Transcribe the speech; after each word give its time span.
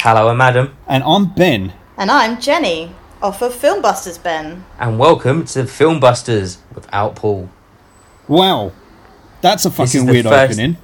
Hello, 0.00 0.28
I'm 0.28 0.40
Adam, 0.40 0.76
And 0.86 1.02
I'm 1.04 1.26
Ben. 1.34 1.72
And 1.96 2.10
I'm 2.10 2.40
Jenny, 2.40 2.92
off 3.22 3.42
of 3.42 3.52
Filmbusters 3.52 4.22
Ben. 4.22 4.64
and 4.78 4.98
welcome 4.98 5.44
to 5.46 5.60
Filmbusters 5.64 6.58
without 6.74 7.16
Paul. 7.16 7.48
Wow. 8.26 8.72
That's 9.40 9.64
a 9.64 9.68
This 9.70 9.76
fucking 9.76 10.00
is 10.00 10.06
the 10.06 10.12
weird 10.12 10.26
first- 10.26 10.52
opening. 10.52 10.76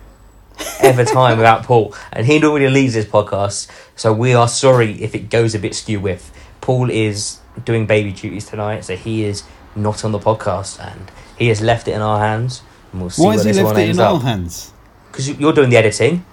Ever 0.80 1.04
time 1.18 1.36
without 1.38 1.64
Paul, 1.64 1.94
and 2.12 2.26
he 2.26 2.38
normally 2.38 2.68
leads 2.70 2.94
this 2.94 3.04
podcast, 3.06 3.68
so 3.96 4.12
we 4.12 4.34
are 4.34 4.46
sorry 4.46 5.02
if 5.02 5.12
it 5.14 5.28
goes 5.28 5.54
a 5.54 5.58
bit 5.58 5.74
skew 5.74 5.98
with. 5.98 6.32
Paul 6.60 6.90
is 6.90 7.38
doing 7.64 7.86
baby 7.86 8.12
duties 8.12 8.46
tonight, 8.46 8.84
so 8.84 8.94
he 8.94 9.24
is 9.24 9.42
not 9.74 10.04
on 10.04 10.12
the 10.12 10.20
podcast, 10.20 10.78
and 10.80 11.10
he 11.36 11.48
has 11.48 11.60
left 11.60 11.88
it 11.88 11.92
in 11.92 12.00
our 12.02 12.20
hands. 12.20 12.62
And 12.92 13.00
we'll 13.00 13.10
see 13.10 13.22
Why 13.22 13.28
where 13.34 13.44
has 13.44 13.56
he 13.56 13.62
left 13.62 13.76
it 13.78 13.82
in 13.82 13.88
ends 13.90 13.98
our 13.98 14.20
hands? 14.20 14.72
Because 15.10 15.28
you're 15.28 15.52
doing 15.52 15.70
the 15.70 15.76
editing, 15.76 16.24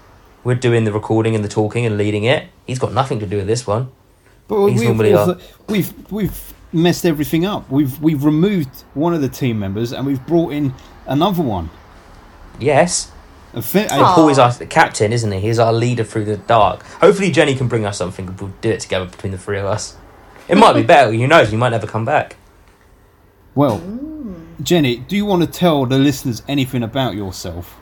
we're 0.44 0.56
doing 0.56 0.84
the 0.86 0.92
recording 0.92 1.36
and 1.36 1.44
the 1.44 1.50
talking 1.50 1.86
and 1.86 1.98
leading 1.98 2.24
it. 2.24 2.48
He's 2.66 2.80
got 2.80 2.94
nothing 2.94 3.20
to 3.20 3.26
do 3.26 3.38
with 3.38 3.48
this 3.48 3.66
one. 3.68 3.92
But 4.48 4.68
He's 4.68 4.80
we've, 4.80 4.90
normally 4.90 5.14
also- 5.14 5.40
we've 5.70 6.12
we've 6.12 6.54
messed 6.74 7.06
everything 7.06 7.46
up. 7.46 7.70
We've 7.70 8.00
we've 8.02 8.24
removed 8.24 8.84
one 8.94 9.14
of 9.14 9.22
the 9.22 9.30
team 9.30 9.60
members 9.60 9.92
and 9.94 10.06
we've 10.06 10.26
brought 10.26 10.52
in 10.54 10.74
another 11.06 11.42
one. 11.44 11.70
Yes, 12.60 13.12
A 13.54 13.62
fi- 13.62 13.86
a- 13.86 13.88
Paul 14.16 14.30
is 14.30 14.40
our 14.40 14.52
captain, 14.54 15.12
isn't 15.14 15.32
he? 15.32 15.40
He's 15.40 15.60
our 15.60 15.74
leader 15.74 16.04
through 16.04 16.26
the 16.26 16.38
dark. 16.38 16.84
Hopefully, 17.02 17.32
Jenny 17.32 17.56
can 17.56 17.68
bring 17.68 17.86
us 17.86 17.98
something. 17.98 18.28
and 18.28 18.40
We'll 18.40 18.54
do 18.62 18.70
it 18.70 18.80
together 18.82 19.06
between 19.06 19.32
the 19.32 19.38
three 19.38 19.58
of 19.60 19.66
us. 19.66 19.96
It 20.48 20.58
might 20.58 20.74
be 20.74 20.84
better. 20.94 21.12
Who 21.12 21.28
knows? 21.28 21.52
You 21.52 21.58
might 21.58 21.70
never 21.70 21.88
come 21.88 22.06
back. 22.06 22.36
well, 23.56 23.82
Jenny, 24.62 24.98
do 24.98 25.16
you 25.16 25.26
want 25.26 25.42
to 25.44 25.48
tell 25.48 25.86
the 25.86 25.98
listeners 25.98 26.44
anything 26.48 26.84
about 26.84 27.16
yourself? 27.16 27.78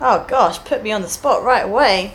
Oh 0.00 0.24
gosh, 0.28 0.58
put 0.64 0.82
me 0.82 0.92
on 0.92 1.02
the 1.02 1.08
spot 1.08 1.42
right 1.42 1.64
away. 1.64 2.14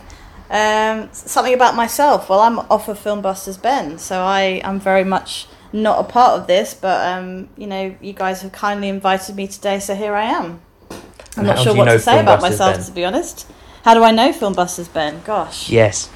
Um, 0.49 1.09
something 1.11 1.53
about 1.53 1.75
myself. 1.75 2.29
Well, 2.29 2.39
I'm 2.39 2.59
off 2.59 2.87
of 2.87 2.99
Filmbusters 2.99 3.61
Ben, 3.61 3.97
so 3.97 4.21
I 4.21 4.61
am 4.63 4.79
very 4.79 5.03
much 5.03 5.47
not 5.71 5.99
a 5.99 6.03
part 6.03 6.39
of 6.39 6.47
this, 6.47 6.73
but 6.73 7.05
um, 7.07 7.49
you 7.57 7.65
know, 7.67 7.95
you 8.01 8.13
guys 8.13 8.41
have 8.43 8.51
kindly 8.51 8.87
invited 8.89 9.35
me 9.35 9.47
today, 9.47 9.79
so 9.79 9.95
here 9.95 10.13
I 10.13 10.25
am. 10.25 10.61
I'm 10.91 10.99
And 11.39 11.47
not 11.47 11.59
sure 11.59 11.75
what 11.75 11.85
to 11.85 11.99
say 11.99 12.19
about 12.19 12.41
myself, 12.41 12.75
Ben? 12.75 12.85
to 12.85 12.91
be 12.91 13.03
honest. 13.05 13.47
How 13.83 13.95
do 13.95 14.03
I 14.03 14.11
know 14.11 14.31
Filmbusters 14.31 14.93
Ben? 14.93 15.21
Gosh. 15.25 15.69
Yes. 15.69 16.09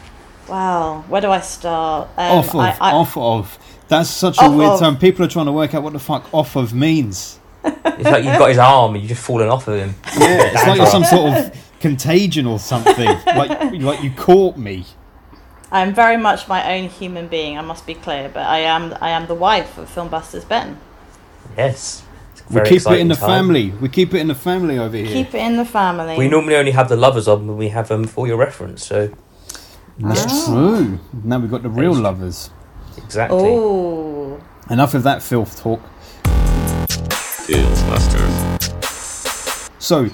Wow. 0.47 1.03
Where 1.07 1.19
do 1.21 1.31
I 1.31 1.41
start? 1.41 2.07
Um, 2.15 2.37
off 2.37 2.49
of, 2.53 2.59
I- 2.61 2.77
I- 2.79 2.91
off 2.93 3.17
of. 3.17 3.59
That's 3.89 4.09
such 4.09 4.37
a 4.41 4.49
weird 4.51 4.71
of. 4.73 4.79
term. 4.79 4.97
People 4.97 5.25
are 5.25 5.29
trying 5.29 5.45
to 5.47 5.51
work 5.51 5.73
out 5.73 5.81
what 5.81 5.93
the 5.93 5.99
fuck 5.99 6.31
off 6.33 6.55
of 6.55 6.73
means. 6.73 7.36
It's 7.63 8.03
like 8.09 8.23
you've 8.23 8.37
got 8.37 8.49
his 8.49 8.57
arm 8.59 8.93
and 8.93 9.01
you've 9.03 9.09
just 9.09 9.23
fallen 9.23 9.49
off 9.49 9.67
of 9.67 9.75
him. 9.79 9.95
Yeah, 10.19 10.51
it's 10.53 10.67
like 10.67 10.77
you're 10.77 10.85
some 10.87 11.03
sort 11.03 11.33
of 11.37 11.63
contagion 11.79 12.45
or 12.45 12.59
something. 12.59 13.05
like 13.25 13.73
like 13.81 14.03
you 14.03 14.11
caught 14.11 14.57
me. 14.57 14.85
I'm 15.71 15.93
very 15.93 16.15
much 16.17 16.47
my 16.47 16.75
own 16.77 16.87
human 16.89 17.27
being. 17.27 17.57
I 17.57 17.61
must 17.61 17.85
be 17.85 17.93
clear, 17.93 18.29
but 18.29 18.45
I 18.45 18.59
am 18.59 18.95
I 19.01 19.09
am 19.09 19.27
the 19.27 19.35
wife 19.35 19.77
of 19.77 19.89
Filmbusters 19.93 20.47
Ben. 20.47 20.79
Yes. 21.57 22.03
We 22.49 22.61
keep 22.61 22.85
it 22.87 22.99
in 22.99 23.09
the 23.09 23.15
time. 23.15 23.29
family. 23.29 23.71
We 23.71 23.89
keep 23.89 24.13
it 24.13 24.19
in 24.19 24.27
the 24.29 24.35
family 24.35 24.77
over 24.79 24.95
here. 24.95 25.07
Keep 25.07 25.33
it 25.35 25.39
in 25.39 25.57
the 25.57 25.65
family. 25.65 26.17
We 26.17 26.29
normally 26.29 26.55
only 26.55 26.71
have 26.71 26.87
the 26.87 26.95
lovers 26.95 27.27
on 27.27 27.45
when 27.47 27.57
we 27.57 27.67
have 27.69 27.89
them 27.89 28.05
for 28.05 28.25
your 28.27 28.37
reference. 28.37 28.85
So 28.85 29.09
That's 29.99 30.25
Ah. 30.25 30.45
true. 30.45 30.99
Now 31.23 31.39
we've 31.39 31.51
got 31.51 31.63
the 31.63 31.69
real 31.69 31.93
lovers. 31.93 32.49
exactly. 32.95 33.39
Oh, 33.41 34.39
Enough 34.69 34.93
of 34.93 35.03
that 35.03 35.21
filth 35.23 35.59
talk. 35.61 35.81
Filmbusters. 37.47 38.61
So, 39.81 40.09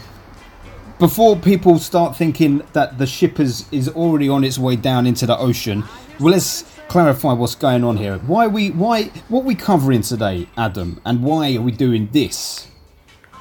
before 1.00 1.36
people 1.36 1.80
start 1.80 2.16
thinking 2.16 2.62
that 2.74 3.00
the 3.00 3.08
ship 3.08 3.40
is, 3.40 3.66
is 3.72 3.90
already 3.90 4.30
on 4.30 4.44
its 4.44 4.60
way 4.60 4.76
down 4.76 5.08
into 5.08 5.26
the 5.26 5.36
ocean, 5.36 5.84
well, 6.20 6.34
let's 6.34 6.64
clarify 6.90 7.34
what's 7.34 7.56
going 7.56 7.84
on 7.84 7.98
here. 7.98 8.20
Why 8.20 8.46
we 8.46 8.70
why 8.70 9.06
what 9.30 9.46
we 9.46 9.56
covering 9.56 10.04
today, 10.04 10.48
Adam, 10.56 11.02
and 11.06 11.24
why 11.24 11.56
are 11.56 11.62
we 11.62 11.72
doing 11.72 12.08
this? 12.12 12.68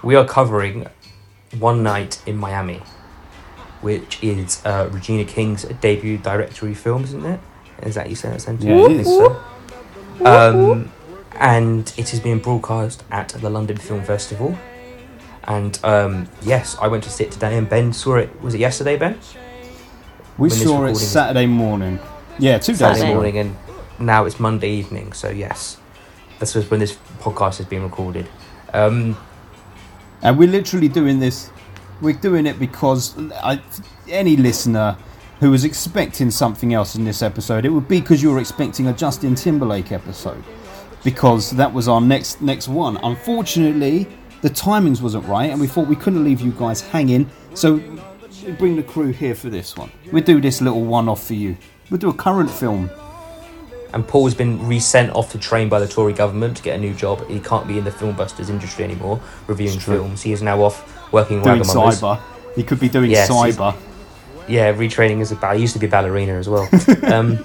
We 0.02 0.14
are 0.14 0.24
covering 0.24 0.88
One 1.58 1.82
Night 1.82 2.22
in 2.24 2.38
Miami, 2.38 2.80
which 3.82 4.24
is 4.24 4.64
uh, 4.64 4.88
Regina 4.90 5.26
King's 5.26 5.64
debut 5.82 6.16
directory 6.16 6.72
film, 6.72 7.04
isn't 7.04 7.26
it? 7.26 7.40
Is 7.82 7.94
that 7.96 8.08
you 8.08 8.16
say 8.16 8.30
that 8.30 8.40
sentence? 8.40 8.64
Yeah, 8.64 8.76
it 8.76 8.90
I 8.90 9.02
think 9.02 9.06
so. 9.06 9.44
Um, 10.24 10.92
and 11.38 11.92
it 11.96 12.12
is 12.12 12.20
being 12.20 12.38
broadcast 12.38 13.04
at 13.10 13.28
the 13.30 13.50
London 13.50 13.76
Film 13.76 14.02
Festival. 14.02 14.56
And 15.44 15.78
um, 15.84 16.28
yes, 16.42 16.76
I 16.80 16.88
went 16.88 17.02
to 17.04 17.10
see 17.10 17.24
it 17.24 17.32
today, 17.32 17.58
and 17.58 17.68
Ben 17.68 17.92
saw 17.92 18.16
it. 18.16 18.42
Was 18.42 18.54
it 18.54 18.60
yesterday, 18.60 18.96
Ben? 18.96 19.18
We 20.38 20.48
When 20.48 20.58
saw 20.58 20.84
it 20.84 20.96
Saturday 20.96 21.46
morning. 21.46 21.98
Yeah, 22.38 22.58
two 22.58 22.72
days 22.72 22.78
Saturday 22.78 23.12
morning, 23.12 23.38
and 23.38 23.56
now 23.98 24.24
it's 24.24 24.38
Monday 24.40 24.70
evening. 24.70 25.12
So 25.12 25.28
yes, 25.30 25.78
this 26.38 26.54
was 26.54 26.70
when 26.70 26.80
this 26.80 26.96
podcast 27.18 27.60
is 27.60 27.66
being 27.66 27.82
recorded. 27.82 28.26
Um, 28.72 29.16
And 30.22 30.38
we're 30.38 30.48
literally 30.48 30.88
doing 30.88 31.18
this. 31.18 31.50
We're 32.00 32.14
doing 32.14 32.46
it 32.46 32.58
because 32.58 33.14
I, 33.42 33.60
any 34.08 34.36
listener 34.36 34.96
who 35.40 35.50
was 35.50 35.64
expecting 35.64 36.30
something 36.30 36.72
else 36.72 36.94
in 36.94 37.04
this 37.04 37.22
episode, 37.22 37.64
it 37.64 37.70
would 37.70 37.88
be 37.88 38.00
because 38.00 38.22
you 38.22 38.30
were 38.30 38.38
expecting 38.38 38.86
a 38.86 38.92
Justin 38.92 39.34
Timberlake 39.34 39.90
episode, 39.90 40.44
because 41.04 41.50
that 41.50 41.72
was 41.72 41.88
our 41.88 42.00
next 42.00 42.40
next 42.40 42.68
one. 42.68 42.96
Unfortunately, 42.98 44.06
the 44.42 44.50
timings 44.50 45.00
wasn't 45.00 45.24
right, 45.26 45.50
and 45.50 45.60
we 45.60 45.66
thought 45.66 45.86
we 45.86 45.96
couldn't 45.96 46.24
leave 46.24 46.40
you 46.40 46.52
guys 46.52 46.80
hanging. 46.80 47.28
So 47.54 47.74
we 48.44 48.52
bring 48.52 48.76
the 48.76 48.82
crew 48.82 49.12
here 49.12 49.34
for 49.34 49.50
this 49.50 49.76
one. 49.76 49.90
We 50.10 50.20
do 50.20 50.40
this 50.40 50.60
little 50.60 50.84
one-off 50.84 51.26
for 51.26 51.34
you. 51.34 51.56
We'll 51.90 51.98
do 51.98 52.08
a 52.08 52.14
current 52.14 52.50
film. 52.50 52.90
and 53.94 54.06
Paul's 54.08 54.34
been 54.34 54.66
resent 54.66 55.10
off 55.14 55.32
the 55.32 55.38
train 55.38 55.68
by 55.68 55.78
the 55.78 55.86
Tory 55.86 56.14
government 56.14 56.56
to 56.56 56.62
get 56.62 56.76
a 56.76 56.80
new 56.80 56.94
job. 56.94 57.28
He 57.28 57.38
can't 57.40 57.68
be 57.68 57.76
in 57.78 57.84
the 57.84 57.90
filmbusters 57.90 58.48
industry 58.48 58.84
anymore, 58.84 59.20
reviewing 59.46 59.78
films. 59.78 60.22
He 60.22 60.32
is 60.32 60.40
now 60.42 60.62
off 60.62 61.12
working 61.12 61.42
Doing 61.42 61.60
cyber. 61.60 62.18
He 62.56 62.62
could 62.62 62.80
be 62.80 62.88
doing 62.88 63.10
Yes, 63.10 63.30
cyber. 63.30 63.76
Yeah, 64.48 64.72
retraining 64.72 65.20
as 65.20 65.30
a 65.30 65.36
ball. 65.36 65.54
He 65.54 65.60
used 65.60 65.74
to 65.74 65.78
be 65.78 65.86
a 65.86 65.90
ballerina 65.90 66.32
as 66.34 66.48
well. 66.48 66.68
um, 67.04 67.38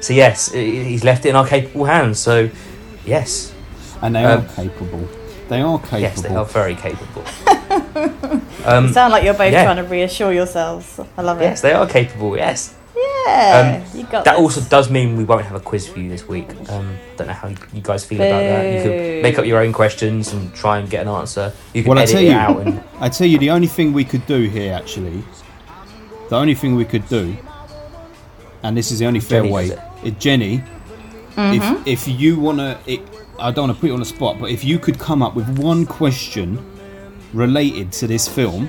so 0.00 0.12
yes, 0.12 0.52
he's 0.52 1.04
left 1.04 1.24
it 1.24 1.30
in 1.30 1.36
our 1.36 1.46
capable 1.46 1.86
hands. 1.86 2.18
So 2.18 2.50
yes, 3.04 3.52
And 4.02 4.14
they 4.16 4.24
Um, 4.24 4.40
are 4.44 4.48
capable. 4.54 5.08
They 5.48 5.60
are 5.60 5.78
capable. 5.78 6.00
yes, 6.00 6.22
they 6.22 6.34
are 6.34 6.44
very 6.44 6.74
capable. 6.74 7.24
um, 8.64 8.86
you 8.86 8.92
sound 8.92 9.12
like 9.12 9.22
you're 9.24 9.34
both 9.34 9.52
yeah. 9.52 9.64
trying 9.64 9.76
to 9.76 9.84
reassure 9.84 10.32
yourselves. 10.32 10.98
I 11.16 11.22
love 11.22 11.40
it. 11.40 11.44
yes, 11.44 11.60
they 11.60 11.72
are 11.72 11.86
capable. 11.86 12.36
Yes. 12.36 12.74
Yeah, 12.96 13.82
Um, 13.84 13.98
you 13.98 14.04
got 14.04 14.24
That 14.24 14.32
this. 14.36 14.40
also 14.42 14.60
does 14.68 14.90
mean 14.90 15.16
we 15.16 15.24
won't 15.24 15.44
have 15.44 15.54
a 15.56 15.60
quiz 15.60 15.86
for 15.88 15.98
you 16.00 16.08
this 16.08 16.26
week. 16.28 16.48
Um, 16.68 16.96
don't 17.16 17.28
know 17.28 17.32
how 17.32 17.48
you 17.48 17.80
guys 17.82 18.04
feel 18.04 18.20
about 18.20 18.40
that. 18.40 18.64
You 18.66 18.78
Boo. 18.82 18.82
could 18.88 19.22
make 19.22 19.38
up 19.38 19.46
your 19.46 19.60
own 19.60 19.72
questions 19.72 20.32
and 20.32 20.52
try 20.54 20.78
and 20.78 20.90
get 20.90 21.02
an 21.02 21.08
answer. 21.08 21.52
You 21.72 21.82
can 21.82 21.90
Well, 21.90 21.98
I 21.98 22.02
edit 22.02 22.12
tell 22.14 22.22
it 22.22 22.26
you- 22.28 22.34
out 22.34 22.60
and 22.60 22.82
I 23.00 23.08
tell 23.08 23.26
you, 23.26 23.38
the 23.38 23.50
only 23.50 23.68
thing 23.68 23.92
we 23.92 24.04
could 24.04 24.26
do 24.26 24.48
here, 24.48 24.74
actually, 24.74 25.22
the 26.28 26.36
only 26.36 26.54
thing 26.54 26.74
we 26.76 26.84
could 26.84 27.08
do, 27.08 27.36
and 28.62 28.76
this 28.76 28.90
is 28.90 28.98
the 28.98 29.06
only 29.06 29.20
fair 29.20 29.40
Jenny 29.42 29.52
way, 29.52 29.68
does 29.68 29.78
is 30.04 30.12
Jenny, 30.18 30.62
Mm-hmm. 31.36 31.82
if 31.88 32.08
if 32.08 32.20
you 32.20 32.38
wanna, 32.38 32.78
it, 32.86 33.00
I 33.38 33.50
don't 33.50 33.68
want 33.68 33.76
to 33.76 33.80
put 33.80 33.86
you 33.88 33.94
on 33.94 34.00
the 34.00 34.06
spot, 34.06 34.38
but 34.38 34.50
if 34.50 34.64
you 34.64 34.78
could 34.78 34.98
come 34.98 35.22
up 35.22 35.34
with 35.34 35.58
one 35.58 35.86
question 35.86 36.64
related 37.32 37.92
to 37.92 38.06
this 38.06 38.28
film 38.28 38.68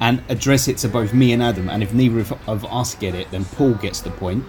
and 0.00 0.22
address 0.28 0.68
it 0.68 0.78
to 0.78 0.88
both 0.88 1.12
me 1.12 1.32
and 1.32 1.42
Adam, 1.42 1.68
and 1.68 1.82
if 1.82 1.92
neither 1.92 2.20
of, 2.20 2.32
of 2.48 2.64
us 2.66 2.94
get 2.94 3.14
it, 3.14 3.30
then 3.30 3.44
Paul 3.44 3.74
gets 3.74 4.00
the 4.00 4.10
point. 4.10 4.44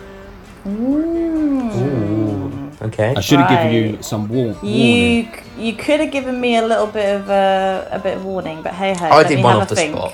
Ooh, 0.68 2.72
okay. 2.82 3.14
I 3.16 3.22
should 3.22 3.40
have 3.40 3.50
given 3.50 3.74
you 3.74 4.04
some 4.04 4.28
war- 4.28 4.54
warning. 4.54 4.66
You 4.76 5.30
you 5.58 5.74
could 5.76 6.00
have 6.00 6.12
given 6.12 6.40
me 6.42 6.58
a 6.58 6.66
little 6.66 6.88
bit 6.88 7.22
of 7.22 7.30
uh, 7.30 7.88
a 7.92 8.00
bit 8.00 8.18
of 8.18 8.26
warning, 8.26 8.62
but 8.62 8.74
hey 8.74 8.94
ho. 8.96 9.08
I 9.10 9.24
did 9.24 9.38
me 9.38 9.44
one 9.44 9.54
have 9.54 9.62
off 9.64 9.72
a 9.72 9.76
the 9.76 9.82
think. 9.82 9.96
spot. 9.96 10.14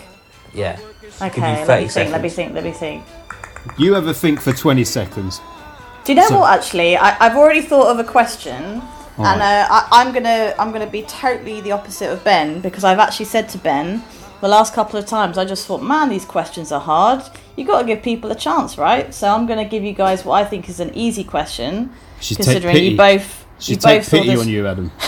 Yeah. 0.53 0.79
Okay, 1.21 1.65
let 1.65 1.67
30 1.67 1.83
me 1.83 1.89
think. 1.89 2.11
Let 2.11 2.21
me 2.21 2.29
think. 2.29 2.53
Let 2.53 2.63
me 2.63 2.71
think. 2.71 3.03
You 3.77 3.95
ever 3.95 4.13
think 4.13 4.41
for 4.41 4.53
twenty 4.53 4.83
seconds? 4.83 5.39
Do 6.03 6.13
you 6.13 6.15
know 6.19 6.27
So- 6.27 6.39
what? 6.39 6.57
Actually, 6.57 6.97
I, 6.97 7.15
I've 7.19 7.37
already 7.37 7.61
thought 7.61 7.87
of 7.87 7.99
a 7.99 8.03
question, 8.03 8.81
All 9.17 9.25
and 9.25 9.39
right. 9.39 9.61
uh, 9.63 9.67
I, 9.69 9.87
I'm 9.91 10.11
gonna 10.13 10.53
I'm 10.57 10.71
gonna 10.71 10.87
be 10.89 11.03
totally 11.03 11.61
the 11.61 11.71
opposite 11.73 12.11
of 12.11 12.23
Ben 12.23 12.59
because 12.61 12.83
I've 12.83 12.99
actually 12.99 13.25
said 13.25 13.49
to 13.49 13.57
Ben 13.57 14.03
the 14.41 14.47
last 14.47 14.73
couple 14.73 14.97
of 14.99 15.05
times 15.05 15.37
I 15.37 15.45
just 15.45 15.67
thought, 15.67 15.83
man, 15.83 16.09
these 16.09 16.25
questions 16.25 16.71
are 16.71 16.79
hard. 16.81 17.21
You 17.55 17.63
got 17.65 17.81
to 17.81 17.85
give 17.85 18.01
people 18.01 18.31
a 18.31 18.35
chance, 18.35 18.75
right? 18.77 19.13
So 19.13 19.27
I'm 19.29 19.45
gonna 19.45 19.65
give 19.65 19.83
you 19.83 19.93
guys 19.93 20.25
what 20.25 20.41
I 20.43 20.45
think 20.49 20.67
is 20.69 20.79
an 20.79 20.91
easy 20.95 21.23
question, 21.23 21.91
She's 22.19 22.37
take 22.37 22.45
considering 22.45 22.73
pity. 22.75 22.87
you 22.87 22.97
both 22.97 23.45
She 23.59 23.73
you 23.73 23.77
take 23.77 23.99
both 24.01 24.07
saw 24.07 24.17
pity 24.17 24.29
this. 24.31 24.39
on 24.41 24.49
you, 24.49 24.67
Adam. 24.67 24.91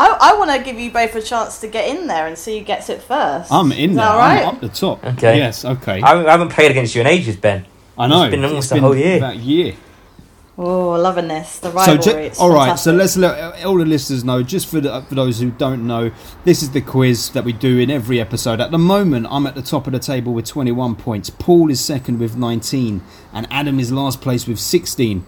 I, 0.00 0.16
I 0.20 0.36
want 0.38 0.52
to 0.52 0.62
give 0.62 0.78
you 0.78 0.92
both 0.92 1.12
a 1.16 1.20
chance 1.22 1.60
to 1.60 1.66
get 1.66 1.88
in 1.88 2.06
there 2.06 2.28
and 2.28 2.38
see 2.38 2.58
who 2.60 2.64
gets 2.64 2.88
it 2.88 3.02
first. 3.02 3.50
I'm 3.50 3.72
in 3.72 3.90
Is 3.90 3.96
there. 3.96 4.04
that 4.04 4.12
all 4.12 4.18
right? 4.18 4.42
I'm 4.46 4.54
up 4.54 4.60
the 4.60 4.68
top. 4.68 5.04
Okay. 5.04 5.38
Yes. 5.38 5.64
Okay. 5.64 6.00
I 6.00 6.24
I 6.24 6.30
haven't 6.30 6.50
played 6.50 6.70
against 6.70 6.94
you 6.94 7.00
in 7.00 7.08
ages, 7.08 7.34
Ben. 7.36 7.66
I 7.98 8.06
know. 8.06 8.22
It's 8.24 8.30
been 8.30 8.44
almost 8.44 8.66
It's 8.66 8.72
a 8.72 8.74
been 8.76 8.82
whole 8.84 8.96
year. 8.96 9.16
About 9.18 9.34
a 9.34 9.38
year. 9.38 9.74
Oh, 10.60 10.90
loving 11.00 11.28
this. 11.28 11.58
The 11.60 11.70
So, 11.70 11.76
rivalry. 11.76 11.98
ju- 12.02 12.10
it's 12.18 12.40
all 12.40 12.52
right. 12.52 12.76
So 12.78 12.92
let's 12.92 13.16
let 13.16 13.64
all 13.64 13.76
the 13.78 13.84
listeners 13.84 14.24
know. 14.24 14.42
Just 14.42 14.66
for 14.66 14.80
the, 14.80 15.02
for 15.02 15.14
those 15.14 15.38
who 15.38 15.50
don't 15.52 15.86
know, 15.86 16.10
this 16.44 16.62
is 16.64 16.70
the 16.72 16.80
quiz 16.80 17.30
that 17.30 17.44
we 17.44 17.52
do 17.52 17.78
in 17.78 17.90
every 17.92 18.20
episode. 18.20 18.60
At 18.60 18.72
the 18.72 18.78
moment, 18.78 19.28
I'm 19.30 19.46
at 19.46 19.54
the 19.54 19.62
top 19.62 19.86
of 19.86 19.92
the 19.92 20.00
table 20.00 20.32
with 20.32 20.46
21 20.46 20.96
points. 20.96 21.30
Paul 21.30 21.70
is 21.70 21.80
second 21.80 22.18
with 22.18 22.36
19, 22.36 23.02
and 23.32 23.46
Adam 23.52 23.78
is 23.78 23.92
last 23.92 24.20
place 24.20 24.48
with 24.48 24.58
16. 24.58 25.24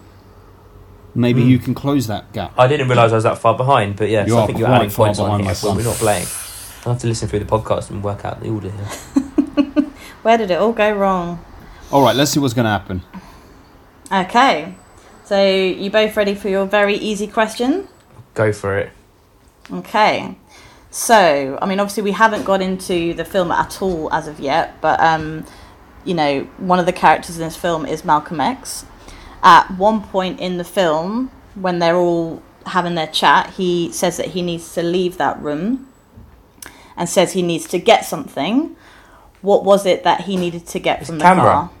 Maybe 1.15 1.41
Hmm. 1.43 1.49
you 1.49 1.59
can 1.59 1.73
close 1.75 2.07
that 2.07 2.31
gap. 2.33 2.53
I 2.57 2.67
didn't 2.67 2.89
realise 2.89 3.11
I 3.11 3.15
was 3.15 3.23
that 3.23 3.37
far 3.37 3.55
behind, 3.55 3.95
but 3.97 4.09
yeah, 4.09 4.23
You 4.25 4.31
so 4.33 4.39
I 4.39 4.45
think 4.47 4.59
you're 4.59 4.67
adding 4.67 4.89
points 4.91 5.19
on 5.19 5.25
behind, 5.27 5.43
here 5.43 5.53
my 5.63 5.67
when 5.69 5.77
we're 5.77 5.83
not 5.89 5.95
playing. 5.97 6.27
I'll 6.85 6.93
have 6.93 7.01
to 7.03 7.07
listen 7.07 7.27
through 7.29 7.39
the 7.39 7.45
podcast 7.45 7.89
and 7.89 8.03
work 8.03 8.25
out 8.25 8.41
the 8.41 8.49
order 8.49 8.69
here. 8.71 9.85
Where 10.23 10.37
did 10.37 10.51
it 10.51 10.55
all 10.59 10.71
go 10.73 10.91
wrong? 10.93 11.39
All 11.91 12.01
right. 12.01 12.15
Let's 12.15 12.31
see 12.31 12.39
what's 12.39 12.53
going 12.53 12.65
to 12.65 12.71
happen. 12.71 13.01
Okay. 14.11 14.73
So, 15.25 15.45
you 15.45 15.89
both 15.89 16.15
ready 16.15 16.35
for 16.35 16.49
your 16.49 16.65
very 16.65 16.95
easy 16.95 17.27
question? 17.27 17.87
Go 18.33 18.51
for 18.53 18.77
it. 18.77 18.91
Okay. 19.71 20.35
So, 20.89 21.57
I 21.61 21.65
mean, 21.65 21.79
obviously, 21.79 22.03
we 22.03 22.11
haven't 22.11 22.43
got 22.43 22.61
into 22.61 23.13
the 23.13 23.25
film 23.25 23.51
at 23.51 23.81
all 23.81 24.11
as 24.13 24.27
of 24.27 24.39
yet, 24.39 24.79
but, 24.81 24.99
um, 24.99 25.45
you 26.03 26.13
know, 26.13 26.41
one 26.57 26.79
of 26.79 26.85
the 26.85 26.93
characters 26.93 27.37
in 27.37 27.43
this 27.43 27.55
film 27.55 27.85
is 27.85 28.03
Malcolm 28.03 28.41
X. 28.41 28.85
At 29.43 29.71
one 29.71 30.01
point 30.01 30.39
in 30.39 30.57
the 30.57 30.63
film, 30.63 31.31
when 31.55 31.79
they're 31.79 31.95
all 31.95 32.41
having 32.65 32.95
their 32.95 33.07
chat, 33.07 33.51
he 33.51 33.91
says 33.91 34.17
that 34.17 34.27
he 34.27 34.41
needs 34.41 34.73
to 34.73 34.83
leave 34.83 35.17
that 35.17 35.41
room 35.41 35.87
and 36.95 37.07
says 37.09 37.33
he 37.33 37.41
needs 37.41 37.67
to 37.69 37.79
get 37.79 38.05
something. 38.05 38.75
What 39.41 39.63
was 39.63 39.85
it 39.85 40.03
that 40.03 40.21
he 40.21 40.37
needed 40.37 40.67
to 40.67 40.79
get 40.79 41.05
from 41.05 41.17
the 41.17 41.23
camera. 41.23 41.43
car? 41.43 41.71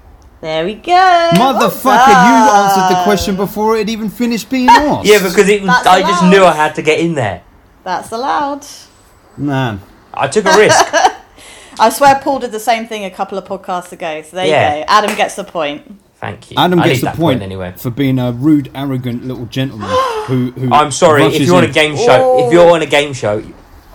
There 0.41 0.65
we 0.65 0.73
go. 0.73 1.29
Motherfucker, 1.33 2.07
you 2.07 2.51
answered 2.51 2.95
the 2.97 3.03
question 3.03 3.35
before 3.35 3.77
it 3.77 3.89
even 3.89 4.09
finished 4.09 4.49
being 4.49 4.69
asked. 4.69 5.07
Yeah, 5.07 5.19
because 5.19 5.47
it 5.47 5.61
was, 5.61 5.69
That's 5.69 5.87
I 5.87 6.01
just 6.01 6.23
allowed. 6.23 6.31
knew 6.31 6.43
I 6.43 6.51
had 6.53 6.75
to 6.75 6.81
get 6.81 6.99
in 6.99 7.13
there. 7.13 7.43
That's 7.83 8.11
allowed. 8.11 8.65
Man. 9.37 9.81
I 10.13 10.27
took 10.27 10.45
a 10.45 10.57
risk. 10.57 10.85
I 11.79 11.89
swear 11.89 12.19
Paul 12.21 12.39
did 12.39 12.51
the 12.51 12.59
same 12.59 12.85
thing 12.87 13.05
a 13.05 13.11
couple 13.11 13.37
of 13.37 13.45
podcasts 13.45 13.91
ago. 13.91 14.21
So 14.23 14.35
there 14.35 14.45
Yeah. 14.47 14.75
you 14.79 14.81
go. 14.81 14.85
Adam 14.89 15.15
gets 15.15 15.35
the 15.35 15.43
point. 15.43 15.99
Thank 16.15 16.51
you. 16.51 16.57
Adam 16.57 16.79
I 16.79 16.87
gets 16.87 16.97
need 16.97 17.01
the 17.01 17.05
that 17.11 17.15
point, 17.17 17.41
anyway. 17.41 17.73
for 17.77 17.89
being 17.89 18.19
a 18.19 18.31
rude, 18.31 18.69
arrogant 18.75 19.25
little 19.25 19.45
gentleman 19.45 19.89
who. 20.25 20.51
who 20.51 20.71
I'm 20.73 20.91
sorry, 20.91 21.21
if 21.23 21.33
rushes 21.33 21.47
you're 21.47 21.55
on 21.57 21.63
a 21.63 21.71
game 21.71 21.95
show, 21.95 22.45
if 22.45 22.51
you're 22.53 22.69
on 22.71 22.81
a 22.81 22.85
game 22.87 23.13
show 23.13 23.43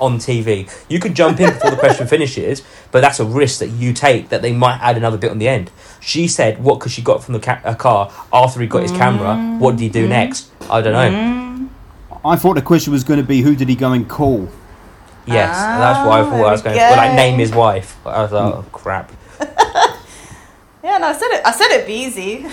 on 0.00 0.18
TV, 0.18 0.70
you 0.88 1.00
could 1.00 1.14
jump 1.14 1.40
in 1.40 1.52
before 1.52 1.70
the 1.70 1.76
question 1.76 2.06
finishes, 2.06 2.62
but 2.92 3.00
that's 3.00 3.20
a 3.20 3.24
risk 3.24 3.60
that 3.60 3.68
you 3.68 3.92
take 3.92 4.28
that 4.28 4.42
they 4.42 4.52
might 4.52 4.78
add 4.80 4.96
another 4.96 5.18
bit 5.18 5.30
on 5.30 5.38
the 5.38 5.48
end. 5.48 5.70
She 6.00 6.28
said, 6.28 6.62
"What 6.62 6.80
could 6.80 6.92
she 6.92 7.02
got 7.02 7.24
from 7.24 7.34
the 7.34 7.40
ca- 7.40 7.60
a 7.64 7.74
car 7.74 8.12
after 8.32 8.60
he 8.60 8.66
got 8.66 8.82
his 8.82 8.92
camera? 8.92 9.58
What 9.58 9.72
did 9.72 9.80
he 9.80 9.88
do 9.88 10.02
mm-hmm. 10.02 10.10
next? 10.10 10.50
I 10.70 10.80
don't 10.80 10.92
know. 10.92 11.10
Mm-hmm. 11.10 12.26
I 12.26 12.36
thought 12.36 12.54
the 12.54 12.62
question 12.62 12.92
was 12.92 13.04
going 13.04 13.20
to 13.20 13.26
be 13.26 13.40
who 13.42 13.54
did 13.56 13.68
he 13.68 13.76
go 13.76 13.92
and 13.92 14.08
call? 14.08 14.48
Yes, 15.26 15.56
and 15.56 15.82
that's 15.82 16.06
why 16.06 16.20
I 16.20 16.24
thought 16.24 16.46
I 16.46 16.52
was 16.52 16.62
going. 16.62 16.74
we 16.74 16.80
Well, 16.80 16.96
like 16.96 17.14
name 17.16 17.38
his 17.38 17.52
wife. 17.52 17.96
I 18.06 18.22
was 18.22 18.32
like, 18.32 18.54
oh 18.54 18.64
crap. 18.72 19.12
Yeah, 20.86 20.98
no, 20.98 21.08
I 21.08 21.12
said 21.14 21.28
it. 21.32 21.42
I 21.44 21.50
said 21.50 21.70
it'd 21.72 21.86
be 21.88 21.94
easy. 21.94 22.46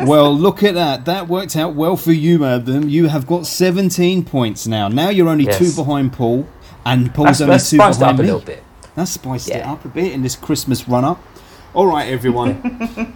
well, 0.00 0.36
look 0.36 0.64
at 0.64 0.74
that. 0.74 1.04
That 1.04 1.28
worked 1.28 1.54
out 1.54 1.74
well 1.76 1.96
for 1.96 2.10
you, 2.10 2.44
Adam. 2.44 2.88
You 2.88 3.06
have 3.06 3.24
got 3.24 3.46
17 3.46 4.24
points 4.24 4.66
now. 4.66 4.88
Now 4.88 5.10
you're 5.10 5.28
only 5.28 5.44
Yes. 5.44 5.58
two 5.58 5.72
behind 5.72 6.12
Paul, 6.12 6.48
and 6.88 7.14
Paul's 7.14 7.26
That's, 7.28 7.40
only 7.42 7.52
that's 7.54 7.70
two 7.70 7.76
spiced 7.76 8.00
it 8.00 8.04
up 8.04 8.16
behind 8.16 8.20
a 8.20 8.22
me. 8.22 8.26
little 8.32 8.46
bit. 8.46 8.62
That 8.94 9.08
spiced 9.08 9.50
it 9.50 9.62
up 9.62 9.84
a 9.84 9.88
bit 9.88 10.12
in 10.12 10.22
this 10.22 10.36
Christmas 10.36 10.88
run 10.88 11.04
up. 11.04 11.20
All 11.74 11.86
right, 11.86 12.08
everyone. 12.08 12.62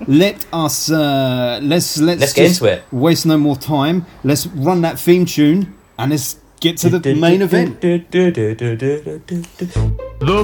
let 0.07 0.47
us 0.53 0.91
uh, 0.91 1.59
let's 1.63 1.97
let's 1.99 2.21
Let's 2.21 2.33
get 2.35 2.49
just 2.49 2.61
into 2.63 2.73
it. 2.73 2.85
Waste 2.93 3.25
no 3.27 3.39
more 3.39 3.57
time. 3.57 4.05
Let's 4.23 4.47
run 4.47 4.83
that 4.83 4.99
theme 4.99 5.25
tune 5.25 5.75
and 5.99 6.11
let's 6.11 6.37
get 6.61 6.77
to 6.79 6.91
the 6.91 7.15
main 7.15 7.41
event. 7.43 7.81
The 7.81 8.05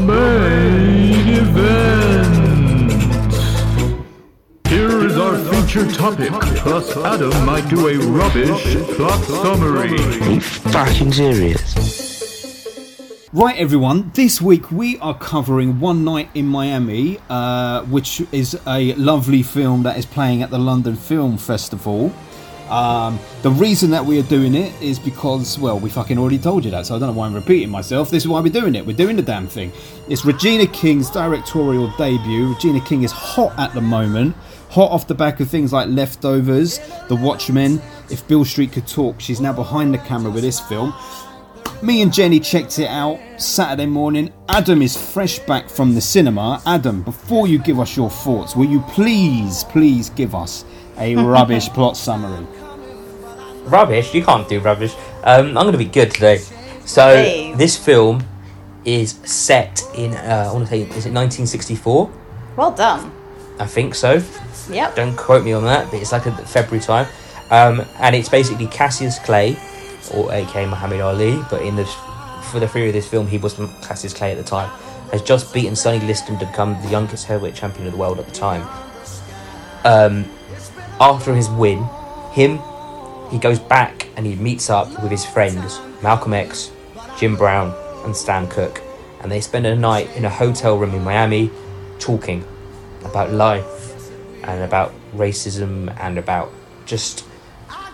main 0.01 1.29
event. 1.35 2.49
Here 4.69 5.07
is 5.07 5.17
our 5.19 5.37
feature 5.39 5.87
topic, 5.93 6.31
plus 6.57 6.97
Adam 6.97 7.45
might 7.45 7.69
do 7.69 7.89
a 7.89 7.97
rubbish 7.99 8.77
plot 8.97 9.23
summary. 9.25 10.41
fucking 10.41 11.13
serious? 11.13 12.08
Right, 13.35 13.59
everyone. 13.59 14.11
This 14.15 14.41
week 14.41 14.71
we 14.71 14.99
are 15.01 15.13
covering 15.13 15.81
One 15.81 16.03
Night 16.03 16.31
in 16.33 16.47
Miami, 16.47 17.19
uh, 17.29 17.83
which 17.83 18.23
is 18.33 18.59
a 18.67 18.95
lovely 18.95 19.43
film 19.43 19.83
that 19.83 19.99
is 19.99 20.07
playing 20.07 20.43
at 20.43 20.49
the 20.49 20.59
London 20.59 20.97
Film 20.97 21.37
Festival. 21.37 22.11
Um, 22.71 23.19
the 23.43 23.51
reason 23.51 23.91
that 23.91 24.03
we 24.03 24.19
are 24.19 24.23
doing 24.23 24.55
it 24.55 24.73
is 24.81 24.99
because, 24.99 25.59
well, 25.59 25.79
we 25.79 25.91
fucking 25.91 26.17
already 26.17 26.39
told 26.39 26.65
you 26.65 26.71
that, 26.71 26.87
so 26.87 26.97
I 26.97 26.99
don't 26.99 27.09
know 27.09 27.19
why 27.21 27.27
I'm 27.27 27.35
repeating 27.35 27.69
myself. 27.69 28.11
This 28.11 28.23
is 28.23 28.29
why 28.29 28.41
we're 28.41 28.51
doing 28.51 28.75
it. 28.75 28.87
We're 28.87 28.97
doing 28.97 29.17
the 29.17 29.23
damn 29.23 29.47
thing. 29.47 29.73
It's 30.09 30.25
Regina 30.25 30.67
King's 30.67 31.11
directorial 31.11 31.93
debut. 31.99 32.55
Regina 32.55 32.81
King 32.81 33.03
is 33.03 33.13
hot 33.13 33.53
at 33.59 33.75
the 33.75 33.83
moment, 33.83 34.37
hot 34.71 34.91
off 34.91 35.07
the 35.07 35.15
back 35.15 35.41
of 35.41 35.51
things 35.51 35.71
like 35.71 35.89
Leftovers, 35.89 36.81
The 37.09 37.17
Watchmen. 37.17 37.83
If 38.09 38.27
Beale 38.27 38.47
Street 38.47 38.73
could 38.73 38.87
talk, 38.87 39.21
she's 39.21 39.39
now 39.39 39.53
behind 39.53 39.93
the 39.93 39.99
camera 39.99 40.31
with 40.31 40.45
this 40.45 40.61
film. 40.61 40.95
Me 41.81 42.03
and 42.03 42.13
Jenny 42.13 42.41
checked 42.41 42.79
it 42.81 42.89
out 42.89 43.21
Saturday 43.37 43.87
morning. 43.87 44.33
Adam 44.49 44.83
is 44.83 44.97
fresh 44.97 45.39
back 45.41 45.69
from 45.69 45.95
the 45.95 46.01
cinema. 46.01 46.61
Adam, 46.67 47.03
before 47.03 47.47
you 47.47 47.59
give 47.59 47.79
us 47.79 47.97
your 47.97 48.11
thoughts, 48.11 48.57
will 48.57 48.67
you 48.67 48.81
please, 48.89 49.63
please 49.65 50.11
give 50.11 50.35
us 50.35 50.65
a 50.99 51.15
rubbish 51.25 51.69
plot 51.69 51.97
summary? 51.97 52.45
Rubbish? 53.65 54.13
You 54.13 54.25
can't 54.25 54.49
do 54.49 54.59
rubbish. 54.59 54.95
Um, 55.23 55.49
I'm 55.49 55.55
going 55.55 55.73
to 55.73 55.79
be 55.79 55.85
good 55.85 56.11
today. 56.11 56.39
So 56.85 57.15
Hey. 57.17 57.55
this 57.55 57.77
film 57.77 58.25
is 58.85 59.13
set 59.25 59.81
in. 59.95 60.15
Uh, 60.15 60.49
I 60.51 60.53
want 60.53 60.65
to 60.65 60.71
say, 60.71 60.81
is 60.81 61.07
it 61.07 61.13
1964? 61.13 62.11
Well 62.57 62.73
done. 62.73 63.13
I 63.61 63.67
think 63.67 63.95
so. 63.95 64.21
Yep. 64.69 64.97
Don't 64.97 65.17
quote 65.17 65.45
me 65.45 65.53
on 65.53 65.63
that, 65.65 65.91
but 65.93 66.01
it's 66.01 66.11
like 66.13 66.27
a 66.27 66.33
February 66.33 66.85
time, 66.85 67.07
um, 67.51 67.85
and 68.01 68.15
it's 68.17 68.29
basically 68.29 68.67
Cassius 68.67 69.19
Clay, 69.21 69.57
or 70.13 70.33
aka 70.33 70.67
Muhammad 70.67 71.01
Ali, 71.01 71.43
but 71.51 71.63
in 71.63 71.77
the 71.77 71.85
for 72.51 72.61
the 72.61 72.69
theory 72.69 72.89
of 72.89 72.95
this 72.95 73.09
film, 73.09 73.27
he 73.27 73.39
was 73.39 73.55
Cassius 73.83 74.15
Clay 74.15 74.33
at 74.33 74.39
the 74.39 74.45
time, 74.45 74.71
has 75.11 75.23
just 75.23 75.53
beaten 75.53 75.77
Sonny 75.77 76.01
Liston 76.01 76.39
to 76.39 76.47
become 76.47 76.81
the 76.83 76.89
youngest 76.89 77.27
heavyweight 77.27 77.55
champion 77.55 77.87
of 77.87 77.93
the 77.93 77.99
world 77.99 78.19
at 78.19 78.27
the 78.27 78.33
time. 78.33 78.67
Um, 79.85 80.25
after 81.01 81.35
his 81.35 81.49
win, 81.51 81.85
him 82.33 82.61
he 83.31 83.39
goes 83.39 83.59
back 83.59 84.09
and 84.17 84.25
he 84.25 84.35
meets 84.37 84.71
up 84.71 84.89
with 85.03 85.11
his 85.11 85.25
friends 85.25 85.81
Malcolm 86.03 86.33
X, 86.33 86.71
Jim 87.19 87.37
Brown, 87.37 87.75
and 88.05 88.17
Stan 88.17 88.49
Cooke, 88.49 88.83
and 89.21 89.31
they 89.31 89.41
spend 89.41 89.67
a 89.67 89.77
night 89.77 90.09
in 90.17 90.25
a 90.25 90.31
hotel 90.31 90.79
room 90.79 90.95
in 90.95 91.03
Miami, 91.03 91.51
talking 91.99 92.45
about 93.05 93.33
life 93.33 94.11
and 94.45 94.63
about 94.63 94.93
racism 95.15 95.95
and 96.01 96.19
about 96.19 96.53
just 96.87 97.25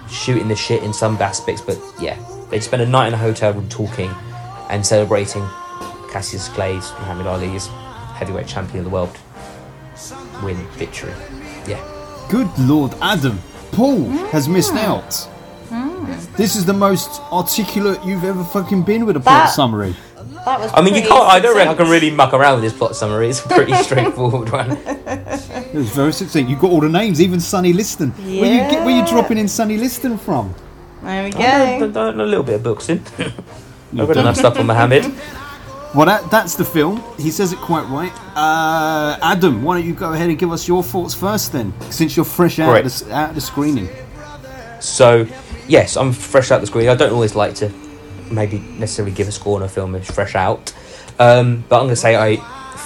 shooting 0.08 0.48
the 0.48 0.56
shit 0.56 0.82
in 0.82 0.92
some 0.92 1.16
aspects. 1.16 1.60
But 1.60 1.78
yeah, 2.00 2.18
they 2.50 2.60
spend 2.60 2.82
a 2.82 2.86
night 2.86 3.08
in 3.08 3.14
a 3.14 3.18
hotel 3.18 3.52
room 3.52 3.68
talking 3.68 4.10
and 4.70 4.84
celebrating 4.84 5.42
Cassius 6.10 6.48
Clay's, 6.48 6.90
Muhammad 7.00 7.26
Ali's 7.26 7.66
heavyweight 8.14 8.46
champion 8.46 8.78
of 8.78 8.84
the 8.84 8.90
world 8.90 9.16
win 10.42 10.56
victory. 10.72 11.12
Yeah. 11.66 11.82
Good 12.28 12.48
Lord, 12.58 12.94
Adam. 13.00 13.38
Paul 13.72 14.04
has 14.30 14.48
missed 14.48 14.72
mm. 14.72 14.78
out. 14.78 15.10
Mm. 15.68 16.36
This 16.36 16.56
is 16.56 16.64
the 16.64 16.72
most 16.72 17.20
articulate 17.32 18.02
you've 18.04 18.24
ever 18.24 18.44
fucking 18.44 18.82
been 18.82 19.06
with 19.06 19.16
a 19.16 19.20
plot 19.20 19.46
That- 19.46 19.54
summary. 19.54 19.94
That 20.44 20.60
was. 20.60 20.70
I 20.74 20.82
mean, 20.82 20.94
you 20.94 21.00
can't. 21.02 21.12
I 21.28 21.40
don't 21.40 21.56
reckon 21.56 21.72
I 21.72 21.74
can 21.74 21.88
really 21.90 22.10
muck 22.10 22.32
around 22.34 22.60
with 22.60 22.64
this 22.70 22.78
plot 22.78 22.94
summary. 22.96 23.28
It's 23.30 23.44
a 23.44 23.48
pretty 23.48 23.74
straightforward 23.82 24.50
one. 24.50 24.72
It 24.72 25.74
was 25.74 25.90
very 25.90 26.12
succinct. 26.12 26.50
You 26.50 26.56
got 26.56 26.70
all 26.70 26.80
the 26.80 26.88
names, 26.88 27.20
even 27.20 27.40
Sonny 27.40 27.72
Liston. 27.72 28.10
Where 28.10 28.34
you 28.34 28.70
get, 28.70 28.84
where 28.84 28.96
you 28.96 29.06
dropping 29.06 29.38
in 29.38 29.48
Sonny 29.48 29.76
Liston 29.78 30.18
from? 30.18 30.54
There 31.02 31.24
we 31.24 31.32
I 31.34 31.78
know, 31.80 31.90
go. 31.90 32.08
I 32.08 32.12
know 32.12 32.24
a 32.24 32.26
little 32.26 32.44
bit 32.44 32.56
of 32.56 32.62
boxing. 32.62 33.02
I've 33.18 34.06
got 34.08 34.16
enough 34.16 34.36
stuff 34.36 34.58
on 34.58 34.66
Muhammad. 34.66 35.04
Well, 35.94 36.06
that, 36.06 36.28
that's 36.30 36.56
the 36.56 36.64
film. 36.64 37.02
He 37.18 37.30
says 37.30 37.52
it 37.52 37.58
quite 37.60 37.88
right. 37.88 38.12
Uh, 38.36 39.16
Adam, 39.22 39.62
why 39.62 39.76
don't 39.78 39.86
you 39.86 39.94
go 39.94 40.12
ahead 40.12 40.28
and 40.28 40.36
give 40.38 40.50
us 40.50 40.66
your 40.66 40.82
thoughts 40.82 41.14
first, 41.14 41.52
then, 41.52 41.72
since 41.90 42.16
you're 42.16 42.24
fresh 42.24 42.58
out, 42.58 42.72
Right. 42.72 42.84
of, 42.84 42.98
the, 42.98 43.14
out 43.14 43.28
of 43.28 43.34
the 43.36 43.40
screening. 43.40 43.88
So, 44.80 45.26
yes, 45.68 45.96
I'm 45.96 46.12
fresh 46.12 46.50
out 46.50 46.56
of 46.56 46.60
the 46.62 46.66
screen. 46.66 46.88
I 46.88 46.96
don't 46.96 47.12
always 47.12 47.34
like 47.36 47.54
to 47.56 47.68
maybe 48.34 48.58
necessarily 48.58 49.14
give 49.14 49.28
a 49.28 49.32
score 49.32 49.56
on 49.56 49.62
a 49.62 49.68
film 49.68 49.92
that's 49.92 50.10
fresh 50.10 50.34
out. 50.34 50.72
Um, 51.18 51.64
but 51.68 51.76
I'm 51.76 51.84
going 51.86 51.90
to 51.90 51.96
say 51.96 52.16
I 52.16 52.36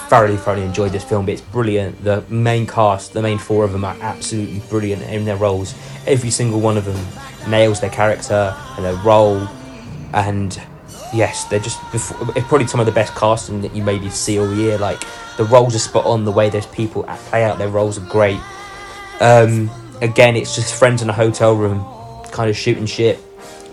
thoroughly, 0.09 0.37
thoroughly 0.37 0.65
enjoyed 0.65 0.93
this 0.93 1.05
film. 1.05 1.29
It's 1.29 1.41
brilliant. 1.41 2.03
The 2.03 2.23
main 2.29 2.67
cast, 2.67 3.13
the 3.13 3.23
main 3.23 3.39
four 3.39 3.65
of 3.65 3.73
them 3.73 3.85
are 3.85 3.97
absolutely 4.01 4.61
brilliant 4.69 5.03
in 5.03 5.25
their 5.25 5.37
roles. 5.37 5.75
Every 6.07 6.31
single 6.31 6.61
one 6.61 6.77
of 6.77 6.85
them 6.85 7.51
nails 7.51 7.81
their 7.81 7.91
character 7.91 8.55
and 8.77 8.85
their 8.85 8.97
role. 8.97 9.47
And 10.13 10.61
yes, 11.13 11.45
they're 11.45 11.61
just 11.61 11.79
probably 11.81 12.67
some 12.67 12.81
of 12.81 12.87
the 12.87 12.93
best 12.93 13.15
casting 13.15 13.61
that 13.63 13.75
you 13.75 13.83
maybe 13.83 14.11
see 14.11 14.39
all 14.39 14.53
year. 14.55 14.79
Like 14.79 15.03
the 15.37 15.45
roles 15.45 15.75
are 15.75 15.81
spot 15.81 16.05
on. 16.07 16.25
The 16.25 16.33
way 16.33 16.51
those 16.51 16.67
people 16.67 17.05
play 17.05 17.45
out 17.45 17.59
their 17.59 17.69
roles 17.69 17.99
are 17.99 18.07
great. 18.07 18.41
Um, 19.21 19.71
again, 20.01 20.37
it's 20.37 20.55
just 20.55 20.75
friends 20.75 21.03
in 21.03 21.11
a 21.11 21.13
hotel 21.13 21.55
room 21.55 21.85
kind 22.31 22.51
of 22.51 22.57
shooting 22.57 22.87
shit, 22.87 23.19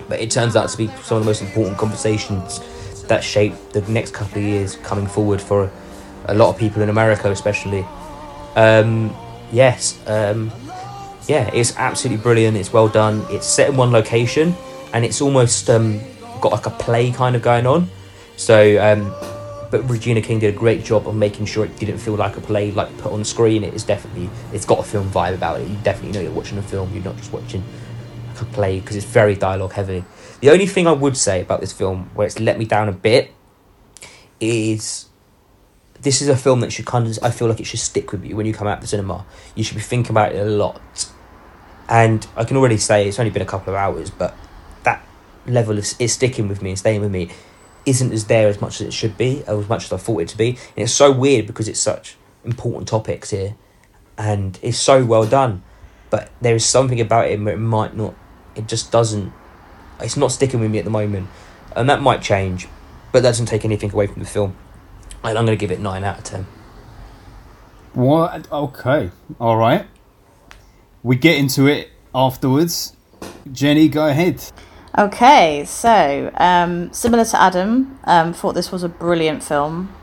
but 0.08 0.20
it 0.20 0.32
turns 0.32 0.56
out 0.56 0.70
to 0.70 0.78
be 0.78 0.88
some 1.04 1.18
of 1.18 1.24
the 1.24 1.26
most 1.26 1.42
important 1.42 1.78
conversations 1.78 2.60
that 3.08 3.24
shape 3.24 3.54
the 3.72 3.82
next 3.82 4.14
couple 4.14 4.40
of 4.40 4.44
years 4.44 4.78
coming 4.78 5.08
forward 5.08 5.42
for 5.42 5.72
a 6.26 6.34
lot 6.34 6.50
of 6.50 6.58
people 6.58 6.82
in 6.82 6.90
America, 6.90 7.30
especially. 7.32 7.86
Um, 8.56 9.16
yes, 9.52 10.00
um, 10.08 10.52
yeah, 11.28 11.50
it's 11.54 11.76
absolutely 11.78 12.22
brilliant. 12.22 12.58
It's 12.58 12.74
well 12.74 12.88
done. 12.88 13.26
It's 13.30 13.48
set 13.48 13.70
in 13.70 13.78
one 13.78 13.92
location, 13.92 14.56
and 14.94 15.06
it's 15.06 15.22
almost 15.22 15.70
um, 15.70 16.00
got 16.42 16.52
like 16.52 16.66
a 16.66 16.72
play 16.72 17.12
kind 17.12 17.36
of 17.36 17.42
going 17.42 17.66
on. 17.66 17.90
So, 18.38 18.78
um, 18.84 19.14
but 19.72 19.90
Regina 19.90 20.22
King 20.22 20.40
did 20.40 20.54
a 20.54 20.58
great 20.58 20.84
job 20.84 21.08
of 21.08 21.16
making 21.16 21.46
sure 21.46 21.66
it 21.66 21.76
didn't 21.78 21.98
feel 21.98 22.16
like 22.16 22.38
a 22.38 22.42
play, 22.42 22.72
like 22.72 22.96
put 23.00 23.12
on 23.12 23.24
screen. 23.24 23.64
It 23.64 23.74
is 23.74 23.84
definitely, 23.84 24.30
it's 24.54 24.66
got 24.66 24.80
a 24.80 24.84
film 24.84 25.10
vibe 25.10 25.36
about 25.36 25.62
it. 25.62 25.68
You 25.68 25.76
definitely 25.84 26.12
know 26.12 26.22
you're 26.22 26.32
watching 26.32 26.58
a 26.58 26.64
film. 26.64 26.94
You're 26.94 27.04
not 27.04 27.18
just 27.18 27.32
watching 27.34 27.64
a 28.42 28.46
play 28.46 28.80
because 28.80 28.96
it's 28.96 29.06
very 29.06 29.36
dialogue 29.36 29.74
heavy. 29.74 30.04
The 30.42 30.50
only 30.50 30.68
thing 30.68 30.88
I 30.88 30.92
would 30.92 31.18
say 31.18 31.42
about 31.42 31.62
this 31.62 31.74
film, 31.74 32.10
where 32.14 32.28
it's 32.28 32.40
let 32.40 32.58
me 32.58 32.66
down 32.66 32.90
a 32.90 32.92
bit, 32.92 33.32
is 34.40 35.08
this 36.02 36.22
is 36.22 36.28
a 36.28 36.36
film 36.36 36.60
that 36.60 36.72
should 36.72 36.86
kind 36.86 37.08
of 37.08 37.18
I 37.24 37.32
feel 37.32 37.48
like 37.48 37.60
it 37.60 37.66
should 37.66 37.80
stick 37.80 38.12
with 38.12 38.24
you 38.24 38.36
when 38.36 38.46
you 38.46 38.54
come 38.54 38.68
out 38.68 38.78
of 38.78 38.82
the 38.82 38.88
cinema. 38.88 39.26
You 39.56 39.64
should 39.64 39.76
be 39.76 39.82
thinking 39.82 40.12
about 40.12 40.34
it 40.34 40.40
a 40.40 40.50
lot. 40.50 41.10
And 41.88 42.26
I 42.36 42.44
can 42.44 42.58
already 42.58 42.78
say 42.78 43.08
it's 43.08 43.20
only 43.20 43.32
been 43.32 43.42
a 43.42 43.46
couple 43.46 43.74
of 43.74 43.78
hours, 43.78 44.10
but 44.10 44.36
that 44.84 45.06
level 45.46 45.78
is, 45.78 45.96
is 46.00 46.14
sticking 46.14 46.48
with 46.48 46.62
me 46.62 46.72
and 46.72 46.80
staying 46.80 47.02
with 47.02 47.12
me 47.12 47.30
isn't 47.86 48.12
as 48.12 48.26
there 48.26 48.48
as 48.48 48.60
much 48.60 48.82
as 48.82 48.88
it 48.88 48.94
should 48.94 49.16
be, 49.18 49.44
or 49.48 49.60
as 49.60 49.70
much 49.70 49.86
as 49.86 49.94
I 49.94 49.98
thought 49.98 50.22
it 50.22 50.30
to 50.30 50.38
be. 50.38 50.50
And 50.50 50.84
it's 50.84 50.94
so 50.94 51.12
weird 51.12 51.46
because 51.46 51.68
it's 51.68 51.80
such 51.80 52.18
important 52.44 52.88
topics 52.88 53.30
here 53.30 53.56
and 54.18 54.58
it's 54.62 54.78
so 54.78 55.06
well 55.06 55.26
done. 55.26 55.64
But 56.10 56.32
there 56.42 56.56
is 56.56 56.66
something 56.66 57.00
about 57.00 57.30
it 57.30 57.40
where 57.40 57.54
it 57.54 57.60
might 57.60 57.96
not 57.96 58.16
it 58.56 58.68
just 58.68 58.92
doesn't 58.92 59.34
it's 60.00 60.18
not 60.18 60.32
sticking 60.32 60.60
with 60.60 60.72
me 60.72 60.80
at 60.80 60.86
the 60.86 60.92
moment. 60.92 61.30
And 61.76 61.90
that 61.90 62.02
might 62.02 62.22
change, 62.22 62.68
but 63.12 63.24
that 63.24 63.30
doesn't 63.30 63.48
take 63.48 63.66
anything 63.66 63.92
away 63.92 64.08
from 64.08 64.22
the 64.22 64.28
film. 64.28 64.56
And 65.24 65.38
I'm 65.38 65.46
going 65.46 65.58
to 65.58 65.60
give 65.60 65.72
it 65.72 65.80
9 65.80 66.04
out 66.04 66.20
of 66.20 66.24
10. 66.24 66.48
What? 67.94 68.52
Okay. 68.52 69.12
All 69.40 69.58
right. 69.58 69.88
We 71.04 71.16
get 71.16 71.38
into 71.38 71.68
it 71.68 71.92
afterwards. 72.14 72.96
Jenny, 73.52 73.88
go 73.88 74.08
ahead. 74.08 74.44
Okay, 74.98 75.66
so 75.66 76.32
um, 76.36 76.92
similar 76.94 77.26
to 77.26 77.42
Adam, 77.42 78.00
um, 78.06 78.34
thought 78.34 78.54
this 78.54 78.72
was 78.72 78.84
a 78.84 78.90
brilliant 78.90 79.44
film. 79.44 79.94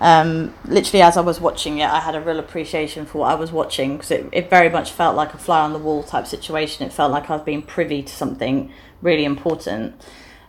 Um, 0.00 0.54
literally, 0.66 1.02
as 1.02 1.16
I 1.16 1.22
was 1.22 1.40
watching 1.40 1.78
it, 1.78 1.88
I 1.88 2.00
had 2.00 2.14
a 2.14 2.20
real 2.20 2.38
appreciation 2.38 3.06
for 3.06 3.18
what 3.18 3.30
I 3.30 3.34
was 3.34 3.50
watching 3.50 3.96
because 3.96 4.10
it, 4.10 4.28
it 4.32 4.50
very 4.50 4.68
much 4.68 4.92
felt 4.92 5.16
like 5.16 5.32
a 5.32 5.38
fly 5.38 5.60
on 5.60 5.72
the 5.72 5.78
wall 5.78 6.02
type 6.02 6.26
situation. 6.26 6.86
It 6.86 6.92
felt 6.92 7.12
like 7.12 7.30
I 7.30 7.36
was 7.36 7.44
being 7.44 7.62
privy 7.62 8.02
to 8.02 8.12
something 8.12 8.70
really 9.00 9.24
important. 9.24 10.00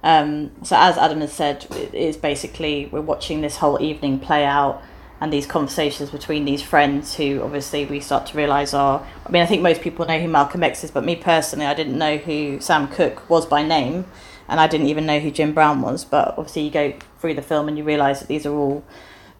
Um, 0.03 0.51
so, 0.63 0.75
as 0.77 0.97
Adam 0.97 1.21
has 1.21 1.33
said, 1.33 1.65
it 1.71 1.93
is 1.93 2.17
basically 2.17 2.87
we're 2.91 3.01
watching 3.01 3.41
this 3.41 3.57
whole 3.57 3.81
evening 3.81 4.19
play 4.19 4.43
out 4.43 4.81
and 5.19 5.33
these 5.33 5.47
conversations 5.47 6.11
between 6.11 6.45
these 6.45 6.61
friends 6.61 7.15
who 7.15 7.41
obviously 7.41 7.85
we 7.85 7.99
start 7.99 8.27
to 8.27 8.37
realise 8.37 8.73
are. 8.73 9.05
I 9.25 9.31
mean, 9.31 9.41
I 9.41 9.45
think 9.45 9.63
most 9.63 9.81
people 9.81 10.05
know 10.05 10.19
who 10.19 10.27
Malcolm 10.27 10.63
X 10.63 10.83
is, 10.83 10.91
but 10.91 11.03
me 11.03 11.15
personally, 11.15 11.65
I 11.65 11.73
didn't 11.73 11.97
know 11.97 12.17
who 12.17 12.59
Sam 12.59 12.87
Cooke 12.87 13.27
was 13.29 13.45
by 13.45 13.63
name, 13.63 14.05
and 14.47 14.59
I 14.59 14.67
didn't 14.67 14.87
even 14.87 15.05
know 15.05 15.19
who 15.19 15.31
Jim 15.31 15.53
Brown 15.53 15.81
was. 15.81 16.05
But 16.05 16.35
obviously, 16.37 16.63
you 16.63 16.71
go 16.71 16.93
through 17.19 17.33
the 17.33 17.41
film 17.41 17.67
and 17.67 17.77
you 17.77 17.83
realise 17.83 18.19
that 18.19 18.27
these 18.27 18.45
are 18.45 18.53
all 18.53 18.83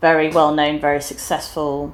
very 0.01 0.29
well 0.29 0.53
known, 0.53 0.79
very 0.79 1.01
successful 1.01 1.93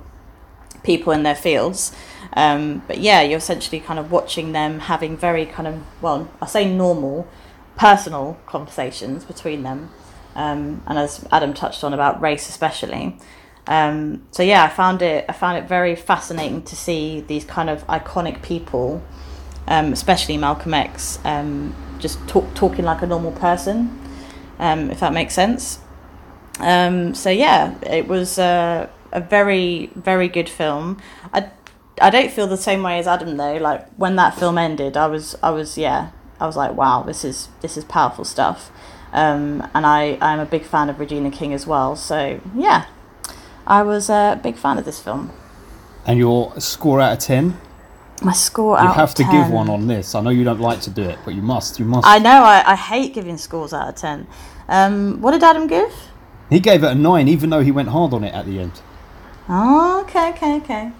people 0.83 1.13
in 1.13 1.23
their 1.23 1.35
fields. 1.35 1.95
Um, 2.33 2.83
but 2.87 2.99
yeah, 2.99 3.21
you're 3.21 3.37
essentially 3.37 3.79
kind 3.79 3.99
of 3.99 4.11
watching 4.11 4.51
them 4.51 4.79
having 4.79 5.17
very 5.17 5.45
kind 5.45 5.67
of, 5.67 5.81
well, 6.01 6.29
I 6.41 6.45
say 6.45 6.71
normal, 6.71 7.27
personal 7.77 8.37
conversations 8.45 9.23
between 9.23 9.63
them. 9.63 9.91
Um, 10.35 10.83
and 10.87 10.97
as 10.97 11.25
Adam 11.31 11.53
touched 11.53 11.83
on 11.83 11.93
about 11.93 12.21
race, 12.21 12.49
especially. 12.49 13.17
Um, 13.67 14.25
so 14.31 14.43
yeah, 14.43 14.63
I 14.63 14.69
found 14.69 15.01
it. 15.01 15.25
I 15.29 15.33
found 15.33 15.57
it 15.57 15.67
very 15.67 15.95
fascinating 15.95 16.63
to 16.63 16.75
see 16.75 17.21
these 17.21 17.45
kind 17.45 17.69
of 17.69 17.85
iconic 17.87 18.41
people, 18.41 19.01
um, 19.67 19.93
especially 19.93 20.37
Malcolm 20.37 20.73
X, 20.73 21.19
um, 21.23 21.75
just 21.99 22.25
talk, 22.27 22.53
talking 22.55 22.83
like 22.83 23.01
a 23.03 23.07
normal 23.07 23.31
person, 23.31 23.97
um, 24.59 24.89
if 24.89 24.99
that 24.99 25.13
makes 25.13 25.33
sense. 25.33 25.79
Um, 26.59 27.13
so 27.15 27.29
yeah, 27.29 27.75
it 27.83 28.07
was 28.07 28.37
uh, 28.39 28.87
a 29.11 29.21
very 29.21 29.89
very 29.95 30.27
good 30.27 30.49
film. 30.49 31.01
I 31.33 31.49
I 32.01 32.09
don't 32.09 32.31
feel 32.31 32.47
the 32.47 32.57
same 32.57 32.83
way 32.83 32.99
as 32.99 33.07
Adam 33.07 33.37
though. 33.37 33.57
Like 33.57 33.87
when 33.95 34.15
that 34.17 34.37
film 34.37 34.57
ended, 34.57 34.95
I 34.97 35.07
was 35.07 35.35
I 35.43 35.49
was 35.51 35.77
yeah 35.77 36.11
I 36.39 36.45
was 36.47 36.55
like 36.55 36.73
wow 36.75 37.03
this 37.03 37.23
is 37.25 37.49
this 37.61 37.77
is 37.77 37.83
powerful 37.85 38.25
stuff. 38.25 38.71
Um, 39.11 39.67
and 39.75 39.85
I 39.85 40.17
I'm 40.21 40.39
a 40.39 40.45
big 40.45 40.63
fan 40.63 40.89
of 40.89 40.99
Regina 40.99 41.31
King 41.31 41.53
as 41.53 41.67
well. 41.67 41.95
So 41.95 42.39
yeah, 42.55 42.85
I 43.67 43.81
was 43.83 44.09
a 44.09 44.39
big 44.41 44.55
fan 44.57 44.77
of 44.77 44.85
this 44.85 44.99
film. 44.99 45.31
And 46.05 46.19
your 46.19 46.59
score 46.59 46.99
out 46.99 47.13
of 47.13 47.19
10? 47.19 47.57
My 48.21 48.33
score 48.33 48.77
You 48.77 48.87
have 48.89 49.13
to 49.15 49.23
10. 49.23 49.31
give 49.31 49.51
one 49.53 49.69
on 49.69 49.87
this. 49.87 50.15
I 50.15 50.21
know 50.21 50.31
you 50.31 50.43
don't 50.43 50.59
like 50.59 50.81
to 50.81 50.89
do 50.89 51.01
it, 51.03 51.17
but 51.23 51.33
you 51.33 51.41
must. 51.41 51.79
You 51.79 51.85
must. 51.85 52.05
I 52.05 52.19
know 52.19 52.43
I, 52.43 52.63
I 52.73 52.75
hate 52.75 53.13
giving 53.13 53.37
scores 53.37 53.73
out 53.73 53.87
of 53.89 53.95
ten. 53.95 54.27
Um, 54.67 55.21
what 55.21 55.31
did 55.31 55.43
Adam 55.43 55.67
give? 55.67 55.93
He 56.49 56.59
gave 56.59 56.83
it 56.83 56.91
a 56.91 56.95
9, 56.95 57.27
even 57.27 57.49
though 57.49 57.61
he 57.61 57.71
went 57.71 57.89
hard 57.89 58.13
on 58.13 58.23
it 58.23 58.33
at 58.33 58.45
the 58.45 58.59
end. 58.59 58.81
Oh, 59.49 60.01
okay, 60.01 60.29
okay, 60.29 60.55
okay. 60.57 60.91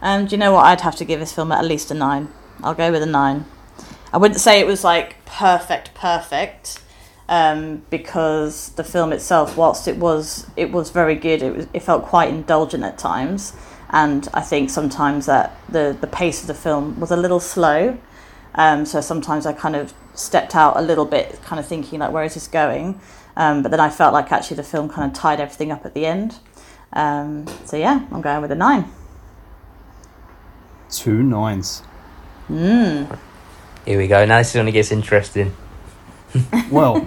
Um, 0.00 0.26
do 0.26 0.32
you 0.32 0.38
know 0.38 0.52
what? 0.52 0.64
I'd 0.64 0.80
have 0.80 0.96
to 0.96 1.04
give 1.04 1.20
this 1.20 1.32
film 1.32 1.52
at 1.52 1.64
least 1.64 1.90
a 1.90 1.94
nine. 1.94 2.28
I'll 2.62 2.74
go 2.74 2.90
with 2.90 3.02
a 3.02 3.06
nine. 3.06 3.44
I 4.12 4.18
wouldn't 4.18 4.40
say 4.40 4.58
it 4.58 4.66
was 4.66 4.82
like 4.82 5.24
perfect, 5.24 5.94
perfect, 5.94 6.82
um, 7.28 7.82
because 7.88 8.70
the 8.70 8.82
film 8.84 9.12
itself, 9.12 9.56
whilst 9.56 9.86
it 9.86 9.96
was 9.96 10.46
it 10.56 10.72
was 10.72 10.90
very 10.90 11.14
good, 11.14 11.42
it 11.42 11.56
was 11.56 11.66
it 11.72 11.80
felt 11.80 12.04
quite 12.04 12.28
indulgent 12.28 12.82
at 12.82 12.98
times, 12.98 13.54
and 13.90 14.28
I 14.34 14.40
think 14.40 14.70
sometimes 14.70 15.26
that 15.26 15.56
the 15.68 15.96
the 16.00 16.08
pace 16.08 16.40
of 16.40 16.48
the 16.48 16.54
film 16.54 16.98
was 16.98 17.12
a 17.12 17.16
little 17.16 17.40
slow. 17.40 17.96
Um, 18.56 18.84
so 18.84 19.00
sometimes 19.00 19.46
I 19.46 19.52
kind 19.52 19.76
of 19.76 19.94
stepped 20.14 20.54
out 20.54 20.76
a 20.76 20.82
little 20.82 21.06
bit, 21.06 21.40
kind 21.42 21.58
of 21.58 21.66
thinking 21.66 22.00
like, 22.00 22.12
where 22.12 22.24
is 22.24 22.34
this 22.34 22.48
going? 22.48 23.00
Um, 23.36 23.62
but 23.62 23.70
then 23.70 23.80
I 23.80 23.90
felt 23.90 24.12
like 24.12 24.30
actually 24.30 24.56
the 24.56 24.62
film 24.62 24.88
kind 24.88 25.10
of 25.10 25.16
tied 25.16 25.40
everything 25.40 25.72
up 25.72 25.86
at 25.86 25.94
the 25.94 26.06
end. 26.06 26.36
Um, 26.92 27.46
so 27.64 27.76
yeah, 27.76 28.06
I'm 28.10 28.20
going 28.20 28.42
with 28.42 28.52
a 28.52 28.56
nine. 28.56 28.90
Two 30.90 31.22
nines. 31.22 31.82
Mm. 32.48 33.18
Here 33.86 33.98
we 33.98 34.06
go. 34.06 34.24
Now 34.26 34.38
this 34.38 34.54
only 34.56 34.72
gets 34.72 34.92
interesting. 34.92 35.54
Well, 36.70 37.06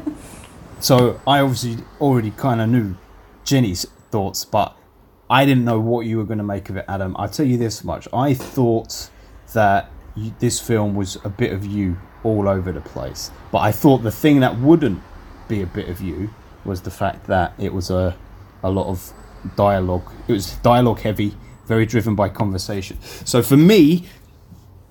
so 0.79 1.20
I 1.25 1.39
obviously 1.39 1.84
already 2.00 2.29
kind 2.29 2.62
of 2.62 2.70
knew 2.70 2.96
Jenny's 3.44 3.86
thoughts, 4.12 4.46
but 4.46 4.77
I 5.29 5.46
didn't 5.46 5.65
know 5.65 5.79
what 5.79 6.05
you 6.05 6.17
were 6.17 6.24
going 6.24 6.38
to 6.38 6.44
make 6.44 6.70
of 6.70 6.77
it, 6.77 6.86
Adam. 6.88 7.15
I'll 7.17 7.29
tell 7.29 7.48
you 7.48 7.58
this 7.58 7.84
much. 7.84 8.08
I 8.13 8.36
thought 8.36 9.10
that 9.53 9.89
you, 10.15 10.34
this 10.39 10.60
film 10.60 10.94
was 10.94 11.17
a 11.24 11.29
bit 11.29 11.53
of 11.53 11.65
you 11.65 11.98
all 12.24 12.48
over 12.48 12.72
the 12.72 12.82
place. 12.82 13.32
But 13.51 13.60
I 13.60 13.72
thought 13.72 14.00
the 14.00 14.12
thing 14.12 14.41
that 14.41 14.60
wouldn't 14.60 15.01
be 15.48 15.62
a 15.62 15.66
bit 15.66 15.90
of 15.90 16.02
you 16.02 16.30
was 16.64 16.82
the 16.82 16.92
fact 16.92 17.28
that 17.28 17.54
it 17.58 17.74
was 17.74 17.90
a, 17.90 18.16
a 18.64 18.70
lot 18.70 18.88
of 18.88 19.14
dialogue. 19.56 20.12
It 20.28 20.34
was 20.34 20.54
dialogue 20.58 21.00
heavy, 21.00 21.36
very 21.66 21.86
driven 21.86 22.16
by 22.16 22.30
conversation. 22.30 23.00
So 23.02 23.42
for 23.42 23.58
me, 23.58 24.06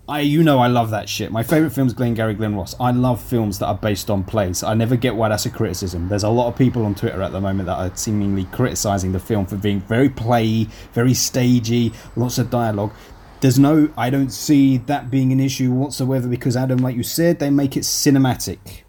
I 0.06 0.20
you 0.20 0.42
know 0.42 0.58
I 0.58 0.66
love 0.66 0.90
that 0.90 1.08
shit. 1.08 1.32
My 1.32 1.42
favorite 1.42 1.70
film 1.70 1.86
is 1.86 1.94
Glengarry 1.94 2.34
Glen 2.34 2.54
Ross. 2.54 2.74
I 2.78 2.90
love 2.90 3.22
films 3.22 3.58
that 3.60 3.66
are 3.66 3.74
based 3.74 4.10
on 4.10 4.22
plays. 4.22 4.62
I 4.62 4.74
never 4.74 4.96
get 4.96 5.14
why 5.14 5.30
that's 5.30 5.46
a 5.46 5.50
criticism. 5.50 6.08
There's 6.08 6.24
a 6.24 6.28
lot 6.28 6.48
of 6.48 6.58
people 6.58 6.84
on 6.84 6.94
Twitter 6.94 7.22
at 7.22 7.32
the 7.32 7.40
moment 7.40 7.66
that 7.66 7.78
are 7.78 7.96
seemingly 7.96 8.44
criticizing 8.44 9.12
the 9.12 9.18
film 9.18 9.46
for 9.46 9.56
being 9.56 9.80
very 9.80 10.10
playy, 10.10 10.68
very 10.92 11.14
stagey, 11.14 11.92
lots 12.16 12.36
of 12.36 12.50
dialogue. 12.50 12.92
There's 13.40 13.58
no 13.58 13.88
I 13.96 14.10
don't 14.10 14.30
see 14.30 14.76
that 14.76 15.10
being 15.10 15.32
an 15.32 15.40
issue 15.40 15.72
whatsoever 15.72 16.28
because 16.28 16.54
Adam 16.54 16.78
like 16.78 16.96
you 16.96 17.02
said 17.02 17.38
they 17.38 17.48
make 17.48 17.74
it 17.74 17.84
cinematic. 17.84 18.83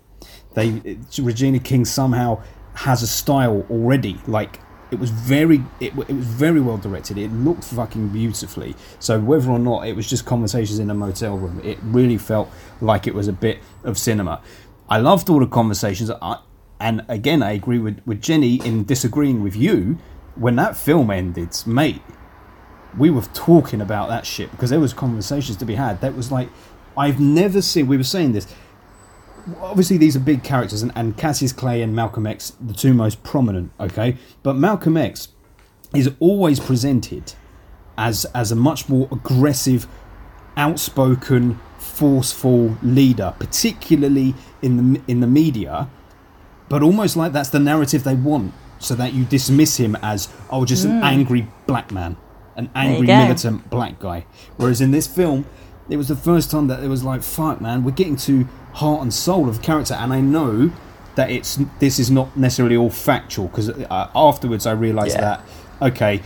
They 0.56 0.98
Regina 1.20 1.60
King 1.60 1.86
somehow 1.86 2.42
has 2.74 3.02
a 3.02 3.08
style 3.08 3.66
already 3.70 4.20
like 4.28 4.60
it 4.92 5.00
was 5.00 5.10
very 5.10 5.64
it, 5.80 5.94
it 5.98 6.14
was 6.14 6.26
very 6.26 6.62
well 6.62 6.78
directed. 6.78 7.18
It 7.18 7.32
looked 7.32 7.66
fucking 7.66 8.10
beautifully. 8.10 8.76
So 9.00 9.20
whether 9.20 9.50
or 9.50 9.60
not 9.60 9.88
it 9.88 9.96
was 9.96 10.10
just 10.10 10.26
conversations 10.26 10.80
in 10.80 10.90
a 10.90 10.96
motel 10.96 11.38
room 11.38 11.62
it 11.64 11.78
really 11.84 12.18
felt 12.18 12.50
like 12.82 13.08
it 13.08 13.14
was 13.14 13.28
a 13.28 13.34
bit 13.34 13.60
of 13.84 13.98
cinema. 13.98 14.42
I 14.90 15.00
loved 15.00 15.30
all 15.30 15.40
the 15.40 15.48
conversations. 15.48 16.10
I, 16.10 16.40
and 16.78 17.06
again 17.08 17.42
i 17.42 17.52
agree 17.52 17.80
with, 17.80 18.02
with 18.06 18.22
jenny 18.22 18.56
in 18.66 18.84
disagreeing 18.84 19.42
with 19.42 19.56
you. 19.56 19.98
When 20.36 20.58
that 20.58 20.76
film 20.76 21.10
ended 21.10 21.56
mate 21.66 22.02
we 22.98 23.10
were 23.10 23.22
talking 23.34 23.82
about 23.82 24.10
that 24.10 24.26
shit 24.26 24.52
because 24.52 24.70
there 24.70 24.80
was 24.80 24.94
conversations 24.94 25.58
to 25.58 25.66
be 25.66 25.76
had 25.76 26.02
that 26.02 26.16
was 26.16 26.32
like 26.32 26.50
i've 26.98 27.20
never 27.20 27.62
seen 27.62 27.88
we 27.88 27.98
were 27.98 28.04
saying 28.04 28.32
this 28.32 28.48
obviously 29.62 29.98
these 29.98 30.16
are 30.16 30.20
big 30.20 30.44
characters 30.44 30.82
and, 30.82 30.92
and 30.96 31.18
Cassius 31.18 31.54
Clay 31.54 31.82
and 31.82 31.96
Malcolm 31.96 32.25
X 32.25 32.54
the 32.60 32.74
two 32.74 32.94
most 32.94 33.24
prominent 33.24 33.72
okay? 33.80 34.18
But 34.44 34.56
Malcolm 34.56 34.98
X 34.98 35.30
is 35.94 36.12
always 36.20 36.60
presented 36.60 37.34
as 37.98 38.25
as 38.34 38.52
a 38.52 38.56
much 38.56 38.90
more 38.90 39.08
aggressive 39.12 39.88
outspoken 40.58 41.60
forceful 41.78 42.78
leader, 42.82 43.34
particularly 43.40 44.34
in 44.62 44.94
the 44.94 45.02
in 45.08 45.20
the 45.20 45.28
media, 45.28 45.90
but 46.70 46.82
almost 46.82 47.16
like 47.16 47.32
that's 47.32 47.50
the 47.50 47.60
narrative 47.60 48.04
they 48.04 48.16
want, 48.16 48.54
so 48.80 48.96
that 48.96 49.14
you 49.14 49.24
dismiss 49.25 49.78
him 49.78 49.96
as 50.02 50.30
oh, 50.50 50.66
just 50.66 50.86
an 50.86 51.04
angry 51.04 51.48
black 51.68 51.92
man, 51.92 52.18
an 52.56 52.70
angry 52.75 53.08
militant 53.08 53.70
black 53.70 54.00
guy. 54.00 54.25
Whereas 54.58 54.82
in 54.82 54.92
this 54.92 55.08
film, 55.08 55.46
it 55.90 55.98
was 55.98 56.08
the 56.08 56.16
first 56.16 56.52
time 56.52 56.68
that 56.68 56.84
it 56.84 56.88
was 56.88 57.04
like, 57.04 57.24
fuck, 57.24 57.62
man, 57.62 57.84
we're 57.84 57.92
getting 57.92 58.18
to 58.18 58.48
heart 58.75 59.01
and 59.01 59.13
soul 59.13 59.48
of 59.50 59.58
the 59.58 59.63
character, 59.63 59.94
and 59.96 60.13
I 60.13 60.22
know 60.22 60.72
that 61.15 61.32
it's 61.32 61.60
this 61.79 61.98
is 62.00 62.12
not 62.12 62.36
necessarily 62.36 62.75
all 62.75 62.89
factual 62.89 63.48
because 63.48 63.70
uh, 63.70 64.10
afterwards 64.15 64.65
I 64.65 64.72
realised 64.74 65.15
Yeah. 65.15 65.22
that 65.22 65.41
okay, 65.91 66.22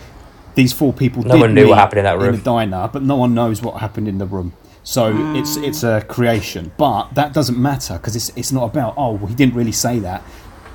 these 0.55 0.73
four 0.73 0.91
people 0.93 1.23
No 1.23 1.35
did 1.35 1.41
one 1.41 1.53
knew 1.53 1.69
what 1.69 1.77
happened 1.77 1.99
in 1.99 2.05
that 2.05 2.17
room. 2.17 2.29
in 2.33 2.35
the 2.37 2.41
diner, 2.41 2.89
but 2.91 3.03
no 3.03 3.15
one 3.15 3.33
knows 3.33 3.61
what 3.61 3.79
happened 3.81 4.07
in 4.07 4.17
the 4.17 4.25
room. 4.25 4.53
So 4.83 5.13
it's 5.35 5.57
it's 5.57 5.83
a 5.83 6.01
creation, 6.07 6.71
but 6.77 7.13
that 7.13 7.33
doesn't 7.33 7.57
matter 7.57 7.93
because 7.95 8.15
it's 8.15 8.29
it's 8.35 8.51
not 8.51 8.63
about 8.63 8.93
oh 8.97 9.13
well, 9.13 9.27
he 9.27 9.35
didn't 9.35 9.55
really 9.55 9.71
say 9.71 9.99
that. 9.99 10.23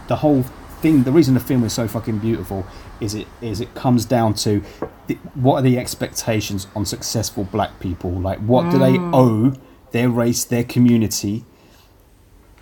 The 0.06 0.16
whole 0.16 0.42
thing, 0.80 1.02
the 1.02 1.10
reason 1.12 1.34
the 1.34 1.40
film 1.40 1.64
is 1.64 1.72
so 1.72 1.88
fucking 1.88 2.18
beautiful 2.18 2.66
is 3.00 3.14
it 3.14 3.26
is 3.40 3.60
it 3.60 3.74
comes 3.74 4.04
down 4.04 4.34
to 4.34 4.62
the, 5.08 5.14
what 5.34 5.56
are 5.56 5.62
the 5.62 5.76
expectations 5.78 6.68
on 6.76 6.84
successful 6.84 7.42
black 7.44 7.80
people? 7.80 8.12
Like 8.12 8.38
what 8.40 8.70
do 8.70 8.78
they 8.78 8.96
owe 9.12 9.54
their 9.90 10.08
race, 10.08 10.44
their 10.44 10.64
community 10.64 11.44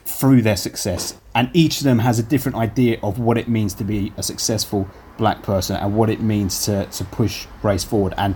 through 0.05 0.43
their 0.43 0.57
success? 0.57 1.19
And 1.35 1.51
each 1.53 1.79
of 1.79 1.85
them 1.85 2.01
has 2.01 2.19
a 2.19 2.23
different 2.23 2.57
idea 2.57 2.99
of 3.03 3.19
what 3.19 3.39
it 3.39 3.49
means 3.49 3.75
to 3.75 3.85
be 3.85 4.13
a 4.17 4.23
successful 4.23 4.89
black 5.17 5.43
person 5.43 5.77
and 5.77 5.97
what 5.97 6.11
it 6.11 6.21
means 6.21 6.65
to, 6.67 6.87
to 6.87 7.05
push 7.05 7.47
race 7.63 7.85
forward. 7.85 8.15
And 8.17 8.35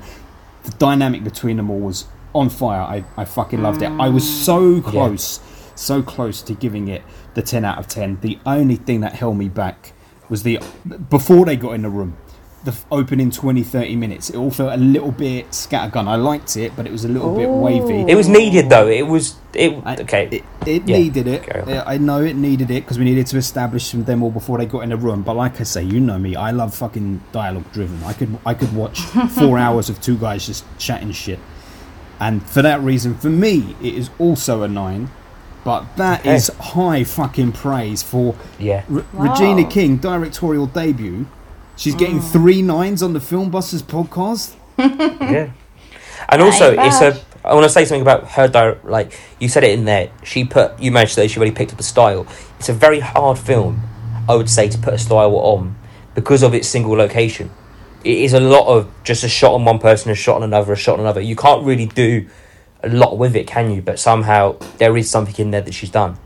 the 0.65 0.71
dynamic 0.73 1.25
between 1.25 1.57
them 1.57 1.71
all 1.71 1.81
was 1.81 2.07
on 2.35 2.51
fire. 2.51 2.81
I, 2.81 3.05
I 3.17 3.25
fucking 3.25 3.63
loved 3.63 3.83
it. 3.83 3.91
I 3.91 4.09
was 4.09 4.29
so 4.29 4.81
mm. 4.81 4.85
close, 4.85 5.41
so 5.75 6.03
close 6.03 6.43
to 6.43 6.55
giving 6.55 6.89
it 6.89 7.03
the 7.35 7.43
10 7.43 7.65
out 7.65 7.79
of 7.79 7.89
10. 7.89 8.21
The 8.21 8.39
only 8.47 8.77
thing 8.77 9.01
that 9.01 9.15
held 9.15 9.37
me 9.37 9.49
back 9.49 9.93
was 10.29 10.43
the 10.43 10.61
before 11.09 11.45
they 11.47 11.57
got 11.57 11.73
in 11.73 11.83
the 11.83 11.89
room. 11.89 12.17
The 12.67 12.77
opening 12.91 13.31
20 13.31 13.63
30 13.63 13.95
minutes, 13.95 14.29
it 14.29 14.37
all 14.37 14.51
felt 14.51 14.73
a 14.73 14.77
little 14.77 15.13
bit 15.13 15.49
scattergun. 15.51 16.09
I 16.09 16.17
liked 16.17 16.57
it, 16.57 16.75
but 16.75 16.85
it 16.85 16.91
was 16.91 17.05
a 17.05 17.09
little 17.09 17.33
bit 17.37 17.49
wavy. 17.49 18.11
It 18.11 18.17
was 18.17 18.29
needed 18.29 18.69
though. 18.69 18.89
It 18.89 19.07
was 19.07 19.37
it. 19.55 19.71
I- 19.85 19.97
Okay. 19.97 20.29
It, 20.33 20.45
it 20.67 20.89
Yeah, 20.89 20.97
needed 20.99 21.29
it. 21.29 21.45
carry 21.45 21.63
on. 21.63 21.69
Yeah, 21.69 21.85
I 21.87 21.97
know 21.99 22.21
it 22.23 22.35
needed 22.35 22.71
it 22.73 22.83
because 22.83 22.99
we 22.99 23.05
needed 23.05 23.27
to 23.29 23.37
establish 23.37 23.93
them 23.93 24.21
all 24.23 24.33
before 24.33 24.59
they 24.59 24.67
got 24.67 24.81
in 24.81 24.91
the 24.91 24.97
room. 24.97 25.23
But 25.23 25.37
like 25.37 25.61
I 25.61 25.63
say, 25.65 25.85
you 25.85 26.01
know 26.01 26.19
me. 26.19 26.35
I 26.35 26.51
love 26.51 26.75
fucking 26.75 27.23
dialogue 27.31 27.71
driven. 27.73 28.03
I 28.03 28.13
could 28.15 28.37
I 28.45 28.53
could 28.55 28.75
watch 28.75 29.01
four 29.39 29.59
hours 29.59 29.89
of 29.89 30.01
two 30.01 30.17
guys 30.19 30.45
just 30.47 30.65
chatting 30.77 31.13
shit. 31.13 31.39
And 32.19 32.43
for 32.43 32.63
that 32.63 32.81
reason, 32.81 33.15
for 33.17 33.31
me, 33.31 33.77
it 33.81 33.95
is 33.95 34.11
also 34.19 34.63
a 34.63 34.69
nine. 34.69 35.11
But 35.63 35.85
that 35.99 36.21
Okay. 36.21 36.35
is 36.35 36.49
high 36.61 37.05
fucking 37.05 37.53
praise 37.53 38.03
for 38.03 38.35
yeah. 38.59 38.83
Re- 38.89 39.05
Wow. 39.13 39.31
Regina 39.31 39.65
King 39.69 39.99
directorial 39.99 40.67
debut. 40.67 41.27
She's 41.77 41.95
getting 41.95 42.21
Mm. 42.21 42.33
three 42.33 42.63
nines 42.63 43.03
on 43.03 43.13
the 43.13 43.21
Film 43.21 43.51
Busters 43.51 43.83
podcast. 43.83 44.55
Yeah. 44.79 45.51
And 46.29 46.43
also, 46.43 46.73
it's 46.79 47.01
a. 47.03 47.21
I 47.45 47.55
want 47.55 47.65
to 47.65 47.71
say 47.71 47.85
something 47.85 48.03
about 48.03 48.29
her. 48.33 48.49
Di- 48.49 48.77
like 48.85 49.19
you 49.39 49.49
said 49.49 49.63
it 49.65 49.79
in 49.79 49.85
there. 49.85 50.11
She 50.25 50.45
put. 50.45 50.81
You 50.81 50.91
mentioned 50.91 51.23
that 51.23 51.29
she 51.31 51.39
really 51.39 51.53
picked 51.53 51.73
up 51.73 51.79
a 51.79 51.83
style. 51.85 52.27
It's 52.59 52.69
a 52.69 52.73
very 52.73 53.01
hard 53.01 53.39
film, 53.39 53.83
I 54.29 54.35
would 54.35 54.49
say, 54.51 54.69
to 54.69 54.79
put 54.79 54.95
a 54.95 54.99
style 54.99 55.37
on 55.37 55.77
because 56.15 56.43
of 56.43 56.55
its 56.55 56.67
single 56.69 56.93
location. 56.97 57.51
It 58.03 58.19
is 58.19 58.33
a 58.33 58.41
lot 58.41 58.67
of 58.67 58.89
just 59.05 59.25
a 59.25 59.29
shot 59.29 59.53
on 59.53 59.65
one 59.65 59.79
person, 59.79 60.11
a 60.11 60.15
shot 60.15 60.37
on 60.37 60.43
another, 60.43 60.73
a 60.73 60.77
shot 60.77 60.95
on 60.95 61.01
another. 61.01 61.21
You 61.21 61.37
can't 61.37 61.65
really 61.65 61.87
do 61.87 62.27
a 62.83 62.89
lot 62.89 63.19
with 63.19 63.37
it, 63.37 63.47
can 63.47 63.71
you? 63.71 63.83
But 63.83 63.99
somehow 63.99 64.57
there 64.79 64.97
is 64.97 65.11
something 65.11 65.35
in 65.37 65.51
there 65.51 65.61
that 65.63 65.75
she's 65.75 65.91
done. 65.91 66.17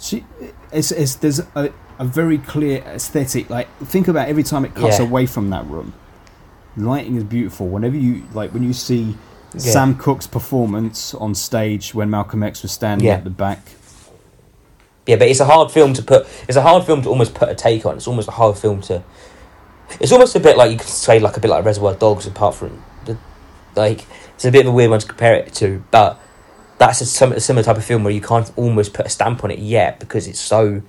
She, 0.00 0.24
it's, 0.72 0.90
it's 0.92 1.14
there's 1.16 1.40
a, 1.54 1.72
a 1.98 2.04
very 2.04 2.38
clear 2.38 2.82
aesthetic. 2.82 3.48
Like 3.50 3.68
think 3.78 4.08
about 4.08 4.28
every 4.28 4.42
time 4.42 4.64
it 4.64 4.74
cuts 4.74 4.98
Yeah. 4.98 5.06
away 5.06 5.26
from 5.26 5.50
that 5.50 5.66
room. 5.66 5.94
Lighting 6.76 7.16
is 7.16 7.24
beautiful. 7.24 7.68
Whenever 7.68 7.96
you 7.96 8.22
like 8.34 8.52
when 8.52 8.62
you 8.62 8.72
see 8.72 9.16
Yeah. 9.54 9.60
Sam 9.72 9.94
Cooke's 9.96 10.26
performance 10.26 11.14
on 11.14 11.34
stage 11.34 11.94
when 11.94 12.10
Malcolm 12.10 12.42
X 12.42 12.62
was 12.62 12.72
standing 12.72 13.06
Yeah. 13.06 13.14
at 13.14 13.24
the 13.24 13.30
back. 13.30 13.60
Yeah, 15.06 15.16
but 15.16 15.28
it's 15.28 15.40
a 15.40 15.44
hard 15.44 15.70
film 15.70 15.94
to 15.94 16.02
put. 16.02 16.26
It's 16.48 16.56
a 16.56 16.62
hard 16.62 16.84
film 16.84 17.02
to 17.02 17.08
almost 17.08 17.32
put 17.34 17.48
a 17.48 17.54
take 17.54 17.86
on. 17.86 17.96
It's 17.96 18.08
almost 18.08 18.28
a 18.28 18.32
hard 18.32 18.58
film 18.58 18.80
to. 18.82 19.02
It's 20.00 20.10
almost 20.10 20.34
a 20.34 20.40
bit 20.40 20.56
like 20.56 20.72
you 20.72 20.76
could 20.78 20.88
say 20.88 21.20
like 21.20 21.36
a 21.36 21.40
bit 21.40 21.48
like 21.50 21.64
Reservoir 21.64 21.94
Dogs, 21.94 22.26
apart 22.26 22.56
from 22.56 22.82
the, 23.04 23.16
like 23.76 24.04
it's 24.34 24.44
a 24.44 24.50
bit 24.50 24.66
of 24.66 24.72
a 24.72 24.74
weird 24.74 24.90
one 24.90 24.98
to 24.98 25.06
compare 25.06 25.34
it 25.34 25.54
to, 25.54 25.82
but 25.92 26.18
that's 26.78 27.00
a, 27.00 27.06
some, 27.06 27.32
a 27.32 27.40
similar 27.40 27.62
type 27.62 27.76
of 27.76 27.84
film 27.84 28.02
where 28.04 28.12
you 28.12 28.20
can't 28.20 28.50
almost 28.56 28.92
put 28.92 29.06
a 29.06 29.08
stamp 29.08 29.44
on 29.44 29.50
it 29.52 29.60
yet 29.60 29.98
because 30.00 30.26
it's 30.26 30.40
so 30.40 30.82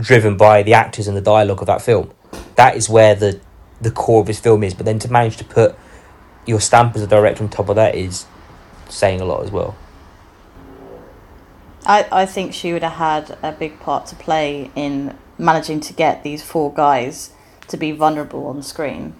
driven 0.00 0.36
by 0.36 0.62
the 0.62 0.74
actors 0.74 1.08
and 1.08 1.16
the 1.16 1.20
dialogue 1.20 1.60
of 1.60 1.66
that 1.66 1.82
film. 1.82 2.10
That 2.56 2.76
is 2.76 2.88
where 2.88 3.14
the 3.14 3.40
the 3.80 3.90
core 3.90 4.20
of 4.20 4.26
this 4.26 4.40
film 4.40 4.64
is. 4.64 4.74
But 4.74 4.86
then 4.86 4.98
to 5.00 5.10
manage 5.12 5.36
to 5.38 5.44
put 5.44 5.76
your 6.46 6.60
stamp 6.60 6.96
as 6.96 7.02
a 7.02 7.06
director 7.06 7.44
on 7.44 7.50
top 7.50 7.68
of 7.68 7.76
that 7.76 7.94
is 7.94 8.26
saying 8.88 9.20
a 9.20 9.24
lot 9.24 9.44
as 9.44 9.50
well. 9.50 9.76
I, 11.86 12.06
I 12.10 12.26
think 12.26 12.52
she 12.54 12.72
would 12.72 12.82
have 12.82 12.92
had 12.94 13.38
a 13.42 13.52
big 13.52 13.78
part 13.80 14.06
to 14.06 14.16
play 14.16 14.70
in 14.74 15.16
managing 15.38 15.80
to 15.80 15.92
get 15.92 16.22
these 16.22 16.42
four 16.42 16.72
guys 16.72 17.30
to 17.68 17.76
be 17.76 17.92
vulnerable 17.92 18.46
on 18.46 18.62
screen, 18.62 19.14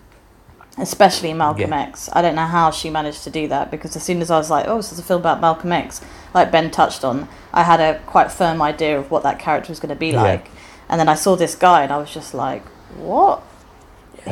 especially 0.77 1.33
Malcolm 1.33 1.71
Yeah. 1.71 1.83
X. 1.83 2.11
I 2.13 2.21
don't 2.21 2.35
know 2.35 2.47
how 2.47 2.71
she 2.71 2.91
managed 2.91 3.23
to 3.25 3.31
do 3.31 3.47
that 3.49 3.71
because 3.71 3.95
as 3.95 4.03
soon 4.03 4.21
as 4.21 4.31
I 4.31 4.37
was 4.39 4.51
like, 4.51 4.67
oh, 4.67 4.79
this 4.79 4.93
is 4.93 4.99
a 4.99 5.03
film 5.03 5.21
about 5.21 5.41
Malcolm 5.41 5.73
X, 5.73 6.01
like 6.35 6.51
Ben 6.51 6.71
touched 6.71 7.05
on, 7.05 7.29
I 7.53 7.63
had 7.63 7.81
a 7.81 8.01
quite 8.01 8.31
firm 8.33 8.61
idea 8.61 8.99
of 8.99 9.11
what 9.11 9.23
that 9.23 9.39
character 9.39 9.71
was 9.71 9.81
going 9.81 9.91
to 9.91 9.95
be 9.97 10.09
Yeah. 10.09 10.23
like. 10.23 10.51
And 10.89 10.99
then 10.99 11.09
I 11.09 11.15
saw 11.15 11.37
this 11.37 11.55
guy 11.55 11.83
and 11.83 11.93
I 11.93 11.99
was 11.99 12.13
just 12.13 12.35
like, 12.35 12.65
what? 12.97 13.43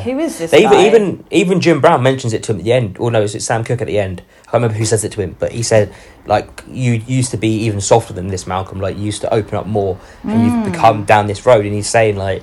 Who 0.05 0.19
is 0.19 0.39
this 0.39 0.51
They 0.51 0.63
guy? 0.63 0.87
even, 0.87 1.03
even 1.03 1.25
even 1.31 1.61
Jim 1.61 1.81
Brown 1.81 2.03
mentions 2.03 2.33
it 2.33 2.43
to 2.45 2.53
him 2.53 2.59
at 2.59 2.65
the 2.65 2.73
end. 2.73 2.99
Or 2.99 3.11
no, 3.11 3.23
it's 3.23 3.45
Sam 3.45 3.65
Cooke 3.65 3.81
at 3.81 3.87
the 3.87 3.99
end. 3.99 4.21
I 4.21 4.45
can't 4.45 4.55
remember 4.55 4.77
who 4.77 4.85
says 4.85 5.05
it 5.05 5.13
to 5.13 5.21
him, 5.23 5.37
but 5.39 5.53
he 5.53 5.63
said 5.63 5.95
like 6.27 6.65
you 6.69 6.95
used 7.07 7.31
to 7.31 7.37
be 7.37 7.49
even 7.65 7.81
softer 7.81 8.13
than 8.13 8.29
this, 8.29 8.47
Malcolm. 8.47 8.81
Like 8.81 8.97
you 8.97 9.05
used 9.05 9.23
to 9.23 9.33
open 9.33 9.55
up 9.55 9.67
more, 9.67 9.99
and 10.23 10.43
you've 10.43 10.53
hmm. 10.53 10.71
become 10.71 11.05
down 11.05 11.29
this 11.29 11.47
road. 11.47 11.65
And 11.65 11.75
he's 11.75 11.89
saying 11.89 12.17
like, 12.17 12.43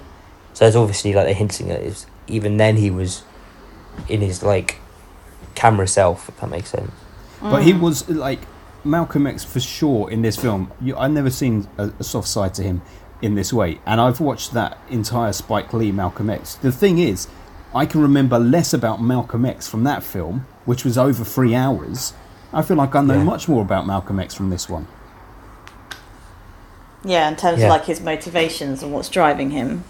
so 0.54 0.66
it's 0.66 0.76
obviously 0.76 1.14
like 1.14 1.26
they're 1.26 1.34
hinting 1.34 1.70
at 1.70 1.82
is 1.82 2.06
even 2.28 2.58
then 2.58 2.78
he 2.78 2.90
was 2.90 3.24
in 4.10 4.22
his 4.22 4.42
like 4.42 4.78
camera 5.54 5.88
self. 5.88 6.30
If 6.30 6.40
that 6.40 6.50
makes 6.50 6.70
sense. 6.70 6.92
But 7.42 7.64
he 7.64 7.74
hmm. 7.74 7.82
was 7.82 8.10
like 8.10 8.40
Malcolm 8.84 9.28
X 9.28 9.44
for 9.44 9.60
sure 9.60 10.10
in 10.10 10.22
this 10.22 10.38
film. 10.38 10.72
You, 10.82 10.98
I've 10.98 11.12
never 11.12 11.30
seen 11.30 11.68
a, 11.78 11.92
a 12.00 12.04
soft 12.04 12.28
side 12.28 12.54
to 12.56 12.64
him 12.64 12.82
in 13.24 13.36
this 13.36 13.54
way, 13.54 13.80
and 13.86 14.02
I've 14.02 14.20
watched 14.20 14.54
that 14.54 14.78
entire 14.90 15.32
Spike 15.32 15.74
Lee 15.74 15.92
Malcolm 15.94 16.30
X. 16.30 16.56
The 16.56 16.72
thing 16.74 17.00
is, 17.00 17.28
I 17.74 17.86
can 17.86 18.02
remember 18.02 18.38
less 18.38 18.74
about 18.74 19.02
Malcolm 19.02 19.46
X 19.46 19.68
from 19.68 19.86
that 19.86 20.04
film, 20.04 20.46
which 20.66 20.84
was 20.84 20.98
over 20.98 21.24
three 21.24 21.56
hours. 21.56 22.14
I 22.52 22.62
feel 22.62 22.78
like 22.78 22.94
I 22.96 23.02
know 23.02 23.16
Yeah. 23.16 23.24
much 23.24 23.48
more 23.48 23.62
about 23.62 23.88
Malcolm 23.88 24.20
X 24.20 24.34
from 24.36 24.50
this 24.50 24.70
one. 24.70 24.88
yeah, 27.06 27.28
in 27.28 27.36
terms 27.36 27.60
Yeah. 27.60 27.66
of 27.66 27.72
like 27.72 27.86
his 27.86 28.00
motivations 28.02 28.82
and 28.84 28.94
what's 28.94 29.10
driving 29.10 29.52
him. 29.52 29.84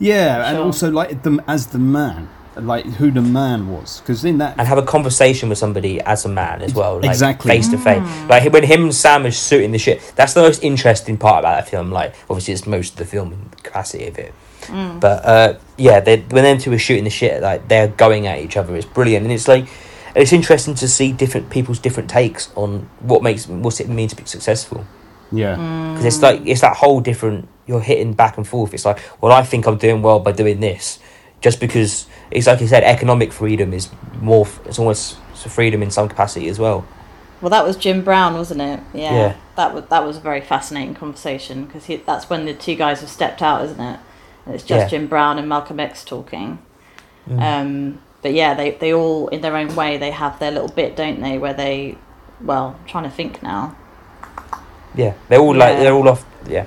Yeah, 0.00 0.48
and 0.48 0.58
also 0.58 0.90
like 0.90 1.22
them 1.22 1.40
as 1.46 1.66
the 1.68 1.78
man, 1.78 2.28
like 2.56 2.84
who 2.84 3.10
the 3.10 3.20
man 3.22 3.68
was, 3.68 4.00
because 4.00 4.24
in 4.24 4.38
that 4.38 4.56
and 4.58 4.68
have 4.68 4.78
a 4.78 4.82
conversation 4.82 5.48
with 5.48 5.58
somebody 5.58 6.00
as 6.00 6.24
a 6.24 6.28
man 6.28 6.62
as 6.62 6.74
well, 6.74 6.96
like 6.96 7.10
Exactly. 7.10 7.48
face 7.50 7.68
to 7.68 7.78
face. 7.78 8.02
Like 8.28 8.52
when 8.52 8.62
him 8.64 8.84
and 8.84 8.94
Sam 8.94 9.26
are 9.26 9.30
shooting 9.30 9.72
the 9.72 9.78
shit, 9.78 10.00
that's 10.16 10.34
the 10.34 10.42
most 10.42 10.62
interesting 10.62 11.16
part 11.16 11.40
about 11.40 11.56
that 11.56 11.68
film. 11.68 11.90
Like 11.90 12.14
obviously, 12.30 12.54
it's 12.54 12.66
most 12.66 12.92
of 12.92 12.98
the 12.98 13.04
film 13.06 13.32
and 13.32 13.50
the 13.50 13.56
capacity 13.56 14.06
of 14.06 14.18
it. 14.18 14.32
Mm. 14.62 15.00
But 15.00 15.24
uh, 15.24 15.58
yeah, 15.76 16.00
they 16.00 16.18
when 16.20 16.44
them 16.44 16.58
two 16.58 16.72
are 16.72 16.78
shooting 16.78 17.04
the 17.04 17.10
shit, 17.10 17.42
like 17.42 17.68
they're 17.68 17.88
going 17.88 18.26
at 18.26 18.38
each 18.38 18.56
other. 18.56 18.74
It's 18.76 18.86
brilliant, 18.86 19.24
and 19.24 19.32
it's 19.32 19.48
like 19.48 19.66
it's 20.14 20.32
interesting 20.32 20.74
to 20.76 20.88
see 20.88 21.12
different 21.12 21.50
people's 21.50 21.78
different 21.80 22.08
takes 22.08 22.52
on 22.54 22.88
what 23.00 23.22
makes 23.22 23.46
what's 23.48 23.80
it 23.80 23.88
mean 23.88 24.08
to 24.08 24.16
be 24.16 24.24
successful. 24.24 24.86
yeah, 25.32 25.56
mm. 25.56 25.92
Because 25.92 26.04
it's 26.06 26.22
like 26.22 26.42
it's 26.46 26.60
that 26.62 26.76
whole 26.76 27.00
different. 27.00 27.48
You're 27.66 27.80
hitting 27.80 28.12
back 28.12 28.36
and 28.36 28.46
forth. 28.46 28.74
It's 28.74 28.84
like, 28.84 29.00
well, 29.22 29.32
I 29.32 29.42
think 29.42 29.66
I'm 29.66 29.78
doing 29.78 30.02
well 30.02 30.20
by 30.20 30.32
doing 30.32 30.60
this, 30.60 30.98
just 31.44 31.60
because 31.60 32.06
it's 32.30 32.46
like 32.46 32.60
you 32.62 32.66
said, 32.66 32.82
economic 32.82 33.30
freedom 33.30 33.74
is 33.74 33.90
more. 34.20 34.48
It's 34.64 34.78
almost 34.78 35.18
freedom 35.34 35.82
in 35.82 35.90
some 35.90 36.08
capacity 36.08 36.48
as 36.48 36.58
well. 36.58 36.86
Well, 37.42 37.50
that 37.50 37.66
was 37.66 37.76
Jim 37.76 38.02
Brown, 38.02 38.32
wasn't 38.32 38.62
it? 38.62 38.80
Yeah. 38.94 39.12
Yeah. 39.12 39.36
That 39.56 39.74
was 39.74 39.84
that 39.90 40.06
was 40.06 40.16
a 40.16 40.20
very 40.20 40.40
fascinating 40.40 40.94
conversation 40.94 41.66
because 41.66 41.86
that's 42.06 42.30
when 42.30 42.46
the 42.46 42.54
two 42.54 42.74
guys 42.76 43.02
have 43.02 43.10
stepped 43.10 43.42
out, 43.42 43.62
isn't 43.66 43.78
it? 43.78 44.00
And 44.46 44.54
it's 44.54 44.64
just 44.64 44.84
Yeah. 44.84 44.88
Jim 44.88 45.06
Brown 45.06 45.38
and 45.38 45.46
Malcolm 45.46 45.78
X 45.78 46.02
talking. 46.02 46.58
Um, 47.38 48.00
but 48.22 48.32
yeah, 48.32 48.54
they 48.54 48.70
they 48.70 48.94
all 48.94 49.28
in 49.28 49.42
their 49.42 49.56
own 49.56 49.76
way 49.76 49.98
they 49.98 50.12
have 50.12 50.38
their 50.38 50.50
little 50.50 50.68
bit, 50.68 50.96
don't 50.96 51.20
they? 51.20 51.36
Where 51.36 51.52
they, 51.54 51.98
well, 52.40 52.76
I'm 52.78 52.86
trying 52.86 53.04
to 53.04 53.10
think 53.10 53.42
now. 53.42 53.76
Yeah, 54.94 55.12
they're 55.28 55.40
all 55.40 55.54
like 55.54 55.76
they're 55.78 55.92
all 55.92 56.08
off. 56.08 56.24
Yeah, 56.48 56.66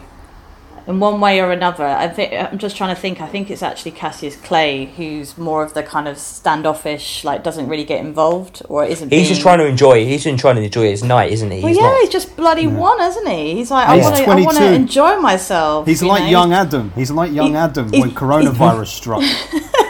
in 0.88 1.00
one 1.02 1.20
way 1.20 1.42
or 1.42 1.52
another. 1.52 1.86
I 1.86 2.08
think 2.08 2.34
I'm 2.34 2.58
just 2.58 2.78
trying 2.78 2.96
to 2.96 3.00
think. 3.02 3.20
I 3.20 3.28
think 3.28 3.52
it's 3.52 3.62
actually 3.62 3.92
Cassius 3.92 4.36
Clay 4.38 4.86
who's 4.86 5.38
more 5.38 5.62
of 5.64 5.74
the 5.74 5.84
kind 5.84 6.08
of 6.08 6.18
standoffish, 6.18 7.24
like 7.26 7.44
doesn't 7.44 7.68
really 7.68 7.84
get 7.84 8.00
involved 8.00 8.62
or 8.70 8.86
isn't. 8.86 9.12
He's 9.12 9.28
just 9.28 9.42
trying 9.42 9.60
to 9.60 9.66
enjoy. 9.68 10.06
He's 10.06 10.24
been 10.24 10.38
trying 10.38 10.56
to 10.56 10.62
enjoy 10.64 10.90
his 10.90 11.04
night, 11.04 11.32
isn't 11.34 11.52
he? 11.52 11.60
Well, 11.60 11.68
He's 11.68 11.78
yeah, 11.78 11.84
not- 11.84 12.00
he's 12.02 12.10
just 12.10 12.36
bloody 12.38 12.68
won, 12.68 13.00
hasn't 13.00 13.28
he? 13.28 13.56
He's 13.56 13.70
like, 13.70 13.88
I 13.88 13.96
He's 13.98 14.04
want 14.06 14.16
to, 14.18 14.24
I 14.24 14.36
want 14.42 14.58
to 14.58 14.74
enjoy 14.74 15.20
myself. 15.20 15.86
He's 15.86 16.02
you 16.02 16.08
like 16.08 16.24
know? 16.24 16.30
young 16.30 16.54
Adam. 16.54 16.92
He's 16.96 17.12
like 17.12 17.32
young 17.34 17.50
He- 17.50 17.56
Adam 17.56 17.92
he- 17.92 18.00
when 18.00 18.12
coronavirus 18.12 18.88
struck, 19.00 19.24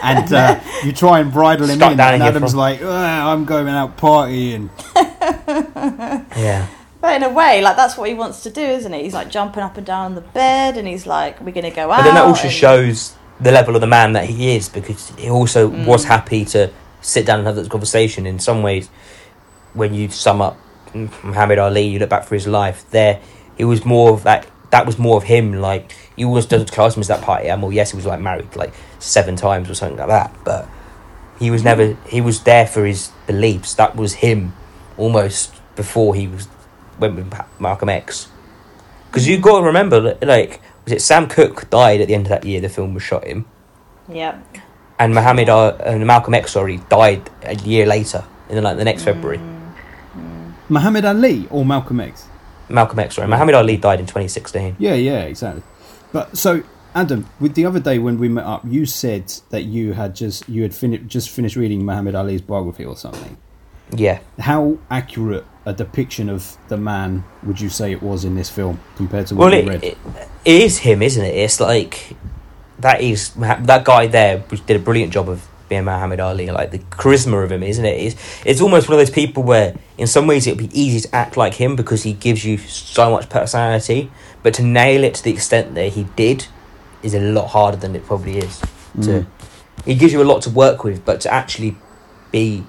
and 0.02 0.32
uh, 0.32 0.60
you 0.84 0.92
try 0.92 1.20
and 1.20 1.32
bridle 1.32 1.66
him 1.68 1.76
Stuck 1.76 1.92
in, 1.92 2.00
and 2.00 2.22
Adam's 2.22 2.52
front. 2.52 2.56
like, 2.56 2.80
"Ah, 2.82 3.32
"I'm 3.32 3.44
going 3.44 3.68
out 3.68 3.96
partying." 3.96 4.68
yeah. 6.36 6.66
But 7.00 7.14
in 7.16 7.22
a 7.22 7.28
way, 7.28 7.60
like 7.62 7.76
that's 7.76 7.96
what 7.96 8.08
he 8.08 8.14
wants 8.14 8.42
to 8.42 8.50
do, 8.50 8.60
isn't 8.62 8.92
it? 8.92 9.02
He's 9.04 9.14
like 9.14 9.30
jumping 9.30 9.62
up 9.62 9.76
and 9.76 9.86
down 9.86 10.06
on 10.06 10.14
the 10.16 10.20
bed, 10.20 10.76
and 10.76 10.88
he's 10.88 11.06
like, 11.06 11.40
"We're 11.40 11.52
gonna 11.52 11.70
go 11.70 11.90
out." 11.92 11.98
But 11.98 12.04
then 12.04 12.14
that 12.14 12.24
also 12.24 12.44
and- 12.44 12.52
shows 12.52 13.14
the 13.40 13.52
level 13.52 13.76
of 13.76 13.80
the 13.80 13.86
man 13.86 14.14
that 14.14 14.24
he 14.24 14.56
is 14.56 14.68
because 14.68 15.12
he 15.16 15.30
also 15.30 15.70
Mm. 15.70 15.86
was 15.86 16.04
happy 16.04 16.44
to 16.46 16.70
sit 17.00 17.24
down 17.24 17.38
and 17.38 17.46
have 17.46 17.54
this 17.56 17.68
conversation. 17.68 18.26
In 18.26 18.40
some 18.40 18.62
ways, 18.62 18.88
when 19.74 19.94
you 19.94 20.08
sum 20.10 20.42
up 20.42 20.56
Muhammad 21.22 21.58
Ali, 21.60 21.82
you 21.82 21.98
look 22.00 22.08
back 22.10 22.24
for 22.24 22.34
his 22.34 22.48
life. 22.48 22.84
There, 22.90 23.20
it 23.56 23.66
was 23.66 23.84
more 23.84 24.10
of 24.10 24.24
that. 24.24 24.46
That 24.70 24.84
was 24.84 24.98
more 24.98 25.16
of 25.16 25.22
him. 25.24 25.52
Like 25.60 25.94
he 26.16 26.24
always 26.24 26.46
doesn't 26.46 26.72
class 26.72 26.96
him 26.96 27.00
as 27.00 27.06
that 27.08 27.22
party 27.22 27.48
animal. 27.48 27.72
Yes, 27.72 27.92
he 27.92 27.96
was 27.96 28.06
like 28.06 28.18
married 28.20 28.56
like 28.56 28.72
seven 28.98 29.36
times 29.36 29.70
or 29.70 29.74
something 29.74 29.98
like 29.98 30.08
that, 30.08 30.32
but 30.44 30.66
he 31.38 31.48
was 31.52 31.62
never. 31.62 31.96
He 32.08 32.20
was 32.20 32.40
there 32.40 32.66
for 32.66 32.84
his 32.84 33.10
beliefs. 33.28 33.74
That 33.74 33.94
was 33.94 34.14
him, 34.14 34.52
almost 34.96 35.54
before 35.76 36.16
he 36.16 36.26
was 36.26 36.48
went 36.98 37.16
with 37.16 37.32
Malcolm 37.60 37.88
X. 37.88 38.28
Because 39.10 39.26
you 39.26 39.38
got 39.38 39.60
to 39.60 39.66
remember, 39.66 40.16
like, 40.22 40.60
was 40.84 40.92
it 40.92 41.02
Sam 41.02 41.28
Cooke 41.28 41.68
died 41.70 42.00
at 42.00 42.08
the 42.08 42.14
end 42.14 42.26
of 42.26 42.30
that 42.30 42.44
year? 42.44 42.60
The 42.60 42.68
film 42.68 42.94
was 42.94 43.02
shot 43.02 43.26
in, 43.26 43.44
Yeah, 44.08 44.40
and 44.98 45.14
Muhammad 45.14 45.48
uh, 45.48 45.76
and 45.84 46.06
Malcolm 46.06 46.34
X, 46.34 46.52
sorry, 46.52 46.78
died 46.88 47.28
a 47.42 47.54
year 47.54 47.86
later 47.86 48.24
in 48.48 48.62
like 48.62 48.76
the 48.76 48.84
next 48.84 49.04
February. 49.04 49.40
Muhammad 50.68 51.04
Ali 51.04 51.46
or 51.50 51.64
Malcolm 51.64 52.00
X? 52.00 52.26
Malcolm 52.68 52.98
X, 52.98 53.14
sorry, 53.14 53.28
Muhammad 53.28 53.54
Ali 53.54 53.76
died 53.78 54.00
in 54.00 54.06
2016. 54.06 54.76
Yeah, 54.78 54.94
yeah, 54.94 55.22
exactly. 55.22 55.62
But 56.12 56.36
so, 56.36 56.62
Adam, 56.94 57.26
with 57.40 57.54
the 57.54 57.64
other 57.64 57.80
day 57.80 57.98
when 57.98 58.18
we 58.18 58.28
met 58.28 58.44
up, 58.44 58.62
you 58.66 58.84
said 58.84 59.32
that 59.50 59.62
you 59.64 59.92
had 59.94 60.14
just 60.14 60.48
you 60.48 60.62
had 60.62 60.74
fin- 60.74 61.08
just 61.08 61.30
finished 61.30 61.56
reading 61.56 61.84
Muhammad 61.84 62.14
Ali's 62.14 62.42
biography 62.42 62.84
or 62.84 62.96
something. 62.96 63.38
Yeah, 63.90 64.20
How 64.38 64.76
accurate 64.90 65.46
a 65.68 65.72
depiction 65.74 66.30
of 66.30 66.56
the 66.68 66.78
man 66.78 67.22
would 67.42 67.60
you 67.60 67.68
say 67.68 67.92
it 67.92 68.02
was 68.02 68.24
in 68.24 68.34
this 68.34 68.48
film 68.48 68.80
compared 68.96 69.26
to 69.26 69.34
well, 69.34 69.50
what 69.50 69.64
you 69.64 69.70
it, 69.70 69.72
read? 69.72 69.84
it, 69.84 69.98
it 70.44 70.62
is 70.62 70.78
him, 70.78 71.02
isn't 71.02 71.22
it? 71.22 71.34
It's 71.34 71.60
like 71.60 72.16
that 72.78 73.02
is 73.02 73.34
that 73.34 73.84
guy 73.84 74.06
there 74.06 74.42
did 74.66 74.76
a 74.76 74.78
brilliant 74.78 75.12
job 75.12 75.28
of 75.28 75.46
being 75.68 75.84
Muhammad 75.84 76.20
Ali. 76.20 76.50
Like 76.50 76.70
the 76.70 76.78
charisma 76.78 77.44
of 77.44 77.52
him, 77.52 77.62
isn't 77.62 77.84
it? 77.84 78.00
It's, 78.00 78.46
it's 78.46 78.60
almost 78.62 78.88
one 78.88 78.98
of 78.98 79.06
those 79.06 79.14
people 79.14 79.42
where, 79.42 79.76
in 79.98 80.06
some 80.06 80.26
ways, 80.26 80.46
it 80.46 80.52
would 80.52 80.70
be 80.70 80.80
easy 80.80 81.06
to 81.06 81.14
act 81.14 81.36
like 81.36 81.54
him 81.54 81.76
because 81.76 82.02
he 82.02 82.14
gives 82.14 82.46
you 82.46 82.56
so 82.56 83.10
much 83.10 83.28
personality. 83.28 84.10
But 84.42 84.54
to 84.54 84.62
nail 84.62 85.04
it 85.04 85.14
to 85.16 85.24
the 85.24 85.32
extent 85.32 85.74
that 85.74 85.92
he 85.92 86.04
did 86.16 86.46
is 87.02 87.12
a 87.12 87.20
lot 87.20 87.48
harder 87.48 87.76
than 87.76 87.94
it 87.94 88.04
probably 88.06 88.38
is. 88.38 88.58
To 89.02 89.10
mm. 89.10 89.26
he 89.84 89.94
gives 89.94 90.14
you 90.14 90.22
a 90.22 90.24
lot 90.24 90.40
to 90.42 90.50
work 90.50 90.82
with, 90.82 91.04
but 91.04 91.20
to 91.22 91.32
actually 91.32 91.76
be 92.32 92.64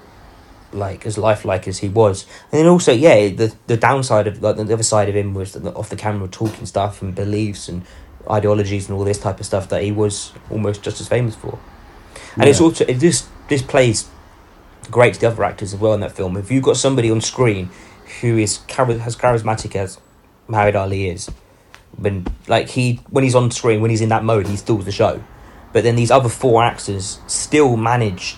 like 0.72 1.04
as 1.06 1.18
lifelike 1.18 1.66
as 1.66 1.78
he 1.78 1.88
was, 1.88 2.26
and 2.52 2.60
then 2.60 2.66
also 2.66 2.92
yeah, 2.92 3.28
the 3.28 3.54
the 3.66 3.76
downside 3.76 4.26
of 4.26 4.42
like 4.42 4.56
the 4.56 4.72
other 4.72 4.82
side 4.82 5.08
of 5.08 5.16
him 5.16 5.34
was 5.34 5.52
the, 5.52 5.72
off 5.74 5.88
the 5.90 5.96
camera 5.96 6.28
talking 6.28 6.66
stuff 6.66 7.02
and 7.02 7.14
beliefs 7.14 7.68
and 7.68 7.82
ideologies 8.30 8.88
and 8.88 8.96
all 8.98 9.04
this 9.04 9.18
type 9.18 9.40
of 9.40 9.46
stuff 9.46 9.68
that 9.70 9.82
he 9.82 9.90
was 9.90 10.32
almost 10.50 10.82
just 10.82 11.00
as 11.00 11.08
famous 11.08 11.34
for. 11.34 11.58
And 12.36 12.44
it's 12.48 12.60
Yeah. 12.60 12.66
also 12.66 12.84
it 12.86 13.00
this 13.00 13.26
this 13.48 13.62
plays 13.62 14.08
great 14.90 15.14
to 15.14 15.20
the 15.20 15.28
other 15.28 15.44
actors 15.44 15.72
as 15.74 15.80
well 15.80 15.94
in 15.94 16.00
that 16.00 16.12
film. 16.12 16.36
If 16.36 16.50
you've 16.50 16.62
got 16.64 16.76
somebody 16.76 17.10
on 17.10 17.20
screen 17.20 17.70
who 18.20 18.38
is 18.38 18.58
chari- 18.68 19.04
as 19.04 19.16
charismatic 19.16 19.74
as 19.76 19.98
Muhammad 20.48 20.76
Ali 20.76 21.08
is, 21.08 21.30
when 21.96 22.26
like 22.48 22.68
he 22.70 23.00
when 23.10 23.24
he's 23.24 23.34
on 23.34 23.50
screen 23.50 23.80
when 23.80 23.90
he's 23.90 24.00
in 24.00 24.08
that 24.10 24.22
mode 24.24 24.46
he 24.46 24.56
steals 24.56 24.84
the 24.84 24.92
show, 24.92 25.22
but 25.72 25.82
then 25.82 25.96
these 25.96 26.10
other 26.10 26.28
four 26.28 26.62
actors 26.62 27.18
still 27.26 27.76
manage 27.76 28.36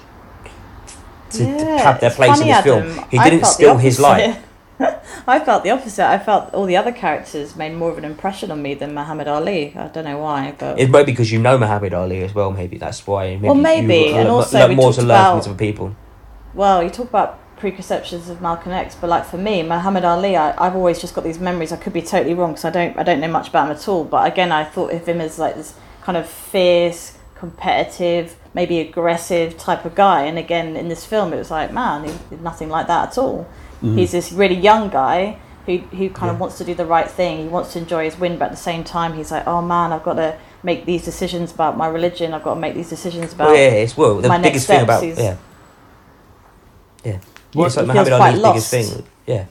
to, 1.32 1.38
to 1.38 1.44
Yeah, 1.44 1.78
have 1.82 2.00
their 2.00 2.10
place 2.10 2.40
in 2.40 2.46
funny, 2.48 2.52
this 2.52 2.62
film. 2.64 3.06
He 3.10 3.18
I 3.18 3.30
didn't 3.30 3.46
steal 3.46 3.76
his 3.78 3.98
life. 4.00 4.38
I 5.26 5.38
felt 5.38 5.62
the 5.62 5.70
opposite. 5.70 6.04
I 6.08 6.18
felt 6.18 6.52
all 6.54 6.64
the 6.66 6.76
other 6.76 6.90
characters 6.92 7.54
made 7.54 7.74
more 7.74 7.90
of 7.90 7.98
an 7.98 8.04
impression 8.04 8.50
on 8.50 8.60
me 8.62 8.74
than 8.74 8.94
Muhammad 8.94 9.28
Ali. 9.28 9.72
I 9.76 9.86
don't 9.88 10.04
know 10.04 10.18
why, 10.18 10.54
but 10.58 10.78
It 10.80 10.90
might 10.90 11.06
be 11.06 11.12
because 11.12 11.30
you 11.30 11.38
know 11.38 11.56
Muhammad 11.58 11.94
Ali 11.94 12.22
as 12.24 12.34
well. 12.34 12.50
Maybe 12.50 12.78
that's 12.78 13.06
why. 13.06 13.36
Maybe 13.36 13.46
Well, 13.46 13.54
maybe, 13.54 14.08
a 14.12 14.16
and 14.16 14.28
lot- 14.28 14.36
also 14.36 14.68
we 14.68 14.74
more 14.74 14.92
to 14.92 15.00
learn 15.02 15.06
from 15.08 15.14
about- 15.38 15.46
other 15.46 15.54
people. 15.54 15.94
well, 16.54 16.82
you 16.82 16.90
talk 16.90 17.08
about 17.08 17.38
preconceptions 17.58 18.28
of 18.28 18.40
Malcolm 18.42 18.72
X, 18.72 18.96
but 19.00 19.08
like 19.08 19.24
for 19.24 19.38
me, 19.38 19.62
Muhammad 19.62 20.04
Ali, 20.04 20.36
I, 20.36 20.50
I've 20.64 20.74
always 20.74 21.00
just 21.00 21.14
got 21.14 21.22
these 21.22 21.38
memories. 21.38 21.70
I 21.70 21.76
could 21.76 21.92
be 21.92 22.02
totally 22.02 22.34
wrong 22.34 22.50
because 22.52 22.64
I 22.64 22.70
don't, 22.70 22.98
I 22.98 23.04
don't 23.04 23.20
know 23.20 23.28
much 23.28 23.48
about 23.50 23.66
him 23.70 23.76
at 23.76 23.86
all. 23.86 24.02
But 24.04 24.26
again, 24.32 24.50
I 24.50 24.64
thought 24.64 24.92
of 24.92 25.06
him 25.06 25.20
as 25.20 25.38
like 25.38 25.54
this 25.54 25.74
kind 26.02 26.18
of 26.18 26.26
fierce, 26.28 27.16
competitive, 27.36 28.34
maybe 28.54 28.80
aggressive 28.80 29.56
type 29.58 29.84
of 29.84 29.94
guy. 29.94 30.24
And 30.24 30.38
again, 30.38 30.76
in 30.76 30.88
this 30.88 31.04
film, 31.06 31.32
it 31.32 31.36
was 31.38 31.50
like, 31.50 31.72
man, 31.72 32.04
he's 32.04 32.40
nothing 32.40 32.68
like 32.68 32.86
that 32.88 33.10
at 33.10 33.18
all. 33.18 33.46
He's 33.80 34.12
this 34.12 34.30
really 34.30 34.54
young 34.54 34.90
guy 34.90 35.38
who 35.66 35.78
who 35.78 36.08
kind 36.10 36.30
of 36.30 36.38
wants 36.38 36.56
to 36.58 36.64
do 36.64 36.72
the 36.74 36.86
right 36.86 37.10
thing. 37.10 37.38
He 37.42 37.48
wants 37.48 37.72
to 37.72 37.80
enjoy 37.80 38.04
his 38.04 38.16
win, 38.16 38.38
but 38.38 38.46
at 38.46 38.50
the 38.52 38.56
same 38.56 38.84
time, 38.84 39.14
he's 39.14 39.32
like, 39.32 39.44
oh 39.48 39.60
man, 39.60 39.92
I've 39.92 40.04
got 40.04 40.14
to 40.14 40.38
make 40.62 40.84
these 40.86 41.04
decisions 41.04 41.52
about 41.52 41.76
my 41.76 41.88
religion. 41.88 42.32
I've 42.32 42.44
got 42.44 42.54
to 42.54 42.60
make 42.60 42.74
these 42.74 42.88
decisions 42.90 43.32
about. 43.32 43.48
Well, 43.48 43.56
yeah, 43.56 43.82
it's 43.82 43.96
well 43.96 44.18
the 44.20 44.28
my 44.28 44.36
next 44.36 44.48
biggest 44.50 44.66
thing 44.68 44.76
steps 44.76 44.84
about 44.88 45.04
is- 45.04 45.18
yeah, 45.18 45.36
yeah. 47.04 47.18
What- 47.54 47.66
it's 47.66 47.76
like 47.76 47.84
he 47.84 47.88
Muhammad 47.88 48.08
feels 48.08 48.20
Ali's 48.20 48.40
quite 48.40 48.52
biggest 48.52 48.70
thing. 48.70 49.06
Yeah, 49.26 49.44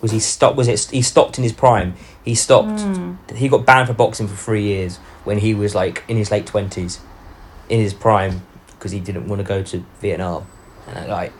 was 0.00 0.10
he 0.12 0.18
stopped? 0.20 0.56
Was 0.56 0.68
it 0.68 0.80
he 0.90 1.02
stopped 1.02 1.38
in 1.38 1.44
his 1.44 1.52
prime? 1.52 1.94
He 2.24 2.34
stopped. 2.34 2.80
Hmm. 2.80 3.14
He 3.34 3.48
got 3.48 3.66
banned 3.66 3.88
for 3.88 3.94
boxing 3.94 4.28
for 4.28 4.36
three 4.36 4.62
years 4.62 4.96
when 5.24 5.38
he 5.38 5.54
was 5.54 5.74
like 5.74 6.02
in 6.08 6.16
his 6.16 6.30
late 6.30 6.46
twenties, 6.46 7.00
in 7.68 7.80
his 7.80 7.94
prime, 7.94 8.42
because 8.72 8.92
he 8.92 9.00
didn't 9.00 9.28
want 9.28 9.40
to 9.40 9.44
go 9.46 9.62
to 9.62 9.84
Vietnam, 10.00 10.46
and 10.88 10.98
I, 10.98 11.06
like 11.06 11.32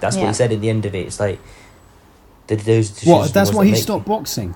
that's 0.00 0.16
what 0.16 0.26
he 0.28 0.32
said 0.34 0.52
at 0.52 0.60
the 0.60 0.68
end 0.70 0.86
of 0.86 0.94
it. 0.94 1.06
It's 1.06 1.20
like. 1.20 1.38
The, 2.48 2.56
those 2.56 2.88
decisions 2.88 3.06
what? 3.14 3.34
That's 3.34 3.52
why 3.52 3.66
he 3.66 3.72
making- 3.72 3.82
stopped 3.82 4.06
boxing. 4.06 4.54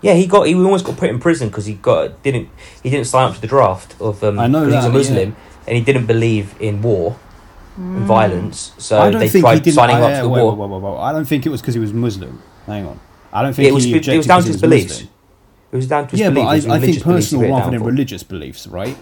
Yeah, 0.00 0.14
he 0.14 0.28
got 0.28 0.46
he 0.46 0.54
almost 0.54 0.84
got 0.84 0.96
put 0.96 1.10
in 1.10 1.18
prison 1.18 1.48
because 1.48 1.66
he 1.66 1.74
got 1.74 2.22
didn't 2.22 2.48
he 2.84 2.88
didn't 2.88 3.06
sign 3.08 3.28
up 3.28 3.34
to 3.34 3.40
the 3.40 3.48
draft 3.48 4.00
of 4.00 4.22
um 4.22 4.38
I 4.38 4.46
know 4.46 4.64
'cause 4.64 4.74
he's 4.74 4.84
a 4.84 4.88
that, 4.88 4.94
Muslim 4.96 5.36
and 5.66 5.76
he 5.76 5.82
didn't 5.82 6.06
believe 6.06 6.54
in 6.60 6.80
war 6.82 7.16
and 7.76 8.06
violence, 8.06 8.72
so 8.78 9.00
I 9.00 9.10
don't 9.10 9.18
they 9.20 9.28
think 9.28 9.42
tried 9.44 9.62
didn't. 9.64 9.74
signing 9.74 9.96
I, 9.96 10.00
up 10.02 10.16
to 10.18 10.22
the 10.22 10.28
wait, 10.28 10.40
war. 10.42 10.54
wait, 10.54 10.68
wait, 10.70 10.80
wait, 10.80 10.92
wait. 10.92 10.98
I 11.00 11.12
don't 11.12 11.24
think 11.24 11.46
it 11.46 11.48
was 11.48 11.60
because 11.60 11.74
he 11.74 11.80
was 11.80 11.92
Muslim. 11.92 12.40
Hang 12.66 12.86
on. 12.86 13.00
I 13.32 13.42
don't 13.42 13.54
think 13.54 13.68
It 13.68 13.74
was 13.74 13.82
he 13.84 13.94
it 13.96 14.16
was 14.16 14.26
down 14.28 14.42
to 14.42 14.46
his 14.48 14.60
beliefs. 14.60 14.92
Muslim. 15.00 15.10
It 15.72 15.76
was 15.76 15.86
down 15.88 16.04
to 16.06 16.10
his 16.12 16.20
Yeah, 16.20 16.28
but 16.30 16.34
beliefs. 16.34 16.48
I, 16.50 16.54
his 16.54 16.66
I 16.66 16.78
think 16.78 17.02
personal 17.04 17.42
he 17.42 17.48
put 17.48 17.54
it 17.54 17.58
rather 17.58 17.70
than 17.72 17.80
for. 17.80 17.86
religious 17.86 18.22
beliefs, 18.22 18.66
right? 18.68 18.96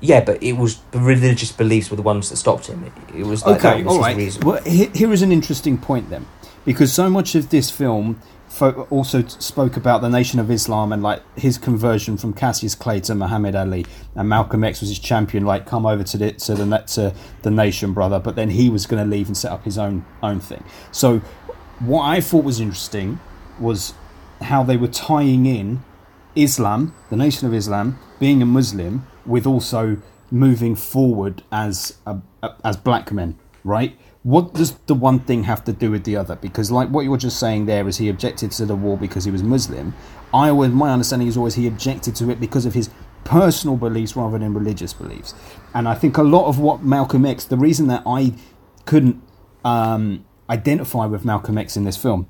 Yeah, 0.00 0.24
but 0.24 0.42
it 0.42 0.52
was 0.52 0.78
the 0.92 0.98
religious 0.98 1.52
beliefs 1.52 1.90
were 1.90 1.96
the 1.96 2.02
ones 2.02 2.30
that 2.30 2.36
stopped 2.36 2.66
him. 2.66 2.84
It, 2.84 3.20
it 3.20 3.26
was 3.26 3.44
like 3.44 3.64
okay, 3.64 3.82
was 3.82 3.94
all 3.96 4.00
right. 4.00 4.44
Well, 4.44 4.62
he- 4.62 4.90
here 4.94 5.12
is 5.12 5.22
an 5.22 5.30
interesting 5.32 5.76
point 5.76 6.08
then, 6.10 6.26
because 6.64 6.92
so 6.92 7.10
much 7.10 7.34
of 7.34 7.50
this 7.50 7.70
film 7.70 8.18
fo- 8.48 8.86
also 8.90 9.26
spoke 9.26 9.76
about 9.76 10.00
the 10.00 10.08
Nation 10.08 10.40
of 10.40 10.50
Islam 10.50 10.92
and 10.92 11.02
like 11.02 11.22
his 11.38 11.58
conversion 11.58 12.16
from 12.16 12.32
Cassius 12.32 12.74
Clay 12.74 13.00
to 13.00 13.14
Muhammad 13.14 13.54
Ali, 13.54 13.84
and 14.14 14.26
Malcolm 14.28 14.64
X 14.64 14.80
was 14.80 14.88
his 14.88 14.98
champion. 14.98 15.44
Like, 15.44 15.66
come 15.66 15.84
over 15.84 16.02
to 16.02 16.16
the 16.16 16.32
to 16.32 16.54
the 16.54 16.78
to 16.94 17.14
the 17.42 17.50
nation, 17.50 17.92
brother. 17.92 18.18
But 18.18 18.36
then 18.36 18.50
he 18.50 18.70
was 18.70 18.86
going 18.86 19.02
to 19.04 19.08
leave 19.08 19.26
and 19.26 19.36
set 19.36 19.52
up 19.52 19.64
his 19.64 19.76
own 19.76 20.04
own 20.22 20.40
thing. 20.40 20.64
So, 20.92 21.18
what 21.78 22.04
I 22.04 22.22
thought 22.22 22.44
was 22.44 22.58
interesting 22.58 23.20
was 23.58 23.92
how 24.40 24.62
they 24.62 24.78
were 24.78 24.88
tying 24.88 25.44
in 25.44 25.82
Islam, 26.34 26.94
the 27.10 27.16
Nation 27.16 27.46
of 27.46 27.52
Islam, 27.52 27.98
being 28.18 28.40
a 28.40 28.46
Muslim, 28.46 29.06
with 29.26 29.46
also 29.46 29.98
moving 30.30 30.74
forward 30.76 31.42
as 31.50 31.98
a, 32.06 32.18
a- 32.42 32.54
as 32.64 32.76
black 32.76 33.10
men, 33.12 33.38
right? 33.64 33.98
What 34.22 34.52
does 34.54 34.72
the 34.86 34.94
one 34.94 35.20
thing 35.20 35.44
have 35.44 35.64
to 35.64 35.72
do 35.72 35.90
with 35.90 36.04
the 36.04 36.16
other? 36.16 36.36
Because, 36.36 36.70
like 36.70 36.88
what 36.90 37.02
you 37.02 37.10
were 37.10 37.16
just 37.16 37.40
saying 37.40 37.66
there, 37.66 37.88
is 37.88 37.96
he 37.96 38.08
objected 38.08 38.50
to 38.52 38.66
the 38.66 38.76
war 38.76 38.98
because 38.98 39.24
he 39.24 39.30
was 39.30 39.42
Muslim. 39.42 39.94
I 40.32 40.50
always, 40.50 40.70
my 40.72 40.90
understanding 40.92 41.26
is 41.26 41.36
always 41.36 41.54
he 41.54 41.66
objected 41.66 42.14
to 42.16 42.30
it 42.30 42.38
because 42.38 42.66
of 42.66 42.74
his 42.74 42.90
personal 43.24 43.76
beliefs 43.76 44.16
rather 44.16 44.38
than 44.38 44.52
religious 44.54 44.92
beliefs. 44.92 45.34
And 45.74 45.88
I 45.88 45.94
think 45.94 46.16
a 46.18 46.22
lot 46.22 46.46
of 46.46 46.58
what 46.58 46.82
Malcolm 46.82 47.24
X, 47.24 47.44
the 47.44 47.56
reason 47.56 47.86
that 47.88 48.02
I 48.06 48.34
couldn't 48.84 49.22
um, 49.64 50.24
identify 50.50 51.06
with 51.06 51.24
Malcolm 51.24 51.56
X 51.58 51.76
in 51.76 51.84
this 51.84 51.96
film 51.96 52.28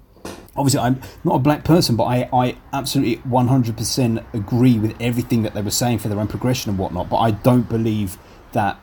obviously 0.56 0.80
I'm 0.80 1.00
not 1.24 1.36
a 1.36 1.38
black 1.38 1.64
person, 1.64 1.96
but 1.96 2.04
I, 2.04 2.28
I 2.32 2.56
absolutely 2.72 3.16
100% 3.28 4.24
agree 4.34 4.78
with 4.78 4.94
everything 5.00 5.42
that 5.42 5.54
they 5.54 5.62
were 5.62 5.70
saying 5.70 5.98
for 5.98 6.08
their 6.08 6.18
own 6.18 6.26
progression 6.28 6.70
and 6.70 6.78
whatnot. 6.78 7.08
But 7.08 7.18
I 7.18 7.30
don't 7.30 7.68
believe 7.68 8.18
that 8.52 8.78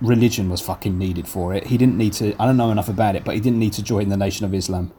religion 0.00 0.50
was 0.50 0.60
fucking 0.60 0.98
needed 0.98 1.28
for 1.28 1.54
it. 1.54 1.68
He 1.68 1.78
didn't 1.78 1.96
need 1.96 2.12
to. 2.14 2.34
I 2.40 2.46
don't 2.46 2.56
know 2.56 2.70
enough 2.70 2.88
about 2.88 3.16
it, 3.16 3.24
but 3.24 3.34
he 3.34 3.40
didn't 3.40 3.58
need 3.58 3.72
to 3.74 3.82
join 3.82 4.08
the 4.08 4.16
Nation 4.16 4.44
of 4.44 4.52
Islam. 4.54 4.92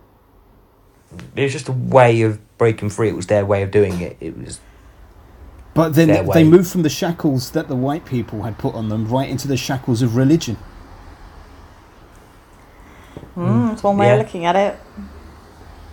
It 1.36 1.44
was 1.44 1.52
just 1.52 1.70
a 1.70 1.74
way 1.74 2.22
of 2.24 2.40
breaking 2.58 2.90
free. 2.90 3.10
It 3.10 3.16
was 3.16 3.28
their 3.28 3.46
way 3.46 3.62
of 3.62 3.72
doing 3.72 4.02
it. 4.02 4.18
It 4.20 4.38
was 4.38 4.60
But 5.74 5.94
then 5.94 6.08
their 6.08 6.24
they 6.24 6.44
way. 6.44 6.50
moved 6.50 6.70
from 6.70 6.82
the 6.84 6.90
shackles 6.90 7.52
that 7.52 7.68
the 7.68 7.76
white 7.76 8.06
people 8.06 8.44
had 8.44 8.58
put 8.58 8.74
on 8.74 8.90
them 8.90 9.08
right 9.08 9.30
into 9.30 9.48
the 9.48 9.58
shackles 9.58 10.02
of 10.02 10.16
religion. 10.16 10.58
Mm, 13.36 13.74
it's 13.74 13.84
one 13.84 13.98
way 13.98 14.08
Yeah. 14.08 14.14
of 14.14 14.20
looking 14.20 14.46
at 14.46 14.56
it. 14.56 14.78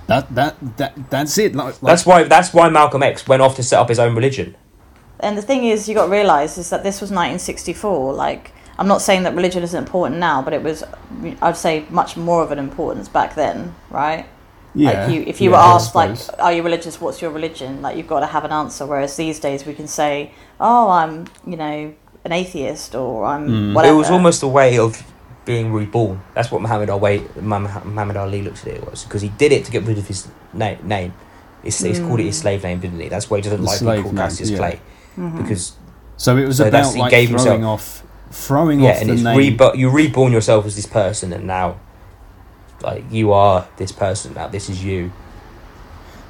That 0.06 0.34
that 0.34 0.76
that 0.78 1.10
that's 1.10 1.38
it. 1.38 1.54
Like, 1.54 1.80
like 1.82 1.90
That's 1.92 2.04
why. 2.06 2.24
That's 2.24 2.52
why 2.52 2.68
Malcolm 2.68 3.02
X 3.02 3.26
went 3.28 3.42
off 3.42 3.56
to 3.56 3.62
set 3.62 3.78
up 3.78 3.88
his 3.88 3.98
own 3.98 4.14
religion. 4.14 4.56
And 5.20 5.38
the 5.38 5.42
thing 5.42 5.64
is, 5.64 5.88
you 5.88 5.94
got 5.94 6.06
to 6.06 6.10
realize 6.10 6.58
is 6.58 6.70
that 6.70 6.82
this 6.82 7.00
was 7.00 7.10
1964. 7.10 8.12
Like, 8.12 8.52
I'm 8.78 8.88
not 8.88 9.00
saying 9.02 9.22
that 9.22 9.34
religion 9.36 9.62
isn't 9.62 9.78
important 9.78 10.18
now, 10.18 10.42
but 10.42 10.52
it 10.52 10.62
was, 10.62 10.82
I'd 11.40 11.56
say, 11.56 11.86
much 11.90 12.16
more 12.16 12.42
of 12.42 12.50
an 12.50 12.58
importance 12.58 13.08
back 13.08 13.36
then, 13.36 13.74
right? 13.90 14.26
yeah. 14.74 15.04
Like 15.04 15.14
you, 15.14 15.22
if 15.22 15.40
you 15.40 15.50
yeah, 15.50 15.56
were 15.56 15.62
asked, 15.74 15.94
like, 15.94 16.18
are 16.40 16.52
you 16.52 16.62
religious? 16.64 17.00
What's 17.00 17.22
your 17.22 17.30
religion? 17.30 17.82
Like, 17.82 17.96
you've 17.96 18.08
got 18.08 18.20
to 18.20 18.26
have 18.26 18.44
an 18.44 18.50
answer. 18.52 18.84
Whereas 18.84 19.16
these 19.16 19.38
days, 19.38 19.64
we 19.64 19.74
can 19.74 19.86
say, 19.86 20.32
oh, 20.58 20.88
I'm, 20.90 21.26
you 21.46 21.56
know, 21.56 21.94
an 22.24 22.32
atheist 22.32 22.94
or 22.96 23.24
I'm 23.24 23.48
Mm. 23.48 23.74
whatever. 23.74 23.94
It 23.94 23.98
was 23.98 24.10
almost 24.10 24.42
a 24.42 24.48
way 24.48 24.78
of 24.78 25.02
being 25.44 25.72
reborn. 25.72 26.20
That's 26.34 26.50
what 26.50 26.62
Muhammad 26.62 26.88
Ali, 26.90 27.24
Muhammad 27.40 28.16
Ali 28.16 28.42
looked 28.42 28.66
at 28.66 28.74
it 28.74 28.90
was 28.90 29.04
because 29.04 29.22
he 29.22 29.28
did 29.30 29.52
it 29.52 29.64
to 29.64 29.70
get 29.72 29.82
rid 29.84 29.98
of 29.98 30.06
his 30.06 30.28
na- 30.52 30.76
name. 30.82 31.12
He's, 31.62 31.78
he's 31.78 31.98
called 32.00 32.20
it 32.20 32.24
his 32.24 32.38
slave 32.38 32.62
name, 32.64 32.80
didn't 32.80 32.98
he? 33.00 33.08
That's 33.08 33.30
why 33.30 33.38
he 33.38 33.42
doesn't 33.42 33.60
The 33.60 33.66
like 33.66 33.78
slave 33.78 34.02
being 34.02 34.14
called 34.16 34.16
Cassius 34.16 34.50
yeah. 34.50 34.56
Clay 34.58 34.80
Mm-hmm. 35.16 35.42
because 35.42 35.72
so 36.16 36.36
it 36.38 36.46
was 36.46 36.56
so 36.56 36.64
that's- 36.70 36.86
about 36.86 36.94
he 36.96 37.00
like 37.02 37.10
gave 37.10 37.28
throwing 37.28 37.60
himself- 37.62 37.64
off, 37.64 38.02
throwing 38.30 38.80
yeah, 38.80 38.90
off 38.92 39.00
and 39.02 39.10
the 39.10 39.14
it's 39.14 39.22
name. 39.22 39.36
rebu- 39.36 39.76
you 39.76 39.90
reborn 39.90 40.32
yourself 40.32 40.64
as 40.66 40.74
this 40.74 40.86
person, 40.86 41.32
and 41.34 41.46
now 41.46 41.78
like 42.82 43.04
you 43.10 43.32
are 43.32 43.68
this 43.76 43.92
person. 43.92 44.32
Now 44.34 44.48
this 44.48 44.68
is 44.70 44.82
you. 44.82 45.12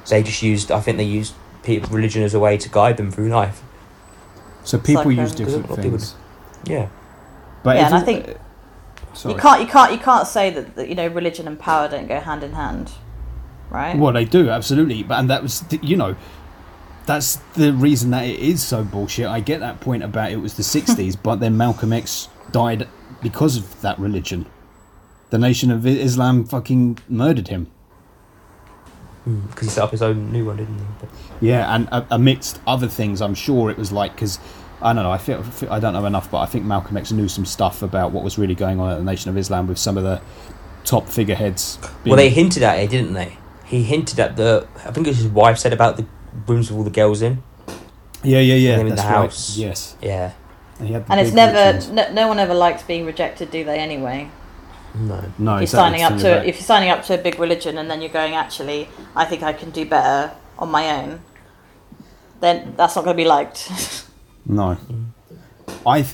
So 0.03 0.15
they 0.15 0.23
just 0.23 0.41
used. 0.43 0.69
I 0.71 0.81
think 0.81 0.97
they 0.97 1.03
used 1.05 1.33
pe- 1.63 1.79
religion 1.79 2.23
as 2.23 2.33
a 2.33 2.39
way 2.39 2.57
to 2.57 2.69
guide 2.69 2.97
them 2.97 3.09
through 3.11 3.29
life. 3.29 3.61
so 4.65 4.77
people 4.77 5.05
like, 5.05 5.17
use 5.17 5.31
different 5.33 5.63
Because 5.63 5.77
people- 5.83 5.97
things. 5.99 6.15
Yeah. 6.65 6.87
But 7.63 7.77
Yeah, 7.77 7.85
and 7.85 7.95
I 7.95 8.01
think- 8.01 8.37
sorry. 9.13 9.35
You 9.35 9.41
can't, 9.41 9.61
you 9.61 9.67
can't, 9.67 9.91
you 9.91 9.97
can't 9.99 10.27
say 10.27 10.49
that, 10.49 10.75
that 10.75 10.89
you 10.89 10.95
know 10.95 11.07
religion 11.07 11.47
and 11.47 11.59
power 11.59 11.87
don't 11.87 12.07
go 12.07 12.19
hand 12.19 12.43
in 12.43 12.53
hand, 12.53 12.91
right? 13.69 13.97
Well, 13.97 14.13
they 14.13 14.25
do 14.25 14.49
absolutely, 14.49 15.03
but 15.03 15.19
and 15.19 15.29
that 15.29 15.41
was 15.43 15.61
the- 15.61 15.79
you 15.81 15.95
know, 15.97 16.15
that's 17.05 17.35
the 17.55 17.73
reason 17.73 18.11
that 18.11 18.23
it 18.25 18.39
is 18.39 18.63
so 18.63 18.83
bullshit. 18.83 19.25
I 19.27 19.39
get 19.39 19.59
that 19.59 19.79
point 19.81 20.03
about 20.03 20.31
it 20.31 20.37
was 20.37 20.55
the 20.55 20.63
'60s, 20.63 21.17
but 21.21 21.39
then 21.39 21.57
Malcolm 21.57 21.93
X 21.93 22.29
died 22.51 22.87
because 23.21 23.57
of 23.57 23.81
that 23.81 23.97
religion. 23.99 24.45
The 25.29 25.37
Nation 25.39 25.71
of 25.71 25.85
Islam 25.87 26.45
fucking 26.45 26.99
murdered 27.09 27.47
him. 27.47 27.67
Because 29.25 29.67
he 29.69 29.73
set 29.73 29.83
up 29.85 29.91
his 29.91 30.01
own 30.01 30.31
new 30.33 30.45
one, 30.45 30.57
didn't 30.57 30.77
he? 30.77 30.85
But- 30.99 31.09
Yeah, 31.39 31.73
and 31.73 31.87
uh, 31.91 32.03
amidst 32.11 32.59
other 32.67 32.87
things, 32.87 33.21
I'm 33.21 33.33
sure 33.35 33.69
it 33.71 33.77
was 33.77 33.91
like 33.91 34.13
because 34.15 34.37
I 34.83 34.93
don't 34.93 35.03
know. 35.03 35.11
I 35.11 35.17
feel 35.17 35.43
I 35.71 35.79
don't 35.79 35.93
know 35.93 36.05
enough, 36.05 36.29
but 36.29 36.39
I 36.39 36.45
think 36.45 36.65
Malcolm 36.65 36.97
X 36.97 37.11
knew 37.11 37.27
some 37.27 37.45
stuff 37.45 37.81
about 37.81 38.11
what 38.11 38.23
was 38.23 38.37
really 38.37 38.55
going 38.55 38.79
on 38.79 38.91
at 38.91 38.97
the 38.97 39.03
Nation 39.03 39.29
of 39.29 39.37
Islam 39.37 39.67
with 39.67 39.77
some 39.77 39.97
of 39.97 40.03
the 40.03 40.21
top 40.83 41.07
figureheads. 41.07 41.79
Well, 42.05 42.17
they 42.17 42.29
hinted 42.29 42.63
at 42.63 42.77
it, 42.79 42.89
didn't 42.89 43.13
they? 43.13 43.37
He 43.65 43.83
hinted 43.83 44.19
at 44.19 44.35
the. 44.35 44.67
I 44.85 44.91
think 44.91 45.07
it 45.07 45.11
was 45.11 45.17
his 45.19 45.27
wife 45.27 45.57
said 45.57 45.73
about 45.73 45.97
the 45.97 46.05
rooms 46.47 46.69
with 46.69 46.77
all 46.77 46.83
the 46.83 46.89
girls 46.91 47.21
in. 47.21 47.41
yeah, 48.23 48.39
yeah, 48.39 48.55
yeah. 48.55 48.77
them 48.77 48.87
in 48.87 48.89
the 48.89 48.95
that's 48.95 49.07
right. 49.07 49.15
house. 49.15 49.57
Yes, 49.57 49.95
Yeah. 50.01 50.33
and, 50.79 50.87
he 50.87 50.93
had 50.93 51.05
and 51.09 51.19
it's 51.19 51.31
never, 51.33 51.93
no, 51.93 52.11
no 52.11 52.27
one 52.27 52.39
ever 52.39 52.53
likes 52.53 52.83
being 52.83 53.05
rejected, 53.05 53.51
do 53.51 53.63
they? 53.63 53.79
Anyway, 53.79 54.29
No. 54.95 55.23
no. 55.37 55.55
if 55.55 55.59
you're 55.59 55.61
exactly, 55.61 55.67
signing 55.67 56.03
up 56.03 56.17
to, 56.19 56.33
about- 56.33 56.45
if 56.45 56.55
you're 56.55 56.63
signing 56.63 56.89
up 56.89 57.03
to 57.05 57.13
a 57.13 57.17
big 57.17 57.39
religion, 57.39 57.77
and 57.77 57.89
then 57.89 58.01
you're 58.01 58.11
going, 58.11 58.33
actually, 58.35 58.89
I 59.15 59.25
think 59.25 59.43
I 59.43 59.53
can 59.53 59.69
do 59.71 59.85
better 59.85 60.33
on 60.59 60.69
my 60.69 61.01
own. 61.01 61.21
Then 62.41 62.73
that's 62.75 62.95
not 62.95 63.05
going 63.05 63.15
to 63.15 63.23
be 63.23 63.27
liked. 63.27 63.69
No. 64.45 64.77
I 65.85 66.05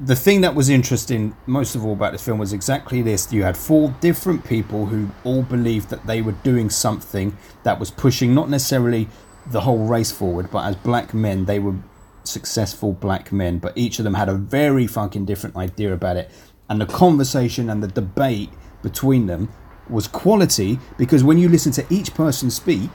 the 0.00 0.16
thing 0.16 0.40
that 0.40 0.54
was 0.54 0.68
interesting 0.68 1.36
most 1.46 1.76
of 1.76 1.84
all 1.84 1.92
about 1.92 2.12
this 2.12 2.24
film 2.24 2.38
was 2.38 2.52
exactly 2.52 3.00
this. 3.00 3.32
You 3.32 3.44
had 3.44 3.56
four 3.56 3.94
different 4.00 4.44
people 4.44 4.86
who 4.86 5.10
all 5.22 5.42
believed 5.42 5.88
that 5.90 6.06
they 6.06 6.20
were 6.20 6.32
doing 6.32 6.68
something 6.68 7.36
that 7.62 7.78
was 7.78 7.90
pushing 7.90 8.34
not 8.34 8.50
necessarily 8.50 9.08
the 9.46 9.60
whole 9.60 9.86
race 9.86 10.10
forward, 10.10 10.50
but 10.50 10.64
as 10.64 10.76
black 10.76 11.14
men 11.14 11.44
they 11.44 11.58
were 11.58 11.76
successful 12.24 12.92
black 12.92 13.32
men, 13.32 13.58
but 13.58 13.76
each 13.76 13.98
of 13.98 14.04
them 14.04 14.14
had 14.14 14.28
a 14.28 14.34
very 14.34 14.86
fucking 14.86 15.24
different 15.24 15.56
idea 15.56 15.92
about 15.92 16.16
it. 16.16 16.30
And 16.68 16.80
the 16.80 16.86
conversation 16.86 17.68
and 17.70 17.82
the 17.82 17.88
debate 17.88 18.50
between 18.82 19.26
them 19.26 19.50
was 19.88 20.08
quality 20.08 20.78
because 20.96 21.22
when 21.22 21.38
you 21.38 21.48
listen 21.48 21.72
to 21.72 21.86
each 21.90 22.14
person 22.14 22.50
speak, 22.50 22.90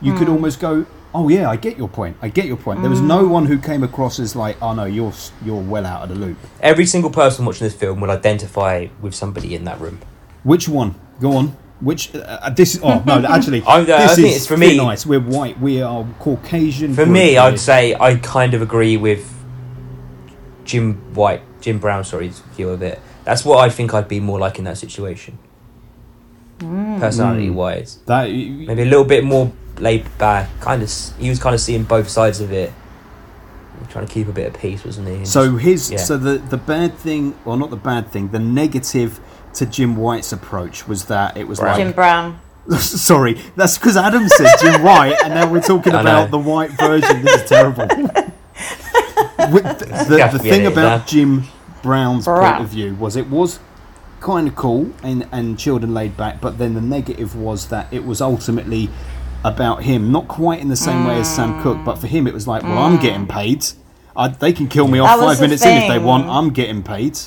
you 0.00 0.12
could 0.14 0.26
hmm. 0.26 0.34
almost 0.34 0.60
go, 0.60 0.86
"Oh 1.16 1.28
yeah, 1.28 1.48
I 1.50 1.56
get 1.56 1.76
your 1.78 1.88
point. 1.88 2.16
I 2.22 2.28
get 2.28 2.44
your 2.46 2.56
point." 2.58 2.80
There 2.82 2.90
was 2.90 3.00
no 3.00 3.26
one 3.26 3.46
who 3.46 3.58
came 3.58 3.82
across 3.82 4.18
as 4.20 4.36
like, 4.36 4.56
"Oh 4.62 4.74
no, 4.74 4.84
you're 4.84 5.12
you're 5.44 5.62
well 5.62 5.86
out 5.86 6.02
of 6.04 6.08
the 6.10 6.14
loop." 6.14 6.36
Every 6.60 6.86
single 6.86 7.10
person 7.10 7.44
watching 7.46 7.66
this 7.66 7.74
film 7.74 8.00
will 8.00 8.10
identify 8.10 8.86
with 9.00 9.14
somebody 9.14 9.54
in 9.54 9.64
that 9.64 9.80
room. 9.80 9.98
Which 10.44 10.68
one? 10.68 10.94
Go 11.20 11.32
on. 11.36 11.56
Which 11.80 12.14
uh, 12.14 12.18
uh, 12.18 12.50
this 12.50 12.74
is? 12.76 12.80
Oh 12.82 13.02
no, 13.06 13.24
actually, 13.28 13.62
I- 13.62 13.78
I 13.80 13.84
this 13.84 14.14
think 14.16 14.28
is 14.28 14.36
it's 14.36 14.46
for 14.46 14.56
me- 14.56 14.76
Nice. 14.76 15.04
We're 15.06 15.20
white. 15.20 15.58
We 15.60 15.82
are 15.82 16.06
Caucasian. 16.20 16.94
For 16.94 17.06
me, 17.06 17.30
here. 17.30 17.40
I'd 17.40 17.58
say 17.60 17.94
I 17.94 18.16
kind 18.16 18.54
of 18.54 18.62
agree 18.62 18.96
with 18.96 19.32
Jim 20.64 20.94
White, 21.14 21.42
Jim 21.60 21.78
Brown. 21.78 22.04
Sorry, 22.04 22.30
view 22.54 22.70
of 22.70 22.82
it. 22.82 23.00
That's 23.24 23.44
what 23.44 23.58
I 23.58 23.68
think 23.70 23.92
I'd 23.92 24.08
be 24.08 24.20
more 24.20 24.38
like 24.38 24.58
in 24.58 24.64
that 24.64 24.78
situation. 24.78 25.38
Mm. 26.58 27.00
Personality 27.00 27.48
mm. 27.48 27.54
wise, 27.54 27.98
that. 28.06 28.30
maybe 28.30 28.82
a 28.82 28.86
little 28.86 29.04
bit 29.04 29.24
more 29.24 29.52
laid 29.78 30.06
back. 30.18 30.48
Kind 30.60 30.82
of, 30.82 30.90
he 31.18 31.28
was 31.28 31.38
kind 31.38 31.54
of 31.54 31.60
seeing 31.60 31.84
both 31.84 32.08
sides 32.08 32.40
of 32.40 32.52
it, 32.52 32.72
trying 33.90 34.06
to 34.06 34.12
keep 34.12 34.28
a 34.28 34.32
bit 34.32 34.54
of 34.54 34.60
peace, 34.60 34.84
wasn't 34.84 35.08
he? 35.08 35.14
And 35.16 35.28
So 35.28 35.52
just- 35.52 35.64
his 35.64 35.90
yeah. 35.90 35.98
so 35.98 36.16
the 36.16 36.38
the 36.38 36.56
bad 36.56 36.94
thing, 36.94 37.34
or 37.44 37.56
not 37.56 37.70
the 37.70 37.76
bad 37.76 38.10
thing, 38.10 38.28
the 38.28 38.38
negative 38.38 39.20
to 39.54 39.66
Jim 39.66 39.96
White's 39.96 40.32
approach 40.32 40.88
was 40.88 41.06
that 41.06 41.36
it 41.36 41.46
was 41.46 41.58
Brown. 41.58 41.78
Jim 41.78 41.92
Brown. 41.92 42.40
sorry, 42.78 43.34
that's 43.54 43.78
because 43.78 43.96
Adam 43.96 44.28
said 44.28 44.56
Jim 44.60 44.82
White, 44.82 45.16
and 45.24 45.34
now 45.34 45.50
we're 45.50 45.60
talking 45.60 45.94
I 45.94 46.00
about 46.00 46.30
know. 46.30 46.42
the 46.42 46.50
white 46.50 46.70
version. 46.70 47.22
This 47.22 47.42
is 47.42 47.48
terrible. 47.48 47.86
With 49.52 49.78
the, 49.78 50.06
the, 50.08 50.28
the 50.32 50.38
thing 50.38 50.62
yeah. 50.62 50.70
about 50.70 51.06
Jim 51.06 51.44
Brown's 51.82 52.24
point 52.24 52.60
of 52.60 52.68
view 52.68 52.94
was 52.96 53.14
it 53.14 53.28
was 53.28 53.60
kind 54.26 54.48
of 54.48 54.56
cool 54.56 54.92
and 55.04 55.26
and 55.30 55.58
chilled 55.58 55.84
and 55.84 55.94
laid 55.94 56.16
back, 56.16 56.40
but 56.40 56.58
then 56.58 56.74
the 56.74 56.80
negative 56.80 57.36
was 57.36 57.68
that 57.68 57.92
it 57.92 58.04
was 58.04 58.20
ultimately 58.20 58.90
about 59.44 59.84
him, 59.84 60.10
not 60.10 60.26
quite 60.26 60.60
in 60.60 60.68
the 60.68 60.76
same 60.76 61.06
way 61.06 61.20
as 61.20 61.32
Sam 61.32 61.62
Cooke, 61.62 61.84
but 61.84 61.96
for 61.96 62.08
him 62.08 62.26
it 62.26 62.34
was 62.34 62.48
like, 62.48 62.64
well, 62.64 62.78
I'm 62.78 62.98
getting 63.00 63.22
hmm. 63.22 63.30
paid. 63.30 63.64
I, 64.16 64.28
they 64.28 64.52
can 64.52 64.66
kill 64.66 64.88
me 64.88 64.98
off 64.98 65.18
was 65.18 65.26
five 65.26 65.36
the 65.36 65.42
minutes 65.42 65.64
in 65.64 65.82
if 65.82 65.88
they 65.88 65.98
want. 65.98 66.28
I'm 66.28 66.50
getting 66.50 66.82
paid. 66.82 67.18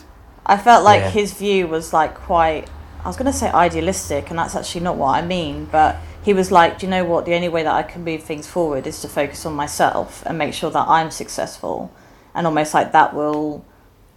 I 0.46 0.58
felt 0.58 0.84
like 0.84 1.02
Yeah. 1.02 1.10
his 1.12 1.34
view 1.34 1.68
was 1.68 1.94
like 1.94 2.16
quite. 2.16 2.68
I 3.06 3.08
was 3.08 3.16
going 3.16 3.32
to 3.32 3.38
say 3.38 3.50
idealistic, 3.50 4.30
and 4.30 4.38
that's 4.38 4.56
actually 4.56 4.82
not 4.82 4.98
what 4.98 5.16
I 5.16 5.22
mean. 5.22 5.66
But 5.72 5.98
he 6.22 6.34
was 6.34 6.52
like, 6.52 6.80
do 6.80 6.86
you 6.86 6.90
know 6.90 7.06
what? 7.06 7.26
The 7.26 7.34
only 7.34 7.48
way 7.48 7.64
that 7.64 7.74
I 7.74 7.84
can 7.84 8.04
move 8.04 8.24
things 8.24 8.46
forward 8.48 8.86
is 8.86 9.02
to 9.04 9.08
focus 9.08 9.46
on 9.46 9.54
myself 9.54 10.22
and 10.26 10.38
make 10.38 10.54
sure 10.54 10.72
that 10.72 10.86
I'm 10.88 11.12
successful, 11.12 11.94
and 12.36 12.46
almost 12.46 12.74
like 12.74 12.92
that 12.92 13.14
will, 13.14 13.64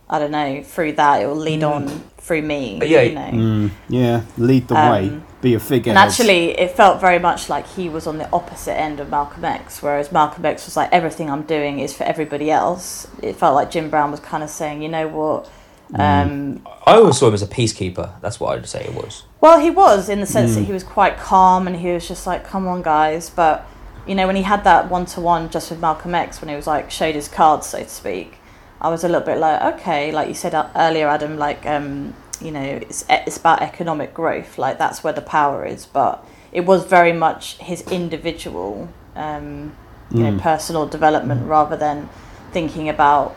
I 0.09 0.19
don't 0.19 0.33
know, 0.33 0.63
through 0.65 0.93
that 0.93 1.23
it 1.23 1.27
will 1.27 1.37
lead 1.37 1.61
mm. 1.61 1.71
on 1.71 2.03
through 2.23 2.43
me. 2.43 2.77
But 2.79 2.89
yeah, 2.89 3.03
you 3.03 3.15
know. 3.15 3.31
Mm, 3.31 3.71
yeah, 3.89 4.23
lead 4.39 4.69
the 4.69 4.77
Um, 4.77 4.91
way, 4.93 5.21
be 5.41 5.55
a 5.55 5.61
figure. 5.61 5.91
And 5.91 5.99
actually, 5.99 6.59
it 6.59 6.71
felt 6.71 7.01
very 7.01 7.19
much 7.19 7.49
like 7.49 7.67
he 7.67 7.89
was 7.89 8.07
on 8.07 8.19
the 8.19 8.31
opposite 8.33 8.79
end 8.79 9.01
of 9.01 9.11
Malcolm 9.11 9.45
X, 9.45 9.83
whereas 9.83 10.13
Malcolm 10.13 10.45
X 10.47 10.67
was 10.67 10.77
like, 10.77 10.91
everything 10.93 11.29
I'm 11.29 11.43
doing 11.43 11.81
is 11.81 11.93
for 11.93 12.05
everybody 12.05 12.51
else. 12.51 13.09
It 13.23 13.37
felt 13.37 13.55
like 13.55 13.71
Jim 13.71 13.91
Brown 13.91 14.11
was 14.11 14.21
kind 14.21 14.43
of 14.43 14.51
saying, 14.51 14.83
you 14.83 14.89
know 14.89 15.09
what? 15.09 15.51
Um, 15.95 16.63
I 16.87 16.95
always 16.95 17.19
saw 17.19 17.29
him 17.29 17.35
as 17.35 17.43
a 17.43 17.47
peacekeeper. 17.47 18.19
That's 18.23 18.41
what 18.41 18.57
I'd 18.57 18.67
say 18.67 18.85
it 18.85 18.95
was. 18.95 19.25
well, 19.43 19.61
he 19.61 19.69
was 19.69 20.09
in 20.09 20.21
the 20.21 20.27
sense 20.27 20.55
that 20.55 20.63
he 20.63 20.73
was 20.73 20.85
quite 20.85 21.19
calm 21.19 21.67
and 21.67 21.77
he 21.77 21.93
was 21.93 22.09
just 22.09 22.27
like, 22.27 22.45
come 22.47 22.67
on, 22.67 22.81
guys. 22.81 23.29
But, 23.29 23.67
you 24.07 24.15
know, 24.15 24.27
when 24.27 24.37
he 24.37 24.43
had 24.43 24.65
that 24.65 24.89
one 24.89 25.05
to 25.07 25.21
one 25.21 25.51
just 25.51 25.71
with 25.71 25.81
Malcolm 25.81 26.15
X, 26.15 26.41
when 26.41 26.49
he 26.49 26.55
was 26.57 26.67
like, 26.67 26.91
showed 26.91 27.15
his 27.15 27.29
cards, 27.29 27.67
so 27.67 27.81
to 27.83 27.89
speak, 27.89 28.39
I 28.83 28.89
was 28.89 29.05
a 29.05 29.09
little 29.09 29.25
bit 29.25 29.39
like, 29.39 29.75
okay, 29.75 30.11
like 30.11 30.27
you 30.27 30.35
said 30.35 30.55
uh, 30.55 30.69
earlier, 30.75 31.07
Adam, 31.09 31.39
like, 31.39 31.65
um, 31.67 32.15
you 32.41 32.51
know, 32.51 32.61
it's, 32.61 33.05
it's 33.09 33.37
about 33.37 33.63
economic 33.63 34.13
growth. 34.13 34.59
Like, 34.59 34.77
that's 34.77 35.05
where 35.05 35.13
the 35.13 35.23
power 35.23 35.65
is. 35.65 35.87
But 35.87 36.27
it 36.51 36.63
was 36.67 36.85
very 36.85 37.13
much 37.13 37.59
his 37.59 37.83
individual, 37.93 38.89
um, 39.15 39.77
you 40.11 40.25
know, 40.25 40.39
personal 40.41 40.87
development 40.87 41.47
rather 41.47 41.77
than 41.77 42.09
thinking 42.51 42.89
about 42.89 43.37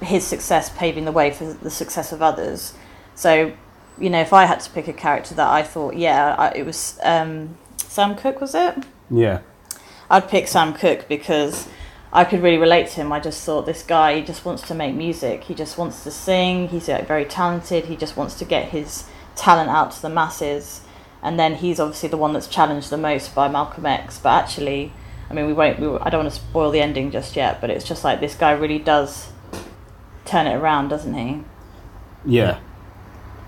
his 0.00 0.24
success 0.24 0.70
paving 0.70 1.04
the 1.04 1.12
way 1.12 1.30
for 1.30 1.52
the 1.52 1.70
success 1.70 2.10
of 2.10 2.22
others. 2.22 2.72
So, 3.14 3.52
you 3.98 4.08
know, 4.08 4.20
if 4.20 4.32
I 4.32 4.46
had 4.46 4.60
to 4.60 4.70
pick 4.70 4.88
a 4.88 4.92
character 4.94 5.34
that 5.34 5.48
I 5.48 5.62
thought, 5.62 5.94
yeah, 5.94 6.34
I, 6.38 6.48
it 6.52 6.64
was 6.64 6.98
um, 7.02 7.58
Sam 7.76 8.16
Cooke, 8.16 8.40
was 8.40 8.54
it? 8.54 8.74
yeah, 9.10 9.40
I'd 10.10 10.28
pick 10.28 10.48
Sam 10.48 10.72
Cooke 10.72 11.06
because 11.06 11.68
I 12.12 12.24
could 12.24 12.42
really 12.42 12.58
relate 12.58 12.88
to 12.88 12.94
him. 12.96 13.12
I 13.12 13.20
just 13.20 13.44
thought 13.44 13.66
this 13.66 13.82
guy, 13.82 14.16
he 14.16 14.22
just 14.22 14.44
wants 14.44 14.62
to 14.68 14.74
make 14.74 14.94
music. 14.94 15.44
He 15.44 15.54
just 15.54 15.76
wants 15.76 16.04
to 16.04 16.10
sing. 16.10 16.68
He's 16.68 16.88
like, 16.88 17.06
very 17.06 17.24
talented. 17.24 17.84
He 17.84 17.96
just 17.96 18.16
wants 18.16 18.34
to 18.36 18.44
get 18.44 18.70
his 18.70 19.04
talent 19.36 19.68
out 19.68 19.92
to 19.92 20.02
the 20.02 20.08
masses. 20.08 20.80
And 21.22 21.38
then 21.38 21.56
he's 21.56 21.78
obviously 21.78 22.08
the 22.08 22.16
one 22.16 22.32
that's 22.32 22.46
challenged 22.46 22.90
the 22.90 22.96
most 22.96 23.34
by 23.34 23.48
Malcolm 23.48 23.84
X. 23.84 24.18
But 24.18 24.42
actually, 24.42 24.92
I 25.28 25.34
mean, 25.34 25.46
we 25.46 25.52
won't. 25.52 25.78
We, 25.80 25.86
I 25.98 26.08
don't 26.08 26.24
want 26.24 26.32
to 26.32 26.40
spoil 26.40 26.70
the 26.70 26.80
ending 26.80 27.10
just 27.10 27.36
yet, 27.36 27.60
but 27.60 27.68
it's 27.68 27.84
just 27.84 28.04
like 28.04 28.20
this 28.20 28.34
guy 28.34 28.52
really 28.52 28.78
does 28.78 29.28
turn 30.24 30.46
it 30.46 30.54
around, 30.54 30.88
doesn't 30.88 31.14
he? 31.14 31.42
Yeah. 32.24 32.58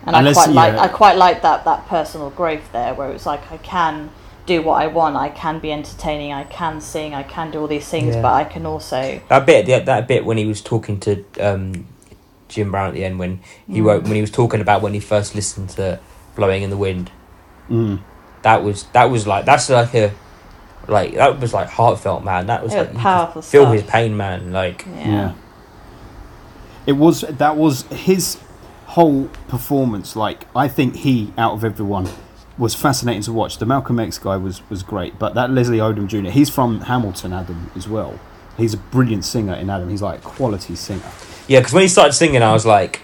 And 0.04 0.16
Unless- 0.16 0.36
I 0.36 0.44
quite 0.44 0.54
like. 0.54 0.74
Uh, 0.74 0.80
I 0.80 0.88
quite 0.88 1.16
like 1.16 1.42
that 1.42 1.64
that 1.64 1.86
personal 1.86 2.30
growth 2.30 2.72
there, 2.72 2.92
where 2.94 3.10
it's 3.12 3.24
like 3.24 3.50
I 3.50 3.56
can 3.58 4.10
do 4.50 4.62
what 4.62 4.82
I 4.82 4.86
want, 4.88 5.14
I 5.16 5.28
can 5.28 5.60
be 5.60 5.70
entertaining, 5.72 6.32
I 6.32 6.44
can 6.44 6.80
sing, 6.80 7.14
I 7.14 7.22
can 7.22 7.50
do 7.52 7.60
all 7.60 7.68
these 7.68 7.88
things, 7.88 8.14
Yeah. 8.16 8.22
but 8.22 8.32
I 8.32 8.44
can 8.44 8.66
also 8.66 9.20
That 9.28 9.46
bit, 9.46 9.66
that, 9.66 9.86
that 9.86 10.08
bit 10.08 10.24
when 10.24 10.36
he 10.38 10.46
was 10.46 10.60
talking 10.60 10.98
to 11.00 11.24
um, 11.40 11.86
Jim 12.48 12.70
Brown 12.72 12.88
at 12.88 12.94
the 12.94 13.04
end, 13.04 13.18
when 13.18 13.40
he 13.68 13.80
wrote, 13.80 14.02
when 14.04 14.14
he 14.14 14.20
was 14.20 14.30
talking 14.30 14.60
about 14.60 14.82
when 14.82 14.92
he 14.92 15.00
first 15.00 15.34
listened 15.36 15.68
to 15.70 16.00
"Blowing 16.36 16.62
in 16.62 16.70
the 16.70 16.76
Wind," 16.76 17.10
Mm. 17.70 18.00
that 18.42 18.64
was 18.64 18.78
that 18.92 19.04
was 19.04 19.26
like 19.32 19.44
that's 19.44 19.70
like 19.70 19.94
a 19.94 20.10
like 20.88 21.14
that 21.14 21.38
was 21.38 21.54
like 21.54 21.68
heartfelt, 21.68 22.24
man. 22.24 22.46
That 22.46 22.64
was 22.64 22.74
It 22.74 22.78
was 22.78 22.86
like 22.86 22.88
you 22.88 22.94
could 22.94 23.02
powerful 23.02 23.42
Feel 23.42 23.62
stuff. 23.62 23.74
his 23.74 23.82
pain, 23.84 24.16
man. 24.16 24.50
Like 24.52 24.84
yeah. 24.96 25.06
Yeah. 25.14 25.32
It 26.86 26.92
was 27.04 27.20
that 27.20 27.56
was 27.56 27.82
his 27.92 28.38
whole 28.86 29.28
performance. 29.46 30.16
Like 30.16 30.46
I 30.56 30.66
think 30.66 30.96
he, 30.96 31.32
out 31.38 31.52
of 31.52 31.62
everyone, 31.64 32.08
was 32.60 32.74
fascinating 32.76 33.22
to 33.22 33.32
watch. 33.32 33.58
The 33.58 33.66
Malcolm 33.66 33.98
X 33.98 34.18
guy 34.18 34.36
was 34.36 34.62
was 34.70 34.82
great, 34.84 35.18
but 35.18 35.34
that 35.34 35.50
Leslie 35.50 35.78
Odom 35.78 36.06
Jr. 36.06 36.30
He's 36.30 36.48
from 36.50 36.82
Hamilton, 36.82 37.32
Adam 37.32 37.70
as 37.74 37.88
well. 37.88 38.20
He's 38.56 38.74
a 38.74 38.76
brilliant 38.76 39.24
singer 39.24 39.54
in 39.54 39.68
Adam. 39.70 39.88
He's 39.88 40.02
like 40.02 40.18
a 40.20 40.22
quality 40.22 40.76
singer. 40.76 41.02
yeah, 41.48 41.60
because 41.60 41.72
when 41.72 41.82
he 41.82 41.88
started 41.88 42.12
singing, 42.12 42.42
I 42.42 42.52
was 42.52 42.66
like, 42.66 43.00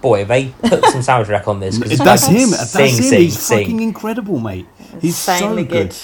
boy, 0.00 0.20
have 0.20 0.28
they 0.28 0.48
put 0.62 0.84
some 0.86 1.00
soundtrack 1.02 1.46
on 1.46 1.60
this? 1.60 1.78
'Cause 1.78 1.90
this 1.90 1.98
That's 1.98 2.22
guy 2.22 2.28
can 2.32 2.36
him. 2.40 2.50
That's 2.50 2.70
Sing, 2.70 2.96
him. 2.96 3.02
sing, 3.02 3.20
He's 3.20 3.38
sing. 3.38 3.58
fucking 3.58 3.80
incredible, 3.80 4.40
mate. 4.40 4.66
He's 5.00 5.16
so 5.16 5.54
good. 5.54 5.68
good. 5.68 5.96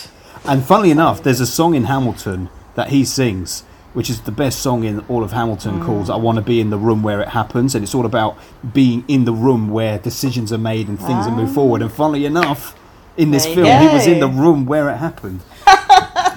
And 0.45 0.63
funnily 0.65 0.91
enough, 0.91 1.23
there's 1.23 1.41
a 1.41 1.47
song 1.47 1.75
in 1.75 1.85
Hamilton 1.85 2.49
that 2.75 2.89
he 2.91 3.05
sings, 3.05 3.63
which 3.95 4.09
is 4.11 4.21
the 4.23 4.33
best 4.33 4.61
song 4.61 4.85
in 4.85 5.01
all 5.09 5.23
of 5.25 5.33
Hamilton, 5.33 5.81
mm. 5.81 5.85
called 5.87 6.11
"I 6.11 6.17
Want 6.17 6.37
to 6.37 6.43
Be 6.43 6.61
in 6.61 6.71
the 6.71 6.79
Room 6.79 7.03
Where 7.03 7.21
It 7.21 7.29
Happens," 7.29 7.75
and 7.75 7.83
it's 7.83 7.95
all 7.95 8.07
about 8.07 8.37
being 8.73 9.05
in 9.09 9.25
the 9.25 9.33
room 9.33 9.71
where 9.71 9.99
decisions 9.99 10.53
are 10.53 10.59
made 10.59 10.89
and 10.89 10.99
things 10.99 11.27
ah. 11.27 11.31
are 11.31 11.37
moved 11.37 11.55
forward. 11.55 11.81
And 11.83 11.91
funnily 11.93 12.25
enough, 12.27 12.75
in 13.21 13.31
this 13.31 13.45
There 13.45 13.57
you 13.57 13.65
film, 13.65 13.89
he 13.89 13.95
was 13.95 14.07
in 14.07 14.21
the 14.21 14.29
room 14.29 14.67
where 14.67 14.89
it 14.89 14.97
happened. 14.97 15.41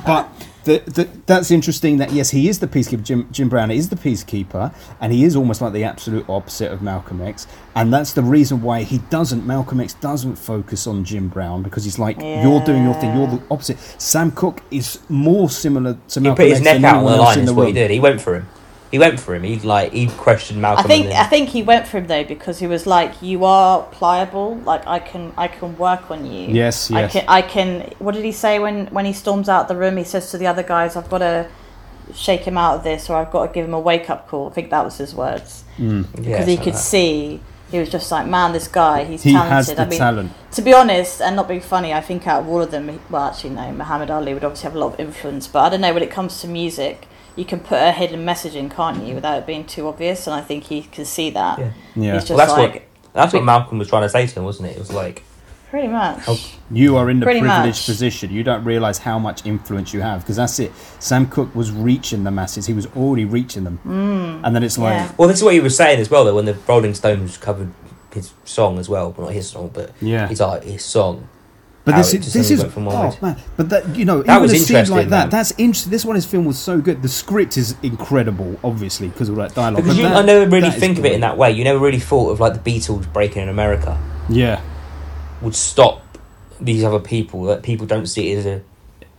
but 0.06 0.30
the, 0.66 0.80
the, 0.86 1.10
that's 1.26 1.52
interesting. 1.52 1.98
That 1.98 2.12
yes, 2.12 2.30
he 2.32 2.48
is 2.50 2.60
the 2.60 2.68
peacekeeper. 2.68 3.04
Jim, 3.04 3.28
Jim 3.32 3.50
Brown 3.50 3.72
is 3.72 3.90
the 3.90 3.96
peacekeeper, 3.96 4.74
and 5.00 5.14
he 5.14 5.24
is 5.24 5.36
almost 5.36 5.62
like 5.62 5.74
the 5.74 5.84
absolute 5.84 6.28
opposite 6.30 6.72
of 6.72 6.82
Malcolm 6.82 7.22
X. 7.22 7.48
And 7.76 7.94
that's 7.94 8.14
the 8.14 8.24
reason 8.24 8.62
why 8.62 8.84
he 8.84 9.00
doesn't. 9.10 9.46
Malcolm 9.46 9.80
X 9.80 9.94
doesn't 9.96 10.36
focus 10.36 10.88
on 10.88 11.04
Jim 11.04 11.30
Brown 11.30 11.64
because 11.64 11.84
he's 11.84 12.00
like, 12.00 12.20
you're 12.20 12.64
doing 12.64 12.84
your 12.84 12.94
thing. 12.96 13.16
You're 13.16 13.28
the 13.28 13.42
opposite. 13.50 13.78
Sam 13.98 14.32
Cooke 14.32 14.62
is 14.72 15.00
more 15.10 15.50
similar 15.50 15.98
to 16.10 16.22
malcolm 16.22 16.24
He 16.24 16.28
Malcolm 16.28 16.36
put 16.36 16.50
his 16.50 16.60
X 16.60 16.82
neck 16.82 16.84
out 16.84 16.98
on 16.98 17.12
the 17.12 17.18
line. 17.18 17.38
in 17.40 17.44
Is 17.44 17.50
the 17.50 17.54
what 17.56 17.68
he 17.68 17.74
did. 17.74 17.92
He 17.92 18.00
went 18.00 18.22
for 18.22 18.36
him. 18.36 18.48
He 18.94 19.00
went 19.00 19.20
for 19.20 19.34
him. 19.34 19.42
He 19.42 19.58
like 19.60 19.92
he 19.92 20.06
questioned 20.08 20.62
Malcolm. 20.62 20.86
I 20.86 20.88
think 20.88 21.08
I 21.08 21.24
think 21.34 21.50
he 21.50 21.64
went 21.64 21.88
for 21.88 21.98
him 21.98 22.06
though 22.06 22.24
because 22.24 22.60
he 22.60 22.68
was 22.68 22.86
like, 22.86 23.12
"You 23.24 23.44
are 23.44 23.82
pliable. 23.98 24.58
Like 24.72 24.86
I 24.86 25.00
can 25.00 25.34
I 25.36 25.48
can 25.48 25.76
work 25.80 26.12
on 26.12 26.20
you. 26.32 26.44
Yes, 26.54 26.92
yes. 26.92 26.92
I 26.92 27.08
can 27.20 27.26
I 27.28 27.42
can." 27.42 27.68
What 27.98 28.14
did 28.14 28.24
he 28.24 28.32
say 28.32 28.60
when 28.60 28.86
when 28.96 29.06
he 29.06 29.14
storms 29.14 29.50
out 29.50 29.68
the 29.68 29.76
room? 29.76 29.98
He 29.98 30.04
says 30.04 30.30
to 30.30 30.38
the 30.38 30.46
other 30.46 30.62
guys, 30.62 30.96
"I've 30.96 31.10
got 31.10 31.18
to 31.30 31.48
shake 32.14 32.42
him 32.42 32.56
out 32.56 32.76
of 32.78 32.84
this, 32.84 33.10
or 33.10 33.16
I've 33.18 33.32
got 33.32 33.48
to 33.48 33.52
give 33.54 33.66
him 33.66 33.74
a 33.74 33.80
wake 33.80 34.12
up 34.12 34.28
call." 34.28 34.50
I 34.50 34.54
think 34.54 34.70
that 34.70 34.86
was 34.86 34.98
his 34.98 35.16
words 35.16 35.64
Mm. 35.80 36.06
yeah, 36.20 36.22
because 36.22 36.46
he 36.48 36.58
could 36.58 36.66
like 36.68 36.74
that. 36.76 36.80
see. 36.80 37.42
He 37.72 37.80
was 37.80 37.90
just 37.90 38.12
like, 38.12 38.28
"Man, 38.28 38.52
this 38.54 38.68
guy, 38.68 39.06
he's 39.06 39.24
He 39.24 39.32
talented." 39.34 39.52
has 39.54 39.68
the 39.76 39.82
I 39.82 39.86
mean, 39.86 39.98
talent. 40.00 40.32
to 40.52 40.62
be 40.62 40.72
honest, 40.72 41.20
and 41.20 41.36
not 41.36 41.48
being 41.48 41.62
funny, 41.62 41.92
I 41.92 42.02
think 42.02 42.28
out 42.28 42.42
of 42.44 42.48
all 42.48 42.62
of 42.62 42.70
them, 42.70 43.00
well, 43.10 43.24
actually, 43.30 43.50
no, 43.50 43.72
Muhammad 43.72 44.12
Ali 44.12 44.36
would 44.36 44.44
obviously 44.44 44.66
have 44.70 44.76
a 44.76 44.80
lot 44.80 44.94
of 44.94 45.00
influence, 45.00 45.48
but 45.48 45.62
I 45.66 45.70
don't 45.70 45.82
know 45.82 45.92
when 45.96 46.04
it 46.04 46.12
comes 46.12 46.40
to 46.42 46.48
music, 46.48 47.08
you 47.36 47.46
can 47.46 47.60
put 47.60 47.82
a 47.82 47.92
hidden 47.92 48.24
message 48.26 48.56
in, 48.56 48.70
can't 48.70 49.04
you, 49.06 49.16
without 49.16 49.40
it 49.40 49.46
being 49.48 49.66
too 49.66 49.88
obvious? 49.88 50.28
And 50.28 50.36
I 50.36 50.42
think 50.42 50.66
he 50.66 50.84
can 50.84 51.06
see 51.06 51.30
that. 51.32 51.60
Yeah. 51.60 51.72
Yeah, 51.96 52.14
He's 52.14 52.22
just 52.24 52.30
Well, 52.30 52.38
that's 52.38 52.52
like, 52.52 52.74
what 52.74 52.84
that's 53.14 53.34
what 53.34 53.44
Malcolm 53.44 53.78
was 53.78 53.88
trying 53.88 54.04
to 54.04 54.10
say 54.10 54.26
to 54.26 54.40
him, 54.40 54.44
wasn't 54.44 54.70
it? 54.70 54.78
It 54.78 54.80
was 54.80 54.92
like 54.92 55.24
pretty 55.70 55.88
much. 55.88 56.20
How- 56.26 56.38
you 56.72 56.98
are 56.98 57.10
in 57.10 57.20
the 57.20 57.26
Pretty 57.26 57.40
privileged 57.42 57.80
much. 57.82 57.86
position. 57.86 58.32
You 58.32 58.44
don't 58.44 58.64
realize 58.64 58.98
how 59.00 59.20
much 59.20 59.46
influence 59.46 59.94
you 59.94 60.02
have 60.02 60.22
because 60.22 60.36
that's 60.38 60.58
it. 60.60 60.72
Sam 61.00 61.28
Cooke 61.28 61.54
was 61.56 61.72
reaching 61.72 62.24
the 62.24 62.32
masses. 62.32 62.66
He 62.66 62.74
was 62.74 62.88
already 62.96 63.26
reaching 63.26 63.64
them, 63.64 63.80
mm. 63.86 64.42
and 64.44 64.56
then 64.56 64.64
it's 64.64 64.78
like, 64.78 64.94
Yeah. 64.94 65.12
Well, 65.18 65.28
this 65.28 65.38
is 65.38 65.44
what 65.44 65.54
he 65.54 65.60
was 65.60 65.76
saying 65.78 66.00
as 66.00 66.10
well. 66.10 66.26
That 66.26 66.34
when 66.34 66.46
the 66.46 66.56
Rolling 66.68 66.94
Stones 66.96 67.38
covered 67.38 67.72
his 68.14 68.34
song 68.46 68.78
as 68.80 68.88
well, 68.90 69.12
well, 69.18 69.28
not 69.28 69.34
his 69.34 69.50
song, 69.50 69.70
but 69.74 69.92
Yeah. 70.02 70.28
his 70.28 70.40
art, 70.42 70.64
his 70.64 70.84
song. 70.86 71.28
But 71.86 71.98
this 71.98 72.14
it 72.14 72.20
is 72.20 72.24
just 72.26 72.34
this 72.34 72.50
is 72.52 72.62
went 72.62 72.72
from 72.74 72.86
one 72.86 72.96
oh 72.96 73.10
way 73.10 73.18
man. 73.22 73.38
But 73.58 73.70
that 73.70 73.96
you 73.96 74.06
know, 74.06 74.22
That 74.24 74.32
even 74.38 74.42
was 74.44 74.54
a 74.54 74.58
scene 74.60 74.76
like 74.96 75.10
that. 75.10 75.24
man. 75.26 75.30
That's 75.30 75.52
interesting. 75.58 75.92
This 75.92 76.06
one, 76.06 76.16
his 76.16 76.26
film 76.26 76.46
was 76.46 76.58
so 76.58 76.80
good. 76.80 77.02
The 77.02 77.10
script 77.10 77.58
is 77.58 77.76
incredible, 77.84 78.58
obviously, 78.64 79.10
because 79.10 79.28
of 79.28 79.38
all 79.38 79.44
that 79.46 79.54
dialogue. 79.54 79.84
Because 79.84 79.98
you, 79.98 80.04
that- 80.04 80.16
I 80.16 80.22
never 80.22 80.50
really 80.50 80.72
think 80.72 80.98
of 80.98 81.06
it 81.06 81.12
in 81.12 81.22
that 81.22 81.38
way. 81.38 81.52
You 81.52 81.66
never 81.66 81.80
really 81.80 82.00
thought 82.00 82.30
of 82.30 82.40
like 82.40 82.62
the 82.64 82.72
Beatles 82.72 83.12
breaking 83.12 83.44
in 83.44 83.50
America 83.50 84.00
Yeah, 84.30 84.62
would 85.42 85.56
stop 85.56 86.02
these 86.62 86.84
other 86.86 87.00
people. 87.00 87.44
That 87.44 87.64
people 87.64 87.86
don't 87.86 88.06
see 88.08 88.32
it 88.32 88.38
as 88.40 88.46
a. 88.46 88.62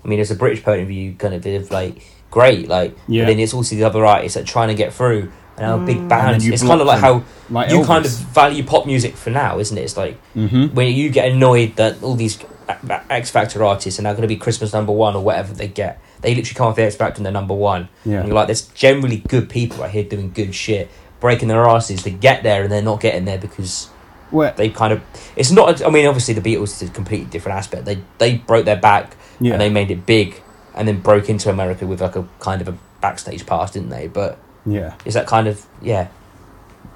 I 0.05 0.09
mean, 0.09 0.21
as 0.21 0.31
a 0.31 0.35
British 0.35 0.63
point 0.65 0.81
of 0.83 0.89
view, 0.89 1.15
kind 1.19 1.35
of 1.35 1.47
is 1.47 1.71
like 1.71 2.03
great. 2.31 2.69
Like, 2.69 2.97
Yeah. 3.09 3.23
but 3.25 3.29
then 3.29 3.41
it's 3.41 3.53
also 3.55 3.77
the 3.77 3.85
other 3.85 4.05
artists 4.07 4.35
that 4.35 4.45
are 4.45 4.47
trying 4.47 4.69
to 4.69 4.75
get 4.75 4.93
through. 4.95 5.31
And 5.57 5.65
how 5.67 5.79
big 5.79 5.99
And 5.99 6.09
bands. 6.09 6.45
It's 6.49 6.63
kind 6.63 6.81
of 6.81 6.87
block 6.87 7.01
like 7.01 7.01
how 7.01 7.23
like 7.49 7.71
you 7.71 7.85
kind 7.85 8.05
of 8.05 8.11
value 8.11 8.65
pop 8.65 8.87
music 8.87 9.15
for 9.17 9.31
now, 9.31 9.61
isn't 9.61 9.79
it? 9.79 9.83
It's 9.83 9.97
like 9.97 10.19
Mhm. 10.35 10.75
when 10.75 10.93
you 10.93 11.11
get 11.11 11.31
annoyed 11.31 11.77
that 11.77 12.03
all 12.03 12.17
these 12.17 12.37
Uh, 12.69 13.01
X 13.11 13.31
Factor 13.31 13.63
artists 13.65 13.99
are 14.01 14.03
now 14.03 14.13
going 14.13 14.23
to 14.23 14.29
be 14.29 14.37
Christmas 14.37 14.73
number 14.73 14.93
one 14.93 15.15
or 15.15 15.23
whatever 15.23 15.53
they 15.55 15.69
get. 15.69 16.01
They 16.21 16.35
literally 16.35 16.55
come 16.57 16.67
off 16.69 16.77
the 16.77 16.83
X 16.83 16.97
Factor 16.97 17.19
and 17.19 17.27
they're 17.27 17.33
number 17.33 17.55
one. 17.55 17.89
Yeah. 18.05 18.19
And 18.21 18.29
you're 18.29 18.35
like, 18.35 18.47
there's 18.47 18.67
generally 18.69 19.19
good 19.19 19.49
people 19.51 19.83
out 19.83 19.91
here 19.91 20.05
doing 20.05 20.31
good 20.33 20.55
shit, 20.55 20.89
breaking 21.21 21.49
their 21.49 21.67
asses 21.69 22.03
to 22.05 22.11
get 22.11 22.43
there, 22.43 22.63
and 22.63 22.73
they're 22.73 22.83
not 22.83 23.01
getting 23.01 23.25
there 23.27 23.39
because 23.39 23.89
Well, 24.31 24.53
they 24.57 24.71
kind 24.71 24.93
of. 24.93 25.03
It's 25.37 25.51
not. 25.51 25.85
I 25.85 25.91
mean, 25.91 26.07
obviously 26.07 26.35
the 26.35 26.41
Beatles 26.41 26.83
is 26.83 26.89
a 26.89 26.93
completely 26.93 27.27
different 27.27 27.59
aspect. 27.59 27.85
They 27.85 27.99
they 28.19 28.37
broke 28.39 28.65
their 28.65 28.77
back 28.81 29.17
Yeah. 29.41 29.53
and 29.53 29.61
they 29.61 29.69
made 29.69 29.91
it 29.91 30.07
big, 30.07 30.41
and 30.75 30.89
then 30.89 31.01
broke 31.01 31.29
into 31.29 31.51
America 31.51 31.87
with 31.87 32.01
like 32.01 32.17
a 32.17 32.27
kind 32.41 32.61
of 32.63 32.69
a 32.69 32.77
backstage 33.01 33.45
pass, 33.47 33.73
didn't 33.73 33.91
they? 33.91 34.09
But 34.09 34.39
yeah. 34.65 34.95
is 35.05 35.13
that 35.15 35.27
kind 35.27 35.47
of 35.49 35.67
yeah? 35.83 36.09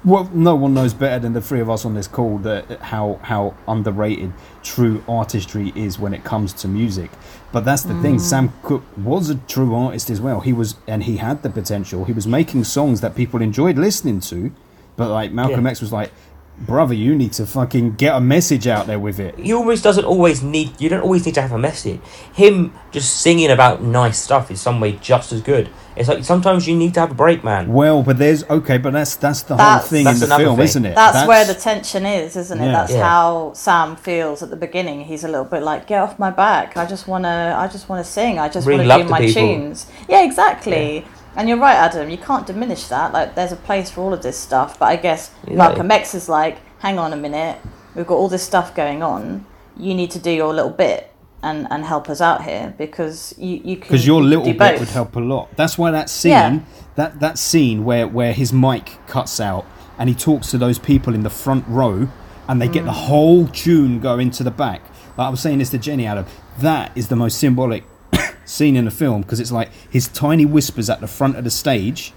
Well, 0.05 0.29
no 0.33 0.55
one 0.55 0.73
knows 0.73 0.93
better 0.93 1.19
than 1.19 1.33
the 1.33 1.41
three 1.41 1.59
of 1.59 1.69
us 1.69 1.83
on 1.83 1.93
this 1.93 2.07
call 2.07 2.37
that 2.39 2.79
how 2.79 3.19
how 3.21 3.55
underrated 3.67 4.31
true 4.63 5.03
artistry 5.09 5.73
is 5.75 5.99
when 5.99 6.13
it 6.13 6.23
comes 6.23 6.53
to 6.53 6.67
music. 6.69 7.11
But 7.51 7.65
that's 7.65 7.83
the 7.83 7.99
thing. 8.01 8.15
Mm. 8.15 8.21
Sam 8.21 8.53
Cooke 8.63 8.83
was 8.97 9.29
a 9.29 9.35
true 9.35 9.75
artist 9.75 10.09
as 10.09 10.21
well. 10.21 10.39
He 10.39 10.53
was, 10.53 10.75
and 10.87 11.03
he 11.03 11.17
had 11.17 11.43
the 11.43 11.49
potential. 11.49 12.05
He 12.05 12.13
was 12.13 12.27
making 12.27 12.63
songs 12.63 13.01
that 13.01 13.15
people 13.15 13.41
enjoyed 13.41 13.77
listening 13.77 14.21
to. 14.21 14.51
But 14.95 15.09
like 15.09 15.31
Malcolm 15.31 15.65
Yeah. 15.65 15.71
X 15.71 15.81
was 15.81 15.91
like, 15.91 16.11
"Brother, 16.65 16.93
you 16.93 17.15
need 17.15 17.33
to 17.33 17.45
fucking 17.45 17.95
get 17.95 18.15
a 18.15 18.19
message 18.21 18.67
out 18.67 18.85
there 18.87 18.99
with 18.99 19.19
it." 19.19 19.37
he 19.39 19.53
almost 19.53 19.83
doesn't 19.83 20.05
always 20.05 20.41
need 20.43 20.71
you 20.79 20.89
don't 20.89 21.01
always 21.01 21.25
need 21.25 21.35
to 21.35 21.41
have 21.41 21.51
a 21.51 21.57
message 21.57 21.99
him 22.33 22.73
just 22.91 23.21
singing 23.21 23.49
about 23.51 23.81
nice 23.81 24.17
stuff 24.19 24.51
is 24.51 24.59
some 24.61 24.79
way 24.79 24.91
just 24.93 25.31
as 25.31 25.41
good 25.41 25.69
it's 25.95 26.07
like 26.07 26.23
sometimes 26.23 26.65
you 26.67 26.75
need 26.75 26.93
to 26.93 26.99
have 27.01 27.11
a 27.11 27.15
break 27.15 27.43
man 27.43 27.73
Well, 27.73 28.03
but 28.03 28.17
there's 28.17 28.43
okay, 28.49 28.77
but 28.77 28.93
that's 28.93 29.15
that's 29.17 29.41
the 29.43 29.57
whole 29.57 29.79
thing 29.79 30.05
That's 30.05 30.21
in 30.21 30.29
the 30.29 30.37
film, 30.37 30.55
thing. 30.55 30.63
isn't 30.65 30.85
it? 30.85 30.95
That's, 30.95 31.27
where 31.27 31.43
the 31.43 31.53
tension 31.55 32.05
is, 32.05 32.37
isn't 32.37 32.57
it? 32.61 32.65
Yeah. 32.67 32.71
That's 32.71 32.93
Yeah. 32.93 33.03
how 33.09 33.51
Sam 33.53 33.97
feels 33.97 34.41
at 34.41 34.49
the 34.49 34.55
beginning. 34.55 35.01
He's 35.01 35.25
a 35.25 35.27
little 35.27 35.43
bit 35.43 35.61
like, 35.61 35.87
"Get 35.87 35.99
off 36.01 36.17
my 36.17 36.29
back! 36.31 36.77
I 36.77 36.85
just 36.85 37.05
wanna, 37.07 37.53
I 37.57 37.67
just 37.67 37.89
wanna 37.89 38.05
sing. 38.05 38.39
I 38.39 38.47
just 38.47 38.63
Bring 38.65 38.77
wanna 38.77 38.87
love 38.89 39.01
do 39.07 39.09
my 39.09 39.19
people." 39.19 39.41
tunes." 39.41 39.87
Yeah, 40.07 40.23
exactly. 40.23 41.03
And 41.35 41.47
you're 41.47 41.57
right, 41.59 41.75
Adam. 41.75 42.09
You 42.09 42.17
can't 42.17 42.45
diminish 42.47 42.85
that. 42.87 43.13
Like, 43.13 43.35
there's 43.35 43.51
a 43.51 43.55
place 43.55 43.89
for 43.91 44.01
all 44.01 44.13
of 44.13 44.21
this 44.23 44.37
stuff. 44.37 44.79
But 44.79 44.85
I 44.87 44.95
guess 44.95 45.31
Yeah. 45.47 45.55
Malcolm 45.55 45.91
X 45.91 46.13
is 46.15 46.27
like, 46.29 46.57
"Hang 46.79 46.97
on 46.99 47.13
a 47.13 47.17
minute. 47.17 47.57
We've 47.95 48.07
got 48.07 48.15
all 48.15 48.27
this 48.29 48.43
stuff 48.43 48.73
going 48.75 49.01
on. 49.03 49.45
You 49.77 49.93
need 49.93 50.11
to 50.11 50.19
do 50.19 50.31
your 50.31 50.53
little 50.53 50.71
bit." 50.71 51.05
And, 51.41 51.67
and 51.71 51.85
help 51.85 52.09
us 52.09 52.19
out 52.19 52.43
here 52.43 52.73
because 52.77 53.33
you, 53.37 53.61
you 53.63 53.75
because 53.77 54.05
your 54.05 54.21
little 54.21 54.43
bit 54.43 54.57
both. 54.57 54.79
would 54.81 54.89
help 54.89 55.15
a 55.15 55.21
lot. 55.21 55.47
That's 55.55 55.77
why 55.77 55.89
that 55.91 56.09
scene, 56.09 56.31
Yeah. 56.31 56.59
that 56.95 57.21
that 57.21 57.37
scene 57.37 57.85
where 57.85 58.05
where 58.09 58.33
his 58.33 58.51
mic 58.51 58.97
cuts 59.07 59.39
out 59.39 59.63
and 59.97 60.09
he 60.09 60.15
talks 60.15 60.51
to 60.51 60.57
those 60.57 60.77
people 60.77 61.15
in 61.15 61.23
the 61.23 61.29
front 61.29 61.63
row, 61.69 62.09
and 62.49 62.61
they 62.61 62.67
get 62.67 62.83
Mm. 62.83 62.87
the 62.87 62.91
whole 63.07 63.47
tune 63.47 64.01
going 64.01 64.31
to 64.31 64.43
the 64.43 64.51
back. 64.51 64.81
Like 65.17 65.27
I 65.27 65.29
was 65.29 65.39
saying 65.39 65.59
this 65.59 65.69
to 65.69 65.77
Jenny 65.77 66.05
Adam, 66.05 66.25
that 66.59 66.91
is 66.93 67.07
the 67.07 67.15
most 67.15 67.37
symbolic 67.39 67.85
scene 68.49 68.75
in 68.75 68.85
the 68.85 68.91
film 68.91 69.21
because 69.21 69.39
it's 69.39 69.51
like 69.51 69.69
his 69.89 70.07
tiny 70.07 70.45
whispers 70.45 70.89
at 70.89 70.99
the 71.01 71.07
front 71.07 71.35
of 71.37 71.43
the 71.43 71.51
stage 71.51 72.13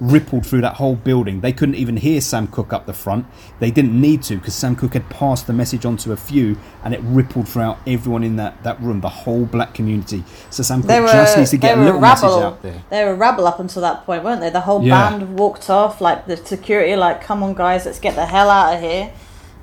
rippled 0.00 0.44
through 0.44 0.60
that 0.62 0.74
whole 0.76 0.96
building. 0.96 1.40
They 1.42 1.52
couldn't 1.52 1.76
even 1.76 1.96
hear 1.96 2.20
Sam 2.20 2.48
Cooke 2.48 2.72
up 2.72 2.86
the 2.86 2.92
front. 2.92 3.24
They 3.60 3.70
didn't 3.70 4.00
need 4.00 4.22
to 4.24 4.36
because 4.36 4.54
Sam 4.54 4.74
Cooke 4.74 4.94
had 4.94 5.08
passed 5.10 5.46
the 5.46 5.52
message 5.52 5.84
on 5.86 5.96
to 5.98 6.10
a 6.12 6.16
few 6.16 6.56
and 6.82 6.92
it 6.92 7.00
rippled 7.04 7.48
throughout 7.48 7.78
everyone 7.86 8.24
in 8.24 8.34
that, 8.36 8.62
that 8.64 8.80
room, 8.80 9.00
the 9.00 9.08
whole 9.08 9.44
black 9.44 9.74
community. 9.74 10.24
So 10.50 10.64
Sam 10.64 10.82
Cooke 10.82 10.90
were, 10.90 11.06
just 11.06 11.36
needs 11.36 11.50
to 11.50 11.56
they 11.56 11.60
get 11.68 11.76
a 11.76 11.78
were 11.78 11.84
little 11.84 12.00
rabble. 12.00 12.22
message 12.28 12.42
out 12.42 12.62
there. 12.62 12.82
They 12.90 13.04
were 13.04 13.12
a 13.12 13.14
rabble 13.16 13.46
up 13.46 13.60
until 13.60 13.82
that 13.82 14.04
point, 14.04 14.24
weren't 14.24 14.40
they? 14.40 14.50
The 14.50 14.62
whole 14.62 14.82
Yeah. 14.82 15.10
band 15.10 15.36
walked 15.38 15.70
off, 15.70 16.00
like 16.00 16.26
the 16.26 16.36
security, 16.36 16.96
like, 16.96 17.22
come 17.22 17.42
on, 17.44 17.54
guys, 17.54 17.86
let's 17.86 18.00
get 18.00 18.16
the 18.16 18.26
hell 18.26 18.50
out 18.50 18.74
of 18.74 18.80
here. 18.80 19.12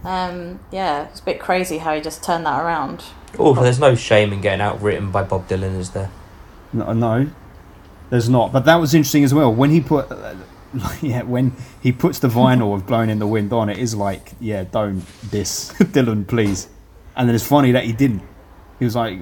Um, 0.06 0.60
yeah, 0.72 1.08
it's 1.10 1.20
a 1.20 1.24
bit 1.24 1.42
crazy 1.42 1.80
how 1.80 1.94
he 1.96 2.00
just 2.02 2.24
turned 2.24 2.46
that 2.46 2.64
around. 2.64 3.04
also 3.38 3.62
there's 3.62 3.80
no 3.80 3.94
shame 3.94 4.32
in 4.32 4.40
getting 4.42 4.62
outwritten 4.62 5.12
by 5.12 5.22
bob 5.22 5.48
dylan 5.48 5.78
is 5.78 5.92
there 5.92 6.10
No, 6.72 6.94
no, 6.94 7.30
there's 8.10 8.30
not. 8.30 8.52
But 8.52 8.66
that 8.66 8.76
was 8.76 8.94
interesting 8.94 9.24
as 9.24 9.34
well. 9.34 9.54
When 9.54 9.72
he 9.72 9.82
put, 9.82 10.12
uh, 10.12 10.36
yeah, 11.02 11.24
when 11.24 11.54
he 11.82 11.92
puts 11.92 12.20
the 12.20 12.28
vinyl 12.28 12.74
of 12.76 12.86
"Blowing 12.86 13.10
in 13.10 13.20
the 13.20 13.28
Wind" 13.28 13.52
on, 13.54 13.70
it 13.70 13.78
is 13.78 13.96
like, 13.96 14.34
yeah, 14.40 14.64
don't 14.64 15.04
diss 15.32 15.72
Dylan, 15.80 16.28
please. 16.28 16.68
And 17.16 17.28
then 17.28 17.36
it's 17.36 17.46
funny 17.46 17.72
that 17.72 17.84
he 17.86 17.94
didn't. 17.94 18.22
He 18.78 18.86
was 18.86 18.96
like, 18.96 19.20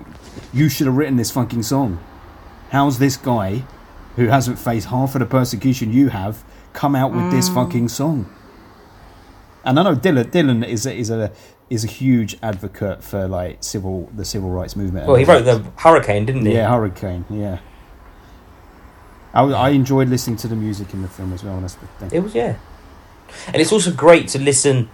"You 0.54 0.70
should 0.70 0.88
have 0.88 0.96
written 0.96 1.16
this 1.18 1.32
fucking 1.32 1.64
song." 1.64 2.00
How's 2.70 3.00
this 3.00 3.16
guy, 3.16 3.64
who 4.18 4.28
hasn't 4.28 4.60
faced 4.60 4.88
half 4.88 5.16
of 5.16 5.20
the 5.20 5.26
persecution 5.26 5.94
you 5.94 6.10
have, 6.10 6.44
come 6.74 6.96
out 6.96 7.14
with 7.14 7.32
this 7.32 7.48
fucking 7.48 7.88
song? 7.88 8.30
And 9.64 9.80
I 9.80 9.84
know 9.84 9.96
Dylan. 9.96 10.26
Dylan 10.26 10.68
is 10.68 10.86
a, 10.86 10.94
is 10.94 11.10
a 11.10 11.32
is 11.70 11.84
a 11.84 11.88
huge 11.88 12.38
advocate 12.42 13.04
for 13.04 13.28
like 13.28 13.64
civil 13.64 14.10
the 14.16 14.24
civil 14.26 14.50
rights 14.50 14.76
movement. 14.76 15.08
Well, 15.08 15.16
he 15.18 15.26
wrote 15.26 15.44
the 15.46 15.64
Hurricane, 15.78 16.26
didn't 16.26 16.46
he? 16.46 16.54
Yeah, 16.54 16.70
Hurricane. 16.70 17.26
Yeah. 17.30 17.60
I, 19.34 19.44
I 19.44 19.70
enjoyed 19.70 20.10
listening 20.10 20.38
to 20.38 20.48
the 20.48 20.56
music 20.56 20.94
in 20.94 21.02
the 21.02 21.08
film 21.08 21.34
as 21.34 21.44
well. 21.44 21.60
That's 21.60 21.76
the 21.76 21.88
thing. 21.88 22.10
It 22.12 22.24
was 22.24 22.34
yeah, 22.34 22.56
and 23.48 23.58
it's 23.58 23.72
also 23.72 23.92
great 23.92 24.28
to 24.30 24.40
listen. 24.40 24.90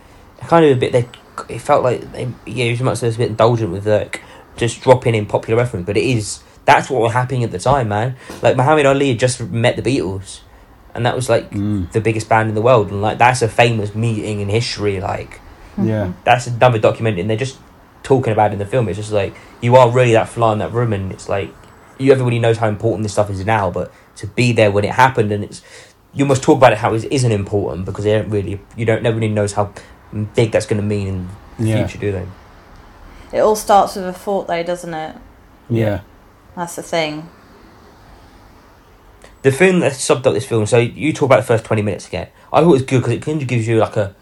Kind 0.47 0.65
of 0.65 0.76
a 0.78 0.80
bit. 0.80 0.91
They 0.91 1.07
it 1.49 1.59
felt 1.59 1.84
like 1.84 2.11
they 2.11 2.32
yeah, 2.45 2.82
might 2.84 2.95
say 2.95 3.07
it's 3.07 3.15
a 3.15 3.19
bit 3.19 3.30
indulgent 3.30 3.71
with 3.71 3.88
like 3.88 4.21
just 4.57 4.82
dropping 4.82 5.15
in 5.15 5.26
popular 5.26 5.57
reference, 5.61 5.86
but 5.86 5.95
it 5.97 6.03
is 6.03 6.43
that's 6.65 6.89
what 6.89 7.01
was 7.01 7.13
happening 7.13 7.43
at 7.43 7.51
the 7.51 7.59
time, 7.59 7.89
man. 7.89 8.15
Like 8.41 8.57
Muhammad 8.57 8.86
Ali 8.86 9.09
had 9.09 9.19
just 9.19 9.39
met 9.41 9.76
the 9.76 9.82
Beatles, 9.82 10.41
and 10.93 11.05
that 11.05 11.15
was 11.15 11.30
like 11.30 11.51
Mm. 11.51 11.91
the 11.91 12.01
biggest 12.01 12.28
band 12.28 12.49
in 12.49 12.55
the 12.55 12.61
world, 12.61 12.89
and 12.91 13.01
like 13.01 13.17
that's 13.19 13.41
a 13.41 13.47
famous 13.47 13.95
meeting 13.95 14.41
in 14.41 14.49
history. 14.49 14.99
Like 14.99 15.39
Yeah. 15.78 16.05
Mm-hmm. 16.05 16.11
that's 16.24 16.47
another 16.47 16.80
document, 16.80 17.19
and 17.19 17.30
they're 17.30 17.38
just 17.38 17.57
talking 18.03 18.34
about 18.34 18.51
it 18.51 18.53
in 18.53 18.59
the 18.59 18.65
film. 18.65 18.88
It's 18.89 18.97
just 18.97 19.11
like 19.11 19.36
you 19.61 19.76
are 19.76 19.89
really 19.89 20.13
that 20.13 20.30
fly 20.30 20.53
in 20.53 20.59
that 20.59 20.71
room, 20.71 20.93
and 20.93 21.11
it's 21.11 21.28
like 21.30 21.53
you 21.97 22.11
everybody 22.11 22.39
knows 22.39 22.57
how 22.57 22.67
important 22.67 23.03
this 23.03 23.13
stuff 23.13 23.30
is 23.30 23.45
now, 23.45 23.71
but 23.71 23.91
to 24.17 24.28
be 24.28 24.51
there 24.51 24.71
when 24.71 24.84
it 24.84 24.91
happened, 24.91 25.32
and 25.32 25.43
it's 25.43 25.61
you 26.13 26.26
must 26.26 26.43
talk 26.43 26.57
about 26.57 26.74
it 26.74 26.78
how 26.78 26.93
it 26.93 27.05
isn't 27.11 27.32
important 27.32 27.86
because 27.86 28.03
they 28.03 28.11
don't 28.13 28.30
really 28.30 28.59
you 28.76 28.86
don't 28.86 29.01
nobody 29.01 29.28
knows 29.28 29.53
how 29.53 29.74
big 30.36 30.51
that's 30.51 30.67
going 30.67 30.80
to 30.82 30.86
mean 30.88 31.07
in 31.07 31.30
the 31.57 31.69
Yeah. 31.69 31.88
future, 31.88 31.99
do 31.99 32.11
they? 32.11 33.38
It 33.38 33.39
all 33.41 33.55
starts 33.55 33.95
with 33.95 34.05
a 34.05 34.13
thought, 34.13 34.45
though, 34.45 34.61
doesn't 34.61 34.93
it? 34.93 35.15
Yeah. 35.69 36.01
That's 36.55 36.76
the 36.76 36.84
thing. 36.84 37.30
The 39.41 39.51
thing 39.51 39.80
that 39.80 39.93
subbed 39.93 40.26
up 40.28 40.34
this 40.36 40.45
film, 40.45 40.65
so 40.67 40.78
you 40.78 41.11
talk 41.13 41.26
about 41.26 41.38
the 41.38 41.43
first 41.47 41.65
twenty 41.65 41.82
minutes 41.82 42.07
again. 42.07 42.28
I 42.51 42.59
thought 42.61 42.67
it 42.69 42.71
was 42.71 42.82
good 42.84 42.99
because 42.99 43.13
it 43.13 43.21
kind 43.24 43.41
of 43.41 43.47
gives 43.47 43.67
you 43.67 43.78
like 43.78 43.97
a 43.97 44.15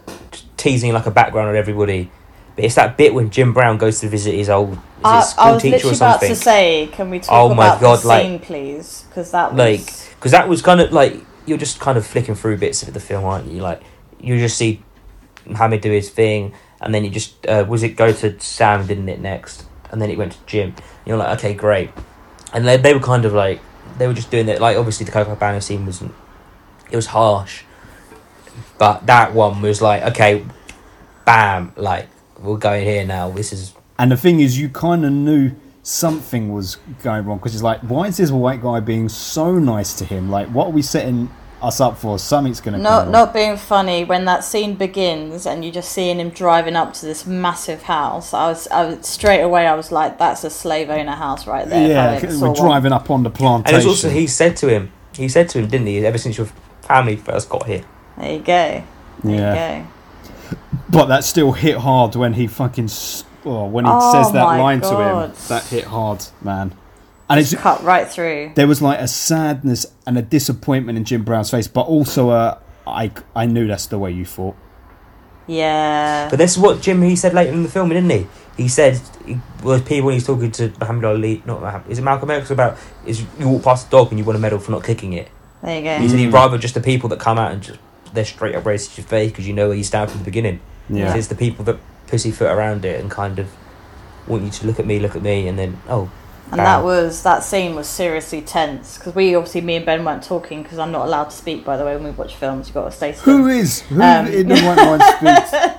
teasing, 0.61 0.93
like 0.93 1.05
a 1.05 1.11
background 1.11 1.49
on 1.49 1.55
everybody. 1.55 2.09
But 2.55 2.65
it's 2.65 2.75
that 2.75 2.97
bit 2.97 3.13
when 3.13 3.29
Jim 3.29 3.53
Brown 3.53 3.77
goes 3.77 3.99
to 4.01 4.09
visit 4.09 4.35
his 4.35 4.49
old 4.49 4.77
I, 5.03 5.21
school 5.21 5.43
I 5.45 5.51
was 5.53 5.61
teacher 5.61 5.75
literally 5.77 5.93
or 5.93 5.95
about 5.97 6.11
something. 6.19 6.29
to 6.29 6.35
say, 6.35 6.89
can 6.91 7.09
we 7.09 7.19
talk 7.19 7.29
Oh 7.31 7.53
my 7.53 7.67
about 7.67 7.81
God, 7.81 7.99
the 7.99 8.07
like- 8.07 8.23
scene, 8.23 8.39
please? 8.39 9.05
Because 9.09 9.31
that 9.31 9.53
was 9.53 9.57
like 9.57 10.15
because 10.15 10.31
that 10.31 10.47
was 10.47 10.61
kind 10.61 10.81
of 10.81 10.91
like 10.91 11.17
you're 11.45 11.57
just 11.57 11.79
kind 11.79 11.97
of 11.97 12.05
flicking 12.05 12.35
through 12.35 12.57
bits 12.57 12.83
of 12.83 12.93
the 12.93 12.99
film 12.99 13.25
aren't 13.25 13.47
you 13.51 13.61
like 13.61 13.81
you 14.19 14.37
just 14.37 14.55
see 14.55 14.83
Muhammad 15.47 15.81
do 15.81 15.89
his 15.89 16.09
thing 16.11 16.53
and 16.79 16.93
then 16.93 17.03
you 17.03 17.09
just 17.09 17.43
uh, 17.47 17.65
was 17.67 17.81
it 17.81 17.95
go 17.95 18.13
to 18.13 18.39
Sam 18.39 18.85
didn't 18.85 19.09
it 19.09 19.19
next 19.19 19.65
and 19.89 19.99
then 19.99 20.11
it 20.11 20.17
went 20.19 20.33
to 20.33 20.37
Jim 20.45 20.75
you're 21.03 21.17
like 21.17 21.39
okay 21.39 21.55
great 21.55 21.89
and 22.53 22.67
they, 22.67 22.77
they 22.77 22.93
were 22.93 22.99
kind 22.99 23.25
of 23.25 23.33
like 23.33 23.59
they 23.97 24.05
were 24.05 24.13
just 24.13 24.29
doing 24.29 24.47
it 24.49 24.61
like 24.61 24.77
obviously 24.77 25.03
the 25.07 25.11
Copacabana 25.11 25.63
scene 25.63 25.83
wasn't 25.87 26.13
it 26.91 26.95
was 26.95 27.07
harsh 27.07 27.63
but 28.81 29.05
that 29.05 29.33
one 29.33 29.61
was 29.61 29.79
like 29.81 30.01
okay 30.03 30.43
bam 31.25 31.71
like 31.75 32.07
we're 32.39 32.57
going 32.57 32.83
here 32.83 33.05
now 33.05 33.29
this 33.29 33.53
is 33.53 33.73
And 34.01 34.11
the 34.11 34.17
thing 34.17 34.39
is, 34.39 34.57
you 34.57 34.67
kind 34.67 35.05
of 35.05 35.11
knew 35.11 35.51
something 35.83 36.51
was 36.51 36.77
going 37.03 37.23
wrong 37.23 37.37
because 37.37 37.53
it's 37.53 37.61
like, 37.61 37.81
why 37.81 38.07
is 38.07 38.17
this 38.17 38.31
white 38.31 38.59
guy 38.59 38.79
being 38.79 39.07
so 39.09 39.59
nice 39.59 39.93
to 39.99 40.05
him? 40.05 40.31
Like, 40.31 40.47
what 40.47 40.65
are 40.65 40.71
we 40.71 40.81
setting 40.81 41.29
us 41.61 41.79
up 41.79 41.99
for? 41.99 42.17
Something's 42.17 42.61
going 42.61 42.73
to 42.73 42.79
not 42.79 43.03
come. 43.03 43.11
not 43.11 43.31
being 43.31 43.57
funny 43.57 44.03
when 44.03 44.25
that 44.25 44.43
scene 44.43 44.73
begins 44.73 45.45
and 45.45 45.63
you're 45.63 45.71
just 45.71 45.91
seeing 45.91 46.19
him 46.19 46.31
driving 46.31 46.75
up 46.75 46.93
to 46.93 47.05
this 47.05 47.27
massive 47.27 47.83
house. 47.83 48.33
I 48.33 48.47
was, 48.47 48.67
I 48.69 48.85
was 48.85 49.05
straight 49.07 49.41
away. 49.41 49.67
I 49.67 49.75
was 49.75 49.91
like, 49.91 50.17
"That's 50.17 50.43
a 50.43 50.49
slave 50.49 50.89
owner 50.89 51.11
house 51.11 51.45
right 51.45 51.69
there." 51.69 52.15
if 52.17 52.23
yeah, 52.23 52.39
we're 52.41 52.47
one. 52.47 52.55
driving 52.55 52.91
up 52.91 53.11
on 53.11 53.21
the 53.21 53.29
and 53.29 53.37
plantation. 53.37 53.77
it's 53.77 53.85
also 53.85 54.09
he 54.09 54.25
said 54.25 54.57
to 54.57 54.67
him 54.67 54.91
he 55.15 55.29
said 55.29 55.47
to 55.49 55.59
him 55.59 55.67
didn't 55.67 55.85
he 55.85 56.03
ever 56.03 56.17
since 56.17 56.37
your 56.39 56.49
family 56.81 57.17
first 57.17 57.49
got 57.49 57.67
here 57.67 57.83
There 58.21 58.33
you 58.33 58.39
go. 58.39 58.83
There 59.23 59.35
Yeah. 59.35 59.77
you 59.79 59.83
go. 59.83 60.57
But 60.89 61.05
that 61.07 61.23
still 61.23 61.51
hit 61.53 61.77
hard 61.77 62.15
when 62.15 62.33
he 62.33 62.47
fucking. 62.47 62.89
Oh, 63.45 63.65
when 63.65 63.85
he 63.85 63.91
Oh 63.93 64.11
says 64.13 64.31
that 64.33 64.43
my 64.45 64.59
line 64.61 64.81
to 64.81 64.87
him. 64.89 65.33
That 65.47 65.63
hit 65.65 65.85
hard, 65.85 66.23
man. 66.41 66.73
And 67.29 67.39
it's 67.39 67.49
just 67.51 67.63
Cut 67.63 67.81
right 67.83 68.07
through. 68.07 68.51
there 68.55 68.67
was 68.67 68.81
like 68.81 68.99
a 68.99 69.07
sadness 69.07 69.85
and 70.05 70.17
a 70.17 70.21
disappointment 70.21 70.97
in 70.97 71.05
Jim 71.05 71.23
Brown's 71.23 71.49
face, 71.49 71.67
but 71.67 71.81
also 71.87 72.29
a 72.31 72.59
I 72.85 73.11
I 73.35 73.45
knew 73.45 73.67
that's 73.67 73.85
the 73.87 73.97
way 73.97 74.11
you 74.11 74.25
thought. 74.25 74.55
Yeah. 75.47 76.27
But 76.29 76.37
this 76.37 76.51
is 76.51 76.57
what 76.57 76.81
Jim 76.81 77.01
he 77.01 77.15
said 77.15 77.33
later 77.33 77.51
in 77.53 77.63
the 77.63 77.69
film, 77.69 77.89
didn't 77.89 78.09
he? 78.09 78.27
He 78.57 78.67
said 78.67 78.99
he, 79.25 79.37
well, 79.63 79.79
people 79.79 80.07
when 80.07 80.13
he's 80.15 80.25
talking 80.27 80.51
to 80.51 80.71
Muhammad 80.79 81.05
Ali, 81.05 81.41
not 81.45 81.61
Muhammad, 81.61 81.89
is 81.89 81.99
it 81.99 82.03
Malcolm 82.03 82.29
X 82.31 82.51
about 82.51 82.77
is 83.05 83.23
you 83.39 83.47
walk 83.49 83.63
past 83.63 83.87
a 83.87 83.89
dog 83.91 84.09
and 84.09 84.19
you 84.19 84.25
want 84.25 84.35
a 84.37 84.39
medal 84.39 84.59
for 84.59 84.71
not 84.71 84.83
kicking 84.83 85.13
it. 85.13 85.29
there 85.63 85.77
you 85.77 85.83
go. 85.83 85.97
He 85.97 86.03
go. 86.03 86.09
said 86.11 86.19
he'd 86.19 86.33
rather 86.33 86.57
just 86.57 86.73
the 86.73 86.81
people 86.81 87.09
that 87.09 87.19
come 87.19 87.37
out 87.37 87.51
and 87.53 87.61
just 87.63 87.79
they're 88.13 88.25
straight 88.25 88.55
up 88.55 88.63
racist 88.63 88.95
to 88.95 89.01
your 89.01 89.07
face 89.07 89.31
because 89.31 89.47
you 89.47 89.53
know 89.53 89.67
where 89.69 89.77
you 89.77 89.83
stand 89.83 90.09
from 90.11 90.19
the 90.19 90.25
beginning. 90.25 90.59
Yeah. 90.89 91.15
It's 91.15 91.27
the 91.27 91.35
people 91.35 91.63
that 91.65 91.77
pussyfoot 92.07 92.49
around 92.51 92.83
it 92.85 92.99
and 92.99 93.09
kind 93.09 93.39
of 93.39 93.49
want 94.27 94.43
you 94.43 94.49
to 94.51 94.67
look 94.67 94.79
at 94.79 94.85
me, 94.85 94.99
look 94.99 95.15
at 95.15 95.21
me, 95.21 95.47
and 95.47 95.57
then 95.57 95.79
oh, 95.87 96.11
And 96.45 96.57
bam. 96.57 96.65
that 96.65 96.83
was 96.83 97.23
that 97.23 97.43
scene 97.43 97.75
was 97.75 97.87
seriously 97.87 98.41
tense 98.41 98.97
because 98.97 99.15
we 99.15 99.33
obviously 99.35 99.61
me 99.61 99.75
and 99.77 99.85
Ben 99.85 100.03
weren't 100.03 100.23
talking 100.23 100.63
because 100.63 100.77
I'm 100.79 100.91
not 100.91 101.07
allowed 101.07 101.25
to 101.25 101.35
speak. 101.35 101.63
By 101.63 101.77
the 101.77 101.85
way, 101.85 101.95
when 101.95 102.03
we 102.03 102.11
watch 102.11 102.35
films, 102.35 102.67
you've 102.67 102.75
got 102.75 102.85
to 102.85 102.91
stay 102.91 103.13
still. 103.13 103.37
Who 103.37 103.47
is 103.47 103.81
who 103.81 104.01
Um, 104.01 104.27
in 104.27 104.47
the 104.49 104.55
right 104.55 104.75
mind 104.77 105.03
speaks? 105.17 105.77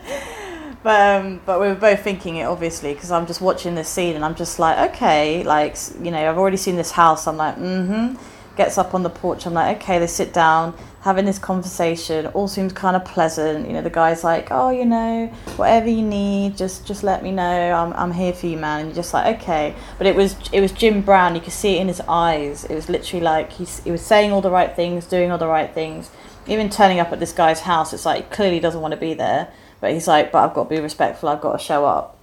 But 0.82 1.00
um, 1.24 1.40
but 1.46 1.60
we 1.60 1.68
were 1.68 1.76
both 1.76 2.00
thinking 2.02 2.36
it 2.36 2.44
obviously 2.44 2.92
because 2.92 3.12
I'm 3.12 3.26
just 3.26 3.40
watching 3.40 3.76
this 3.76 3.88
scene 3.88 4.16
and 4.16 4.24
I'm 4.24 4.34
just 4.34 4.58
like, 4.58 4.90
okay, 4.90 5.44
like 5.44 5.76
you 6.02 6.10
know, 6.10 6.28
I've 6.28 6.38
already 6.38 6.56
seen 6.56 6.76
this 6.76 6.90
house. 6.90 7.26
I'm 7.28 7.36
like, 7.36 7.56
mm-hmm. 7.56 8.16
Gets 8.56 8.76
up 8.78 8.92
on 8.92 9.02
the 9.02 9.08
porch. 9.08 9.46
I'm 9.46 9.54
like, 9.54 9.76
okay, 9.78 9.98
they 9.98 10.06
sit 10.06 10.32
down, 10.34 10.74
having 11.02 11.24
this 11.24 11.38
conversation. 11.38 12.26
All 12.28 12.48
seems 12.48 12.72
kind 12.72 12.96
of 12.96 13.04
pleasant. 13.04 13.66
You 13.66 13.74
know, 13.74 13.82
the 13.82 13.90
guy's 13.90 14.24
like, 14.24 14.48
oh, 14.50 14.70
you 14.70 14.84
know, 14.84 15.26
whatever 15.56 15.88
you 15.88 16.02
need, 16.02 16.56
just 16.56 16.86
just 16.86 17.02
let 17.02 17.22
me 17.22 17.30
know. 17.32 17.72
I'm 17.72 17.92
I'm 17.94 18.12
here 18.12 18.32
for 18.32 18.46
you, 18.46 18.56
man. 18.56 18.80
And 18.80 18.88
you're 18.88 18.96
just 18.96 19.12
like, 19.14 19.40
okay. 19.40 19.74
But 19.98 20.06
it 20.06 20.16
was 20.16 20.36
it 20.52 20.60
was 20.60 20.72
Jim 20.72 21.02
Brown. 21.02 21.34
You 21.34 21.40
could 21.40 21.52
see 21.52 21.76
it 21.76 21.80
in 21.80 21.88
his 21.88 22.00
eyes. 22.08 22.64
It 22.64 22.74
was 22.74 22.88
literally 22.88 23.22
like 23.24 23.52
he's 23.52 23.82
he 23.84 23.90
was 23.90 24.02
saying 24.02 24.32
all 24.32 24.40
the 24.40 24.50
right 24.50 24.74
things, 24.74 25.06
doing 25.06 25.30
all 25.30 25.38
the 25.38 25.46
right 25.48 25.72
things. 25.72 26.10
Even 26.46 26.70
turning 26.70 26.98
up 26.98 27.12
at 27.12 27.20
this 27.20 27.32
guy's 27.32 27.60
house, 27.60 27.92
it's 27.92 28.04
like 28.04 28.24
he 28.28 28.34
clearly 28.34 28.58
doesn't 28.60 28.80
want 28.80 28.92
to 28.92 28.98
be 29.00 29.14
there. 29.14 29.48
But 29.80 29.92
he's 29.92 30.08
like, 30.08 30.32
but 30.32 30.38
I've 30.48 30.54
got 30.54 30.64
to 30.64 30.68
be 30.74 30.80
respectful. 30.80 31.28
I've 31.28 31.40
got 31.40 31.52
to 31.52 31.64
show 31.64 31.84
up. 31.84 32.18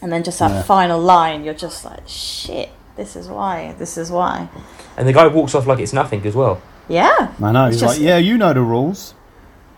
And 0.00 0.12
then 0.12 0.22
just 0.22 0.38
that 0.40 0.50
Yeah. 0.50 0.62
final 0.62 1.00
line, 1.00 1.42
you're 1.44 1.54
just 1.54 1.84
like, 1.84 2.06
shit. 2.06 2.70
This 2.96 3.16
is 3.16 3.26
why. 3.28 3.74
This 3.78 3.96
is 3.96 4.10
why. 4.10 4.48
and 4.96 5.08
the 5.08 5.12
guy 5.12 5.26
walks 5.26 5.54
off 5.54 5.66
like 5.66 5.78
it's 5.80 5.92
nothing 5.92 6.24
as 6.26 6.34
well. 6.36 6.60
Yeah. 6.88 7.32
I 7.42 7.52
know. 7.52 7.66
It's 7.66 7.76
He's 7.76 7.80
just- 7.82 7.98
like, 7.98 8.06
yeah, 8.06 8.16
you 8.18 8.36
know 8.38 8.52
the 8.52 8.60
rules. 8.62 9.14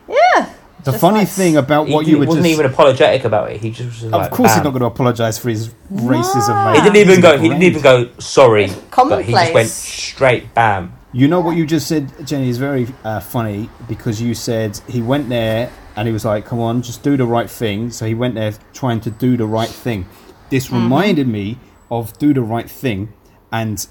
Yeah. 0.09 0.51
The 0.85 0.93
funny 0.93 1.21
like- 1.21 1.29
thing 1.29 1.57
about 1.57 1.89
what 1.89 2.05
he, 2.05 2.13
you 2.13 2.19
were 2.19 2.27
wasn't 2.27 2.45
just 2.45 2.59
even 2.59 2.67
apologetic 2.71 3.25
about 3.25 3.51
it. 3.51 3.61
He 3.61 3.71
just 3.71 3.89
was 3.89 4.03
like, 4.05 4.13
Of 4.15 4.21
like, 4.21 4.31
course, 4.33 4.55
he's 4.55 4.63
not 4.65 4.71
going 4.71 4.81
to 4.81 4.87
apologise 4.87 5.39
for 5.39 5.49
his 5.49 5.69
racism. 5.93 6.49
No. 6.49 6.73
Mate. 6.73 6.77
He 6.77 6.83
didn't 6.83 6.97
even 6.97 7.15
He's 7.15 7.23
go. 7.23 7.39
He 7.39 7.49
didn't 7.49 7.63
even 7.63 7.83
go 7.83 8.11
sorry. 8.19 8.71
But 8.95 9.25
he 9.25 9.33
just 9.33 9.55
went 9.55 9.69
straight 9.69 10.53
bam. 10.55 10.93
You 11.13 11.29
know 11.29 11.41
what 11.41 11.57
you 11.57 11.65
just 11.65 11.87
said, 11.87 12.13
Jenny, 12.27 12.49
is 12.49 12.59
very 12.59 12.89
uh, 13.05 13.21
funny 13.21 13.71
because 13.89 14.21
you 14.21 14.35
said 14.35 14.79
he 14.89 15.01
went 15.01 15.29
there 15.29 15.71
and 15.97 16.09
he 16.09 16.13
was 16.13 16.25
like, 16.25 16.45
"Come 16.45 16.59
on, 16.59 16.83
just 16.83 17.03
do 17.05 17.17
the 17.17 17.25
right 17.25 17.49
thing." 17.49 17.91
So 17.91 18.05
he 18.05 18.15
went 18.15 18.35
there 18.35 18.53
trying 18.73 19.01
to 19.03 19.11
do 19.13 19.37
the 19.37 19.47
right 19.47 19.69
thing. 19.69 20.07
This 20.51 20.67
Mm-hmm. 20.67 20.75
reminded 20.83 21.29
me 21.29 21.59
of 21.91 22.19
"Do 22.19 22.35
the 22.35 22.43
Right 22.43 22.69
Thing," 22.69 23.13
and 23.53 23.87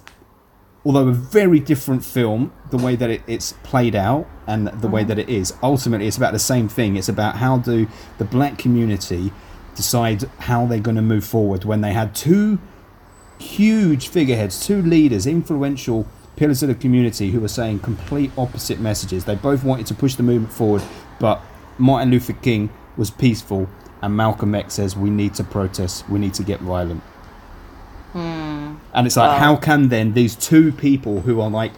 although 0.85 1.07
a 1.07 1.13
very 1.13 1.59
different 1.59 2.03
film, 2.03 2.51
the 2.69 2.77
way 2.77 2.95
that 2.95 3.09
it, 3.09 3.21
it's 3.27 3.53
played 3.63 3.95
out 3.95 4.27
and 4.47 4.67
the 4.67 4.87
way 4.87 5.01
mm-hmm. 5.01 5.09
that 5.09 5.19
it 5.19 5.29
is, 5.29 5.53
ultimately, 5.63 6.07
it's 6.07 6.17
about 6.17 6.33
the 6.33 6.39
same 6.39 6.67
thing. 6.67 6.97
It's 6.97 7.09
about 7.09 7.35
how 7.35 7.57
do 7.57 7.87
the 8.17 8.25
black 8.25 8.57
community 8.57 9.31
decide 9.75 10.23
how 10.39 10.65
they're 10.65 10.79
going 10.79 10.95
to 10.95 11.01
move 11.01 11.25
forward 11.25 11.65
when 11.65 11.81
they 11.81 11.93
had 11.93 12.13
two 12.13 12.59
huge 13.39 14.07
figureheads, 14.07 14.65
two 14.65 14.81
leaders, 14.81 15.25
influential 15.25 16.05
pillars 16.35 16.63
of 16.63 16.69
the 16.69 16.75
community 16.75 17.31
who 17.31 17.39
were 17.39 17.47
saying 17.47 17.79
complete 17.79 18.31
opposite 18.37 18.79
messages. 18.79 19.25
They 19.25 19.35
both 19.35 19.63
wanted 19.63 19.87
to 19.87 19.93
push 19.93 20.15
the 20.15 20.23
movement 20.23 20.53
forward, 20.53 20.83
but 21.19 21.41
Martin 21.77 22.11
Luther 22.11 22.33
King 22.33 22.69
was 22.97 23.09
peaceful, 23.09 23.67
and 24.01 24.15
Malcolm 24.15 24.53
X 24.53 24.75
says 24.75 24.95
we 24.95 25.09
need 25.09 25.33
to 25.35 25.43
protest, 25.43 26.07
we 26.09 26.19
need 26.19 26.33
to 26.35 26.43
get 26.43 26.59
violent. 26.59 27.01
Hmm. 28.11 28.52
And 28.93 29.07
it's 29.07 29.17
like, 29.17 29.31
Wow. 29.31 29.39
how 29.39 29.55
can 29.55 29.89
then 29.89 30.13
these 30.13 30.35
two 30.35 30.71
people 30.71 31.21
who 31.21 31.41
are 31.41 31.49
like, 31.49 31.71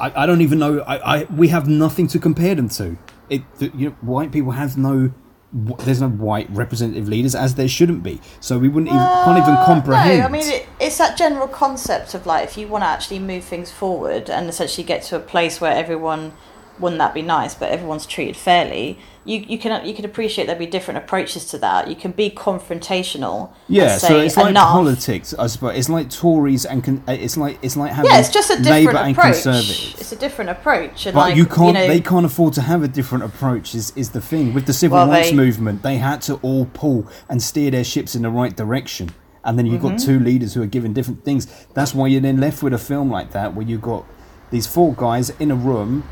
I, 0.00 0.22
I 0.22 0.26
don't 0.26 0.40
even 0.40 0.58
know, 0.58 0.80
I, 0.80 1.20
I 1.20 1.24
we 1.24 1.48
have 1.48 1.68
nothing 1.68 2.08
to 2.08 2.18
compare 2.18 2.54
them 2.54 2.68
to. 2.70 2.96
It, 3.30 3.42
the, 3.56 3.70
you 3.74 3.88
know, 3.90 3.96
white 4.00 4.32
people 4.32 4.52
have 4.52 4.76
no 4.76 5.12
there's 5.54 6.00
no 6.00 6.08
white 6.08 6.50
representative 6.50 7.06
leaders 7.08 7.34
as 7.36 7.54
there 7.54 7.68
shouldn't 7.68 8.02
be. 8.02 8.20
So 8.40 8.58
we 8.58 8.68
wouldn't 8.68 8.92
even 8.92 9.06
can't 9.24 9.38
even 9.38 9.54
comprehend. 9.64 10.18
No, 10.18 10.24
I 10.26 10.28
mean 10.28 10.42
it, 10.48 10.66
it's 10.80 10.98
that 10.98 11.16
general 11.16 11.46
concept 11.46 12.14
of 12.14 12.26
like 12.26 12.42
if 12.44 12.58
you 12.58 12.66
want 12.66 12.82
to 12.82 12.88
actually 12.88 13.20
move 13.20 13.44
things 13.44 13.70
forward 13.70 14.28
and 14.28 14.48
essentially 14.48 14.84
get 14.84 15.04
to 15.04 15.16
a 15.16 15.20
place 15.20 15.60
where 15.60 15.72
everyone 15.72 16.32
wouldn't 16.80 16.98
that 16.98 17.14
be 17.14 17.22
nice, 17.22 17.54
but 17.54 17.70
everyone's 17.70 18.06
treated 18.06 18.36
fairly. 18.36 18.98
You 19.24 19.38
you 19.48 19.58
can 19.58 19.86
you 19.86 19.94
can 19.94 20.04
appreciate 20.04 20.46
there'd 20.46 20.58
be 20.58 20.66
different 20.66 20.98
approaches 20.98 21.46
to 21.46 21.58
that. 21.58 21.88
You 21.88 21.96
can 21.96 22.10
be 22.12 22.28
confrontational. 22.30 23.52
yeah, 23.68 23.96
so 23.96 24.18
it's 24.18 24.36
like 24.36 24.50
enough. 24.50 24.68
politics, 24.72 25.34
I 25.38 25.46
suppose. 25.46 25.76
It's 25.78 25.88
like 25.88 26.10
Tories 26.10 26.64
and 26.66 26.82
con- 26.84 27.02
uh, 27.08 27.12
it's 27.12 27.36
like 27.36 27.58
it's 27.62 27.76
like 27.76 27.92
having 27.92 28.10
Yeah, 28.10 28.18
it's 28.20 28.30
just 28.30 28.50
a 28.50 28.54
Labour 28.56 28.92
different 28.92 28.98
and 29.08 29.16
approach. 29.18 29.32
Conservatives. 29.42 30.00
It's 30.00 30.12
a 30.12 30.16
different 30.16 30.50
approach, 30.50 31.06
and 31.06 31.14
But 31.14 31.20
like 31.20 31.36
you 31.36 31.46
can't. 31.46 31.74
know, 31.74 31.86
they 31.88 32.00
can't 32.00 32.26
afford 32.26 32.54
to 32.54 32.62
have 32.62 32.82
a 32.82 32.88
different 32.88 33.24
approach. 33.24 33.74
Is 33.74 33.92
is 33.96 34.10
the 34.10 34.20
thing 34.20 34.52
with 34.54 34.66
the 34.66 34.72
civil 34.74 34.98
Well, 34.98 35.08
rights 35.08 35.30
they- 35.30 35.36
movement? 35.36 35.82
They 35.82 35.96
had 35.96 36.20
to 36.22 36.34
all 36.42 36.66
pull 36.74 37.06
and 37.28 37.42
steer 37.42 37.70
their 37.70 37.84
ships 37.84 38.14
in 38.14 38.22
the 38.22 38.30
right 38.30 38.54
direction. 38.54 39.10
And 39.46 39.58
then 39.58 39.66
you've 39.66 39.82
got 39.82 39.92
Mm-hmm. 39.92 40.06
two 40.06 40.18
leaders 40.20 40.54
who 40.54 40.62
are 40.62 40.66
given 40.66 40.94
different 40.94 41.22
things. 41.22 41.46
That's 41.74 41.94
why 41.94 42.06
you're 42.06 42.22
then 42.22 42.40
left 42.40 42.62
with 42.62 42.72
a 42.72 42.78
film 42.78 43.10
like 43.10 43.32
that, 43.32 43.54
where 43.54 43.64
you've 43.66 43.82
got 43.82 44.04
these 44.50 44.66
four 44.66 44.94
guys 44.94 45.28
in 45.38 45.50
a 45.50 45.54
room 45.54 46.04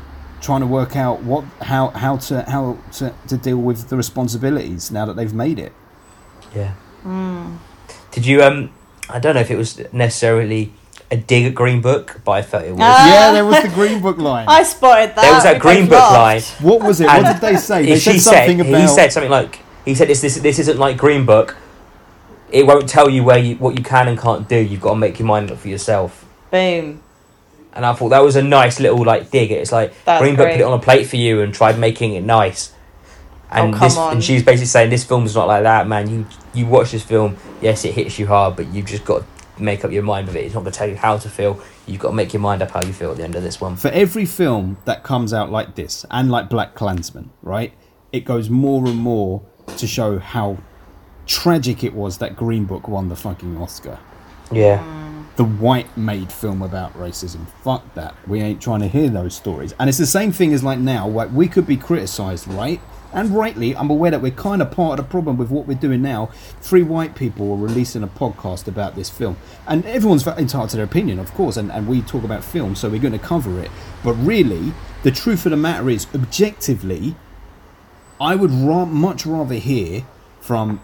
trying 0.43 0.61
to 0.61 0.67
work 0.67 0.95
out 0.95 1.23
what 1.23 1.45
how 1.61 1.87
how 1.89 2.17
to 2.17 2.43
how 2.43 2.77
to, 2.91 3.13
to 3.27 3.37
deal 3.37 3.57
with 3.57 3.89
the 3.89 3.97
responsibilities 3.97 4.91
now 4.91 5.05
that 5.05 5.15
they've 5.15 5.33
made 5.33 5.57
it. 5.57 5.73
Yeah. 6.55 6.73
Hmm. 7.01 7.55
Did 8.11 8.25
you 8.27 8.43
um? 8.43 8.71
I 9.09 9.19
don't 9.19 9.33
know 9.35 9.41
if 9.41 9.49
it 9.51 9.57
was 9.57 9.81
necessarily 9.91 10.71
a 11.11 11.17
dig 11.17 11.45
at 11.45 11.53
Green 11.53 11.81
Book, 11.81 12.21
but 12.25 12.31
I 12.31 12.41
felt 12.41 12.63
it 12.63 12.71
was. 12.71 12.79
Ah. 12.81 13.07
yeah, 13.07 13.31
there 13.31 13.45
was 13.45 13.61
the 13.61 13.69
Green 13.69 14.01
Book 14.01 14.17
line. 14.17 14.45
I 14.49 14.63
spotted 14.63 15.09
that. 15.15 15.21
there 15.21 15.33
was 15.33 15.43
that 15.43 15.55
We 15.55 15.59
Green 15.59 15.85
Book 15.85 15.99
laughed. 15.99 16.61
line. 16.61 16.71
what 16.71 16.83
was 16.83 17.01
it? 17.01 17.07
And 17.07 17.23
What 17.23 17.33
did 17.33 17.41
they 17.41 17.57
say? 17.57 17.85
They 17.85 17.99
she 17.99 18.17
said 18.19 18.47
something 18.47 18.57
said 18.57 18.67
about 18.67 18.81
he 18.81 18.87
said 18.87 19.11
something 19.11 19.31
like 19.31 19.59
he 19.85 19.95
said 19.95 20.07
this 20.07 20.21
this 20.21 20.37
this 20.37 20.59
isn't 20.59 20.77
like 20.79 20.97
Green 20.97 21.25
Book. 21.25 21.55
It 22.49 22.65
won't 22.65 22.87
tell 22.87 23.09
you 23.09 23.23
where 23.23 23.37
you 23.37 23.55
what 23.55 23.77
you 23.77 23.83
can 23.83 24.07
and 24.07 24.17
can't 24.17 24.47
do. 24.47 24.57
You've 24.57 24.81
got 24.81 24.91
to 24.91 24.95
make 24.95 25.19
your 25.19 25.27
mind 25.27 25.51
up 25.51 25.59
for 25.59 25.67
yourself. 25.67 26.25
Boom. 26.49 27.02
And 27.75 27.85
I 27.85 27.93
thought 27.93 28.09
that 28.09 28.23
was 28.23 28.35
a 28.35 28.41
nice 28.43 28.79
little 28.79 29.03
like 29.03 29.31
dig. 29.31 29.51
It's 29.51 29.71
like 29.71 29.93
That's 30.05 30.21
Green 30.21 30.35
Book 30.35 30.45
great. 30.45 30.53
put 30.53 30.61
it 30.61 30.65
on 30.65 30.73
a 30.77 30.81
plate 30.81 31.07
for 31.07 31.15
you 31.17 31.41
and 31.41 31.53
tried 31.53 31.79
making 31.79 32.13
it 32.13 32.23
nice. 32.23 32.71
Oh, 33.51 33.55
and 33.65 33.73
Oh, 33.73 33.77
come 33.77 33.87
this, 33.87 33.97
on. 33.97 34.13
and 34.13 34.23
she's 34.23 34.43
basically 34.43 34.65
saying 34.67 34.89
this 34.89 35.03
film's 35.03 35.35
not 35.35 35.47
like 35.47 35.63
that, 35.63 35.87
man. 35.87 36.09
You 36.09 36.25
you 36.53 36.65
watch 36.67 36.91
this 36.91 37.03
film, 37.03 37.35
yes, 37.61 37.83
it 37.85 37.93
hits 37.95 38.19
you 38.19 38.27
hard, 38.27 38.55
but 38.55 38.67
you've 38.73 38.85
just 38.85 39.05
got 39.05 39.23
to 39.57 39.63
make 39.63 39.83
up 39.83 39.91
your 39.91 40.03
mind 40.03 40.27
with 40.27 40.35
it. 40.35 40.45
It's 40.45 40.53
not 40.53 40.61
going 40.61 40.71
to 40.71 40.77
tell 40.77 40.87
you 40.87 40.95
how 40.95 41.17
to 41.17 41.29
feel. 41.29 41.59
You've 41.87 41.99
got 41.99 42.09
to 42.09 42.15
make 42.15 42.31
your 42.33 42.41
mind 42.41 42.61
up 42.61 42.71
how 42.71 42.81
you 42.83 42.93
feel 42.93 43.11
at 43.11 43.17
the 43.17 43.23
end 43.23 43.35
of 43.35 43.41
this 43.43 43.59
one. 43.59 43.75
for 43.75 43.89
every 43.89 44.25
film 44.25 44.77
that 44.85 45.03
comes 45.03 45.33
out 45.33 45.51
like 45.51 45.75
this 45.75 46.05
and 46.11 46.29
like 46.31 46.47
Black 46.49 46.75
Klansman, 46.75 47.31
right? 47.41 47.73
It 48.11 48.23
goes 48.25 48.49
more 48.49 48.85
and 48.85 48.97
more 48.97 49.41
to 49.77 49.87
show 49.87 50.19
how 50.19 50.57
tragic 51.25 51.83
it 51.83 51.93
was 51.93 52.19
that 52.19 52.35
Green 52.35 52.65
Book 52.65 52.87
won 52.87 53.09
the 53.09 53.15
fucking 53.15 53.57
Oscar. 53.57 53.97
Yeah, 54.51 54.77
mm. 54.79 55.02
The 55.35 55.43
white 55.45 55.97
made 55.97 56.31
film 56.31 56.61
about 56.61 56.93
racism. 56.93 57.47
Fuck 57.63 57.95
that. 57.95 58.15
We 58.27 58.41
ain't 58.41 58.61
trying 58.61 58.81
to 58.81 58.87
hear 58.87 59.09
those 59.09 59.35
stories. 59.35 59.73
And 59.79 59.89
it's 59.89 59.97
the 59.97 60.05
same 60.05 60.31
thing 60.31 60.53
as 60.53 60.63
like 60.63 60.77
now, 60.79 61.07
like 61.07 61.31
we 61.31 61.47
could 61.47 61.65
be 61.65 61.77
criticized, 61.77 62.47
right? 62.47 62.79
And 63.11 63.29
rightly, 63.29 63.75
I'm 63.75 63.89
aware 63.91 64.09
that 64.11 64.21
we're 64.21 64.31
kind 64.31 64.61
of 64.61 64.71
part 64.71 64.99
of 64.99 65.05
the 65.05 65.09
problem 65.11 65.37
with 65.37 65.49
what 65.51 65.67
we're 65.67 65.77
doing 65.77 66.01
now. 66.01 66.27
Three 66.61 66.81
white 66.81 67.15
people 67.15 67.51
are 67.51 67.57
releasing 67.57 68.01
a 68.03 68.07
podcast 68.07 68.67
about 68.67 68.95
this 68.95 69.09
film. 69.09 69.37
And 69.67 69.85
everyone's 69.85 70.25
entitled 70.25 70.69
to 70.71 70.77
their 70.77 70.85
opinion, 70.85 71.19
of 71.19 71.31
course, 71.33 71.57
and, 71.57 71.71
and 71.71 71.87
we 71.87 72.01
talk 72.01 72.23
about 72.23 72.43
film, 72.43 72.75
so 72.75 72.89
we're 72.89 72.99
going 72.99 73.13
to 73.13 73.19
cover 73.19 73.59
it. 73.59 73.69
But 74.03 74.13
really, 74.13 74.73
the 75.03 75.11
truth 75.11 75.45
of 75.45 75.51
the 75.51 75.57
matter 75.57 75.89
is, 75.91 76.07
objectively, 76.13 77.15
I 78.19 78.35
would 78.35 78.51
ra- 78.51 78.85
much 78.85 79.25
rather 79.27 79.55
hear 79.55 80.05
from 80.41 80.81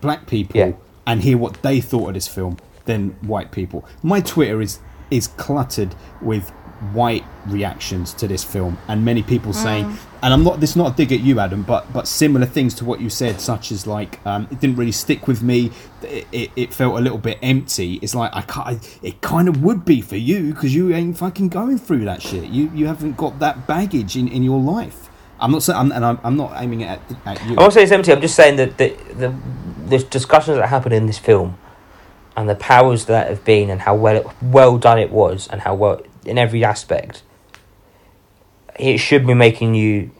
black 0.00 0.26
people 0.26 0.58
Yeah. 0.58 0.72
and 1.06 1.22
hear 1.22 1.38
what 1.38 1.62
they 1.62 1.80
thought 1.80 2.08
of 2.08 2.14
this 2.14 2.26
film 2.28 2.56
than 2.84 3.10
white 3.22 3.52
people. 3.52 3.84
My 4.02 4.20
Twitter 4.20 4.60
is 4.60 4.80
is 5.10 5.26
cluttered 5.26 5.94
with 6.22 6.50
white 6.92 7.24
reactions 7.46 8.14
to 8.14 8.26
this 8.26 8.42
film 8.42 8.78
and 8.88 9.04
many 9.04 9.22
people 9.22 9.52
saying 9.52 9.84
and 10.22 10.32
I'm 10.32 10.42
not 10.42 10.60
this 10.60 10.70
is 10.70 10.76
not 10.76 10.92
a 10.92 10.96
dig 10.96 11.12
at 11.12 11.20
you 11.20 11.38
Adam 11.38 11.62
but 11.62 11.92
but 11.92 12.08
similar 12.08 12.46
things 12.46 12.72
to 12.76 12.86
what 12.86 13.02
you 13.02 13.10
said 13.10 13.38
such 13.38 13.70
as 13.70 13.86
like 13.86 14.24
um, 14.26 14.48
it 14.50 14.60
didn't 14.60 14.76
really 14.76 14.92
stick 14.92 15.28
with 15.28 15.42
me. 15.42 15.72
It, 16.02 16.26
it, 16.32 16.50
it 16.56 16.74
felt 16.74 16.98
a 16.98 17.00
little 17.02 17.18
bit 17.18 17.38
empty. 17.42 17.98
It's 18.00 18.14
like 18.14 18.30
I 18.34 18.42
can't 18.42 18.98
it 19.02 19.20
kind 19.20 19.46
of 19.48 19.62
would 19.62 19.84
be 19.84 20.00
for 20.00 20.16
you 20.16 20.54
because 20.54 20.74
you 20.74 20.94
ain't 20.94 21.18
fucking 21.18 21.50
going 21.50 21.76
through 21.76 22.06
that 22.06 22.22
shit. 22.22 22.44
You 22.44 22.70
you 22.74 22.86
haven't 22.86 23.18
got 23.18 23.38
that 23.40 23.66
baggage 23.66 24.16
in, 24.16 24.28
in 24.28 24.42
your 24.42 24.60
life. 24.60 25.10
I'm 25.38 25.52
not 25.52 25.62
saying 25.62 25.78
I'm, 25.78 25.92
and 25.92 26.04
I'm, 26.04 26.20
I'm 26.22 26.36
not 26.36 26.52
aiming 26.56 26.82
it 26.82 26.86
at, 26.86 27.00
at 27.26 27.42
you. 27.44 27.50
I'm 27.50 27.56
not 27.56 27.72
saying 27.72 27.84
it's 27.84 27.92
empty. 27.92 28.12
I'm 28.12 28.20
just 28.20 28.36
saying 28.36 28.56
that 28.56 28.78
the 28.78 28.96
the, 29.14 29.34
the 29.86 29.98
discussions 29.98 30.58
that 30.58 30.66
happen 30.68 30.92
in 30.92 31.06
this 31.06 31.18
film, 31.18 31.58
and 32.40 32.48
the 32.48 32.54
powers 32.54 33.04
that 33.04 33.28
have 33.28 33.44
been, 33.44 33.70
and 33.70 33.82
how 33.82 33.94
well 33.94 34.16
it, 34.16 34.26
well 34.42 34.78
done 34.78 34.98
it 34.98 35.10
was, 35.10 35.46
and 35.48 35.60
how 35.60 35.74
well 35.74 36.00
in 36.24 36.38
every 36.38 36.64
aspect, 36.64 37.22
it 38.78 38.98
should 38.98 39.26
be 39.26 39.34
making 39.34 39.74
you. 39.74 40.10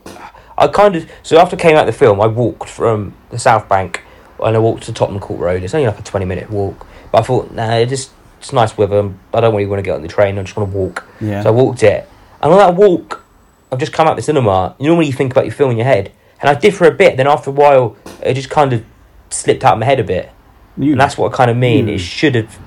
I 0.57 0.67
kind 0.67 0.95
of 0.95 1.09
so 1.23 1.39
after 1.39 1.55
I 1.55 1.59
came 1.59 1.75
out 1.75 1.87
of 1.87 1.93
the 1.93 1.97
film, 1.97 2.21
I 2.21 2.27
walked 2.27 2.69
from 2.69 3.15
the 3.31 3.39
South 3.39 3.67
Bank 3.67 4.03
and 4.43 4.55
I 4.55 4.59
walked 4.59 4.83
to 4.83 4.93
Tottenham 4.93 5.19
Court 5.19 5.39
Road. 5.39 5.63
It's 5.63 5.73
only 5.73 5.87
like 5.87 5.99
a 5.99 6.03
twenty 6.03 6.25
minute 6.25 6.49
walk, 6.51 6.85
but 7.11 7.19
I 7.19 7.21
thought, 7.23 7.51
nah, 7.51 7.75
it 7.75 7.89
just 7.89 8.11
it's 8.39 8.53
nice 8.53 8.77
weather. 8.77 9.11
I 9.33 9.41
don't 9.41 9.55
really 9.55 9.67
want 9.67 9.79
to 9.79 9.83
get 9.83 9.95
on 9.95 10.01
the 10.01 10.07
train. 10.07 10.37
I 10.37 10.43
just 10.43 10.55
want 10.55 10.71
to 10.71 10.77
walk. 10.77 11.07
Yeah. 11.19 11.43
So 11.43 11.49
I 11.49 11.51
walked 11.51 11.83
it, 11.83 12.07
and 12.41 12.51
on 12.51 12.57
that 12.59 12.75
walk, 12.75 13.23
I've 13.71 13.79
just 13.79 13.93
come 13.93 14.07
out 14.07 14.15
the 14.15 14.21
cinema. 14.21 14.75
You 14.79 14.87
normally 14.87 15.07
you 15.07 15.13
think 15.13 15.31
about 15.31 15.45
your 15.45 15.53
film 15.53 15.71
in 15.71 15.77
your 15.77 15.87
head, 15.87 16.11
and 16.39 16.49
I 16.49 16.59
did 16.59 16.75
for 16.75 16.85
a 16.85 16.91
bit. 16.91 17.17
Then 17.17 17.27
after 17.27 17.49
a 17.49 17.53
while, 17.53 17.95
it 18.21 18.35
just 18.35 18.49
kind 18.49 18.73
of 18.73 18.83
slipped 19.29 19.63
out 19.63 19.73
of 19.73 19.79
my 19.79 19.85
head 19.85 19.99
a 19.99 20.03
bit, 20.03 20.31
You- 20.77 20.93
and 20.93 21.01
that's 21.01 21.17
what 21.17 21.33
I 21.33 21.35
kind 21.35 21.51
of 21.51 21.57
mean. 21.57 21.87
you- 21.87 21.95
It 21.95 21.99
should 21.99 22.35
have, 22.35 22.57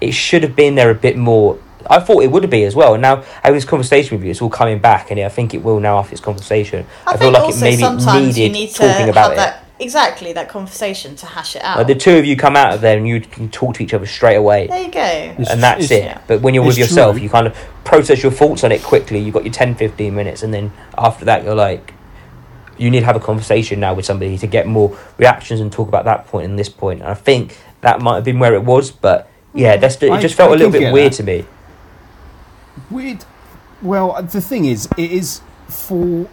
it 0.00 0.12
should 0.12 0.42
have 0.42 0.56
been 0.56 0.74
there 0.74 0.90
a 0.90 0.94
bit 0.94 1.16
more. 1.16 1.58
I 1.88 2.00
thought 2.00 2.22
it 2.24 2.32
would 2.32 2.48
be 2.50 2.64
as 2.64 2.74
well. 2.74 2.94
And 2.94 3.02
now 3.02 3.22
having 3.42 3.54
this 3.54 3.64
conversation 3.64 4.16
with 4.16 4.24
you, 4.24 4.30
it's 4.32 4.42
all 4.42 4.50
coming 4.50 4.78
back, 4.80 5.10
and 5.10 5.20
I 5.20 5.28
think 5.28 5.54
it 5.54 5.62
will 5.62 5.78
now 5.78 5.98
after 5.98 6.10
this 6.10 6.20
conversation. 6.20 6.84
I, 7.06 7.16
feel 7.16 7.30
like 7.30 7.48
it 7.48 7.60
maybe 7.60 7.82
needed 7.82 8.36
you 8.36 8.48
need 8.48 8.70
to 8.70 8.74
talking 8.88 9.08
about 9.08 9.22
have 9.24 9.32
it. 9.32 9.36
that 9.36 9.62
exactly 9.78 10.32
that 10.32 10.48
conversation 10.48 11.14
to 11.16 11.26
hash 11.26 11.54
it 11.54 11.62
out. 11.62 11.78
Like 11.78 11.86
the 11.86 11.94
two 11.94 12.16
of 12.16 12.24
you 12.24 12.34
come 12.36 12.56
out 12.56 12.72
of 12.74 12.80
there 12.80 12.96
and 12.96 13.06
you 13.06 13.20
can 13.20 13.50
talk 13.50 13.74
to 13.76 13.84
each 13.84 13.94
other 13.94 14.06
straight 14.06 14.34
away. 14.36 14.66
there 14.66 14.82
you 14.82 14.90
go. 14.90 15.34
It's 15.38 15.50
and 15.50 15.62
that's 15.62 15.86
tr- 15.86 15.92
it. 15.94 15.96
it's- 16.04 16.20
But 16.26 16.40
when 16.40 16.54
you're 16.54 16.64
with 16.64 16.78
it's 16.78 16.88
yourself, 16.90 17.14
true. 17.16 17.22
you 17.22 17.28
kind 17.28 17.46
of 17.46 17.54
process 17.84 18.20
your 18.22 18.32
thoughts 18.32 18.64
on 18.64 18.72
it 18.72 18.82
quickly. 18.82 19.20
You've 19.20 19.34
got 19.34 19.44
your 19.44 19.52
10, 19.52 19.74
15 19.76 20.12
minutes, 20.14 20.42
and 20.42 20.52
then 20.52 20.72
after 20.98 21.24
that, 21.26 21.44
you're 21.44 21.54
like, 21.54 21.92
you 22.78 22.90
need 22.90 23.00
to 23.00 23.06
have 23.06 23.16
a 23.16 23.20
conversation 23.20 23.80
now 23.80 23.94
with 23.94 24.04
somebody 24.04 24.36
to 24.38 24.46
get 24.46 24.66
more 24.66 24.96
reactions 25.18 25.60
and 25.60 25.72
talk 25.72 25.88
about 25.88 26.04
that 26.04 26.26
point 26.26 26.44
and 26.46 26.58
this 26.58 26.68
point. 26.68 27.00
And 27.00 27.08
I 27.08 27.14
think 27.14 27.58
that 27.80 28.00
might 28.00 28.16
have 28.16 28.24
been 28.24 28.38
where 28.38 28.54
it 28.54 28.64
was, 28.64 28.90
but 28.90 29.30
yeah, 29.54 29.76
mm. 29.76 29.80
that's 29.80 30.02
it 30.02 30.10
I- 30.10 30.20
just 30.20 30.34
felt 30.34 30.50
I 30.50 30.54
a 30.54 30.56
little 30.56 30.72
bit 30.72 30.92
weird 30.92 31.12
that. 31.12 31.16
to 31.16 31.22
me. 31.22 31.44
Weird. 32.90 33.24
Well, 33.82 34.22
the 34.22 34.40
thing 34.40 34.64
is, 34.64 34.88
it 34.96 35.10
is 35.10 35.40
for 35.68 36.28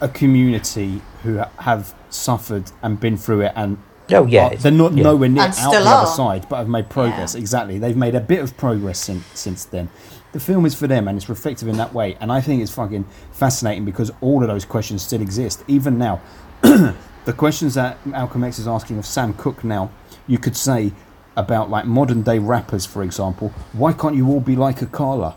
a 0.00 0.08
community 0.08 1.00
who 1.22 1.42
have 1.58 1.94
suffered 2.10 2.70
and 2.82 2.98
been 3.00 3.16
through 3.16 3.42
it, 3.42 3.52
and 3.56 3.78
Oh 4.10 4.24
yeah, 4.26 4.46
are- 4.48 4.56
they're 4.56 4.72
not 4.72 4.94
yeah. 4.94 5.02
nowhere 5.02 5.28
near 5.28 5.42
And 5.44 5.50
out 5.52 5.54
still 5.54 5.84
the 5.84 5.90
other 5.90 6.06
side, 6.10 6.46
but 6.48 6.56
have 6.56 6.68
made 6.68 6.88
progress. 6.88 7.34
Yeah. 7.34 7.40
Exactly, 7.40 7.78
they've 7.78 7.96
made 7.96 8.14
a 8.14 8.20
bit 8.20 8.40
of 8.40 8.56
progress 8.56 8.98
since 8.98 9.24
since 9.34 9.64
then. 9.66 9.90
The 10.32 10.40
film 10.40 10.66
is 10.66 10.74
for 10.74 10.86
them, 10.86 11.08
and 11.08 11.16
it's 11.16 11.28
reflective 11.28 11.68
in 11.68 11.76
that 11.78 11.94
way. 11.94 12.16
And 12.20 12.30
I 12.30 12.40
think 12.40 12.62
it's 12.62 12.70
fucking 12.72 13.06
fascinating 13.32 13.84
because 13.84 14.10
all 14.20 14.42
of 14.42 14.48
those 14.48 14.64
questions 14.64 15.02
still 15.02 15.22
exist, 15.22 15.64
even 15.68 15.96
now. 15.98 16.20
the 16.60 17.32
questions 17.34 17.74
that 17.74 18.04
Malcolm 18.06 18.44
X 18.44 18.58
is 18.58 18.68
asking 18.68 18.98
of 18.98 19.06
Sam 19.06 19.32
Cooke 19.34 19.64
now, 19.64 19.90
you 20.26 20.38
could 20.38 20.56
say 20.56 20.92
about 21.36 21.70
like 21.70 21.86
modern 21.86 22.22
day 22.22 22.38
rappers, 22.38 22.84
for 22.84 23.02
example. 23.02 23.48
Why 23.72 23.92
can't 23.92 24.16
you 24.16 24.28
all 24.28 24.40
be 24.40 24.56
like 24.56 24.78
Akala? 24.80 25.36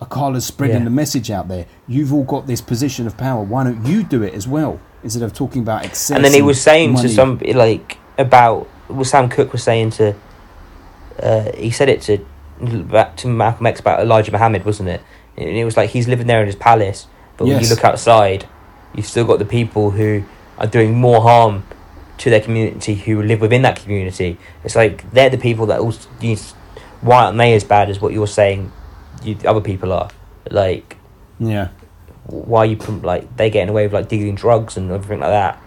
A 0.00 0.06
Carla's 0.06 0.46
spreading 0.46 0.78
Yeah. 0.78 0.84
the 0.84 0.90
message 0.90 1.30
out 1.30 1.48
there. 1.48 1.66
You've 1.86 2.14
all 2.14 2.24
got 2.24 2.46
this 2.46 2.62
position 2.62 3.06
of 3.06 3.18
power. 3.18 3.42
Why 3.42 3.64
don't 3.64 3.84
you 3.84 4.02
do 4.02 4.22
it 4.22 4.32
as 4.32 4.48
well? 4.48 4.80
Instead 5.02 5.22
of 5.22 5.34
talking 5.34 5.60
about 5.60 5.84
excess. 5.84 6.16
and 6.16 6.24
then 6.24 6.32
he 6.32 6.40
was 6.40 6.58
saying 6.60 6.92
money. 6.92 7.08
to 7.08 7.14
some 7.14 7.38
like 7.54 7.98
about 8.16 8.66
what 8.88 9.06
Sam 9.06 9.28
Cooke 9.28 9.52
was 9.52 9.62
saying 9.62 9.90
to 9.90 10.14
uh, 11.22 11.52
he 11.56 11.70
said 11.70 11.88
it 11.90 12.00
to 12.02 12.24
back 12.60 13.16
to 13.18 13.28
Malcolm 13.28 13.66
X 13.66 13.80
about 13.80 14.00
Elijah 14.00 14.32
Muhammad, 14.32 14.64
wasn't 14.64 14.88
it? 14.88 15.00
And 15.36 15.48
it 15.48 15.64
was 15.64 15.76
like 15.76 15.90
he's 15.90 16.06
living 16.08 16.26
there 16.26 16.40
in 16.40 16.46
his 16.46 16.56
palace, 16.56 17.06
but 17.36 17.46
when 17.46 17.54
you 17.62 17.68
look 17.68 17.84
outside, 17.84 18.46
you've 18.94 19.06
still 19.06 19.24
got 19.24 19.38
the 19.38 19.44
people 19.44 19.90
who 19.92 20.24
are 20.58 20.66
doing 20.66 20.94
more 20.94 21.22
harm 21.22 21.64
to 22.18 22.28
their 22.28 22.40
community 22.40 22.94
who 22.94 23.22
live 23.22 23.40
within 23.40 23.62
that 23.62 23.76
community. 23.76 24.36
It's 24.64 24.76
like 24.76 25.10
they're 25.12 25.30
the 25.30 25.38
people 25.38 25.66
that 25.66 25.80
also 25.80 26.08
you, 26.20 26.36
why 27.00 27.24
aren't 27.24 27.38
they 27.38 27.54
as 27.54 27.64
bad 27.64 27.88
as 27.88 28.00
what 28.00 28.12
you're 28.12 28.26
saying? 28.26 28.70
You 29.22 29.36
other 29.46 29.60
people 29.62 29.92
are 29.92 30.10
like 30.50 30.96
Yeah. 31.38 31.68
why 32.26 32.64
you 32.64 32.76
prom- 32.76 33.00
like 33.02 33.36
they 33.38 33.48
getting 33.48 33.70
away 33.70 33.84
with 33.86 33.94
like 33.94 34.08
dealing 34.08 34.34
drugs 34.34 34.76
and 34.76 34.90
everything 34.90 35.20
like 35.20 35.30
that, 35.30 35.58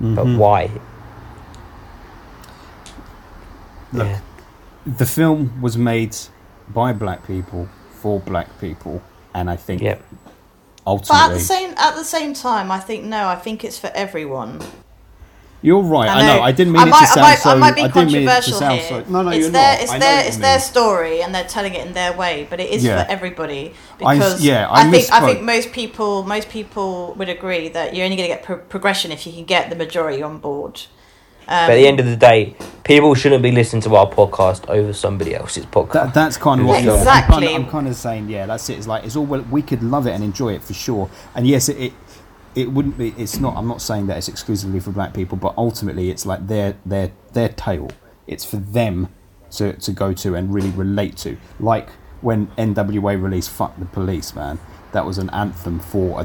but 0.00 0.24
Mhm. 0.26 0.38
why? 0.38 0.70
Look, 3.92 4.06
Yeah. 4.06 4.18
The 4.98 5.06
film 5.06 5.60
was 5.62 5.76
made 5.76 6.16
by 6.68 6.92
black 6.92 7.26
people 7.26 7.68
for 8.00 8.20
black 8.20 8.60
people, 8.60 9.02
and 9.34 9.50
I 9.50 9.56
think 9.56 9.82
Yep. 9.82 10.02
But 10.84 11.10
at 11.12 11.28
the 11.28 11.38
same 11.38 11.74
at 11.76 11.94
the 11.94 12.04
same 12.04 12.34
time, 12.34 12.70
I 12.72 12.80
think 12.80 13.04
no. 13.04 13.28
I 13.28 13.36
think 13.36 13.64
it's 13.64 13.78
for 13.78 13.90
everyone. 13.94 14.60
You're 15.62 15.82
right. 15.82 16.08
I, 16.08 16.20
I 16.20 16.22
know. 16.22 16.36
know. 16.36 16.42
I 16.42 16.52
didn't 16.52 16.72
mean 16.72 16.82
I 16.82 16.86
it 16.86 16.90
might, 16.90 17.00
to 17.00 17.06
sound 17.06 17.20
I 17.20 17.22
might, 17.30 17.38
so. 17.38 17.50
I 17.50 17.54
might 17.54 17.74
be 17.74 17.82
didn't 17.82 17.94
mean 17.96 18.06
it 18.06 18.10
to 18.10 18.24
controversial 18.26 18.58
sound 18.58 18.80
here. 18.80 19.04
so. 19.04 19.10
No, 19.12 19.22
no, 19.22 19.28
it's 19.30 19.40
you're 19.40 19.50
their, 19.50 19.72
not. 19.74 19.82
It's 19.82 19.92
their, 19.92 20.26
it's 20.26 20.36
their 20.38 20.58
story, 20.58 21.22
and 21.22 21.34
they're 21.34 21.44
telling 21.44 21.74
it 21.74 21.86
in 21.86 21.92
their 21.92 22.14
way. 22.16 22.46
But 22.48 22.60
it 22.60 22.70
is 22.70 22.82
Yeah. 22.82 23.04
for 23.04 23.10
everybody 23.10 23.74
I- 24.02 24.14
because 24.14 24.42
yeah, 24.42 24.66
I 24.70 24.90
think 24.90 25.12
I 25.12 25.20
think 25.20 25.42
most 25.42 25.70
people 25.72 26.24
most 26.24 26.48
people 26.48 27.14
would 27.18 27.28
agree 27.28 27.68
that 27.68 27.94
you're 27.94 28.04
only 28.06 28.16
going 28.16 28.28
to 28.30 28.34
get 28.34 28.42
pro- 28.42 28.58
progression 28.58 29.12
if 29.12 29.26
you 29.26 29.32
can 29.34 29.44
get 29.44 29.68
the 29.68 29.76
majority 29.76 30.22
on 30.22 30.38
board. 30.38 30.80
Um, 31.48 31.66
But 31.66 31.72
at 31.72 31.74
the 31.76 31.86
end 31.86 32.00
of 32.00 32.06
the 32.06 32.16
day, 32.16 32.54
people 32.84 33.14
shouldn't 33.14 33.42
be 33.42 33.52
listening 33.52 33.82
to 33.82 33.96
our 33.96 34.08
podcast 34.08 34.68
over 34.68 34.92
somebody 34.92 35.34
else's 35.34 35.66
podcast. 35.66 35.92
That, 35.92 36.14
that's 36.14 36.36
kind 36.36 36.60
of 36.60 36.66
what 36.66 36.82
Exactly. 36.82 37.34
I'm 37.34 37.42
kind, 37.42 37.44
of, 37.44 37.64
I'm 37.64 37.70
kind 37.70 37.88
of 37.88 37.96
saying, 37.96 38.28
yeah, 38.28 38.46
that's 38.46 38.68
it. 38.68 38.78
It's 38.78 38.86
like 38.86 39.04
it's 39.04 39.16
all 39.16 39.26
well, 39.26 39.42
we 39.50 39.62
could 39.62 39.82
love 39.82 40.06
it 40.06 40.12
and 40.12 40.22
enjoy 40.22 40.54
it 40.54 40.62
for 40.62 40.74
sure. 40.74 41.10
And 41.34 41.46
yes, 41.46 41.68
it, 41.68 41.78
it 41.78 41.92
it 42.54 42.72
wouldn't 42.72 42.98
be. 42.98 43.14
It's 43.16 43.38
not. 43.38 43.56
I'm 43.56 43.68
not 43.68 43.80
saying 43.80 44.06
that 44.08 44.18
it's 44.18 44.28
exclusively 44.28 44.80
for 44.80 44.90
black 44.90 45.14
people, 45.14 45.36
but 45.38 45.54
ultimately, 45.56 46.10
it's 46.10 46.26
like 46.26 46.46
their 46.48 46.76
their 46.84 47.12
their 47.32 47.48
tale. 47.48 47.90
It's 48.26 48.44
for 48.44 48.56
them 48.56 49.08
to 49.52 49.72
to 49.74 49.92
go 49.92 50.12
to 50.14 50.34
and 50.34 50.52
really 50.52 50.70
relate 50.70 51.16
to. 51.18 51.36
Like 51.58 51.90
when 52.20 52.48
NWA 52.58 53.20
released 53.22 53.50
"Fuck 53.50 53.78
the 53.78 53.84
Police," 53.86 54.34
man, 54.34 54.58
that 54.92 55.06
was 55.06 55.18
an 55.18 55.30
anthem 55.30 55.78
for 55.78 56.20
a 56.20 56.24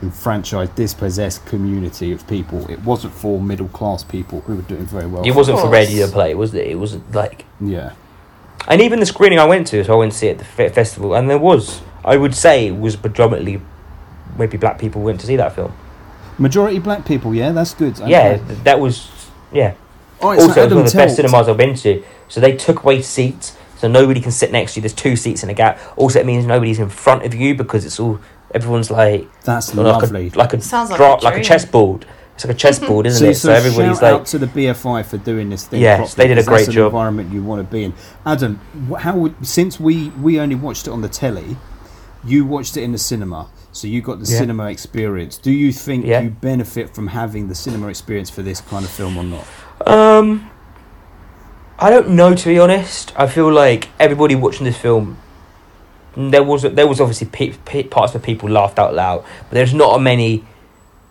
disenfranchised, 0.00 0.74
dispossessed 0.74 1.44
community 1.46 2.12
of 2.12 2.26
people. 2.26 2.68
It 2.70 2.80
wasn't 2.84 3.12
for 3.14 3.40
middle 3.40 3.68
class 3.68 4.04
people 4.04 4.40
who 4.42 4.56
were 4.56 4.62
doing 4.62 4.86
very 4.86 5.06
well. 5.06 5.22
it 5.24 5.32
wasn't 5.32 5.60
for 5.60 5.68
ready 5.68 5.96
to 5.98 6.08
play, 6.08 6.34
was 6.34 6.54
it? 6.54 6.66
It 6.66 6.76
wasn't 6.78 7.10
like. 7.12 7.44
Yeah. 7.60 7.92
And 8.66 8.80
even 8.80 9.00
the 9.00 9.06
screening 9.06 9.38
I 9.38 9.44
went 9.44 9.66
to, 9.68 9.82
so 9.84 9.94
I 9.94 9.96
went 9.96 10.12
to 10.12 10.18
see 10.18 10.28
it 10.28 10.32
at 10.32 10.38
the 10.38 10.44
fe- 10.44 10.68
festival, 10.68 11.14
and 11.14 11.28
there 11.30 11.38
was, 11.38 11.80
I 12.04 12.16
would 12.16 12.34
say, 12.34 12.68
it 12.68 12.78
was 12.78 12.96
predominantly 12.96 13.60
maybe 14.36 14.56
black 14.56 14.78
people 14.78 15.02
went 15.02 15.20
to 15.20 15.26
see 15.26 15.36
that 15.36 15.54
film. 15.54 15.72
Majority 16.38 16.78
black 16.78 17.04
people, 17.04 17.34
yeah, 17.34 17.50
that's 17.52 17.74
good. 17.74 17.98
Yeah, 17.98 18.04
Okay. 18.38 18.42
th- 18.46 18.58
that 18.64 18.78
was, 18.80 19.10
yeah. 19.52 19.74
Oh, 20.20 20.30
right, 20.30 20.40
also, 20.40 20.52
so 20.52 20.60
it 20.62 20.64
was 20.66 20.74
one 20.74 20.84
of 20.84 20.92
the 20.92 20.96
best 20.96 21.16
cinemas 21.16 21.48
I've 21.48 21.56
been 21.56 21.74
to. 21.76 22.02
So 22.28 22.40
they 22.40 22.56
took 22.56 22.82
away 22.82 23.02
seats, 23.02 23.56
so 23.78 23.88
nobody 23.88 24.20
can 24.20 24.32
sit 24.32 24.52
next 24.52 24.74
to 24.74 24.78
you. 24.80 24.82
There's 24.82 24.92
two 24.92 25.16
seats 25.16 25.42
in 25.42 25.48
a 25.50 25.54
gap. 25.54 25.78
Also, 25.96 26.18
it 26.20 26.26
means 26.26 26.44
nobody's 26.44 26.78
in 26.80 26.88
front 26.88 27.24
of 27.24 27.34
you 27.34 27.54
because 27.54 27.84
it's 27.86 27.98
all 27.98 28.20
everyone's 28.54 28.90
like 28.90 29.28
That's 29.42 29.74
like 29.74 29.86
lovely. 30.02 30.30
a 30.34 30.38
like 30.38 30.52
a 30.54 30.60
Sounds 30.60 30.90
like 30.90 30.98
dra- 30.98 31.14
a 31.14 31.24
like 31.24 31.24
a 31.24 31.36
dream. 31.36 31.44
chessboard. 31.44 32.06
It's 32.34 32.44
like 32.44 32.54
a 32.54 32.58
chessboard, 32.58 33.06
isn't 33.06 33.24
so, 33.24 33.30
it? 33.30 33.34
So, 33.34 33.48
so 33.48 33.52
everybody's 33.52 33.96
shout 33.98 34.02
like, 34.02 34.20
out 34.20 34.26
to 34.26 34.38
the 34.38 34.46
BFI 34.46 35.04
for 35.06 35.16
doing 35.18 35.48
this 35.50 35.66
thing. 35.66 35.80
Yes, 35.82 36.14
properly, 36.14 36.14
they 36.16 36.28
did 36.28 36.38
a 36.38 36.40
'cause 36.42 36.48
great 36.48 36.58
that's 36.66 36.74
job. 36.74 36.82
An 36.82 36.86
environment 36.86 37.32
you 37.32 37.42
want 37.42 37.60
to 37.68 37.72
be 37.72 37.82
in. 37.84 37.94
Adam, 38.24 38.60
wh- 38.88 38.98
how 39.00 39.16
would 39.16 39.34
since 39.46 39.80
we 39.80 40.10
we 40.22 40.38
only 40.38 40.54
watched 40.54 40.86
it 40.86 40.90
on 40.90 41.00
the 41.00 41.08
telly, 41.08 41.56
you 42.24 42.44
watched 42.46 42.76
it 42.76 42.82
in 42.82 42.92
the 42.92 42.98
cinema, 42.98 43.48
so 43.72 43.88
you 43.88 44.00
got 44.00 44.20
the 44.20 44.30
Yeah. 44.30 44.38
cinema 44.38 44.70
experience. 44.70 45.36
Do 45.36 45.50
you 45.50 45.72
think 45.72 46.06
Yeah. 46.06 46.20
you 46.20 46.30
benefit 46.30 46.94
from 46.94 47.08
having 47.08 47.48
the 47.48 47.54
cinema 47.56 47.88
experience 47.88 48.30
for 48.30 48.42
this 48.42 48.60
kind 48.60 48.84
of 48.84 48.90
film 48.90 49.16
or 49.18 49.24
not? 49.24 49.44
Um, 49.86 50.48
I 51.80 51.90
don't 51.90 52.10
know 52.10 52.34
to 52.34 52.48
be 52.48 52.58
honest. 52.60 53.12
I 53.16 53.26
feel 53.26 53.50
like 53.52 53.88
everybody 53.98 54.34
watching 54.36 54.64
this 54.64 54.76
film, 54.76 55.16
there 56.18 56.42
was 56.42 56.62
there 56.62 56.86
was 56.86 57.00
obviously 57.00 57.28
pe- 57.28 57.56
pe- 57.64 57.84
parts 57.84 58.12
where 58.12 58.20
people 58.20 58.48
laughed 58.48 58.78
out 58.78 58.94
loud, 58.94 59.22
but 59.22 59.50
there's 59.50 59.72
not 59.72 59.96
a 59.96 60.00
many. 60.00 60.44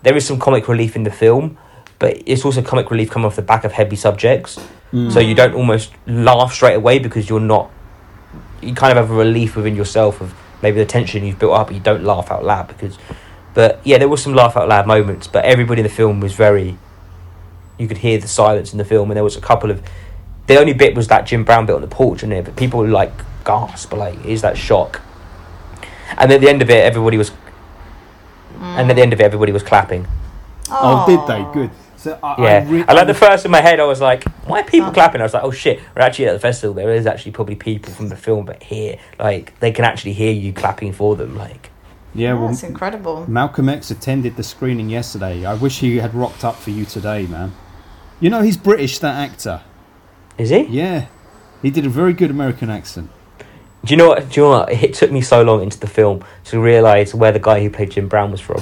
There 0.04 0.16
is 0.16 0.26
some 0.28 0.40
comic 0.40 0.68
relief 0.68 0.96
in 0.96 1.04
the 1.04 1.12
film, 1.12 1.58
but 1.98 2.22
it's 2.26 2.44
also 2.44 2.62
comic 2.62 2.92
relief 2.92 3.10
coming 3.10 3.26
off 3.26 3.36
the 3.36 3.42
back 3.42 3.64
of 3.64 3.72
heavy 3.72 3.96
subjects, 3.96 4.60
mm. 4.92 5.12
so 5.12 5.20
you 5.20 5.34
don't 5.34 5.54
almost 5.54 5.92
laugh 6.06 6.54
straight 6.54 6.76
away 6.76 7.00
because 7.00 7.30
you're 7.30 7.40
not. 7.40 7.72
You 8.62 8.74
kind 8.74 8.92
of 8.92 8.98
have 8.98 9.12
a 9.12 9.18
relief 9.18 9.56
within 9.56 9.76
yourself 9.76 10.20
of 10.20 10.34
maybe 10.62 10.78
the 10.78 10.86
tension 10.86 11.24
you've 11.24 11.40
built 11.40 11.54
up, 11.54 11.68
but 11.68 11.76
you 11.76 11.82
don't 11.82 12.04
laugh 12.04 12.32
out 12.32 12.44
loud 12.44 12.68
because. 12.68 12.98
But 13.54 13.80
yeah, 13.84 13.98
there 13.98 14.08
was 14.08 14.22
some 14.22 14.36
laugh 14.36 14.56
out 14.56 14.68
loud 14.68 14.86
moments, 14.86 15.26
but 15.26 15.44
everybody 15.44 15.82
in 15.82 15.88
the 15.88 15.94
film 15.94 16.20
was 16.20 16.34
very 16.34 16.78
you 17.78 17.88
could 17.88 17.98
hear 17.98 18.18
the 18.20 18.28
silence 18.28 18.72
in 18.72 18.78
the 18.78 18.86
film, 18.86 19.10
and 19.10 19.16
there 19.16 19.24
was 19.24 19.38
a 19.38 19.42
couple 19.42 19.72
of. 19.72 19.82
The 20.48 20.58
only 20.58 20.74
bit 20.74 20.96
was 20.96 21.08
that 21.10 21.26
Jim 21.26 21.44
Brown 21.44 21.66
bit 21.66 21.76
on 21.76 21.82
the 21.82 21.88
porch 21.88 22.24
and 22.24 22.32
there, 22.32 22.42
but 22.42 22.56
people 22.56 22.80
were 22.80 22.88
like 22.88 23.12
gasp, 23.48 23.94
like 23.94 24.24
is 24.26 24.42
that 24.42 24.58
shock? 24.58 25.02
And 26.18 26.32
at 26.32 26.42
the 26.42 26.50
end 26.50 26.62
of 26.62 26.70
it, 26.70 26.84
everybody 26.84 27.18
was. 27.18 27.32
And 28.60 28.90
at 28.90 28.96
the 28.96 29.02
end 29.02 29.14
of 29.14 29.20
it, 29.20 29.24
everybody 29.24 29.52
was 29.52 29.64
clapping. 29.64 30.08
Oh, 30.70 31.06
did 31.08 31.22
they? 31.28 31.54
Good. 31.54 31.72
So 31.96 32.18
I, 32.24 32.44
Yeah, 32.44 32.66
I, 32.66 32.72
re- 32.72 32.86
I 32.88 32.94
like 32.94 33.08
the 33.08 33.14
first 33.14 33.46
in 33.46 33.52
my 33.52 33.62
head. 33.62 33.80
I 33.80 33.86
was 33.86 34.02
like, 34.02 34.24
"Why 34.46 34.62
are 34.62 34.64
people 34.64 34.90
oh. 34.90 34.94
clapping?" 34.94 35.22
I 35.22 35.24
was 35.24 35.34
like, 35.34 35.44
"Oh 35.44 35.52
shit!" 35.52 35.80
We're 35.96 36.04
actually 36.04 36.28
at 36.28 36.34
the 36.34 36.40
festival. 36.40 36.74
There 36.74 36.92
is 36.92 37.06
actually 37.06 37.32
probably 37.32 37.56
people 37.56 37.94
from 37.94 38.10
the 38.10 38.16
film, 38.16 38.46
but 38.46 38.64
here, 38.64 39.00
like, 39.20 39.60
they 39.60 39.72
can 39.72 39.86
actually 39.86 40.14
hear 40.14 40.32
you 40.32 40.54
clapping 40.54 40.94
for 40.94 41.16
them. 41.16 41.36
Like, 41.36 41.72
yeah, 42.14 42.34
well, 42.34 42.48
That's 42.48 42.64
incredible. 42.64 43.30
Malcolm 43.30 43.70
X 43.70 43.92
attended 43.92 44.38
the 44.38 44.44
screening 44.44 44.90
yesterday. 44.90 45.46
I 45.46 45.54
wish 45.54 45.80
he 45.80 45.98
had 45.98 46.14
rocked 46.14 46.44
up 46.44 46.56
for 46.56 46.72
you 46.72 46.86
today, 46.86 47.26
man. 47.28 47.54
You 48.20 48.30
know 48.30 48.42
he's 48.42 48.58
British, 48.58 48.98
that 49.00 49.16
actor. 49.16 49.62
is 50.38 50.50
he? 50.50 50.64
Yeah, 50.64 51.08
he 51.62 51.70
did 51.70 51.86
a 51.86 51.90
very 51.90 52.14
good 52.14 52.32
American 52.32 52.70
accent. 52.70 53.10
Do 53.88 53.94
you 53.94 53.98
know 53.98 54.10
what? 54.10 54.30
Do 54.30 54.42
you 54.42 54.48
know 54.48 54.60
what? 54.60 54.72
It 54.72 54.94
took 54.94 55.12
me 55.12 55.22
so 55.22 55.42
long 55.44 55.64
into 55.64 55.80
the 55.80 55.88
film 55.88 56.24
to 56.46 56.60
realize 56.60 57.16
where 57.16 57.32
the 57.32 57.40
guy 57.40 57.62
who 57.62 57.70
played 57.70 57.92
Jim 57.92 58.08
Brown 58.10 58.32
was 58.32 58.42
from, 58.42 58.62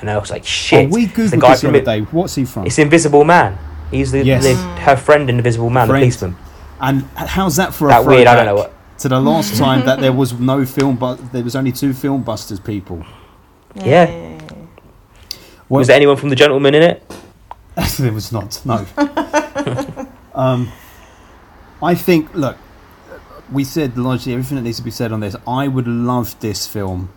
and 0.00 0.08
I 0.08 0.16
was 0.16 0.30
like, 0.30 0.46
"Shit!" 0.46 0.86
Oh, 0.86 0.94
we 0.94 1.04
it's 1.04 1.12
the 1.14 1.36
googled 1.36 1.40
guy 1.40 1.50
this 1.50 1.60
the 1.60 1.66
from 1.68 1.74
other 1.76 1.84
day. 1.84 2.00
What's 2.10 2.34
he 2.34 2.44
from? 2.46 2.66
It's 2.66 2.78
Invisible 2.78 3.24
Man. 3.24 3.58
He's 3.90 4.12
the, 4.12 4.24
Yes. 4.24 4.44
the 4.44 4.54
her 4.54 4.96
friend 4.96 5.28
in 5.28 5.36
Invisible 5.36 5.68
Man, 5.68 5.88
Friend. 5.88 6.00
the 6.02 6.06
policeman. 6.06 6.36
And 6.80 7.02
how's 7.14 7.56
that 7.56 7.74
for 7.74 7.88
a 7.88 7.90
That 7.90 8.06
weird, 8.06 8.26
I 8.26 8.34
don't 8.36 8.46
know 8.46 8.56
throwback 8.62 8.98
To 8.98 9.08
the 9.08 9.20
last 9.20 9.56
time 9.58 9.84
that 9.84 10.00
there 10.00 10.12
was 10.12 10.32
no 10.32 10.64
film, 10.64 10.96
but 10.96 11.32
there 11.32 11.44
was 11.44 11.54
only 11.54 11.72
two 11.72 11.90
Filmbusters 11.90 12.64
people. 12.64 13.04
Yeah. 13.74 14.06
Well, 15.68 15.80
Was 15.80 15.88
there 15.88 15.96
anyone 15.96 16.16
from 16.16 16.30
The 16.30 16.36
Gentleman 16.36 16.74
in 16.74 16.82
it? 16.82 17.02
there 17.98 18.12
was 18.12 18.32
not. 18.32 18.60
No. 18.64 18.86
um, 20.34 20.72
I 21.82 21.94
think. 21.94 22.34
Look, 22.34 22.56
we 23.52 23.64
said 23.64 23.98
largely 23.98 24.32
everything 24.32 24.56
that 24.56 24.62
needs 24.62 24.78
to 24.78 24.84
be 24.84 24.90
said 24.90 25.12
on 25.12 25.20
this. 25.20 25.36
I 25.46 25.68
would 25.68 25.86
love 25.88 26.38
this 26.40 26.66
film. 26.66 27.10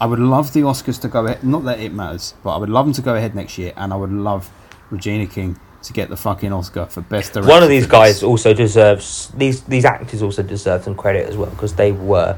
I 0.00 0.06
would 0.06 0.18
love 0.18 0.52
the 0.52 0.60
Oscars 0.60 1.00
to 1.02 1.08
go 1.08 1.26
ahead. 1.26 1.44
Not 1.44 1.64
that 1.64 1.78
it 1.78 1.92
matters, 1.92 2.34
but 2.42 2.54
I 2.54 2.58
would 2.58 2.68
love 2.68 2.86
them 2.86 2.92
to 2.94 3.02
go 3.02 3.14
ahead 3.14 3.34
next 3.34 3.56
year, 3.58 3.72
and 3.76 3.92
I 3.92 3.96
would 3.96 4.10
love 4.12 4.50
Regina 4.90 5.26
King 5.26 5.58
to 5.84 5.92
get 5.92 6.08
the 6.08 6.16
fucking 6.16 6.52
Oscar 6.52 6.86
for 6.86 7.00
best 7.02 7.32
director. 7.32 7.50
One 7.50 7.62
of 7.62 7.68
these 7.68 7.84
for 7.84 7.90
this. 7.90 7.98
guys 7.98 8.22
also 8.22 8.54
deserves 8.54 9.28
these 9.36 9.62
these 9.62 9.84
actors 9.84 10.22
also 10.22 10.42
deserve 10.42 10.84
some 10.84 10.94
credit 10.94 11.28
as 11.28 11.36
well 11.36 11.50
because 11.50 11.74
they 11.74 11.92
were. 11.92 12.36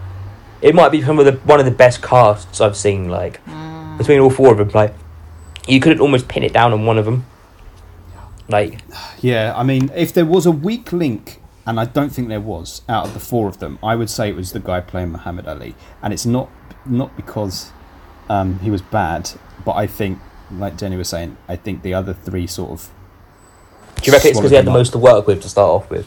It 0.63 0.75
might 0.75 0.91
be 0.91 1.03
some 1.03 1.19
of 1.19 1.27
the 1.27 1.33
one 1.33 1.59
of 1.59 1.67
the 1.67 1.73
best 1.73 2.03
casts 2.03 2.61
I've 2.61 2.77
seen. 2.77 3.09
Like 3.09 3.45
mm. 3.45 3.99
between 3.99 4.21
all 4.21 4.31
four 4.31 4.53
of 4.53 4.59
them, 4.59 4.71
like 4.71 4.95
you 5.67 5.81
couldn't 5.81 6.01
almost 6.01 6.29
pin 6.29 6.43
it 6.43 6.53
down 6.53 6.73
on 6.73 6.85
one 6.85 6.99
of 6.99 7.05
them. 7.05 7.27
Like 8.49 8.81
Yeah, 9.21 9.55
I 9.57 9.63
mean, 9.63 9.91
if 9.95 10.13
there 10.13 10.27
was 10.27 10.47
a 10.47 10.53
weak 10.53 10.93
link, 10.93 11.41
and 11.67 11.81
I 11.81 11.85
don't 11.85 12.11
think 12.11 12.29
there 12.29 12.41
was, 12.41 12.83
out 12.89 13.07
of 13.07 13.15
the 13.15 13.21
four 13.21 13.49
of 13.49 13.59
them, 13.59 13.79
I 13.83 13.97
would 13.97 14.11
say 14.11 14.29
it 14.29 14.37
was 14.37 14.53
the 14.53 14.61
guy 14.61 14.81
playing 14.81 15.13
Muhammad 15.13 15.47
Ali, 15.47 15.75
and 16.03 16.13
it's 16.13 16.27
not 16.27 16.51
not 16.87 17.17
because 17.17 17.73
um, 18.29 18.59
he 18.61 18.71
was 18.71 18.83
bad, 18.83 19.31
but 19.65 19.73
I 19.73 19.87
think, 19.87 20.19
like 20.51 20.77
Jenny 20.77 20.97
was 20.97 21.09
saying, 21.09 21.37
I 21.49 21.57
think 21.57 21.83
the 21.83 21.95
other 21.95 22.13
three 22.13 22.47
sort 22.47 22.71
of 22.71 22.91
do 24.05 24.11
you 24.11 24.13
reckon 24.13 24.31
it's 24.31 24.39
because 24.39 24.51
he 24.51 24.57
had 24.57 24.67
the 24.67 24.71
Swallowed 24.71 24.81
most 24.81 24.93
to 24.93 24.99
work 24.99 25.27
with 25.27 25.43
to 25.43 25.49
start 25.49 25.71
off 25.71 25.91
with? 25.91 26.07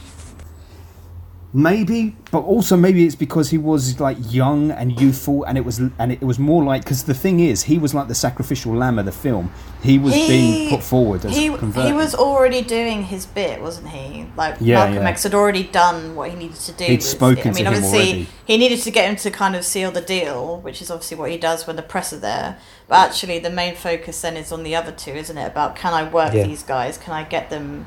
Maybe, 1.54 2.16
but 2.32 2.40
also 2.40 2.76
maybe 2.78 3.06
it's 3.06 3.16
because 3.16 3.50
he 3.50 3.58
was 3.58 4.00
like 4.00 4.18
young 4.22 4.72
and 4.72 5.00
youthful, 5.00 5.44
and 5.46 5.58
it 5.58 5.66
was 5.66 5.80
and 5.80 6.12
it 6.12 6.22
was 6.22 6.38
more 6.38 6.64
like 6.64 6.84
because 6.84 7.04
the 7.06 7.14
thing 7.14 7.40
is, 7.40 7.64
he 7.64 7.78
was 7.78 7.94
like 7.94 8.08
the 8.08 8.16
sacrificial 8.16 8.76
lamb 8.76 9.00
of 9.00 9.06
the 9.06 9.12
film. 9.12 9.52
He 9.84 9.98
was 10.00 10.14
being 10.14 10.70
put 10.70 10.84
forward 10.84 11.24
as 11.26 11.36
he, 11.36 11.48
converted. 11.56 11.92
he 11.92 11.94
was 11.94 12.14
already 12.16 12.62
doing 12.62 13.04
his 13.04 13.26
bit, 13.26 13.62
wasn't 13.62 13.90
he? 13.90 14.28
Like 14.36 14.58
Yeah, 14.60 14.86
Malcolm 14.86 15.04
yeah. 15.04 15.10
X 15.10 15.24
had 15.24 15.34
already 15.34 15.64
done 15.64 16.16
what 16.16 16.30
he 16.32 16.36
needed 16.36 16.58
to 16.58 16.72
do. 16.74 16.84
He'd 16.86 17.04
spoken. 17.04 17.52
I 17.52 17.54
mean, 17.54 17.68
obviously, 17.68 18.00
already. 18.00 18.28
he 18.46 18.58
needed 18.58 18.82
to 18.82 18.92
get 18.92 19.10
him 19.10 19.16
to 19.18 19.32
kind 19.32 19.56
of 19.56 19.64
seal 19.64 19.92
the 19.92 20.02
deal, 20.02 20.58
which 20.62 20.82
is 20.82 20.92
obviously 20.92 21.18
what 21.18 21.32
he 21.32 21.38
does 21.38 21.66
when 21.68 21.76
the 21.76 21.82
press 21.84 22.12
are 22.12 22.20
there. 22.20 22.58
But 22.88 23.10
actually, 23.10 23.40
the 23.40 23.50
main 23.50 23.76
focus 23.76 24.22
then 24.22 24.36
is 24.38 24.52
on 24.52 24.64
the 24.64 24.76
other 24.76 24.92
two, 24.92 25.12
isn't 25.12 25.38
it? 25.38 25.48
About 25.48 25.76
can 25.76 25.94
I 25.94 26.10
work 26.10 26.34
Yeah. 26.34 26.44
these 26.44 26.64
guys? 26.64 26.98
Can 26.98 27.14
I 27.14 27.24
get 27.24 27.50
them 27.50 27.86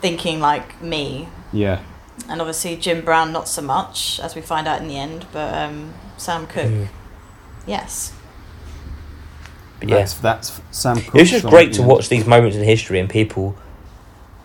thinking 0.00 0.40
like 0.40 0.80
me? 0.82 1.28
yeah. 1.52 1.80
And 2.28 2.40
obviously, 2.40 2.76
Jim 2.76 3.04
Brown 3.04 3.32
not 3.32 3.46
so 3.48 3.62
much, 3.62 4.18
as 4.20 4.34
we 4.34 4.42
find 4.42 4.66
out 4.66 4.80
in 4.80 4.88
the 4.88 4.96
end. 4.98 5.26
But 5.32 5.54
um, 5.54 5.94
Sam 6.16 6.46
Cooke, 6.46 6.66
Mm. 6.66 6.88
yes. 7.66 8.12
But 9.80 9.88
yeah, 9.90 9.96
That's, 9.98 10.14
that's 10.14 10.60
Sam. 10.70 10.96
Cooke 11.00 11.14
it's 11.16 11.30
just 11.30 11.42
shot 11.42 11.50
great 11.50 11.72
to 11.72 11.76
the 11.78 11.82
end. 11.82 11.90
watch 11.90 12.08
these 12.08 12.26
moments 12.26 12.56
in 12.56 12.62
history 12.64 12.98
and 12.98 13.08
people 13.10 13.56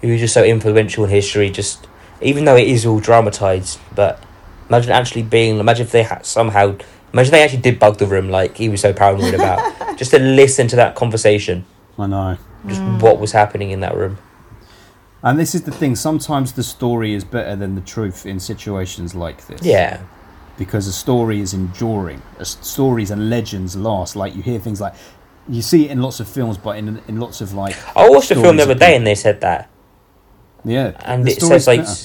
who 0.01 0.13
are 0.13 0.17
just 0.17 0.33
so 0.33 0.43
influential 0.43 1.03
in 1.05 1.09
history. 1.09 1.49
Just 1.49 1.87
even 2.21 2.45
though 2.45 2.57
it 2.57 2.67
is 2.67 2.85
all 2.85 2.99
dramatized, 2.99 3.79
but 3.95 4.21
imagine 4.69 4.91
actually 4.91 5.23
being. 5.23 5.57
Imagine 5.59 5.85
if 5.85 5.91
they 5.91 6.03
had 6.03 6.25
somehow. 6.25 6.75
Imagine 7.13 7.31
they 7.31 7.43
actually 7.43 7.61
did 7.61 7.79
bug 7.79 7.97
the 7.97 8.05
room 8.05 8.29
like 8.29 8.57
he 8.57 8.69
was 8.69 8.81
so 8.81 8.93
paranoid 8.93 9.33
about. 9.33 9.97
just 9.97 10.11
to 10.11 10.19
listen 10.19 10.67
to 10.69 10.75
that 10.77 10.95
conversation, 10.95 11.65
I 11.97 12.07
know. 12.07 12.37
just 12.67 12.81
what 13.01 13.19
was 13.19 13.31
happening 13.33 13.71
in 13.71 13.79
that 13.81 13.95
room. 13.95 14.17
And 15.23 15.37
this 15.39 15.53
is 15.53 15.63
the 15.63 15.71
thing. 15.71 15.95
Sometimes 15.95 16.53
the 16.53 16.63
story 16.63 17.13
is 17.13 17.23
better 17.23 17.55
than 17.55 17.75
the 17.75 17.81
truth 17.81 18.25
in 18.25 18.39
situations 18.39 19.13
like 19.13 19.45
this. 19.47 19.61
Yeah, 19.63 20.01
Because 20.57 20.87
a 20.87 20.93
story 20.93 21.39
is 21.41 21.53
enduring. 21.53 22.21
A 22.37 22.41
s- 22.41 22.57
stories 22.61 23.11
and 23.11 23.29
legends 23.29 23.75
last. 23.75 24.15
Like 24.15 24.35
you 24.35 24.41
hear 24.41 24.59
things 24.59 24.81
like 24.81 24.93
You 25.47 25.61
see 25.61 25.85
it 25.85 25.91
in 25.91 26.01
lots 26.01 26.19
of 26.19 26.27
films, 26.27 26.57
but 26.57 26.77
in 26.77 27.01
in 27.07 27.19
lots 27.19 27.41
of 27.41 27.53
like. 27.53 27.75
I 27.95 28.09
watched 28.09 28.31
a 28.31 28.35
film 28.35 28.57
the 28.57 28.63
other 28.63 28.75
day 28.75 28.95
and 28.95 29.05
they 29.05 29.15
said 29.15 29.41
that, 29.41 29.69
Yeah, 30.63 30.91
and 31.05 31.27
it 31.27 31.41
says 31.41 31.65
like. 31.67 31.81
better. 31.81 31.95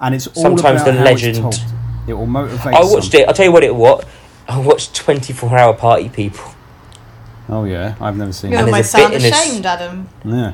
and 0.00 0.14
it's 0.14 0.26
all 0.28 0.42
sometimes 0.42 0.82
about 0.82 0.92
the 0.92 0.98
how 0.98 1.06
it's 1.06 1.22
legend- 1.22 1.36
told. 1.42 1.60
It 2.08 2.14
will 2.14 2.26
motivate. 2.26 2.74
I 2.74 2.80
watched 2.82 3.12
some. 3.12 3.20
it. 3.20 3.28
I'll 3.28 3.34
tell 3.34 3.44
you 3.46 3.52
what 3.52 3.62
it 3.62 3.74
what. 3.74 4.04
I 4.48 4.58
watched 4.58 4.94
Twenty 4.96 5.32
Four 5.32 5.56
Hour 5.56 5.74
Party 5.74 6.08
People. 6.08 6.44
Oh 7.48 7.64
yeah, 7.64 7.94
I've 8.00 8.16
never 8.16 8.32
seen 8.32 8.50
You 8.52 8.58
And 8.58 8.68
it. 8.68 8.72
almost 8.72 8.92
there's 8.92 9.04
a 9.04 9.10
sound 9.10 9.12
bit 9.12 9.24
in 9.24 9.30
this- 9.30 9.46
ashamed, 9.46 9.66
Adam. 9.66 10.08
Yeah, 10.24 10.52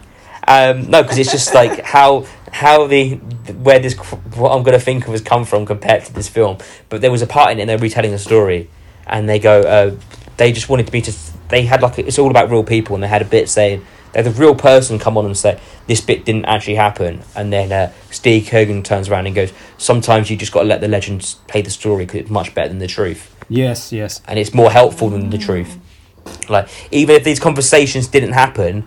Um, 0.49 0.91
no, 0.91 1.03
because 1.03 1.19
it's 1.19 1.31
just 1.31 1.55
like 1.55 1.81
how 1.83 2.27
how 2.53 2.87
the 2.87 3.15
where 3.15 3.79
this 3.79 3.95
what 3.95 4.51
I'm 4.51 4.63
going 4.63 4.79
to 4.79 4.85
think 4.85 5.07
of 5.07 5.13
has 5.13 5.21
come 5.21 5.45
from 5.45 5.67
compared 5.67 6.05
to 6.05 6.13
this 6.13 6.29
film. 6.29 6.59
But 6.89 7.01
there 7.01 7.11
was 7.11 7.23
a 7.23 7.27
part 7.27 7.51
in 7.51 7.59
it, 7.59 7.63
and 7.63 7.71
they're 7.71 7.79
retelling 7.79 8.13
a 8.13 8.19
story, 8.19 8.71
and 9.07 9.29
they 9.29 9.39
go, 9.39 9.61
uh, 9.61 9.97
they 10.37 10.53
just 10.53 10.69
wanted 10.69 10.93
me 10.93 11.03
to. 11.03 11.13
They 11.49 11.63
had 11.63 11.83
like 11.83 11.99
it's 11.99 12.19
all 12.19 12.31
about 12.31 12.51
real 12.51 12.65
people, 12.65 12.95
and 12.95 13.03
they 13.03 13.09
had 13.09 13.23
a 13.23 13.27
bit 13.27 13.49
saying 13.49 13.85
they 14.13 14.23
had 14.23 14.33
the 14.33 14.41
real 14.41 14.55
person 14.55 14.99
come 14.99 15.19
on 15.19 15.27
and 15.27 15.37
say 15.37 15.61
this 15.87 16.01
bit 16.01 16.25
didn't 16.25 16.45
actually 16.45 16.77
happen, 16.77 17.23
and 17.35 17.53
then 17.53 17.73
uh, 17.73 17.93
Steve 18.11 18.49
Coogan 18.49 18.83
turns 18.83 19.09
around 19.09 19.27
and 19.27 19.35
goes, 19.35 19.53
sometimes 19.79 20.31
you 20.31 20.37
just 20.37 20.53
got 20.53 20.63
to 20.63 20.67
let 20.67 20.81
the 20.81 20.89
legends 20.89 21.35
play 21.49 21.63
the 21.63 21.71
story 21.71 22.05
because 22.05 22.21
it's 22.21 22.31
much 22.31 22.55
better 22.55 22.69
than 22.69 22.79
the 22.79 22.87
truth 22.87 23.37
yes, 23.49 23.93
yes. 23.93 24.21
and 24.27 24.39
it's 24.39 24.55
more 24.55 24.71
helpful 24.71 25.11
than 25.11 25.31
the 25.31 25.39
truth. 25.39 25.79
Like 26.49 26.69
even 26.91 27.17
if 27.17 27.25
these 27.25 27.41
conversations 27.41 28.09
didn't 28.09 28.33
happen, 28.33 28.87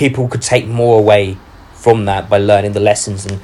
people 0.00 0.26
could 0.28 0.40
take 0.40 0.66
more 0.66 0.98
away 0.98 1.36
from 1.74 2.06
that 2.06 2.26
by 2.30 2.38
learning 2.38 2.72
the 2.72 2.80
lessons 2.80 3.26
and 3.26 3.38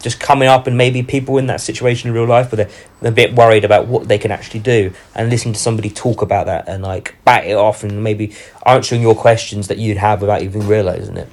just 0.00 0.20
coming 0.20 0.46
up 0.46 0.68
and 0.68 0.78
maybe 0.78 1.02
people 1.02 1.36
in 1.36 1.48
that 1.48 1.60
situation 1.60 2.08
in 2.08 2.14
real 2.14 2.26
life, 2.26 2.52
where 2.52 2.64
they're, 2.64 2.74
they're 3.00 3.10
a 3.10 3.14
bit 3.14 3.34
worried 3.34 3.64
about 3.64 3.88
what 3.88 4.06
they 4.06 4.16
can 4.16 4.30
actually 4.30 4.60
do 4.60 4.92
and 5.16 5.28
listening 5.28 5.52
to 5.52 5.58
somebody 5.58 5.90
talk 5.90 6.22
about 6.22 6.46
that 6.46 6.68
and 6.68 6.84
like 6.84 7.16
bat 7.24 7.44
it 7.44 7.56
off 7.56 7.82
and 7.82 8.04
maybe 8.04 8.32
answering 8.64 9.02
your 9.02 9.16
questions 9.16 9.66
that 9.66 9.78
you'd 9.78 9.96
have 9.96 10.20
without 10.20 10.42
even 10.42 10.64
realizing 10.68 11.16
it. 11.16 11.28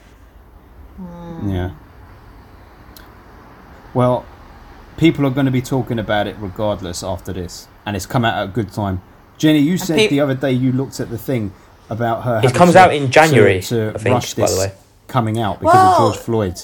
Hmm. 0.98 1.50
Yeah. 1.52 1.72
Well, 3.94 4.26
people 4.98 5.24
are 5.28 5.30
going 5.30 5.46
to 5.46 5.52
be 5.52 5.62
talking 5.62 6.00
about 6.00 6.26
it 6.26 6.36
regardless 6.40 7.04
after 7.04 7.32
this, 7.32 7.68
and 7.86 7.96
it's 7.96 8.08
come 8.08 8.26
out 8.26 8.34
at 8.34 8.50
a 8.50 8.52
good 8.52 8.74
time. 8.74 9.04
Jenny, 9.38 9.60
you 9.60 9.78
said 9.78 9.98
peop- 9.98 10.10
the 10.10 10.20
other 10.20 10.34
day 10.34 10.52
you 10.52 10.72
looked 10.72 11.00
at 11.00 11.12
the 11.12 11.18
thing 11.20 11.54
about 11.90 12.24
her. 12.24 12.42
It 12.44 12.54
comes 12.54 12.74
to- 12.74 12.80
out 12.80 12.94
in 12.94 13.12
January, 13.12 13.62
to, 13.62 13.92
to 13.92 13.94
I 13.96 13.98
think, 13.98 14.14
rush 14.14 14.34
by 14.34 14.42
the 14.44 14.48
this 14.48 14.60
way. 14.60 14.72
coming 15.08 15.40
out 15.40 15.60
because 15.60 15.74
Well- 15.74 15.92
of 15.94 16.14
George 16.14 16.24
Floyd. 16.24 16.62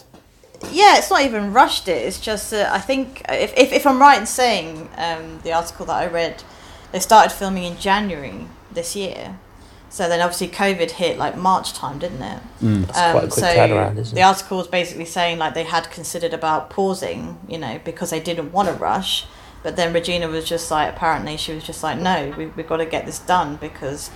Yeah, 0.71 0.97
it's 0.97 1.09
not 1.09 1.21
even 1.24 1.51
rushed 1.51 1.89
it. 1.89 2.05
It's 2.07 2.21
just 2.21 2.51
that 2.51 2.71
I 2.71 2.80
think 2.80 3.21
if, 3.28 3.53
if, 3.57 3.74
if 3.74 3.86
I'm 3.86 3.99
right 3.99 4.17
in 4.17 4.26
saying 4.26 4.88
um, 4.95 5.41
the 5.43 5.51
article 5.51 5.86
that 5.88 5.95
I 5.95 6.07
read, 6.07 6.41
they 6.93 6.99
started 6.99 7.32
filming 7.34 7.65
in 7.65 7.78
January 7.78 8.47
this 8.71 8.95
year. 8.95 9.38
So 9.89 10.07
then 10.07 10.21
obviously 10.21 10.47
COVID 10.47 10.91
hit 10.91 11.17
like 11.17 11.38
March 11.38 11.74
time, 11.74 11.99
didn't 11.99 12.21
it? 12.24 12.41
Mm. 12.61 12.86
That's 12.88 12.97
quite 12.97 13.15
a 13.15 13.19
quick 13.19 13.34
so 13.34 13.45
turnaround, 13.45 13.97
isn't 13.97 14.13
it? 14.13 14.15
the 14.15 14.24
article 14.24 14.57
was 14.57 14.67
basically 14.67 15.05
saying 15.05 15.38
like 15.38 15.53
they 15.53 15.65
had 15.65 15.91
considered 15.91 16.34
about 16.34 16.69
pausing, 16.69 17.38
you 17.47 17.57
know, 17.57 17.80
because 17.84 18.09
they 18.09 18.19
didn't 18.21 18.53
want 18.53 18.69
to 18.69 18.74
rush. 18.74 19.26
But 19.63 19.76
then 19.76 19.93
Regina 19.93 20.28
was 20.30 20.45
just 20.45 20.71
like, 20.71 20.95
apparently 20.95 21.38
she 21.38 21.53
was 21.53 21.63
just 21.63 21.84
like, 21.84 21.99
no, 21.99 22.34
we, 22.38 22.47
we've 22.47 22.67
got 22.67 22.78
to 22.78 22.86
get 22.86 23.05
this 23.05 23.19
done 23.19 23.57
because 23.57 24.09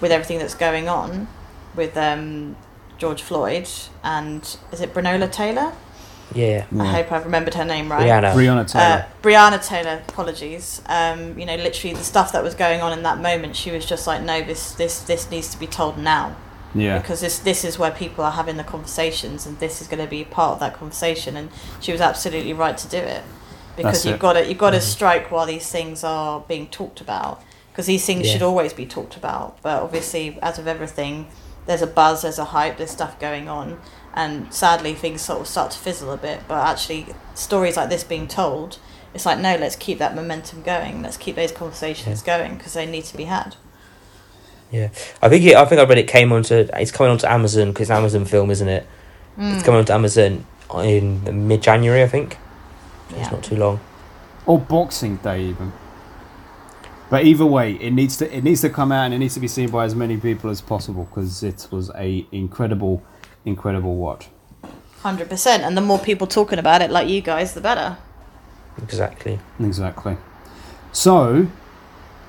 with 0.00 0.10
everything 0.10 0.38
that's 0.38 0.54
going 0.54 0.88
on 0.88 1.28
with 1.74 1.96
um, 1.96 2.56
George 2.98 3.22
Floyd 3.22 3.68
and 4.02 4.56
is 4.72 4.80
it 4.80 4.94
Brenola 4.94 5.30
Taylor? 5.30 5.72
Yeah. 6.34 6.66
I 6.78 6.86
hope 6.86 7.12
I've 7.12 7.24
remembered 7.24 7.54
her 7.54 7.64
name 7.64 7.90
right. 7.90 8.06
Rihanna. 8.06 8.32
Breonna 8.32 8.70
Taylor. 8.70 9.06
Uh, 9.06 9.22
Brianna 9.22 9.64
Taylor, 9.64 10.02
apologies. 10.08 10.82
Um, 10.86 11.38
you 11.38 11.46
know, 11.46 11.56
literally 11.56 11.94
the 11.94 12.02
stuff 12.02 12.32
that 12.32 12.42
was 12.42 12.54
going 12.54 12.80
on 12.80 12.92
in 12.92 13.02
that 13.04 13.18
moment, 13.18 13.54
she 13.54 13.70
was 13.70 13.86
just 13.86 14.06
like, 14.06 14.22
no, 14.22 14.42
this 14.42 14.72
this 14.72 15.00
this 15.00 15.30
needs 15.30 15.50
to 15.50 15.60
be 15.60 15.66
told 15.66 15.98
now 15.98 16.34
yeah. 16.74 16.98
because 16.98 17.20
this 17.20 17.38
this 17.38 17.64
is 17.64 17.78
where 17.78 17.90
people 17.90 18.24
are 18.24 18.32
having 18.32 18.56
the 18.56 18.64
conversations, 18.64 19.46
and 19.46 19.58
this 19.60 19.80
is 19.80 19.86
going 19.86 20.02
to 20.02 20.10
be 20.10 20.24
part 20.24 20.54
of 20.54 20.60
that 20.60 20.74
conversation. 20.74 21.36
And 21.36 21.50
she 21.80 21.92
was 21.92 22.00
absolutely 22.00 22.52
right 22.52 22.76
to 22.76 22.88
do 22.88 22.98
it 22.98 23.22
because 23.76 23.92
That's 23.92 24.06
you've 24.06 24.14
it. 24.16 24.20
got 24.20 24.32
to 24.34 24.48
you've 24.48 24.58
got 24.58 24.70
to 24.70 24.80
strike 24.80 25.30
while 25.30 25.46
these 25.46 25.70
things 25.70 26.04
are 26.04 26.40
being 26.40 26.66
talked 26.68 27.00
about 27.00 27.42
because 27.74 27.86
these 27.86 28.06
things 28.06 28.26
Yeah. 28.26 28.34
should 28.34 28.42
always 28.42 28.72
be 28.72 28.86
talked 28.86 29.16
about. 29.16 29.58
But 29.60 29.82
obviously, 29.82 30.38
as 30.40 30.58
of 30.60 30.68
everything, 30.68 31.26
there's 31.66 31.82
a 31.82 31.88
buzz, 31.88 32.22
there's 32.22 32.38
a 32.38 32.44
hype, 32.46 32.76
there's 32.78 32.92
stuff 32.92 33.18
going 33.18 33.48
on. 33.48 33.80
And 34.14 34.54
sadly, 34.54 34.94
things 34.94 35.22
sort 35.22 35.40
of 35.40 35.48
start 35.48 35.72
to 35.72 35.78
fizzle 35.78 36.12
a 36.12 36.16
bit. 36.16 36.42
But 36.46 36.64
actually, 36.64 37.06
stories 37.34 37.76
like 37.76 37.88
this 37.90 38.04
being 38.04 38.28
told, 38.28 38.78
it's 39.12 39.26
like, 39.26 39.40
no, 39.40 39.56
let's 39.56 39.74
keep 39.74 39.98
that 39.98 40.14
momentum 40.14 40.62
going. 40.62 41.02
Let's 41.02 41.16
keep 41.16 41.34
those 41.34 41.50
conversations 41.50 42.22
going 42.22 42.56
because 42.56 42.74
they 42.74 42.86
need 42.86 43.04
to 43.06 43.16
be 43.16 43.24
had. 43.24 43.56
Yeah, 44.70 44.88
I 45.20 45.28
think 45.28 45.44
it, 45.44 45.56
I 45.56 45.64
think 45.64 45.80
I 45.80 45.84
read 45.84 45.98
it 45.98 46.06
came 46.08 46.32
onto 46.32 46.54
it's 46.74 46.90
coming 46.92 47.10
onto 47.10 47.26
Amazon 47.26 47.72
because 47.72 47.90
Amazon 47.90 48.24
film, 48.24 48.50
isn't 48.52 48.68
it? 48.68 48.86
Mm. 49.38 49.54
It's 49.54 49.62
coming 49.64 49.80
onto 49.80 49.92
Amazon 49.92 50.46
in 50.76 51.46
mid 51.48 51.60
January, 51.62 52.02
I 52.02 52.08
think. 52.08 52.38
It's 53.10 53.30
not 53.30 53.42
too 53.44 53.56
long. 53.56 53.80
or 54.46 54.58
Boxing 54.58 55.16
Day 55.16 55.42
even. 55.42 55.72
But 57.14 57.26
either 57.26 57.46
way, 57.46 57.74
it 57.74 57.92
needs 57.92 58.16
to 58.16 58.36
it 58.36 58.42
needs 58.42 58.60
to 58.62 58.68
come 58.68 58.90
out 58.90 59.04
and 59.04 59.14
it 59.14 59.18
needs 59.18 59.34
to 59.34 59.40
be 59.40 59.46
seen 59.46 59.70
by 59.70 59.84
as 59.84 59.94
many 59.94 60.16
people 60.16 60.50
as 60.50 60.60
possible 60.60 61.04
because 61.04 61.44
it 61.44 61.68
was 61.70 61.88
a 61.94 62.26
incredible, 62.32 63.04
incredible 63.44 63.94
watch. 63.94 64.30
Hundred 64.98 65.28
percent, 65.28 65.62
and 65.62 65.76
the 65.76 65.80
more 65.80 66.00
people 66.00 66.26
talking 66.26 66.58
about 66.58 66.82
it, 66.82 66.90
like 66.90 67.06
you 67.06 67.20
guys, 67.20 67.54
the 67.54 67.60
better. 67.60 67.98
Exactly. 68.82 69.38
Exactly. 69.60 70.16
So, 70.90 71.46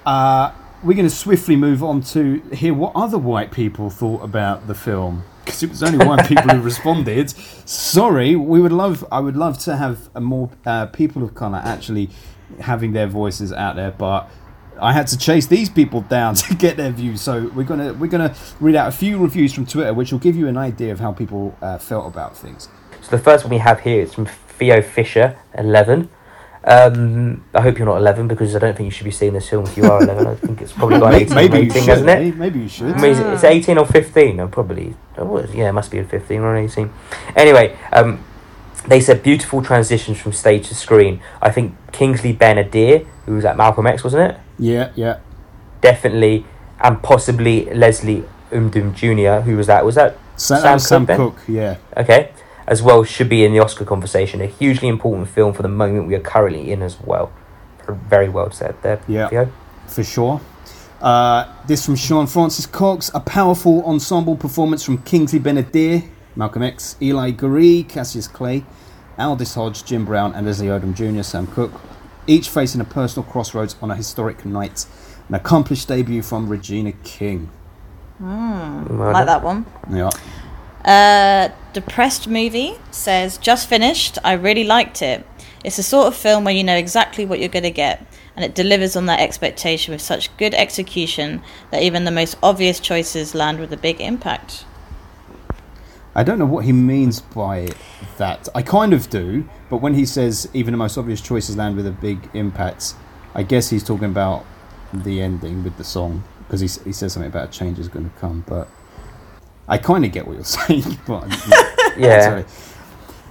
uh, 0.06 0.52
we're 0.84 0.94
going 0.94 1.10
to 1.10 1.16
swiftly 1.16 1.56
move 1.56 1.84
on 1.84 2.04
to 2.14 2.42
hear 2.54 2.76
what 2.76 2.92
other 2.94 3.18
white 3.18 3.52
people 3.52 3.90
thought 3.90 4.22
about 4.22 4.68
the 4.68 4.76
film 4.76 5.24
because 5.44 5.64
it 5.64 5.72
was 5.72 5.82
only 5.82 6.06
white 6.06 6.28
people 6.28 6.48
who 6.48 6.62
responded. 6.74 7.32
Sorry, 7.68 8.36
we 8.36 8.62
would 8.62 8.72
love. 8.72 9.04
I 9.12 9.20
would 9.20 9.36
love 9.36 9.58
to 9.64 9.78
have 9.78 10.12
a 10.14 10.22
more 10.22 10.52
uh, 10.64 10.86
people 10.86 11.24
of 11.24 11.34
color 11.34 11.60
actually 11.66 12.12
having 12.60 12.94
their 12.94 13.08
voices 13.08 13.52
out 13.52 13.78
there, 13.78 13.90
but. 13.90 14.30
I 14.82 14.94
had 14.94 15.08
to 15.08 15.18
chase 15.18 15.48
these 15.48 15.70
people 15.70 16.02
down 16.02 16.36
to 16.46 16.56
get 16.56 16.78
their 16.78 16.92
views, 16.92 17.22
so 17.22 17.50
we're 17.56 17.64
gonna 17.64 17.94
we're 17.94 18.08
gonna 18.10 18.36
read 18.60 18.76
out 18.76 18.88
a 18.88 18.92
few 18.92 19.18
reviews 19.18 19.54
from 19.54 19.66
Twitter, 19.66 19.94
which 19.94 20.12
will 20.12 20.20
give 20.20 20.36
you 20.36 20.48
an 20.48 20.58
idea 20.58 20.92
of 20.92 21.00
how 21.00 21.12
people 21.12 21.58
uh, 21.62 21.78
felt 21.78 22.08
about 22.08 22.36
things. 22.38 22.70
So 23.02 23.12
the 23.12 23.20
first 23.24 23.44
one 23.46 23.52
we 23.52 23.60
have 23.60 23.82
here 23.82 24.02
is 24.02 24.14
from 24.14 24.26
Theo 24.26 24.82
Fisher, 24.82 25.38
eleven. 25.54 26.10
Um, 26.68 27.46
I 27.54 27.62
hope 27.62 27.78
you're 27.78 27.86
not 27.86 27.98
eleven 27.98 28.28
because 28.28 28.56
I 28.56 28.60
don't 28.60 28.76
think 28.76 28.86
you 28.86 28.92
should 28.92 29.04
be 29.04 29.12
seeing 29.12 29.34
this 29.34 29.48
film 29.48 29.66
if 29.66 29.78
you 29.78 29.84
are 29.86 30.02
eleven. 30.02 30.26
I 30.26 30.34
think 30.34 30.62
it's 30.64 30.72
probably 30.74 31.00
got 31.00 31.14
an 31.14 31.22
eighteen 31.22 31.36
maybe 31.36 31.58
you 31.58 31.64
rating, 31.66 31.84
should. 31.84 31.90
hasn't 31.90 32.10
it? 32.10 32.36
Maybe 32.36 32.60
you 32.60 32.68
should. 32.68 32.96
Maybe 32.96 33.10
it's- 33.10 33.34
it's 33.36 33.44
18 33.44 33.78
or 33.78 33.86
15 33.86 34.40
I'm 34.40 34.50
probably 34.50 34.96
oh, 35.20 35.40
yeah 35.54 35.70
it 35.70 35.74
must 35.74 35.92
be 35.92 36.00
a 36.00 36.04
15 36.04 36.40
or 36.42 36.56
an 36.56 36.66
18 36.66 36.92
anyway 37.36 37.78
um, 37.94 38.24
they 38.88 39.00
said 39.00 39.22
beautiful 39.22 39.62
transitions 39.62 40.20
from 40.20 40.34
stage 40.34 40.68
to 40.70 40.76
screen 40.76 41.22
I 41.42 41.52
think 41.52 41.76
Kingsley 41.92 42.34
Ben-Adir 42.34 43.06
who 43.28 43.36
was 43.36 43.46
at 43.46 43.58
Malcolm 43.58 43.86
X 43.86 44.04
wasn't 44.04 44.32
it 44.32 44.40
Yeah, 44.58 44.92
yeah. 44.96 45.20
definitely 45.82 46.46
and 46.82 47.02
possibly 47.02 47.66
Leslie 47.74 48.24
Odom 48.52 48.94
Jr. 48.94 49.44
who 49.46 49.58
was 49.58 49.68
that 49.68 49.86
was 49.86 49.96
that 49.96 50.18
Sam, 50.38 50.62
Sam 50.62 50.80
Sam, 50.80 51.06
then? 51.06 51.18
Cooke, 51.18 51.40
yeah. 51.48 51.78
okay 51.98 52.32
as 52.68 52.82
well 52.82 53.04
should 53.04 53.30
be 53.30 53.44
in 53.46 53.54
the 53.54 53.60
Oscar 53.60 53.86
conversation 53.86 54.42
a 54.42 54.48
hugely 54.48 54.88
important 54.88 55.28
film 55.30 55.54
for 55.54 55.62
the 55.62 55.70
moment 55.70 56.08
we 56.08 56.16
are 56.16 56.20
currently 56.20 56.72
in 56.72 56.82
as 56.82 57.00
well 57.02 57.32
very 57.88 58.30
well 58.30 58.50
said 58.52 58.76
there 58.82 59.00
Yeah. 59.08 59.30
Theo. 59.30 59.52
for 59.88 60.04
sure. 60.04 60.42
Uh, 61.02 61.46
this 61.68 61.86
from 61.86 61.96
Sean 61.96 62.26
Francis 62.26 62.66
Cox, 62.66 63.12
a 63.14 63.20
powerful 63.20 63.84
ensemble 63.86 64.36
performance 64.36 64.82
from 64.84 64.98
Kingsley 65.04 65.40
Ben-Adir, 65.40 66.08
Malcolm 66.36 66.64
X, 66.64 66.96
Eli 67.02 67.32
Goree, 67.32 67.88
Cassius 67.88 68.28
Clay, 68.28 68.64
Aldis 69.20 69.54
Hodge, 69.54 69.84
Jim 69.86 70.06
Brown, 70.06 70.34
and 70.34 70.48
Leslie 70.48 70.68
Odom 70.68 70.96
Jr., 70.96 71.22
Sam 71.22 71.46
Cooke, 71.48 71.74
each 72.28 72.50
facing 72.50 72.82
a 72.82 72.86
personal 72.86 73.30
crossroads 73.30 73.76
on 73.82 73.92
a 73.92 73.96
historic 73.96 74.46
night. 74.46 74.86
An 75.30 75.36
accomplished 75.36 75.88
debut 75.88 76.22
from 76.22 76.48
Regina 76.50 76.92
King. 77.04 77.50
Well 78.20 79.12
like 79.12 79.26
that 79.26 79.44
one. 79.44 79.66
Yeah. 79.92 80.10
Uh, 80.86 81.50
Depressed 81.74 82.28
movie 82.28 82.76
says, 82.92 83.38
just 83.38 83.68
finished. 83.68 84.18
I 84.24 84.34
really 84.34 84.64
liked 84.64 85.02
it. 85.02 85.26
It's 85.64 85.78
the 85.78 85.84
sort 85.84 86.08
of 86.08 86.16
film 86.16 86.44
where 86.44 86.54
you 86.54 86.64
know 86.64 86.78
exactly 86.78 87.26
what 87.26 87.40
you're 87.40 87.50
going 87.50 87.64
to 87.64 87.72
get, 87.72 88.06
and 88.36 88.46
it 88.46 88.54
delivers 88.54 88.96
on 88.96 89.08
that 89.08 89.20
expectation 89.20 89.92
with 89.92 90.02
such 90.02 90.36
good 90.38 90.54
execution 90.54 91.42
that 91.72 91.82
even 91.82 92.06
the 92.06 92.12
most 92.12 92.38
obvious 92.44 92.80
choices 92.80 93.34
land 93.34 93.60
with 93.60 93.74
a 93.74 93.78
big 93.78 94.00
impact. 94.00 94.64
I 96.16 96.24
don't 96.24 96.40
know 96.40 96.46
what 96.46 96.64
he 96.66 96.72
means 96.72 97.20
by 97.20 97.70
that. 98.18 98.48
I 98.56 98.62
kind 98.62 98.94
of 98.94 99.10
do, 99.10 99.48
but 99.70 99.78
when 99.78 99.94
he 99.96 100.06
says 100.06 100.50
even 100.54 100.72
the 100.72 100.78
most 100.78 100.98
obvious 100.98 101.20
choices 101.22 101.58
land 101.58 101.76
with 101.76 101.86
a 101.86 101.92
big 101.92 102.30
impact, 102.34 102.94
I 103.34 103.44
guess 103.44 103.70
he's 103.70 103.84
talking 103.84 104.06
about 104.06 104.46
the 104.94 105.22
ending 105.22 105.64
with 105.64 105.78
the 105.78 105.84
song 105.84 106.24
because 106.48 106.62
he, 106.62 106.68
he 106.86 106.94
says 106.94 107.12
something 107.14 107.30
about 107.30 107.50
a 107.50 107.52
change 107.52 107.80
is 107.80 107.90
going 107.90 108.10
to 108.10 108.16
come. 108.18 108.46
But 108.48 108.70
I 109.68 109.78
kind 109.78 110.06
of 110.06 110.12
get 110.14 110.26
what 110.26 110.36
you're 110.36 110.44
saying. 110.46 111.00
But 111.06 111.28
yeah 111.98 112.22
Sorry. 112.22 112.46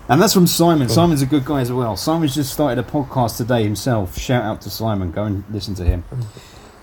And 0.07 0.21
that's 0.21 0.35
from 0.35 0.47
Simon. 0.47 0.91
Simon's 0.91 1.23
a 1.23 1.27
good 1.27 1.47
guy 1.47 1.63
as 1.63 1.73
well. 1.73 1.97
Simon's 1.97 2.35
just 2.35 2.53
started 2.53 2.79
a 2.79 2.87
podcast 2.87 3.39
today 3.39 3.63
himself. 3.63 4.19
Shout 4.19 4.45
out 4.45 4.61
to 4.63 4.69
Simon. 4.71 5.11
Go 5.11 5.25
and 5.25 5.45
listen 5.51 5.75
to 5.77 5.85
him. 5.85 6.05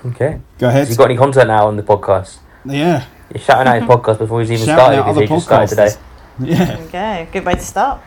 okay 0.04 0.42
Go 0.58 0.70
ahead. 0.70 0.80
Have 0.88 0.90
you 0.90 0.96
got 0.96 1.06
any 1.12 1.18
content 1.18 1.48
now 1.50 1.68
on 1.68 1.76
the 1.78 1.84
podcast 1.84 2.40
Yeah. 2.66 3.06
You're 3.34 3.42
shouting 3.44 3.68
out 3.68 3.82
his 3.82 3.90
podcast 3.90 4.18
before 4.20 4.42
he's 4.42 4.52
even 4.52 4.66
Shouting 4.66 4.76
started 4.76 4.98
out 4.98 5.04
because 5.06 5.18
other 5.18 5.22
he 5.22 5.28
just 5.28 5.46
started 5.46 5.70
today. 5.70 5.88
podcasters. 5.88 6.00
Yeah. 6.40 6.86
Okay, 6.88 7.28
good 7.32 7.46
way 7.46 7.54
to 7.54 7.60
start. 7.60 8.02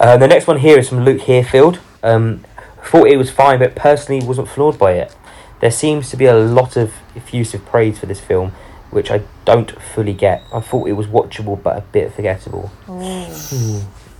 Uh, 0.00 0.16
the 0.16 0.26
next 0.26 0.46
one 0.46 0.58
here 0.58 0.78
is 0.78 0.88
from 0.88 1.04
Luke 1.04 1.20
Herefield. 1.20 1.78
Um, 2.02 2.44
thought 2.84 3.08
it 3.08 3.16
was 3.16 3.30
fine, 3.30 3.58
but 3.58 3.74
personally 3.74 4.24
wasn't 4.26 4.48
floored 4.48 4.78
by 4.78 4.92
it. 4.92 5.14
There 5.60 5.70
seems 5.70 6.10
to 6.10 6.16
be 6.16 6.26
a 6.26 6.34
lot 6.36 6.76
of 6.76 6.94
effusive 7.16 7.64
praise 7.66 7.98
for 7.98 8.06
this 8.06 8.20
film, 8.20 8.52
which 8.90 9.10
I 9.10 9.22
don't 9.44 9.70
fully 9.82 10.14
get. 10.14 10.42
I 10.52 10.60
thought 10.60 10.88
it 10.88 10.92
was 10.92 11.06
watchable, 11.06 11.60
but 11.62 11.76
a 11.76 11.80
bit 11.80 12.12
forgettable. 12.14 12.70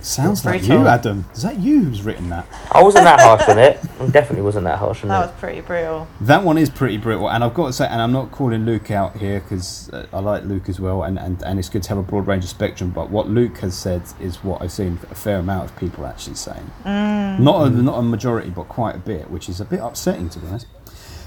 Sounds 0.01 0.45
like 0.45 0.61
Brutal. 0.61 0.81
you, 0.81 0.87
Adam. 0.87 1.25
Is 1.33 1.41
that 1.41 1.59
you 1.59 1.83
who's 1.83 2.01
written 2.03 2.29
that? 2.29 2.47
I 2.71 2.81
wasn't 2.81 3.03
that 3.03 3.19
harsh 3.19 3.47
on 3.49 3.59
it. 3.59 3.79
I 3.99 4.07
definitely 4.07 4.43
wasn't 4.43 4.63
that 4.63 4.79
harsh 4.79 5.03
on 5.03 5.09
That 5.09 5.17
it. 5.17 5.19
That 5.25 5.31
was 5.33 5.39
pretty 5.39 5.61
brutal. 5.61 6.07
That 6.21 6.43
one 6.43 6.57
is 6.57 6.69
pretty 6.69 6.97
brutal, 6.97 7.29
and 7.29 7.43
I've 7.43 7.53
got 7.53 7.67
to 7.67 7.73
say, 7.73 7.85
and 7.87 8.01
I'm 8.01 8.13
not 8.13 8.31
calling 8.31 8.65
Luke 8.65 8.91
out 8.91 9.17
here 9.17 9.41
because 9.41 9.89
uh, 9.89 10.07
I 10.13 10.19
like 10.19 10.43
Luke 10.45 10.69
as 10.69 10.79
well, 10.79 11.03
and, 11.03 11.19
and, 11.19 11.41
and 11.43 11.59
it's 11.59 11.67
good 11.69 11.83
to 11.83 11.89
have 11.89 11.97
a 11.97 12.03
broad 12.03 12.27
range 12.27 12.45
of 12.45 12.49
spectrum. 12.49 12.91
But 12.91 13.09
what 13.09 13.29
Luke 13.29 13.57
has 13.57 13.77
said 13.77 14.03
is 14.21 14.43
what 14.43 14.61
I've 14.61 14.71
seen 14.71 14.99
a 15.11 15.15
fair 15.15 15.39
amount 15.39 15.69
of 15.69 15.77
people 15.77 16.05
actually 16.05 16.35
saying. 16.35 16.71
Not 16.85 17.67
a, 17.67 17.69
not 17.69 17.99
a 17.99 18.01
majority, 18.01 18.49
but 18.49 18.69
quite 18.69 18.95
a 18.95 18.99
bit, 18.99 19.29
which 19.29 19.49
is 19.49 19.59
a 19.59 19.65
bit 19.65 19.79
upsetting 19.81 20.29
to 20.29 20.39
be 20.39 20.47
honest. 20.47 20.67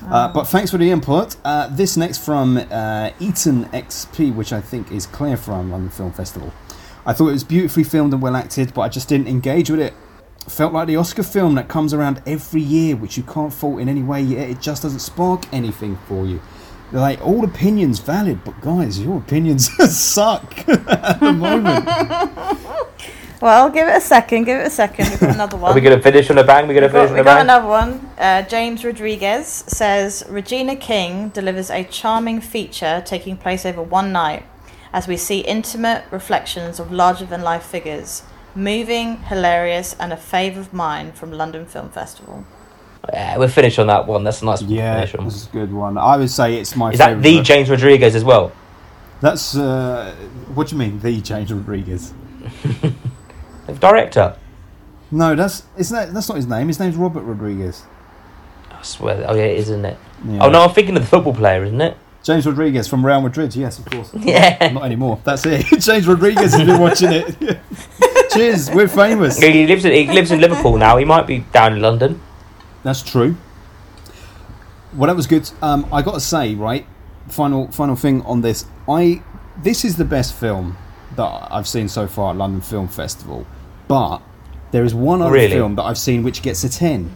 Uh, 0.08 0.32
but 0.32 0.44
thanks 0.44 0.70
for 0.70 0.78
the 0.78 0.90
input. 0.90 1.36
Uh, 1.44 1.68
this 1.68 1.96
next 1.96 2.24
from 2.24 2.56
uh, 2.56 3.10
Eton 3.20 3.66
XP, 3.66 4.34
which 4.34 4.52
I 4.52 4.60
think 4.60 4.90
is 4.90 5.06
Claire 5.06 5.36
from 5.36 5.70
London 5.70 5.90
Film 5.90 6.12
Festival. 6.12 6.52
I 7.04 7.12
thought 7.12 7.28
it 7.28 7.32
was 7.32 7.44
beautifully 7.44 7.84
filmed 7.84 8.12
and 8.12 8.22
well 8.22 8.36
acted, 8.36 8.72
but 8.74 8.82
I 8.82 8.88
just 8.88 9.08
didn't 9.08 9.28
engage 9.28 9.70
with 9.70 9.80
it. 9.80 9.92
Felt 10.48 10.72
like 10.72 10.86
the 10.86 10.96
Oscar 10.96 11.22
film 11.22 11.54
that 11.56 11.68
comes 11.68 11.92
around 11.94 12.22
every 12.26 12.60
year, 12.60 12.96
which 12.96 13.16
you 13.16 13.22
can't 13.22 13.52
fault 13.52 13.80
in 13.80 13.88
any 13.88 14.02
way, 14.02 14.22
yet 14.22 14.48
it 14.48 14.60
just 14.60 14.82
doesn't 14.82 15.00
spark 15.00 15.44
anything 15.52 15.98
for 16.06 16.26
you. 16.26 16.40
Like, 16.92 17.24
all 17.24 17.44
opinions 17.44 18.00
valid, 18.00 18.44
but 18.44 18.60
guys, 18.60 19.00
your 19.00 19.18
opinions 19.18 19.70
suck 19.96 20.68
at 20.68 21.20
the 21.20 21.32
moment. 21.32 21.88
Well, 23.42 23.70
give 23.70 23.88
it 23.88 23.96
a 23.96 24.00
second. 24.00 24.44
Give 24.44 24.60
it 24.60 24.68
a 24.68 24.70
second. 24.70 25.10
We've 25.10 25.18
got 25.18 25.34
another 25.34 25.56
one. 25.56 25.72
Are 25.72 25.74
we 25.74 25.80
going 25.80 25.96
to 25.96 26.02
finish 26.02 26.30
on 26.30 26.38
a 26.38 26.44
bang? 26.44 26.68
We're 26.68 26.74
going 26.74 26.88
to 26.88 26.96
We've 26.96 27.08
finish 27.08 27.08
got, 27.08 27.10
on 27.10 27.14
we 27.14 27.20
a 27.20 27.24
got 27.24 27.40
another 27.40 27.66
one. 27.66 28.10
Uh, 28.16 28.42
James 28.42 28.84
Rodriguez 28.84 29.48
says 29.66 30.22
Regina 30.28 30.76
King 30.76 31.30
delivers 31.30 31.68
a 31.68 31.82
charming 31.82 32.40
feature 32.40 33.02
taking 33.04 33.36
place 33.36 33.66
over 33.66 33.82
one 33.82 34.12
night 34.12 34.44
as 34.92 35.08
we 35.08 35.16
see 35.16 35.40
intimate 35.40 36.04
reflections 36.10 36.78
of 36.80 36.92
larger 36.92 37.24
than 37.24 37.42
life 37.42 37.64
figures. 37.64 38.22
Moving, 38.54 39.16
hilarious, 39.24 39.96
and 39.98 40.12
a 40.12 40.16
fave 40.16 40.58
of 40.58 40.72
mine 40.74 41.12
from 41.12 41.32
London 41.32 41.64
Film 41.66 41.88
Festival. 41.88 42.44
Yeah, 43.12 43.36
we'll 43.38 43.48
finish 43.48 43.78
on 43.78 43.86
that 43.88 44.06
one. 44.06 44.22
That's 44.24 44.42
a 44.42 44.44
nice 44.44 44.60
one 44.60 44.68
to 44.70 44.74
Yeah, 44.76 44.94
finish 44.96 45.14
on. 45.14 45.24
this 45.24 45.34
is 45.36 45.46
a 45.48 45.50
good 45.50 45.72
one. 45.72 45.96
I 45.98 46.16
would 46.16 46.30
say 46.30 46.56
it's 46.58 46.76
my 46.76 46.90
Is 46.92 46.98
that 46.98 47.06
favourite. 47.16 47.22
the 47.22 47.42
James 47.42 47.70
Rodriguez 47.70 48.14
as 48.14 48.24
well? 48.24 48.52
That's, 49.20 49.56
uh, 49.56 50.14
what 50.54 50.68
do 50.68 50.74
you 50.76 50.78
mean, 50.80 51.00
the 51.00 51.20
James 51.20 51.52
Rodriguez? 51.52 52.12
The 53.66 53.74
director. 53.74 54.36
No, 55.10 55.34
that's 55.36 55.62
isn't 55.76 55.96
that, 55.96 56.12
that's 56.12 56.28
not 56.28 56.34
his 56.36 56.46
name. 56.46 56.66
His 56.68 56.80
name's 56.80 56.96
Robert 56.96 57.22
Rodriguez. 57.22 57.82
I 58.70 58.82
swear. 58.82 59.24
Oh, 59.28 59.34
yeah, 59.34 59.44
it 59.44 59.58
is, 59.58 59.68
isn't 59.70 59.84
it? 59.84 59.98
Yeah. 60.26 60.44
Oh, 60.44 60.50
no, 60.50 60.62
I'm 60.64 60.70
thinking 60.74 60.96
of 60.96 61.02
the 61.02 61.08
football 61.08 61.34
player, 61.34 61.64
isn't 61.64 61.80
it? 61.80 61.96
James 62.22 62.46
Rodriguez 62.46 62.86
from 62.88 63.04
Real 63.04 63.20
Madrid. 63.20 63.54
Yes, 63.56 63.78
of 63.78 63.84
course. 63.86 64.10
Yeah. 64.18 64.70
Not 64.72 64.84
anymore. 64.84 65.20
That's 65.24 65.44
it. 65.46 65.66
James 65.80 66.06
Rodriguez 66.06 66.54
has 66.54 66.64
been 66.64 66.80
watching 66.80 67.10
it. 67.12 67.58
Cheers. 68.32 68.70
We're 68.70 68.88
famous. 68.88 69.38
He 69.38 69.66
lives, 69.66 69.84
in, 69.84 69.92
he 69.92 70.06
lives 70.06 70.30
in 70.30 70.40
Liverpool 70.40 70.76
now. 70.78 70.96
He 70.96 71.04
might 71.04 71.26
be 71.26 71.40
down 71.52 71.72
in 71.74 71.80
London. 71.82 72.20
That's 72.84 73.02
true. 73.02 73.36
Well, 74.94 75.08
that 75.08 75.16
was 75.16 75.26
good. 75.26 75.50
Um, 75.62 75.86
I 75.92 76.02
got 76.02 76.12
to 76.14 76.20
say, 76.20 76.54
right, 76.54 76.86
final 77.28 77.70
final 77.72 77.96
thing 77.96 78.22
on 78.22 78.42
this. 78.42 78.66
I 78.88 79.22
this 79.62 79.84
is 79.84 79.96
the 79.96 80.04
best 80.04 80.34
film 80.34 80.76
that 81.16 81.48
I've 81.50 81.66
seen 81.68 81.88
so 81.88 82.06
far 82.06 82.30
at 82.30 82.36
London 82.36 82.60
Film 82.60 82.88
Festival, 82.88 83.46
but 83.88 84.18
there 84.70 84.84
is 84.84 84.94
one 84.94 85.22
other 85.22 85.32
Really? 85.32 85.52
film 85.54 85.76
that 85.76 85.82
I've 85.84 85.98
seen 85.98 86.22
which 86.22 86.42
gets 86.42 86.62
a 86.64 86.68
ten. 86.68 87.14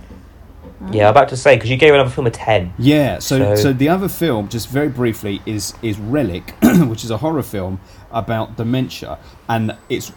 Yeah, 0.92 1.04
I'm 1.06 1.10
about 1.10 1.28
to 1.30 1.36
say, 1.36 1.56
because 1.56 1.70
you 1.70 1.76
gave 1.76 1.94
another 1.94 2.10
film 2.10 2.26
a 2.26 2.30
10. 2.30 2.74
Yeah, 2.78 3.18
so, 3.18 3.54
so 3.54 3.62
So- 3.62 3.72
the 3.72 3.88
other 3.88 4.08
film, 4.08 4.48
just 4.48 4.68
very 4.68 4.88
briefly, 4.88 5.40
is 5.46 5.74
is 5.82 5.98
Relic, 5.98 6.54
which 6.62 7.02
is 7.04 7.10
a 7.10 7.16
horror 7.18 7.42
film 7.42 7.80
about 8.10 8.56
dementia, 8.56 9.18
and 9.48 9.76
it's 9.88 10.12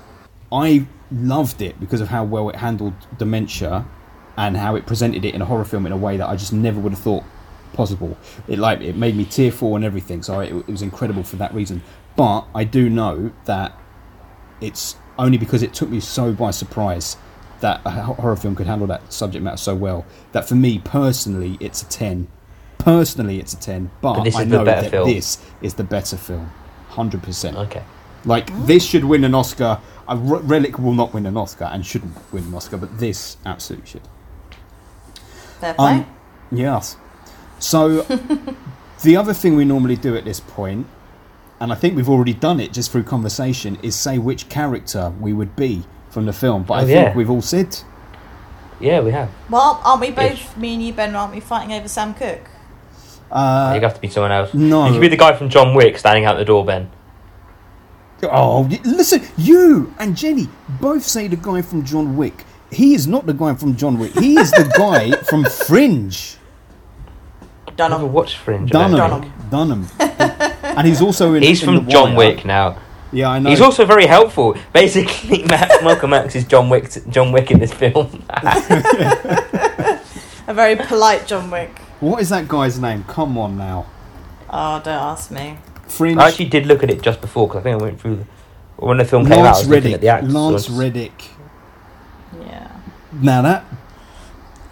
I 0.52 0.86
loved 1.12 1.62
it 1.62 1.80
because 1.80 2.02
of 2.02 2.10
how 2.10 2.24
well 2.24 2.50
it 2.50 2.56
handled 2.58 2.94
dementia 3.18 3.86
and 4.38 4.56
how 4.58 4.76
it 4.76 4.86
presented 4.86 5.26
it 5.26 5.34
in 5.36 5.42
a 5.42 5.46
horror 5.46 5.66
film 5.66 5.86
in 5.86 5.92
a 5.92 5.98
way 5.98 6.18
that 6.18 6.28
I 6.28 6.36
just 6.36 6.54
never 6.54 6.80
would 6.80 6.92
have 6.94 7.02
thought 7.02 7.24
possible. 7.74 8.18
It 8.48 8.60
like 8.60 8.82
it 8.82 8.96
made 8.96 9.16
me 9.16 9.26
tearful 9.26 9.76
and 9.76 9.86
everything, 9.86 10.24
so 10.24 10.40
it, 10.40 10.54
it 10.54 10.68
was 10.68 10.82
incredible 10.82 11.24
for 11.24 11.36
that 11.38 11.54
reason. 11.54 11.82
But 12.16 12.46
I 12.54 12.64
do 12.64 12.90
know 12.90 13.32
that 13.46 13.78
it's 14.62 14.96
only 15.18 15.38
because 15.38 15.64
it 15.64 15.74
took 15.74 15.90
me 15.90 16.00
so 16.00 16.34
by 16.34 16.52
surprise 16.52 17.16
that 17.62 17.82
a 17.86 17.90
horror 17.92 18.36
film 18.36 18.56
could 18.56 18.68
handle 18.68 18.88
that 18.88 19.12
subject 19.12 19.44
matter 19.44 19.58
so 19.58 19.76
well 19.76 20.06
that 20.32 20.48
for 20.48 20.56
me 20.56 20.80
personally 20.80 21.58
it's 21.60 21.82
a 21.82 21.86
10 21.86 22.28
personally 22.78 23.40
it's 23.40 23.54
a 23.54 23.58
10 23.60 23.92
but, 24.02 24.14
But 24.16 24.24
this 24.24 24.36
i 24.36 24.42
is 24.44 24.50
the 24.50 24.58
know 24.58 24.66
better 24.66 24.82
that 24.84 24.92
film. 24.92 25.10
this 25.10 25.38
is 25.62 25.74
the 25.74 25.84
better 25.84 26.16
film 26.18 26.52
100% 26.92 27.56
Okay. 27.56 27.84
like 28.26 28.50
this 28.66 28.84
should 28.86 29.06
win 29.06 29.24
an 29.24 29.36
oscar 29.36 29.80
a 30.08 30.16
relic 30.18 30.80
will 30.80 30.94
not 30.94 31.14
win 31.14 31.26
an 31.26 31.38
oscar 31.38 31.66
and 31.66 31.86
shouldn't 31.86 32.14
win 32.34 32.46
an 32.46 32.54
oscar 32.54 32.78
but 32.78 32.98
this 33.00 33.38
absolutely 33.46 33.88
should 33.88 34.02
Fair 35.60 35.74
play. 35.74 35.92
um, 35.92 36.16
yes. 36.52 36.96
So, 37.60 38.04
the 39.04 39.18
other 39.18 39.34
thing 39.34 39.58
we 39.58 39.66
normally 39.66 39.98
do 39.98 40.16
at 40.16 40.24
this 40.24 40.40
point, 40.40 40.88
and 41.60 41.74
I 41.74 41.76
think 41.76 41.98
we've 41.98 42.08
already 42.08 42.34
done 42.34 42.62
it 42.62 42.72
just 42.72 42.92
through 42.94 43.04
conversation, 43.04 43.78
is 43.84 43.94
say 43.94 44.18
which 44.18 44.48
character 44.48 45.12
we 45.20 45.34
would 45.34 45.58
be 45.58 45.84
from 46.10 46.26
the 46.26 46.34
film. 46.34 46.64
But 46.64 46.74
I 46.74 46.78
Oh, 46.78 46.86
think 46.86 47.08
yeah. 47.10 47.16
we've 47.16 47.30
all 47.30 47.42
said. 47.42 47.78
Yeah, 48.80 49.02
we 49.02 49.12
have. 49.12 49.30
well, 49.50 49.82
aren't 49.84 50.02
we 50.02 50.12
both, 50.12 50.32
Ish. 50.32 50.56
me 50.58 50.74
and 50.76 50.84
you, 50.84 50.94
Ben, 50.94 51.14
aren't 51.16 51.34
we 51.34 51.40
fighting 51.42 51.74
over 51.74 51.88
Sam 51.90 52.14
Cooke? 52.14 52.50
Uh, 53.32 53.74
you 53.76 53.82
have 53.82 53.94
to 53.94 54.02
be 54.02 54.08
someone 54.10 54.32
else. 54.32 54.54
no. 54.54 54.86
You 54.88 54.94
could 54.94 55.02
be 55.02 55.08
the 55.10 55.18
guy 55.18 55.34
from 55.36 55.50
John 55.50 55.76
Wick 55.76 55.98
standing 55.98 56.26
out 56.26 56.38
the 56.38 56.46
door, 56.46 56.66
Ben. 56.66 56.90
oh, 58.24 58.62
listen, 58.84 59.22
you 59.38 59.94
and 60.00 60.16
Jenny 60.16 60.48
both 60.80 61.04
say 61.04 61.28
the 61.28 61.36
guy 61.36 61.62
from 61.62 61.84
John 61.86 62.18
Wick. 62.18 62.46
He 62.72 62.94
is 62.94 63.08
not 63.08 63.26
the 63.26 63.34
guy 63.34 63.54
from 63.56 63.76
John 63.76 63.98
Wick. 64.00 64.14
He 64.18 64.38
is 64.38 64.52
the 64.52 64.64
guy 64.78 65.12
from 65.24 65.44
Fringe. 65.46 66.38
I 67.42 67.72
never 67.72 67.76
Dunham. 67.96 68.14
watched 68.14 68.38
Fringe. 68.38 68.74
I 68.76 68.88
don't 68.90 68.92
Dunham. 68.98 69.34
Dunham. 69.50 69.88
and 70.00 70.88
he's 70.88 71.02
also 71.02 71.34
in. 71.34 71.44
He's 71.44 71.62
in 71.62 71.66
from 71.66 71.86
The 71.86 71.92
John 71.92 72.16
Wire. 72.16 72.36
Wick 72.36 72.46
now. 72.46 72.78
Yeah, 73.12 73.30
I 73.30 73.40
know. 73.40 73.50
He's 73.50 73.62
also 73.62 73.86
very 73.86 74.06
helpful. 74.06 74.56
Basically, 74.74 75.44
Matt, 75.44 75.84
Michael 75.84 76.10
Max 76.10 76.36
is 76.36 76.46
John 76.46 76.70
Wick. 76.70 76.92
John 77.10 77.32
Wick 77.32 77.50
in 77.52 77.60
this 77.60 77.74
film. 77.74 78.24
A 80.48 80.54
very 80.54 80.76
polite 80.76 81.28
John 81.28 81.50
Wick. 81.52 81.70
What 82.00 82.22
is 82.22 82.30
that 82.30 82.48
guy's 82.48 82.80
name? 82.80 83.04
Come 83.06 83.38
on 83.38 83.58
now. 83.58 83.86
Oh, 84.50 84.82
don't 84.84 84.88
ask 84.94 85.30
me. 85.32 85.58
Fringe. 85.88 86.18
I 86.18 86.28
actually 86.28 86.46
did 86.50 86.66
look 86.66 86.82
at 86.84 86.90
it 86.90 87.02
just 87.02 87.22
before 87.22 87.48
because 87.48 87.60
I 87.62 87.64
think 87.64 87.80
I 87.82 87.84
went 87.84 88.00
through 88.02 88.16
the, 88.18 88.26
when 88.78 88.98
the 88.98 89.06
film 89.06 89.24
came 89.26 89.34
out. 89.34 89.40
I 89.40 89.44
Lance 89.44 89.58
was 89.60 89.68
looking 89.70 89.84
Reddick. 89.92 89.94
at 89.96 90.02
the 90.02 90.08
actors. 90.08 90.34
Lance 90.34 90.68
so- 90.68 90.74
Reddick. 90.74 91.24
Yeah. 92.42 92.72
Now 93.12 93.42
that 93.44 93.66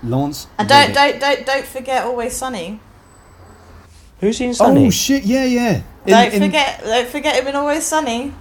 Lance. 0.04 0.48
And 0.58 0.68
don't, 0.70 0.96
Reddick. 0.96 0.96
don't, 0.96 1.20
don't, 1.20 1.46
don't 1.46 1.66
forget 1.66 2.04
Always 2.06 2.36
Sunny. 2.36 2.80
Who's 4.20 4.42
in 4.42 4.54
Sunny? 4.56 4.88
Oh 4.88 4.90
shit! 4.90 5.24
Yeah, 5.26 5.44
yeah. 5.46 5.82
In- 6.08 6.14
don't 6.14 6.34
in- 6.34 6.42
forget, 6.44 6.82
don't 6.84 7.08
forget 7.08 7.36
him 7.42 7.48
in 7.48 7.56
Always 7.56 7.84
Sunny. 7.86 8.34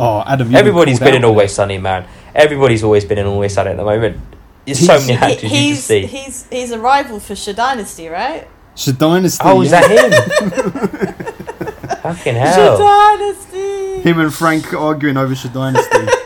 Oh, 0.00 0.22
Adam. 0.26 0.50
you 0.50 0.56
Everybody's 0.56 0.98
called 0.98 1.08
been 1.10 1.16
in 1.16 1.24
Always 1.24 1.52
Sunny, 1.52 1.78
man. 1.78 2.06
Everybody's 2.34 2.84
always 2.84 3.04
been 3.04 3.18
in 3.18 3.26
Always 3.26 3.52
Sunny 3.54 3.70
at 3.70 3.76
the 3.76 3.84
moment. 3.84 4.20
There's 4.64 4.78
so 4.84 4.92
He's- 4.98 5.06
many 5.08 5.18
He- 5.18 5.24
actors 5.24 5.42
you 5.44 5.48
can 5.48 5.58
he's, 5.58 5.84
see. 5.84 6.06
he's, 6.06 6.46
he's 6.50 6.70
a 6.72 6.78
rival 6.78 7.20
for 7.20 7.34
Sha 7.34 7.52
Dynasty, 7.52 8.08
right? 8.08 8.42
that. 8.42 8.78
Sha 8.78 8.92
Dynasty. 8.92 9.42
Oh, 9.44 9.60
is 9.62 9.70
that 9.72 9.90
him? 9.90 10.10
Fucking 12.02 12.34
hell! 12.36 12.76
hell. 12.76 13.16
Dynasty. 13.18 14.00
him 14.02 14.20
and 14.20 14.32
Frank 14.32 14.72
arguing 14.72 15.16
over 15.16 15.34
Sha 15.34 15.48
Dynasty? 15.48 16.06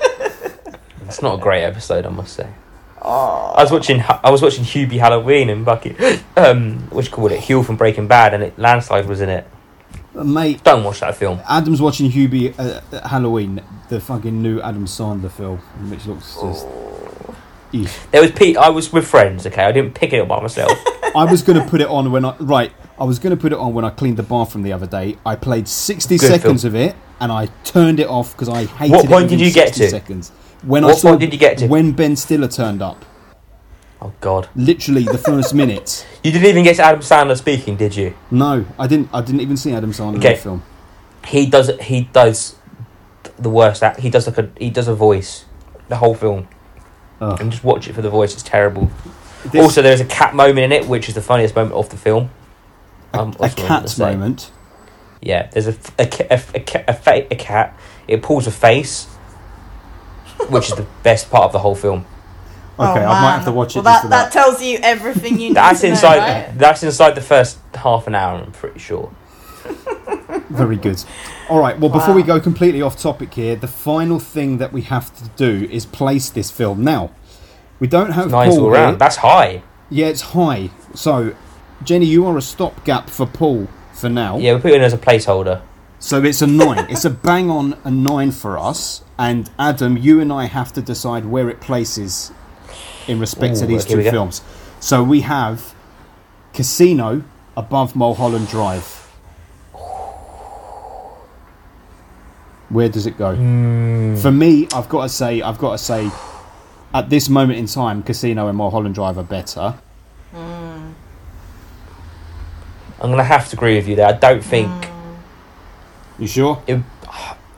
It's 1.07 1.20
not 1.20 1.34
a 1.34 1.43
great 1.43 1.62
episode, 1.62 2.07
I 2.07 2.09
must 2.09 2.32
say. 2.32 2.49
Oh. 3.03 3.53
I 3.55 3.62
was 3.62 3.70
watching 3.70 4.03
I 4.24 4.30
was 4.30 4.40
watching 4.40 4.64
Hubie 4.64 4.99
Halloween 4.99 5.51
and 5.51 5.62
Bucky 5.62 5.95
um 6.38 6.78
what 6.88 7.05
you 7.05 7.11
call 7.11 7.30
it, 7.30 7.38
Hugh 7.40 7.62
from 7.62 7.76
Breaking 7.76 8.07
Bad 8.07 8.32
and 8.32 8.43
it 8.43 8.59
landslide 8.59 9.07
was 9.07 9.20
in 9.20 9.28
it. 9.28 9.47
Uh, 10.14 10.24
Mate, 10.24 10.62
Don't 10.62 10.84
watch 10.84 11.00
that 11.00 11.16
film. 11.16 11.40
Adam's 11.48 11.80
watching 11.80 12.10
Hubie 12.10 12.54
uh, 12.58 12.80
uh, 12.96 13.08
Halloween, 13.08 13.62
the 13.88 14.00
fucking 14.00 14.42
new 14.42 14.60
Adam 14.60 14.84
Sandler 14.86 15.30
film, 15.30 15.58
which 15.90 16.06
looks 16.06 16.34
just. 16.40 16.66
Eesh. 17.72 18.10
There 18.10 18.20
was 18.20 18.30
Pete 18.32 18.58
I 18.58 18.68
was 18.68 18.92
with 18.92 19.06
friends, 19.06 19.46
okay, 19.46 19.62
I 19.64 19.72
didn't 19.72 19.94
pick 19.94 20.12
it 20.12 20.18
up 20.20 20.28
by 20.28 20.40
myself. 20.42 20.70
I 21.16 21.24
was 21.24 21.42
going 21.42 21.58
to 21.58 21.66
put 21.66 21.80
it 21.80 21.88
on 21.88 22.12
when 22.12 22.24
I 22.26 22.36
right. 22.36 22.70
I 22.98 23.04
was 23.04 23.18
going 23.18 23.34
to 23.34 23.40
put 23.40 23.52
it 23.52 23.58
on 23.58 23.72
when 23.72 23.84
I 23.86 23.90
cleaned 23.90 24.18
the 24.18 24.22
bathroom 24.22 24.62
the 24.62 24.72
other 24.74 24.86
day. 24.86 25.16
I 25.24 25.36
played 25.36 25.66
sixty 25.66 26.18
Good 26.18 26.28
seconds 26.28 26.62
film. 26.62 26.74
of 26.74 26.80
it, 26.80 26.94
and 27.20 27.32
I 27.32 27.46
turned 27.64 27.98
it 27.98 28.08
off 28.08 28.32
because 28.32 28.50
I 28.50 28.64
hated 28.66 28.92
What 28.94 29.04
it 29.06 29.08
point 29.08 29.22
within 29.24 29.38
did 29.38 29.46
you 29.46 29.52
get 29.52 29.68
60 29.68 29.84
to? 29.84 29.90
Seconds. 29.90 30.28
When 30.64 30.84
I 30.84 30.92
saw 30.92 31.08
point 31.10 31.20
did 31.20 31.32
you 31.32 31.38
get 31.38 31.58
to? 31.58 31.66
when 31.66 31.92
Ben 31.92 32.14
Stiller 32.16 32.48
turned 32.48 32.82
up. 32.82 33.02
Oh 34.03 34.12
god. 34.20 34.48
Literally 34.55 35.05
the 35.05 35.16
first 35.18 35.55
minute. 35.62 36.07
You 36.22 36.30
didn't 36.32 36.48
even 36.48 36.64
get 36.64 36.78
Adam 36.78 37.00
Sandler 37.00 37.36
speaking, 37.38 37.76
did 37.76 37.96
you? 37.96 38.14
No, 38.30 38.66
I 38.78 38.86
didn't. 38.86 39.09
I 39.12 39.20
didn't 39.22 39.40
even 39.40 39.57
see 39.57 39.72
Adam 39.72 39.92
Sandler 39.92 40.14
in 40.14 40.18
Okay. 40.18 40.34
the 40.34 40.40
film. 40.40 40.62
he 41.26 41.46
does 41.46 41.70
he 41.80 42.03
does 42.12 42.57
the 43.38 43.48
worst 43.50 43.82
act. 43.82 44.00
He 44.00 44.11
does 44.11 44.26
like 44.26 44.38
a 44.38 44.50
he 44.59 44.68
does 44.70 44.88
a 44.88 44.94
voice 44.94 45.44
the 45.88 45.96
whole 45.96 46.14
film 46.14 46.48
Ugh. 47.20 47.40
and 47.40 47.50
just 47.50 47.64
watch 47.64 47.88
it 47.88 47.94
for 47.94 48.03
the 48.03 48.11
voice. 48.11 48.34
It's 48.34 48.42
terrible. 48.42 48.90
This- 49.50 49.62
also, 49.62 49.82
there's 49.82 50.00
a 50.00 50.05
cat 50.05 50.34
moment 50.34 50.61
in 50.61 50.72
it, 50.72 50.86
which 50.86 51.09
is 51.09 51.14
the 51.14 51.22
funniest 51.22 51.55
moment 51.57 51.74
of 51.74 51.88
the 51.88 51.96
film. 51.96 52.30
a, 53.14 53.18
Um, 53.20 53.28
a 53.30 53.32
that's 53.32 53.40
what 53.40 53.50
I 53.50 53.55
gonna 53.68 53.80
cat's 53.80 53.92
say. 53.94 54.05
moment. 54.12 54.50
Yeah, 55.20 55.48
there's 55.53 55.68
a 55.68 55.76
a, 55.98 56.07
ca- 56.07 56.26
a, 56.30 56.40
a, 56.55 56.61
ca- 56.61 56.84
a, 56.88 56.94
fa- 56.94 57.26
a 57.30 57.36
cat. 57.36 57.76
It 58.09 58.22
pulls 58.22 58.46
a 58.46 58.50
face, 58.50 59.07
which 60.48 60.70
is 60.70 60.76
the 60.76 60.86
best 61.03 61.30
part 61.30 61.44
of 61.44 61.53
the 61.53 61.59
whole 61.61 61.74
film. 61.76 62.05
Oh, 62.82 62.90
okay, 62.92 63.04
Oh, 63.04 63.08
I 63.08 63.22
might 63.22 63.32
have 63.32 63.44
to 63.44 63.52
watch 63.52 63.76
it 63.76 63.82
well, 63.82 63.84
just 63.84 64.02
that, 64.02 64.02
for 64.02 64.08
that 64.08 64.24
that. 64.24 64.32
tells 64.32 64.62
you 64.62 64.78
everything 64.82 65.32
you 65.38 65.48
need 65.48 65.56
That's 65.56 65.80
to 65.82 65.88
inside. 65.88 66.16
know, 66.16 66.22
right? 66.48 66.58
That's 66.58 66.82
inside 66.82 67.12
the 67.14 67.20
first 67.20 67.58
half 67.74 68.06
an 68.06 68.14
hour. 68.14 68.38
I'm 68.40 68.52
pretty 68.52 68.78
sure. 68.78 69.12
Very 70.50 70.76
good. 70.76 71.02
All 71.48 71.60
right. 71.60 71.78
Well, 71.78 71.90
before 71.90 72.14
we 72.14 72.22
go 72.22 72.40
completely 72.40 72.82
off 72.82 72.96
topic 72.98 73.34
here, 73.34 73.56
the 73.56 73.68
final 73.68 74.18
thing 74.18 74.58
that 74.58 74.72
we 74.72 74.82
have 74.82 75.14
to 75.16 75.28
do 75.36 75.68
is 75.70 75.86
place 75.86 76.30
this 76.30 76.50
film. 76.50 76.82
Now, 76.84 77.10
we 77.80 77.86
don't 77.86 78.10
have 78.12 78.30
Nice 78.30 78.50
Paul 78.50 78.58
all 78.58 78.64
here. 78.72 78.82
round. 78.82 78.98
That's 78.98 79.16
high. 79.16 79.62
Yeah, 79.90 80.06
it's 80.06 80.20
high. 80.20 80.70
So, 80.94 81.34
Jenny, 81.84 82.06
you 82.06 82.26
are 82.26 82.36
a 82.36 82.42
stopgap 82.42 83.10
for 83.10 83.26
Paul 83.26 83.68
for 83.92 84.08
now. 84.08 84.38
Yeah, 84.38 84.54
we 84.54 84.60
put 84.60 84.70
it 84.72 84.76
in 84.76 84.82
as 84.82 84.92
a 84.92 84.98
placeholder. 84.98 85.62
So 85.98 86.22
it's 86.24 86.42
a 86.42 86.46
nine. 86.46 86.86
it's 86.90 87.04
a 87.04 87.10
bang 87.10 87.50
on 87.50 87.78
a 87.84 87.90
nine 87.90 88.32
for 88.32 88.58
us. 88.58 89.02
And 89.18 89.50
Adam, 89.58 89.96
you 89.96 90.20
and 90.20 90.32
I 90.32 90.46
have 90.46 90.72
to 90.74 90.82
decide 90.82 91.26
where 91.26 91.48
it 91.48 91.60
places 91.60 92.32
in 93.09 93.18
respect 93.18 93.57
to 93.59 93.66
these 93.66 93.84
two 93.84 94.03
go. 94.03 94.11
films. 94.11 94.42
So 94.80 95.03
we 95.03 95.20
have 95.22 95.74
Casino 96.53 97.22
above 97.57 97.94
Mulholland 97.94 98.48
Drive. 98.48 98.98
Where 102.68 102.88
does 102.88 103.07
it 103.07 103.18
go? 103.18 103.34
Hmm. 103.34 104.16
For 104.16 104.32
me, 104.32 104.66
I've 104.72 104.88
got 104.88 105.03
to 105.03 105.09
say, 105.09 105.42
I've 105.42 105.59
got 105.59 105.72
to 105.72 105.78
say, 105.78 106.11
at 106.94 107.11
this 107.11 107.28
moment 107.28 107.59
in 107.59 107.66
time, 107.66 108.03
Casino 108.03 108.48
and 108.48 108.57
Mulholland 108.57 108.94
Drive 108.94 109.18
are 109.18 109.24
better. 109.24 109.74
I'm 113.03 113.11
gonna 113.11 113.24
have 113.24 113.48
to 113.50 113.57
agree 113.57 113.74
with 113.74 113.88
you 113.88 113.96
there. 113.96 114.07
I 114.07 114.12
don't 114.12 114.44
think. 114.44 114.70
You 116.20 116.28
sure? 116.28 116.62
It, 116.68 116.80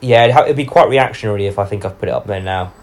yeah, 0.01 0.43
it'd 0.43 0.55
be 0.55 0.65
quite 0.65 0.89
reactionary 0.89 1.45
if 1.45 1.59
I 1.59 1.65
think 1.65 1.85
I've 1.85 1.99
put 1.99 2.09
it 2.09 2.13
up 2.13 2.25
there 2.25 2.41
now. 2.41 2.73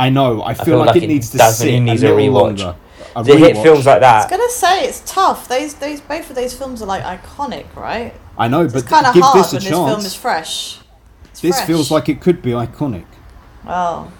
I 0.00 0.10
know. 0.10 0.42
I 0.42 0.54
feel, 0.54 0.64
feel 0.64 0.78
like, 0.78 0.86
like 0.88 0.96
it 0.96 1.02
it 1.04 1.08
needs 1.08 1.30
to 1.30 1.38
definitely 1.38 1.76
sit 1.76 1.80
needs 1.80 2.02
a 2.02 2.06
a 2.08 2.14
little 2.14 2.32
rewatch. 2.34 2.58
longer. 2.58 2.76
A 3.16 3.24
To 3.24 3.36
hit 3.36 3.56
films 3.58 3.86
like 3.86 4.00
that. 4.00 4.26
I 4.26 4.28
that, 4.28 4.30
was 4.30 4.30
gonna 4.30 4.50
say 4.50 4.84
it's 4.88 5.02
tough. 5.04 5.48
Those 5.48 5.74
those 5.74 6.00
both 6.00 6.30
of 6.30 6.36
those 6.36 6.54
films 6.54 6.80
are 6.82 6.86
like 6.86 7.02
iconic, 7.02 7.66
right? 7.76 8.14
I 8.38 8.48
know, 8.48 8.66
but 8.68 8.74
It's 8.76 8.84
but 8.84 8.86
kind 8.86 9.06
of 9.06 9.14
give 9.14 9.22
hard 9.24 9.38
this 9.38 9.52
a 9.52 9.56
when 9.56 9.62
this 9.64 9.70
film 9.70 9.90
chance. 9.90 10.04
is 10.06 10.14
fresh. 10.14 10.78
It's 11.30 11.40
This 11.40 11.56
fresh. 11.56 11.66
feels 11.66 11.90
like 11.90 12.08
it 12.08 12.20
could 12.20 12.40
be 12.42 12.50
iconic. 12.52 13.04
well, 13.64 14.12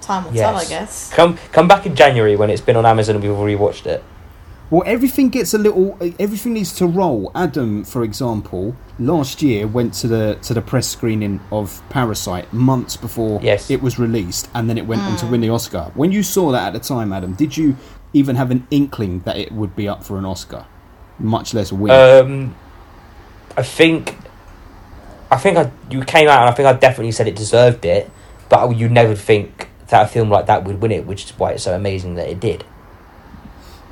time 0.00 0.24
will 0.24 0.32
tell, 0.32 0.56
I 0.56 0.64
guess. 0.64 1.10
come 1.12 1.36
come 1.52 1.68
back 1.68 1.86
in 1.86 1.94
January 1.94 2.36
when 2.36 2.50
it's 2.50 2.62
been 2.62 2.76
on 2.76 2.86
Amazon 2.86 3.16
and 3.16 3.22
we've 3.24 3.32
already 3.32 3.56
watched 3.56 3.86
it. 3.86 4.02
Well, 4.70 4.84
everything 4.86 5.30
gets 5.30 5.52
a 5.52 5.58
little. 5.58 5.98
Everything 6.20 6.52
needs 6.54 6.72
to 6.76 6.86
roll. 6.86 7.32
Adam, 7.34 7.82
for 7.82 8.04
example, 8.04 8.76
last 9.00 9.42
year 9.42 9.66
went 9.66 9.94
to 9.94 10.06
the 10.06 10.38
to 10.42 10.54
the 10.54 10.62
press 10.62 10.86
screening 10.86 11.40
of 11.50 11.82
Parasite 11.90 12.52
months 12.52 12.96
before 12.96 13.40
Yes. 13.42 13.68
it 13.68 13.82
was 13.82 13.98
released, 13.98 14.48
and 14.54 14.70
then 14.70 14.78
it 14.78 14.86
went 14.86 15.02
on 15.02 15.14
Mm. 15.14 15.20
to 15.20 15.26
win 15.26 15.40
the 15.40 15.48
Oscar. 15.50 15.90
When 15.94 16.12
you 16.12 16.22
saw 16.22 16.52
that 16.52 16.68
at 16.68 16.72
the 16.72 16.78
time, 16.78 17.12
Adam, 17.12 17.32
did 17.34 17.56
you 17.56 17.76
even 18.12 18.36
have 18.36 18.52
an 18.52 18.66
inkling 18.70 19.22
that 19.24 19.36
it 19.36 19.50
would 19.50 19.74
be 19.74 19.88
up 19.88 20.04
for 20.04 20.18
an 20.18 20.24
Oscar, 20.24 20.64
much 21.18 21.52
less 21.52 21.72
win? 21.72 21.90
Um, 21.90 22.54
I 23.56 23.62
think, 23.62 24.16
I 25.32 25.36
think 25.36 25.58
I 25.58 25.70
you 25.90 26.02
came 26.04 26.28
out 26.28 26.40
and 26.42 26.48
I 26.48 26.52
think 26.52 26.68
I 26.68 26.74
definitely 26.74 27.10
said 27.10 27.26
it 27.26 27.34
deserved 27.34 27.84
it, 27.84 28.08
but 28.48 28.76
you 28.76 28.88
never 28.88 29.16
think 29.16 29.68
that 29.88 30.04
a 30.04 30.06
film 30.06 30.30
like 30.30 30.46
that 30.46 30.64
would 30.64 30.80
win 30.80 30.92
it, 30.92 31.08
which 31.08 31.24
is 31.24 31.30
why 31.36 31.50
it's 31.52 31.64
so 31.64 31.74
amazing 31.74 32.14
that 32.14 32.28
it 32.28 32.38
did. 32.38 32.62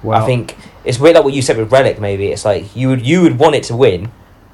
Well, 0.03 0.23
I 0.23 0.27
think 0.27 0.57
it's 0.85 0.99
weird 0.99 1.15
like 1.17 1.25
what 1.25 1.35
you 1.35 1.43
said 1.43 1.57
with 1.57 1.71
Relic. 1.73 2.01
Maybe 2.01 2.29
it's 2.29 2.45
like 2.45 2.75
you 2.77 2.89
would 2.89 3.05
you 3.07 3.23
would 3.23 3.39
want 3.39 3.55
it 3.57 3.65
to 3.65 3.77
win, 3.77 4.11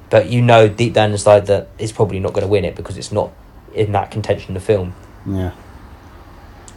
but 0.09 0.29
you 0.29 0.41
know 0.41 0.67
deep 0.67 0.93
down 0.93 1.11
inside 1.11 1.45
that 1.47 1.67
it's 1.77 1.91
probably 1.91 2.19
not 2.19 2.33
going 2.33 2.43
to 2.43 2.47
win 2.47 2.65
it 2.65 2.75
because 2.75 2.97
it's 2.97 3.11
not 3.11 3.31
in 3.73 3.91
that 3.91 4.11
contention 4.11 4.53
the 4.53 4.59
film. 4.59 4.93
yeah. 5.25 5.51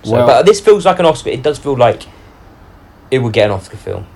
So, 0.04 0.12
Well- 0.12 0.26
but 0.26 0.46
this 0.46 0.60
feels 0.60 0.84
like 0.86 0.98
an 1.00 1.06
Oscar. 1.06 1.30
It 1.30 1.42
does 1.42 1.58
feel 1.58 1.76
like 1.76 2.04
it 3.10 3.18
would 3.18 3.32
get 3.32 3.46
an 3.46 3.52
Oscar 3.52 3.76
film. 3.76 4.06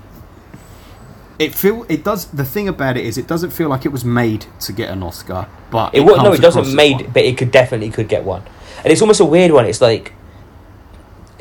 It 1.38 1.54
feel 1.54 1.84
it 1.88 2.04
does. 2.04 2.26
The 2.26 2.44
thing 2.44 2.68
about 2.68 2.96
it 2.96 3.04
is, 3.04 3.18
it 3.18 3.26
doesn't 3.26 3.50
feel 3.50 3.68
like 3.68 3.84
it 3.84 3.88
was 3.90 4.04
made 4.04 4.46
to 4.60 4.72
get 4.72 4.90
an 4.90 5.02
Oscar, 5.02 5.48
but 5.70 5.92
It, 5.94 6.00
wa- 6.00 6.22
no, 6.22 6.32
it 6.32 6.40
doesn't 6.40 6.72
made, 6.74 7.00
one. 7.00 7.10
but 7.12 7.24
it 7.24 7.36
could 7.36 7.50
definitely 7.50 7.90
could 7.90 8.08
get 8.08 8.22
one. 8.24 8.42
And 8.84 8.92
it's 8.92 9.00
almost 9.00 9.18
a 9.20 9.24
weird 9.24 9.50
one. 9.50 9.66
It's 9.66 9.80
like, 9.80 10.12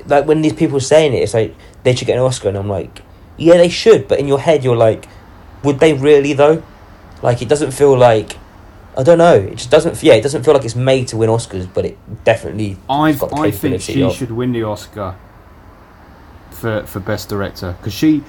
like 0.08 0.26
when 0.26 0.42
these 0.42 0.54
people 0.54 0.78
are 0.78 0.80
saying 0.80 1.14
it, 1.14 1.18
it's 1.18 1.34
like 1.36 1.54
they 1.84 1.96
should 1.96 2.08
get 2.08 2.18
an 2.18 2.24
Oscar, 2.24 2.50
and 2.50 2.58
I'm 2.58 2.70
like, 2.70 3.02
yeah, 3.38 3.58
they 3.58 3.70
should. 3.70 4.08
But 4.08 4.20
in 4.20 4.28
your 4.28 4.40
head, 4.40 4.64
you're 4.64 4.76
like, 4.76 5.08
would 5.64 5.80
they 5.80 5.94
really 5.94 6.34
though? 6.34 6.64
Like, 7.22 7.42
it 7.42 7.50
doesn't 7.50 7.72
feel 7.72 7.98
like. 7.98 8.38
I 8.98 9.04
don't 9.04 9.18
know. 9.20 9.36
It 9.36 9.56
just 9.56 9.72
doesn't. 9.72 10.04
Yeah, 10.04 10.14
it 10.16 10.22
doesn't 10.22 10.44
feel 10.44 10.54
like 10.54 10.66
it's 10.66 10.76
made 10.76 11.08
to 11.10 11.18
win 11.18 11.30
Oscars, 11.30 11.72
but 11.74 11.86
it 11.86 11.98
definitely. 12.26 12.78
I've, 12.90 13.20
got 13.20 13.30
the 13.30 13.38
I 13.38 13.52
think 13.52 13.82
she 13.82 14.04
of- 14.04 14.14
should 14.14 14.32
win 14.32 14.52
the 14.52 14.64
Oscar 14.64 15.16
for 16.52 16.86
for 16.86 17.00
best 17.00 17.30
director 17.30 17.76
because 17.78 17.94
she. 17.94 18.24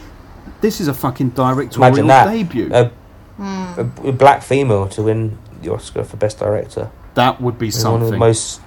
This 0.60 0.80
is 0.80 0.88
a 0.88 0.94
fucking 0.94 1.30
directorial 1.30 1.86
Imagine 1.88 2.06
that. 2.08 2.30
debut. 2.30 2.70
A, 2.72 2.90
hmm. 3.36 3.80
a, 4.06 4.08
a 4.08 4.12
black 4.12 4.42
female 4.42 4.88
to 4.88 5.02
win 5.02 5.38
the 5.62 5.72
Oscar 5.72 6.04
for 6.04 6.16
best 6.16 6.38
director. 6.38 6.90
that 7.14 7.40
would 7.40 7.58
be 7.58 7.68
It's 7.68 7.82
one 7.84 7.94
of 7.94 8.00
something. 8.02 8.12
the 8.12 8.18
most, 8.18 8.60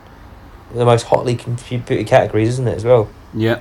the 0.73 0.85
most 0.85 1.03
hotly 1.03 1.35
competed 1.35 2.07
categories, 2.07 2.49
isn't 2.49 2.67
it? 2.67 2.75
As 2.75 2.85
well. 2.85 3.09
yeah. 3.33 3.59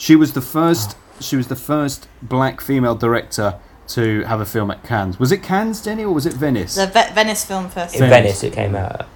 She 0.00 0.16
was 0.16 0.32
the 0.32 0.40
first. 0.40 0.96
She 1.20 1.36
was 1.36 1.48
the 1.48 1.56
first 1.56 2.08
black 2.22 2.62
female 2.62 2.94
director 2.94 3.58
to 3.88 4.22
have 4.24 4.40
a 4.40 4.46
film 4.46 4.70
at 4.70 4.82
Cannes. 4.82 5.18
Was 5.18 5.30
it 5.30 5.42
Cannes, 5.42 5.82
Jenny, 5.82 6.04
or 6.04 6.14
was 6.14 6.24
it 6.24 6.32
Venice? 6.32 6.74
The 6.76 6.86
Ve- 6.86 7.12
Venice 7.12 7.44
Film 7.44 7.68
Festival, 7.68 8.08
Venice. 8.08 8.40
Venice, 8.40 8.42
it 8.44 8.52
came 8.54 8.74
out. 8.74 9.06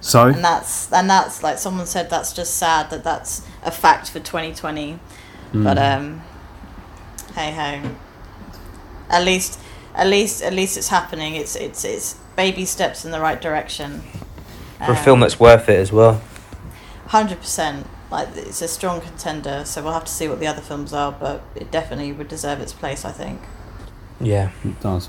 so 0.00 0.26
and 0.26 0.42
that's 0.44 0.92
and 0.92 1.08
that's 1.08 1.42
like 1.44 1.58
someone 1.58 1.86
said 1.86 2.10
that's 2.10 2.32
just 2.32 2.56
sad 2.56 2.90
that 2.90 3.04
that's 3.04 3.46
a 3.62 3.70
fact 3.70 4.10
for 4.10 4.18
2020. 4.18 4.98
But 5.52 5.76
Mm. 5.78 5.96
um, 5.98 6.22
hey 7.36 7.52
ho. 7.52 7.90
At 9.08 9.22
least, 9.24 9.60
at 9.94 10.08
least, 10.08 10.42
at 10.42 10.52
least 10.52 10.76
it's 10.76 10.88
happening. 10.88 11.36
It's 11.36 11.54
it's 11.54 11.84
it's 11.84 12.14
baby 12.34 12.64
steps 12.64 13.04
in 13.04 13.12
the 13.12 13.20
right 13.20 13.40
direction. 13.40 14.02
For 14.84 14.92
a 14.92 14.96
film 14.96 15.20
that's 15.20 15.38
worth 15.38 15.68
it 15.68 15.78
as 15.78 15.92
well. 15.92 16.20
hundred 17.06 17.38
percent. 17.38 17.86
Like 18.14 18.36
it's 18.36 18.62
a 18.62 18.68
strong 18.68 19.00
contender, 19.00 19.64
so 19.64 19.82
we'll 19.82 19.92
have 19.92 20.04
to 20.04 20.12
see 20.12 20.28
what 20.28 20.38
the 20.40 20.46
other 20.46 20.60
films 20.62 20.92
are, 20.92 21.12
but 21.12 21.42
it 21.56 21.70
definitely 21.70 22.12
would 22.12 22.28
deserve 22.28 22.60
its 22.60 22.72
place. 22.72 23.04
I 23.04 23.10
think. 23.12 23.40
Yeah. 24.20 24.50
it 24.64 24.80
does. 24.80 25.08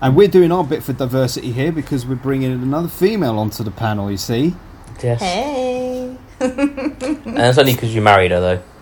And 0.00 0.16
we're 0.16 0.28
doing 0.28 0.50
our 0.52 0.64
bit 0.64 0.82
for 0.82 0.92
diversity 0.92 1.52
here 1.52 1.72
because 1.72 2.06
we're 2.06 2.14
bringing 2.14 2.52
another 2.52 2.88
female 2.88 3.38
onto 3.38 3.62
the 3.64 3.70
panel. 3.70 4.10
You 4.10 4.16
see. 4.16 4.54
Yes. 5.02 5.20
Hey. 5.20 6.16
And 6.40 7.36
that's 7.36 7.58
only 7.58 7.74
because 7.74 7.94
you 7.94 8.00
married 8.00 8.30
her, 8.30 8.40
though. 8.40 8.62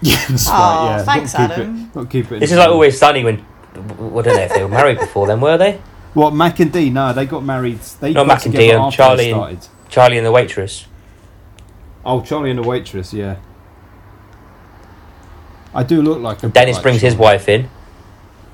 Yeah, 0.00 0.24
that's 0.28 0.48
Aw, 0.48 0.52
right. 0.52 0.96
Yeah, 0.98 1.02
thanks, 1.04 1.32
Gotta 1.32 1.54
Adam. 1.54 1.76
It, 1.84 1.92
gotta 1.94 2.06
keep 2.06 2.30
it 2.30 2.38
This 2.40 2.52
is 2.52 2.58
like 2.58 2.68
always 2.68 2.96
sunny 2.98 3.24
when. 3.24 3.44
I 3.74 3.78
don't 3.78 4.24
know 4.24 4.32
if 4.32 4.54
they 4.54 4.62
were 4.62 4.68
married 4.68 4.98
before 5.00 5.26
then, 5.26 5.40
were 5.40 5.58
they? 5.58 5.80
What 6.14 6.34
Mac 6.34 6.60
and 6.60 6.72
Dee? 6.72 6.90
No, 6.90 7.12
they 7.12 7.26
got 7.26 7.42
married. 7.44 7.80
They 8.00 8.12
No, 8.12 8.20
got 8.20 8.26
Mac 8.28 8.44
and 8.44 8.54
together 8.54 8.78
Dee, 8.78 8.84
um, 8.84 8.90
Charlie 8.92 9.30
and- 9.32 9.68
Charlie 9.88 10.16
and 10.18 10.26
the 10.26 10.30
waitress. 10.32 10.86
Oh, 12.08 12.22
Charlie 12.22 12.50
and 12.50 12.58
the 12.58 12.66
waitress. 12.66 13.12
Yeah. 13.12 13.36
I 15.74 15.82
do 15.82 16.00
look 16.02 16.20
like 16.20 16.42
a. 16.42 16.48
Dennis 16.48 16.76
like 16.76 16.82
brings 16.82 17.00
his 17.02 17.14
wife 17.14 17.48
in. 17.48 17.68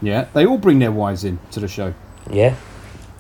Yeah, 0.03 0.27
they 0.35 0.45
all 0.45 0.59
bring 0.59 0.81
their 0.81 0.91
wives 0.93 1.25
in 1.25 1.39
to 1.53 1.61
the 1.61 1.69
show. 1.69 1.95
Yeah. 2.31 2.57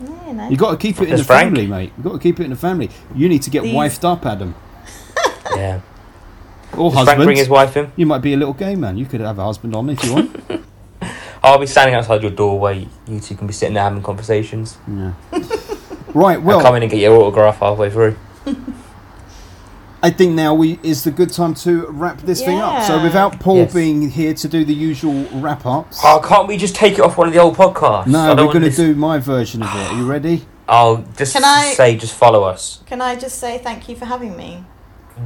Yeah, 0.00 0.26
you 0.26 0.32
know. 0.34 0.48
You 0.48 0.56
got 0.56 0.72
to 0.72 0.76
keep 0.76 0.96
it 0.96 1.04
in 1.04 1.08
There's 1.10 1.20
the 1.20 1.24
Frank. 1.26 1.50
family, 1.54 1.66
mate. 1.68 1.92
You 1.96 2.02
got 2.02 2.12
to 2.12 2.18
keep 2.18 2.40
it 2.40 2.44
in 2.44 2.50
the 2.50 2.56
family. 2.56 2.90
You 3.14 3.28
need 3.28 3.42
to 3.42 3.50
get 3.50 3.62
These- 3.62 3.74
wifed 3.74 4.04
up, 4.04 4.26
Adam, 4.26 4.54
Yeah. 5.56 5.80
or 6.76 6.90
Does 6.90 6.94
Frank 6.94 7.08
husband. 7.08 7.24
bring 7.26 7.36
his 7.36 7.48
wife 7.48 7.76
in? 7.76 7.92
You 7.94 8.06
might 8.06 8.18
be 8.22 8.32
a 8.34 8.36
little 8.36 8.54
gay 8.54 8.74
man. 8.74 8.98
You 8.98 9.06
could 9.06 9.20
have 9.20 9.38
a 9.38 9.44
husband 9.44 9.74
on 9.76 9.88
if 9.88 10.02
you 10.04 10.14
want. 10.14 10.36
I'll 11.44 11.58
be 11.58 11.66
standing 11.66 11.94
outside 11.94 12.22
your 12.22 12.32
doorway. 12.32 12.88
You 13.06 13.20
two 13.20 13.36
can 13.36 13.46
be 13.46 13.52
sitting 13.52 13.74
there 13.74 13.84
having 13.84 14.02
conversations. 14.02 14.78
yeah. 14.88 15.12
Right. 16.12 16.42
Well, 16.42 16.58
I'll 16.58 16.64
come 16.64 16.74
in 16.76 16.82
and 16.82 16.90
get 16.90 17.00
your 17.00 17.16
autograph 17.20 17.58
halfway 17.60 17.90
through. 17.90 18.16
I 20.04 20.10
think 20.10 20.34
now 20.34 20.52
we 20.54 20.78
is 20.82 21.02
the 21.02 21.10
good 21.10 21.32
time 21.32 21.54
to 21.64 21.86
wrap 21.86 22.20
this 22.20 22.42
thing 22.44 22.58
up. 22.58 22.82
So 22.84 23.02
without 23.02 23.40
Paul 23.40 23.56
Yes. 23.56 23.72
being 23.72 24.10
here 24.10 24.34
to 24.34 24.48
do 24.48 24.62
the 24.62 24.74
usual 24.74 25.24
wrap 25.32 25.64
ups. 25.64 25.98
Oh, 26.04 26.20
can't 26.22 26.46
we 26.46 26.58
just 26.58 26.74
take 26.74 26.94
it 26.94 27.00
off 27.00 27.16
one 27.16 27.26
of 27.26 27.32
the 27.32 27.40
old 27.40 27.56
podcasts? 27.56 28.06
No, 28.06 28.28
we're 28.34 28.52
going 28.52 28.60
to 28.60 28.68
this- 28.68 28.76
do 28.76 28.94
my 28.94 29.16
version 29.18 29.62
of 29.62 29.74
it. 29.74 29.92
Are 29.92 29.96
you 29.96 30.04
ready? 30.04 30.44
I'll 30.68 30.98
just 31.16 31.32
Can 31.32 31.42
I- 31.42 31.72
say, 31.72 31.96
just 31.96 32.12
follow 32.14 32.42
us. 32.44 32.80
Can 32.84 33.00
I 33.00 33.16
just 33.16 33.38
say 33.38 33.56
thank 33.56 33.88
you 33.88 33.96
for 33.96 34.04
having 34.04 34.36
me? 34.36 34.64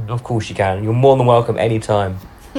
Of 0.07 0.23
course 0.23 0.47
you 0.47 0.55
can. 0.55 0.81
You're 0.81 0.93
more 0.93 1.17
than 1.17 1.25
welcome 1.25 1.57
anytime. 1.57 2.17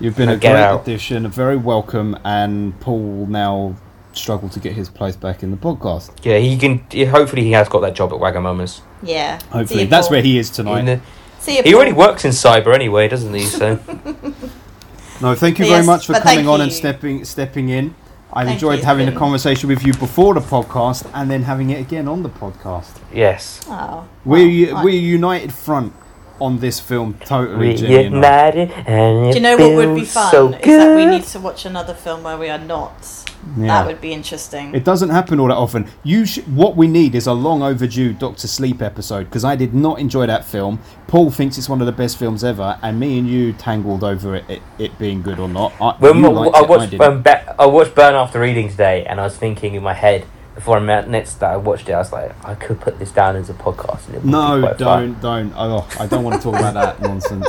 You've 0.00 0.16
been 0.16 0.28
Now 0.28 0.32
a 0.32 0.36
great 0.38 0.56
out. 0.56 0.82
addition, 0.82 1.28
very 1.28 1.58
welcome, 1.58 2.16
and 2.24 2.80
Paul 2.80 3.26
now 3.28 3.76
struggle 4.14 4.48
to 4.48 4.58
get 4.58 4.72
his 4.72 4.88
place 4.88 5.16
back 5.16 5.42
in 5.42 5.50
the 5.50 5.56
podcast. 5.58 6.12
Yeah, 6.22 6.38
he 6.38 6.56
can. 6.56 6.78
Hopefully, 7.10 7.42
he 7.44 7.52
has 7.52 7.68
got 7.68 7.80
that 7.80 7.94
job 7.94 8.10
at 8.12 8.18
Wagamama's. 8.20 8.80
Yeah. 9.02 9.38
Hopefully, 9.50 9.84
that's 9.84 10.08
where 10.08 10.22
he 10.22 10.38
is 10.38 10.48
In 10.58 10.64
tonight. 10.66 11.00
The- 11.44 11.52
See 11.52 11.56
you, 11.58 11.62
he 11.62 11.70
Paul. 11.72 11.76
already 11.80 11.92
works 11.92 12.24
in 12.24 12.30
cyber 12.32 12.74
anyway, 12.74 13.08
doesn't 13.08 13.32
he? 13.34 13.42
So 13.44 13.78
No, 15.20 15.34
thank 15.36 15.58
you 15.58 15.64
Yes, 15.66 15.74
very 15.74 15.86
much 15.86 16.06
for 16.06 16.14
coming 16.14 16.24
thank 16.38 16.48
on 16.48 16.60
and 16.60 16.72
stepping 16.72 17.24
stepping 17.24 17.68
in. 17.68 17.94
I've 18.32 18.46
Thank 18.46 18.56
enjoyed 18.56 18.78
you, 18.78 18.84
having 18.86 19.08
a 19.08 19.12
conversation 19.12 19.68
with 19.68 19.84
you 19.86 19.92
before 19.92 20.32
the 20.34 20.40
podcast 20.40 21.08
and 21.12 21.30
then 21.30 21.42
having 21.42 21.68
it 21.70 21.80
again 21.80 22.08
on 22.08 22.22
the 22.22 22.30
podcast. 22.30 22.96
yes, 23.12 23.60
Oh, 23.68 24.08
We're 24.24 24.72
well, 24.74 24.84
we're 24.84 24.94
a 24.94 24.96
united 24.96 25.52
front 25.52 25.92
on 26.40 26.58
this 26.58 26.80
film, 26.80 27.14
totally. 27.24 27.74
Jenny 27.76 28.06
and 28.06 28.24
I. 28.24 28.50
reunited, 28.50 28.70
and 28.86 29.32
Do 29.32 29.36
you 29.38 29.42
know 29.42 29.56
what 29.58 29.76
would 29.76 29.94
be 29.94 30.06
fun? 30.06 30.30
So 30.32 30.48
is 30.54 30.60
that 30.78 30.96
we 30.96 31.04
need 31.06 31.24
to 31.24 31.40
watch 31.40 31.66
another 31.66 31.92
film 31.94 32.22
where 32.22 32.38
we 32.38 32.48
are 32.48 32.58
not. 32.58 33.21
Yeah. 33.56 33.66
That 33.66 33.86
would 33.88 34.00
be 34.00 34.12
interesting. 34.12 34.74
It 34.74 34.84
doesn't 34.84 35.08
happen 35.10 35.40
all 35.40 35.48
that 35.48 35.56
often. 35.56 35.88
You 36.04 36.24
sh- 36.26 36.38
what 36.46 36.76
we 36.76 36.86
need 36.86 37.14
is 37.14 37.26
a 37.26 37.32
long 37.32 37.60
overdue 37.62 38.12
Doctor 38.12 38.46
Sleep 38.46 38.80
episode 38.80 39.24
because 39.24 39.44
I 39.44 39.56
did 39.56 39.74
not 39.74 39.98
enjoy 39.98 40.26
that 40.26 40.44
film. 40.44 40.78
Paul 41.08 41.30
thinks 41.30 41.58
it's 41.58 41.68
one 41.68 41.80
of 41.80 41.86
the 41.86 41.92
best 41.92 42.18
films 42.18 42.44
ever, 42.44 42.78
and 42.82 43.00
me 43.00 43.18
and 43.18 43.28
you 43.28 43.52
tangled 43.52 44.04
over 44.04 44.36
it, 44.36 44.44
it, 44.48 44.62
it 44.78 44.98
being 44.98 45.22
good 45.22 45.38
or 45.40 45.48
not. 45.48 45.72
I, 45.80 45.92
When 45.98 46.18
you 46.18 46.26
I, 46.26 46.30
liked 46.30 46.56
I 46.56 46.60
it, 46.60 46.64
I 46.64 46.66
watched 46.68 46.90
didn't. 46.92 47.02
um, 47.06 47.22
Be- 47.22 47.30
I 47.58 47.66
watched 47.66 47.94
Burn 47.94 48.14
After 48.14 48.40
Reading 48.40 48.68
today, 48.68 49.04
and 49.06 49.20
I 49.20 49.24
was 49.24 49.36
thinking 49.36 49.74
in 49.74 49.82
my 49.82 49.94
head 49.94 50.24
before 50.54 50.76
I 50.76 50.80
met 50.80 51.08
next 51.08 51.34
that 51.40 51.50
I 51.50 51.56
watched 51.56 51.88
it, 51.88 51.92
I 51.92 51.98
was 51.98 52.12
like, 52.12 52.32
I 52.44 52.54
could 52.54 52.80
put 52.80 52.98
this 52.98 53.10
down 53.10 53.36
as 53.36 53.50
a 53.50 53.54
podcast. 53.54 54.06
And 54.06 54.16
it 54.16 54.24
no, 54.24 54.74
don't, 54.78 55.20
don't. 55.20 55.52
Oh, 55.56 55.88
I 55.98 56.06
don't 56.06 56.22
want 56.24 56.40
to 56.40 56.42
talk 56.50 56.58
about 56.60 56.74
that 56.74 57.00
nonsense. 57.08 57.48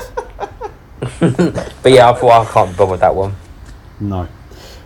But 1.20 1.92
yeah, 1.92 2.10
I 2.10 2.14
thought 2.14 2.48
I 2.48 2.52
can't 2.52 2.76
bother 2.78 2.92
with 2.92 3.02
that 3.02 3.14
one. 3.14 3.36
No. 4.00 4.28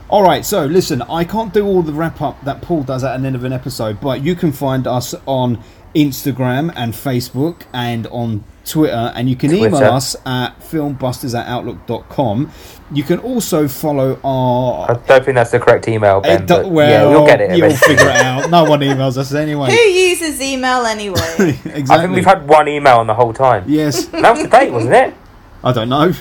All 0.09 0.23
right, 0.23 0.45
so 0.45 0.65
listen, 0.65 1.01
I 1.01 1.25
can't 1.25 1.53
do 1.53 1.65
all 1.65 1.81
the 1.81 1.91
wrap 1.91 2.21
up 2.21 2.41
that 2.45 2.61
Paul 2.61 2.83
does 2.83 3.03
at 3.03 3.17
the 3.17 3.27
end 3.27 3.35
of 3.35 3.43
an 3.43 3.51
episode, 3.51 3.99
but 3.99 4.23
you 4.23 4.35
can 4.35 4.53
find 4.53 4.87
us 4.87 5.13
on 5.25 5.61
Instagram 5.93 6.71
and 6.77 6.93
Facebook 6.93 7.63
and 7.73 8.07
on 8.07 8.45
Twitter, 8.63 9.11
and 9.15 9.29
you 9.29 9.35
can 9.35 9.53
email 9.53 9.75
us 9.75 10.15
at 10.25 10.57
filmbusters 10.61 11.37
at 11.37 11.45
outlook.com. 11.47 12.49
You 12.93 13.03
can 13.03 13.19
also 13.19 13.67
follow 13.67 14.17
our. 14.23 14.91
I 14.91 14.93
don't 14.93 15.25
think 15.25 15.35
that's 15.35 15.51
the 15.51 15.59
correct 15.59 15.89
email, 15.89 16.21
Ben. 16.21 16.45
Do- 16.45 16.55
but 16.55 16.69
well, 16.69 16.89
yeah, 16.89 17.11
you'll 17.11 17.25
get 17.25 17.41
it. 17.41 17.57
You'll 17.57 17.65
eventually. 17.65 17.97
figure 17.97 18.09
it 18.09 18.15
out. 18.17 18.49
No 18.49 18.63
one 18.63 18.79
emails 18.79 19.17
us 19.17 19.33
anyway. 19.33 19.71
Who 19.71 19.75
uses 19.75 20.39
email 20.41 20.85
anyway? 20.85 21.19
exactly. 21.65 21.83
I 21.89 21.99
think 21.99 22.15
we've 22.15 22.23
had 22.25 22.47
one 22.47 22.69
email 22.69 22.99
on 22.99 23.07
the 23.07 23.13
whole 23.13 23.33
time. 23.33 23.65
Yes, 23.67 24.05
That 24.05 24.31
was 24.31 24.43
the 24.43 24.47
date, 24.47 24.71
wasn't 24.71 24.93
it? 24.93 25.13
I 25.65 25.73
don't 25.73 25.89
know. 25.89 26.13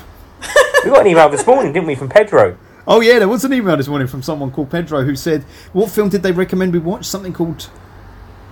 We 0.84 0.90
got 0.90 1.02
an 1.02 1.06
email 1.06 1.28
this 1.28 1.46
morning, 1.46 1.72
didn't 1.72 1.86
we, 1.86 1.94
from 1.94 2.08
Pedro? 2.08 2.56
Oh 2.88 3.00
yeah, 3.00 3.18
there 3.18 3.28
was 3.28 3.44
an 3.44 3.52
email 3.52 3.76
this 3.76 3.88
morning 3.88 4.06
from 4.06 4.22
someone 4.22 4.50
called 4.50 4.70
Pedro 4.70 5.02
who 5.04 5.16
said, 5.16 5.42
"What 5.72 5.90
film 5.90 6.08
did 6.08 6.22
they 6.22 6.32
recommend 6.32 6.72
we 6.72 6.78
watch? 6.78 7.04
Something 7.06 7.32
called." 7.32 7.68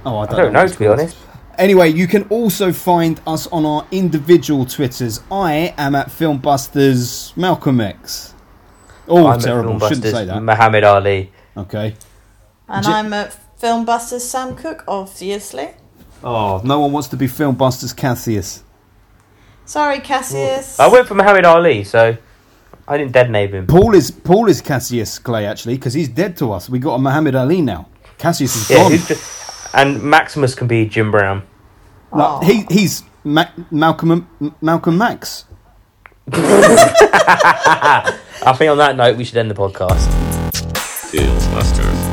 Oh, 0.05 0.17
I 0.17 0.23
I 0.23 0.27
don't, 0.27 0.37
don't 0.37 0.53
what 0.53 0.53
know, 0.53 0.69
to 0.69 0.79
be 0.79 0.87
honest. 0.87 1.17
Anyway, 1.57 1.89
you 1.89 2.09
can 2.09 2.25
also 2.25 2.73
find 2.73 3.21
us 3.27 3.47
on 3.49 3.65
our 3.65 3.87
individual 3.93 4.67
Twitters. 4.67 5.21
I 5.31 5.73
am 5.79 5.95
at 5.95 6.09
Filmbusters 6.09 7.37
Malcolm 7.37 7.81
X. 7.81 8.35
Oh, 9.07 9.27
I'm 9.29 9.39
at 9.39 9.41
terrible! 9.43 9.79
Shouldn't 9.79 10.05
say 10.05 10.25
that. 10.25 10.43
Muhammad 10.43 10.83
Ali. 10.83 11.31
Okay. 11.57 11.95
and 12.69 12.85
J- 12.85 12.93
I'm 12.93 13.13
at 13.13 13.37
Filmbusters 13.61 14.23
Sam 14.23 14.57
Cooke, 14.57 14.83
obviously. 14.89 15.71
Oh, 16.25 16.61
no 16.65 16.81
one 16.81 16.91
wants 16.91 17.09
to 17.09 17.17
be 17.17 17.27
Filmbusters 17.29 17.95
Cassius. 17.95 18.65
Sorry, 19.65 20.01
Cassius. 20.01 20.79
I 20.81 20.89
went 20.89 21.07
for 21.07 21.15
Muhammad 21.15 21.45
Ali, 21.45 21.85
so 21.85 22.17
I 22.87 22.99
didn't 22.99 23.13
dead 23.13 23.31
name 23.31 23.53
him. 23.53 23.67
Paul 23.67 23.95
is 23.95 24.11
Paul 24.11 24.49
is 24.49 24.61
Cassius 24.61 25.19
Clay 25.19 25.47
actually 25.47 25.75
because 25.77 25.95
he's 25.95 26.09
dead 26.09 26.37
to 26.39 26.53
us. 26.53 26.69
We 26.69 26.79
got 26.79 26.95
a 26.95 26.99
Muhammad 26.99 27.35
Ali 27.35 27.61
now. 27.63 27.89
Cassius 28.19 28.55
is 28.57 28.71
Yeah, 28.71 28.77
gone. 28.83 28.91
who's 28.93 29.09
the- 29.09 29.79
and 29.79 30.03
Maximus 30.03 30.55
can 30.55 30.67
be 30.69 30.87
Jim 30.87 31.11
Brown. 31.11 31.43
No, 32.15 32.39
Oh. 32.41 32.45
he, 32.47 32.65
he's 32.71 33.03
Ma- 33.25 33.47
Malcolm 33.71 34.29
Malcolm 34.61 34.99
Max. 34.99 35.47
I 36.33 38.55
think 38.57 38.71
on 38.71 38.79
that 38.79 38.97
note, 38.97 39.17
we 39.17 39.25
should 39.25 39.39
end 39.39 39.51
the 39.51 39.55
podcast. 39.55 40.07
Filmbusters. 41.11 42.04